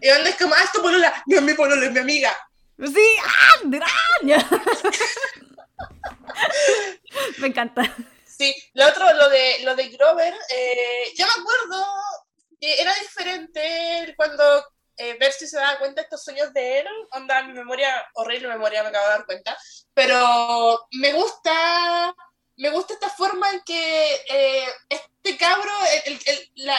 Y 0.00 0.08
donde 0.08 0.30
es 0.30 0.36
como, 0.36 0.52
ah, 0.54 0.62
esto 0.64 0.82
polola, 0.82 1.12
no 1.26 1.36
es 1.36 1.42
mi 1.42 1.54
polola, 1.54 1.86
es 1.86 1.92
mi 1.92 1.98
amiga. 2.00 2.36
Sí, 2.78 3.16
¡ah! 3.24 3.60
Me 7.38 7.46
encanta. 7.46 7.82
Sí, 8.24 8.54
lo 8.74 8.86
otro, 8.88 9.04
lo 9.14 9.28
de, 9.30 9.60
lo 9.64 9.74
de 9.76 9.88
Grover, 9.88 10.34
eh, 10.34 11.12
yo 11.16 11.24
me 11.26 11.32
acuerdo 11.40 11.84
que 12.60 12.80
era 12.80 12.92
diferente 13.00 14.14
cuando 14.16 14.42
eh, 14.96 15.14
Percy 15.16 15.46
se 15.46 15.56
daba 15.56 15.78
cuenta 15.78 16.00
de 16.00 16.04
estos 16.04 16.24
sueños 16.24 16.52
de 16.52 16.80
él, 16.80 16.86
onda, 17.12 17.42
mi 17.42 17.52
memoria, 17.52 18.06
horrible 18.14 18.48
memoria, 18.48 18.82
me 18.82 18.88
acabo 18.88 19.06
de 19.06 19.12
dar 19.12 19.26
cuenta, 19.26 19.56
pero 19.94 20.86
me 20.92 21.12
gusta 21.12 22.14
me 22.56 22.70
gusta 22.70 22.94
esta 22.94 23.10
forma 23.10 23.50
en 23.50 23.60
que 23.60 24.14
eh, 24.28 24.66
este 24.88 25.36
cabro, 25.36 25.70
el, 26.06 26.18
el, 26.24 26.50
la, 26.56 26.78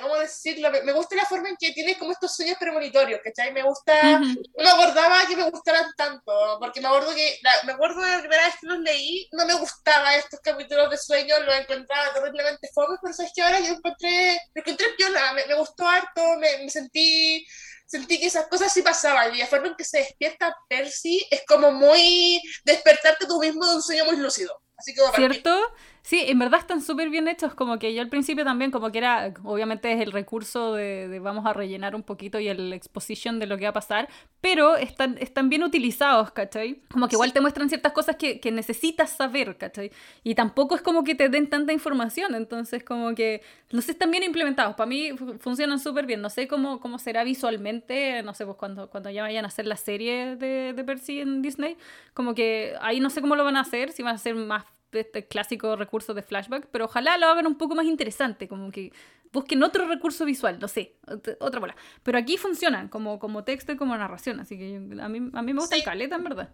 ¿cómo 0.00 0.16
decirlo? 0.16 0.70
Me, 0.70 0.92
gusta 0.92 1.16
la 1.16 1.24
forma 1.24 1.48
en 1.48 1.56
que 1.56 1.72
tiene 1.72 1.98
como 1.98 2.12
estos 2.12 2.34
sueños 2.34 2.56
premonitorios, 2.58 3.20
¿cachai? 3.22 3.52
Me 3.52 3.62
gusta, 3.62 4.18
no 4.18 4.36
me 4.56 4.70
acordaba 4.70 5.26
que 5.26 5.36
me 5.36 5.50
gustaran 5.50 5.90
tanto, 5.96 6.58
porque 6.60 6.80
me 6.80 6.88
acuerdo 6.88 7.14
que, 7.14 7.38
me 7.64 7.72
acuerdo 7.72 8.00
de 8.00 8.10
la 8.10 8.18
primera 8.20 8.46
vez 8.46 8.54
que 8.60 8.66
los 8.66 8.78
leí, 8.78 9.28
no 9.32 9.46
me 9.46 9.54
gustaba 9.54 10.16
estos 10.16 10.40
capítulos 10.40 10.90
de 10.90 10.98
sueños, 10.98 11.38
los 11.44 11.54
encontraba 11.54 12.12
terriblemente 12.12 12.68
fomes, 12.74 12.98
pero 13.02 13.14
sabes 13.14 13.32
que 13.34 13.42
ahora 13.42 13.60
yo 13.60 13.74
encontré, 13.74 14.40
me 14.54 14.60
encontré 14.60 14.86
piola, 14.96 15.32
me, 15.32 15.46
me 15.46 15.54
gustó 15.54 15.86
harto, 15.86 16.36
me, 16.38 16.58
me 16.58 16.70
sentí 16.70 17.46
sentí 17.92 18.18
que 18.18 18.26
esas 18.26 18.46
cosas 18.46 18.72
sí 18.72 18.80
pasaban 18.80 19.34
y 19.34 19.38
la 19.38 19.46
forma 19.46 19.68
en 19.68 19.76
que 19.76 19.84
se 19.84 19.98
despierta 19.98 20.56
Percy 20.66 21.26
es 21.30 21.42
como 21.46 21.70
muy 21.72 22.40
despertarte 22.64 23.26
tú 23.26 23.38
mismo 23.38 23.66
de 23.66 23.76
un 23.76 23.82
sueño 23.82 24.06
muy 24.06 24.16
lúcido. 24.16 24.62
Así 24.78 24.94
que 24.94 25.02
¿Cierto? 25.14 25.74
Sí, 26.04 26.20
en 26.26 26.36
verdad 26.40 26.58
están 26.58 26.82
súper 26.82 27.10
bien 27.10 27.28
hechos, 27.28 27.54
como 27.54 27.78
que 27.78 27.94
yo 27.94 28.02
al 28.02 28.08
principio 28.08 28.44
también, 28.44 28.72
como 28.72 28.90
que 28.90 28.98
era, 28.98 29.32
obviamente 29.44 29.92
es 29.92 30.00
el 30.00 30.10
recurso 30.10 30.74
de, 30.74 31.20
vamos 31.20 31.46
a 31.46 31.52
rellenar 31.52 31.94
un 31.94 32.02
poquito 32.02 32.40
y 32.40 32.48
el 32.48 32.72
exposition 32.72 33.38
de 33.38 33.46
lo 33.46 33.56
que 33.56 33.64
va 33.64 33.70
a 33.70 33.72
pasar, 33.72 34.08
pero 34.40 34.76
están, 34.76 35.16
están 35.20 35.48
bien 35.48 35.62
utilizados, 35.62 36.32
¿cachai? 36.32 36.82
Como 36.90 37.06
que 37.06 37.14
igual 37.14 37.32
te 37.32 37.40
muestran 37.40 37.68
ciertas 37.68 37.92
cosas 37.92 38.16
que, 38.16 38.40
que, 38.40 38.50
necesitas 38.50 39.10
saber, 39.10 39.56
¿cachai? 39.56 39.92
Y 40.24 40.34
tampoco 40.34 40.74
es 40.74 40.82
como 40.82 41.04
que 41.04 41.14
te 41.14 41.28
den 41.28 41.48
tanta 41.48 41.72
información, 41.72 42.34
entonces 42.34 42.82
como 42.82 43.14
que, 43.14 43.40
no 43.70 43.80
sé, 43.80 43.92
están 43.92 44.10
bien 44.10 44.24
implementados, 44.24 44.74
para 44.74 44.88
mí 44.88 45.10
funcionan 45.38 45.78
súper 45.78 46.06
bien, 46.06 46.20
no 46.20 46.30
sé 46.30 46.48
cómo, 46.48 46.80
cómo 46.80 46.98
será 46.98 47.22
visualmente, 47.22 48.24
no 48.24 48.34
sé, 48.34 48.44
pues 48.44 48.56
cuando, 48.56 48.90
cuando 48.90 49.08
ya 49.08 49.22
vayan 49.22 49.44
a 49.44 49.48
hacer 49.48 49.66
la 49.66 49.76
serie 49.76 50.34
de, 50.34 50.72
de 50.72 50.84
Percy 50.84 51.20
en 51.20 51.42
Disney, 51.42 51.76
como 52.12 52.34
que 52.34 52.74
ahí 52.80 52.98
no 52.98 53.08
sé 53.08 53.20
cómo 53.20 53.36
lo 53.36 53.44
van 53.44 53.56
a 53.56 53.60
hacer, 53.60 53.92
si 53.92 54.02
van 54.02 54.16
a 54.16 54.18
ser 54.18 54.34
más 54.34 54.64
este 54.92 55.26
clásico 55.26 55.76
recurso 55.76 56.14
de 56.14 56.22
flashback, 56.22 56.66
pero 56.70 56.86
ojalá 56.86 57.18
lo 57.18 57.26
hagan 57.26 57.46
un 57.46 57.56
poco 57.56 57.74
más 57.74 57.86
interesante, 57.86 58.48
como 58.48 58.70
que 58.70 58.92
busquen 59.32 59.62
otro 59.62 59.88
recurso 59.88 60.24
visual, 60.24 60.58
no 60.58 60.68
sé, 60.68 60.96
otra 61.40 61.60
bola. 61.60 61.76
Pero 62.02 62.18
aquí 62.18 62.36
funcionan 62.36 62.88
como, 62.88 63.18
como 63.18 63.44
texto 63.44 63.72
y 63.72 63.76
como 63.76 63.96
narración, 63.96 64.40
así 64.40 64.58
que 64.58 64.76
a 65.00 65.08
mí, 65.08 65.30
a 65.32 65.42
mí 65.42 65.52
me 65.52 65.60
gusta 65.60 65.76
el 65.76 65.84
caleta, 65.84 66.16
en 66.16 66.24
verdad. 66.24 66.48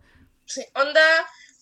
Sí, 0.45 0.65
onda, 0.75 1.01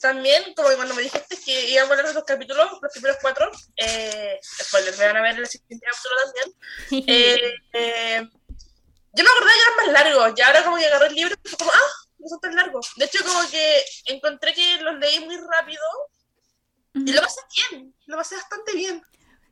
también, 0.00 0.54
como 0.54 0.68
cuando 0.76 0.94
me 0.94 1.02
dijiste 1.02 1.36
que 1.44 1.70
íbamos 1.70 1.98
a 1.98 2.02
de 2.02 2.14
los 2.14 2.24
capítulos, 2.24 2.70
los 2.80 2.92
primeros 2.92 3.16
cuatro, 3.20 3.50
eh, 3.76 4.38
spoiler, 4.42 4.96
me 4.98 5.06
van 5.06 5.16
a 5.16 5.22
ver 5.22 5.38
el 5.38 5.46
siguiente 5.46 5.86
capítulo 5.86 6.14
también. 6.24 7.06
Eh, 7.08 7.54
eh, 7.72 8.28
yo 9.12 9.24
me 9.24 9.30
acordaba 9.30 9.52
que 9.52 9.60
eran 9.62 9.76
más 9.76 10.04
largos, 10.04 10.32
y 10.36 10.42
ahora 10.42 10.64
como 10.64 10.76
que 10.76 10.86
agarré 10.86 11.06
el 11.06 11.14
libro 11.14 11.34
y 11.42 11.48
fue 11.48 11.58
como, 11.58 11.70
ah, 11.72 11.90
no 12.18 12.28
son 12.28 12.40
tan 12.40 12.54
largos. 12.54 12.92
De 12.96 13.06
hecho, 13.06 13.24
como 13.24 13.48
que 13.50 13.82
encontré 14.06 14.52
que 14.52 14.82
los 14.82 14.98
leí 14.98 15.20
muy 15.20 15.36
rápido 15.38 15.82
y 17.04 17.12
lo 17.12 17.20
pasé 17.20 17.40
bien, 17.70 17.94
lo 18.06 18.16
pasé 18.16 18.36
bastante 18.36 18.74
bien. 18.74 19.02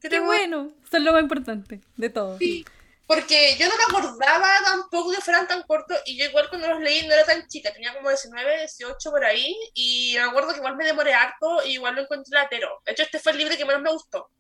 Qué 0.01 0.21
bueno, 0.21 0.73
eso 0.85 0.97
es 0.97 1.03
lo 1.03 1.13
más 1.13 1.23
importante 1.23 1.81
de 1.97 2.11
todo. 2.11 2.39
Sí, 2.39 2.65
porque 3.07 3.57
yo 3.59 3.69
no 3.69 3.75
me 3.77 3.85
acordaba 3.85 4.49
tampoco 4.65 5.13
que 5.13 5.21
fueran 5.21 5.47
tan 5.47 5.63
cortos 5.63 5.99
y 6.07 6.19
yo 6.19 6.27
igual 6.27 6.49
cuando 6.49 6.69
los 6.69 6.81
leí 6.81 7.07
no 7.07 7.15
era 7.15 7.25
tan 7.25 7.47
chica, 7.49 7.73
tenía 7.73 7.95
como 7.95 8.09
19, 8.09 8.59
18 8.59 9.11
por 9.11 9.25
ahí 9.25 9.55
y 9.75 10.15
me 10.17 10.23
acuerdo 10.23 10.53
que 10.53 10.59
igual 10.59 10.77
me 10.77 10.85
demoré 10.85 11.13
harto 11.13 11.65
y 11.67 11.73
igual 11.73 11.95
lo 11.95 12.03
encontré 12.03 12.39
latero. 12.39 12.81
De 12.85 12.93
hecho, 12.93 13.03
este 13.03 13.19
fue 13.19 13.33
el 13.33 13.39
libro 13.39 13.57
que 13.57 13.65
menos 13.65 13.83
me 13.83 13.93
gustó. 13.93 14.31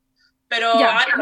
Pero 0.48 0.78
ya. 0.78 0.98
ahora, 0.98 1.16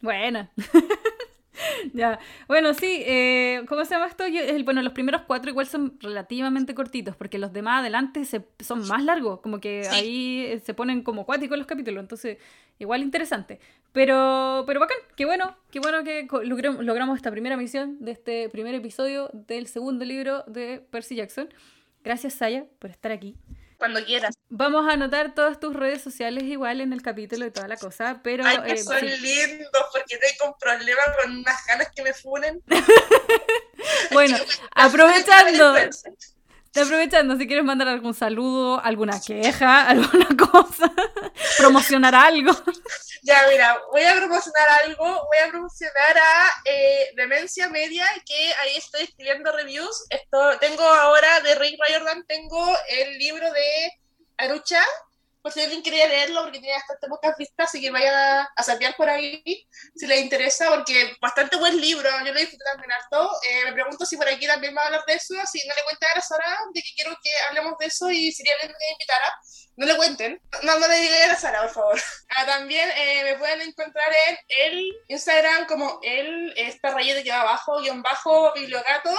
Bueno. 0.00 0.50
ya, 1.92 2.18
bueno, 2.48 2.74
sí, 2.74 3.02
eh, 3.06 3.64
¿cómo 3.68 3.84
se 3.84 3.94
llama 3.94 4.06
esto? 4.06 4.24
bueno, 4.64 4.82
los 4.82 4.92
primeros 4.92 5.22
cuatro 5.26 5.50
igual 5.50 5.66
son 5.66 5.96
relativamente 6.00 6.74
cortitos, 6.74 7.16
porque 7.16 7.38
los 7.38 7.52
demás 7.52 7.80
adelante 7.80 8.24
se, 8.24 8.44
son 8.60 8.86
más 8.88 9.02
largos, 9.04 9.40
como 9.40 9.60
que 9.60 9.86
ahí 9.88 10.44
eh, 10.46 10.60
se 10.60 10.74
ponen 10.74 11.02
como 11.02 11.26
cuáticos 11.26 11.56
los 11.58 11.66
capítulos, 11.66 12.02
entonces 12.02 12.38
igual 12.78 13.02
interesante. 13.02 13.60
Pero, 13.92 14.64
pero 14.66 14.80
bacán, 14.80 14.98
qué 15.16 15.24
bueno, 15.24 15.56
qué 15.70 15.78
bueno 15.78 16.02
que 16.02 16.26
logramos 16.42 17.16
esta 17.16 17.30
primera 17.30 17.56
misión 17.56 17.96
de 18.00 18.10
este 18.10 18.48
primer 18.48 18.74
episodio 18.74 19.30
del 19.32 19.68
segundo 19.68 20.04
libro 20.04 20.42
de 20.46 20.82
Percy 20.90 21.16
Jackson. 21.16 21.48
Gracias, 22.02 22.34
Saya, 22.34 22.66
por 22.80 22.90
estar 22.90 23.12
aquí 23.12 23.36
cuando 23.76 24.04
quieras. 24.04 24.34
Vamos 24.48 24.88
a 24.88 24.92
anotar 24.92 25.34
todas 25.34 25.60
tus 25.60 25.74
redes 25.74 26.02
sociales 26.02 26.44
igual 26.44 26.80
en 26.80 26.92
el 26.92 27.02
capítulo 27.02 27.46
y 27.46 27.50
toda 27.50 27.68
la 27.68 27.76
cosa, 27.76 28.20
pero... 28.22 28.44
Ay, 28.44 28.58
que 28.62 28.72
eh, 28.72 28.78
son 28.78 29.00
lindos, 29.04 29.84
porque 29.92 30.18
tengo 30.18 30.56
problemas 30.58 31.06
con 31.20 31.38
unas 31.38 31.66
ganas 31.66 31.88
que 31.94 32.02
me 32.02 32.12
funen. 32.12 32.62
bueno, 34.12 34.36
aprovechando... 34.72 35.74
Aprovechando, 36.76 37.36
si 37.36 37.46
quieres 37.46 37.64
mandar 37.64 37.88
algún 37.88 38.14
saludo, 38.14 38.80
alguna 38.80 39.20
queja, 39.20 39.88
alguna 39.88 40.28
cosa, 40.36 40.92
promocionar 41.56 42.14
algo. 42.14 42.52
Ya, 43.22 43.46
mira, 43.48 43.78
voy 43.92 44.02
a 44.02 44.16
promocionar 44.16 44.68
algo, 44.84 45.04
voy 45.04 45.38
a 45.42 45.48
promocionar 45.50 46.18
a 46.18 46.50
eh, 46.64 47.10
Demencia 47.16 47.68
Media, 47.68 48.06
que 48.26 48.52
ahí 48.54 48.76
estoy 48.76 49.04
escribiendo 49.04 49.52
reviews. 49.52 50.04
Esto, 50.10 50.58
tengo 50.58 50.82
ahora 50.82 51.40
de 51.40 51.54
Rick 51.54 51.78
Riordan, 51.88 52.24
tengo 52.26 52.76
el 52.88 53.18
libro 53.18 53.50
de 53.52 53.92
Arucha, 54.36 54.84
por 55.44 55.52
si 55.52 55.60
alguien 55.60 55.82
quería 55.82 56.08
leerlo, 56.08 56.40
porque 56.40 56.58
tiene 56.58 56.74
bastante 56.74 57.06
pocas 57.06 57.36
vistas, 57.36 57.68
así 57.68 57.78
que 57.78 57.90
vaya 57.90 58.44
a 58.44 58.62
sapear 58.62 58.96
por 58.96 59.10
ahí 59.10 59.44
si 59.94 60.06
les 60.06 60.22
interesa, 60.22 60.70
porque 60.70 61.18
bastante 61.20 61.58
buen 61.58 61.78
libro, 61.78 62.08
yo 62.24 62.32
lo 62.32 62.40
disfruté 62.40 62.64
también 62.64 62.90
harto. 62.92 63.30
Eh, 63.46 63.64
me 63.66 63.74
pregunto 63.74 64.06
si 64.06 64.16
por 64.16 64.26
aquí 64.26 64.46
también 64.46 64.74
va 64.74 64.80
a 64.80 64.86
hablar 64.86 65.04
de 65.06 65.12
eso, 65.12 65.34
si 65.52 65.68
no 65.68 65.74
le 65.74 65.82
cuenta 65.82 66.06
a 66.16 66.20
Sara 66.22 66.58
de 66.72 66.80
que 66.80 66.88
quiero 66.96 67.10
que 67.22 67.30
hablemos 67.46 67.76
de 67.78 67.84
eso 67.84 68.10
y 68.10 68.32
sería 68.32 68.54
bien 68.62 68.72
que 68.72 68.92
invitara. 68.92 69.38
No 69.76 69.84
le 69.84 69.96
cuenten, 69.98 70.40
no, 70.62 70.78
no 70.78 70.88
le 70.88 70.96
digan 70.96 71.30
a 71.32 71.36
Sara, 71.36 71.60
por 71.60 71.70
favor. 71.72 72.00
Ah, 72.36 72.46
también 72.46 72.90
eh, 72.96 73.22
me 73.22 73.38
pueden 73.38 73.60
encontrar 73.60 74.10
en 74.28 74.38
el 74.48 74.92
Instagram 75.08 75.66
como 75.66 76.00
el, 76.02 76.54
esta 76.56 76.90
rayita 76.90 77.22
que 77.22 77.30
va 77.30 77.42
abajo, 77.42 77.80
guion 77.82 78.02
bajo, 78.02 78.52
bibliogato. 78.54 79.10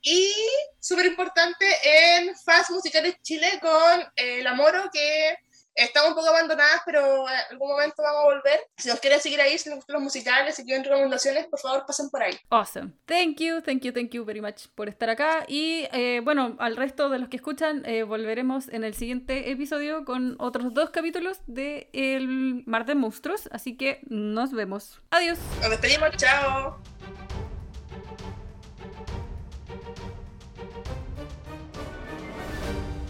Y 0.00 0.32
súper 0.80 1.06
importante 1.06 1.66
en 1.82 2.34
Fast 2.36 2.70
Musicales 2.70 3.16
Chile 3.22 3.58
con 3.60 4.12
eh, 4.16 4.42
La 4.42 4.54
Moro, 4.54 4.88
que 4.92 5.36
Estamos 5.74 6.10
un 6.10 6.16
poco 6.16 6.28
abandonadas, 6.28 6.82
pero 6.84 7.28
en 7.28 7.34
algún 7.50 7.68
momento 7.68 8.02
vamos 8.02 8.20
a 8.20 8.24
volver. 8.24 8.60
Si 8.76 8.88
nos 8.88 9.00
quieren 9.00 9.20
seguir 9.20 9.40
ahí, 9.40 9.56
si 9.58 9.68
les 9.68 9.76
gustan 9.76 9.94
los 9.94 10.02
musicales, 10.02 10.54
si 10.54 10.64
quieren 10.64 10.84
recomendaciones, 10.84 11.46
por 11.46 11.60
favor 11.60 11.84
pasen 11.86 12.10
por 12.10 12.22
ahí. 12.22 12.38
Awesome. 12.50 12.92
Thank 13.06 13.38
you, 13.38 13.60
thank 13.62 13.82
you, 13.82 13.92
thank 13.92 14.10
you 14.10 14.24
very 14.24 14.40
much 14.40 14.66
por 14.74 14.88
estar 14.88 15.08
acá. 15.10 15.44
Y 15.48 15.86
eh, 15.92 16.20
bueno, 16.22 16.56
al 16.58 16.76
resto 16.76 17.08
de 17.08 17.18
los 17.18 17.28
que 17.28 17.36
escuchan, 17.36 17.84
eh, 17.86 18.02
volveremos 18.02 18.68
en 18.68 18.84
el 18.84 18.94
siguiente 18.94 19.50
episodio 19.50 20.04
con 20.04 20.36
otros 20.38 20.74
dos 20.74 20.90
capítulos 20.90 21.38
de 21.46 21.88
El 21.92 22.62
Mar 22.66 22.84
de 22.84 22.94
Monstruos. 22.94 23.48
Así 23.52 23.76
que 23.76 24.00
nos 24.08 24.52
vemos. 24.52 25.00
Adiós. 25.10 25.38
Nos 25.60 25.70
despedimos, 25.70 26.10
chao. 26.16 26.91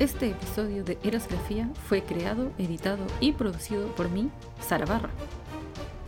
Este 0.02 0.30
episodio 0.30 0.82
de 0.82 0.98
Erosgrafía 1.04 1.70
fue 1.86 2.02
creado, 2.02 2.50
editado 2.58 3.06
y 3.20 3.30
producido 3.30 3.86
por 3.94 4.10
mí, 4.10 4.32
Sara 4.60 4.84
Barra. 4.84 5.10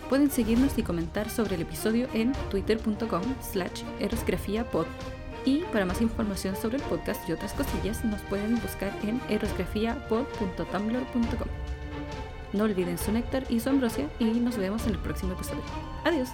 Pueden 0.08 0.32
seguirnos 0.32 0.76
y 0.76 0.82
comentar 0.82 1.30
sobre 1.30 1.54
el 1.54 1.62
episodio 1.62 2.08
en 2.12 2.32
twitter.com 2.50 3.22
slash 3.40 3.84
erosgrafiapod 4.00 4.86
y 5.44 5.58
para 5.72 5.86
más 5.86 6.00
información 6.00 6.56
sobre 6.56 6.78
el 6.78 6.82
podcast 6.82 7.28
y 7.28 7.34
otras 7.34 7.52
cosillas 7.52 8.04
nos 8.04 8.20
pueden 8.22 8.60
buscar 8.60 8.92
en 9.04 9.20
erosgrafiapod.tumblr.com. 9.28 11.48
No 12.52 12.64
olviden 12.64 12.98
su 12.98 13.12
néctar 13.12 13.44
y 13.48 13.60
su 13.60 13.68
ambrosia 13.68 14.10
y 14.18 14.24
nos 14.24 14.56
vemos 14.56 14.84
en 14.86 14.94
el 14.94 14.98
próximo 14.98 15.34
episodio. 15.34 15.62
Adiós. 16.02 16.30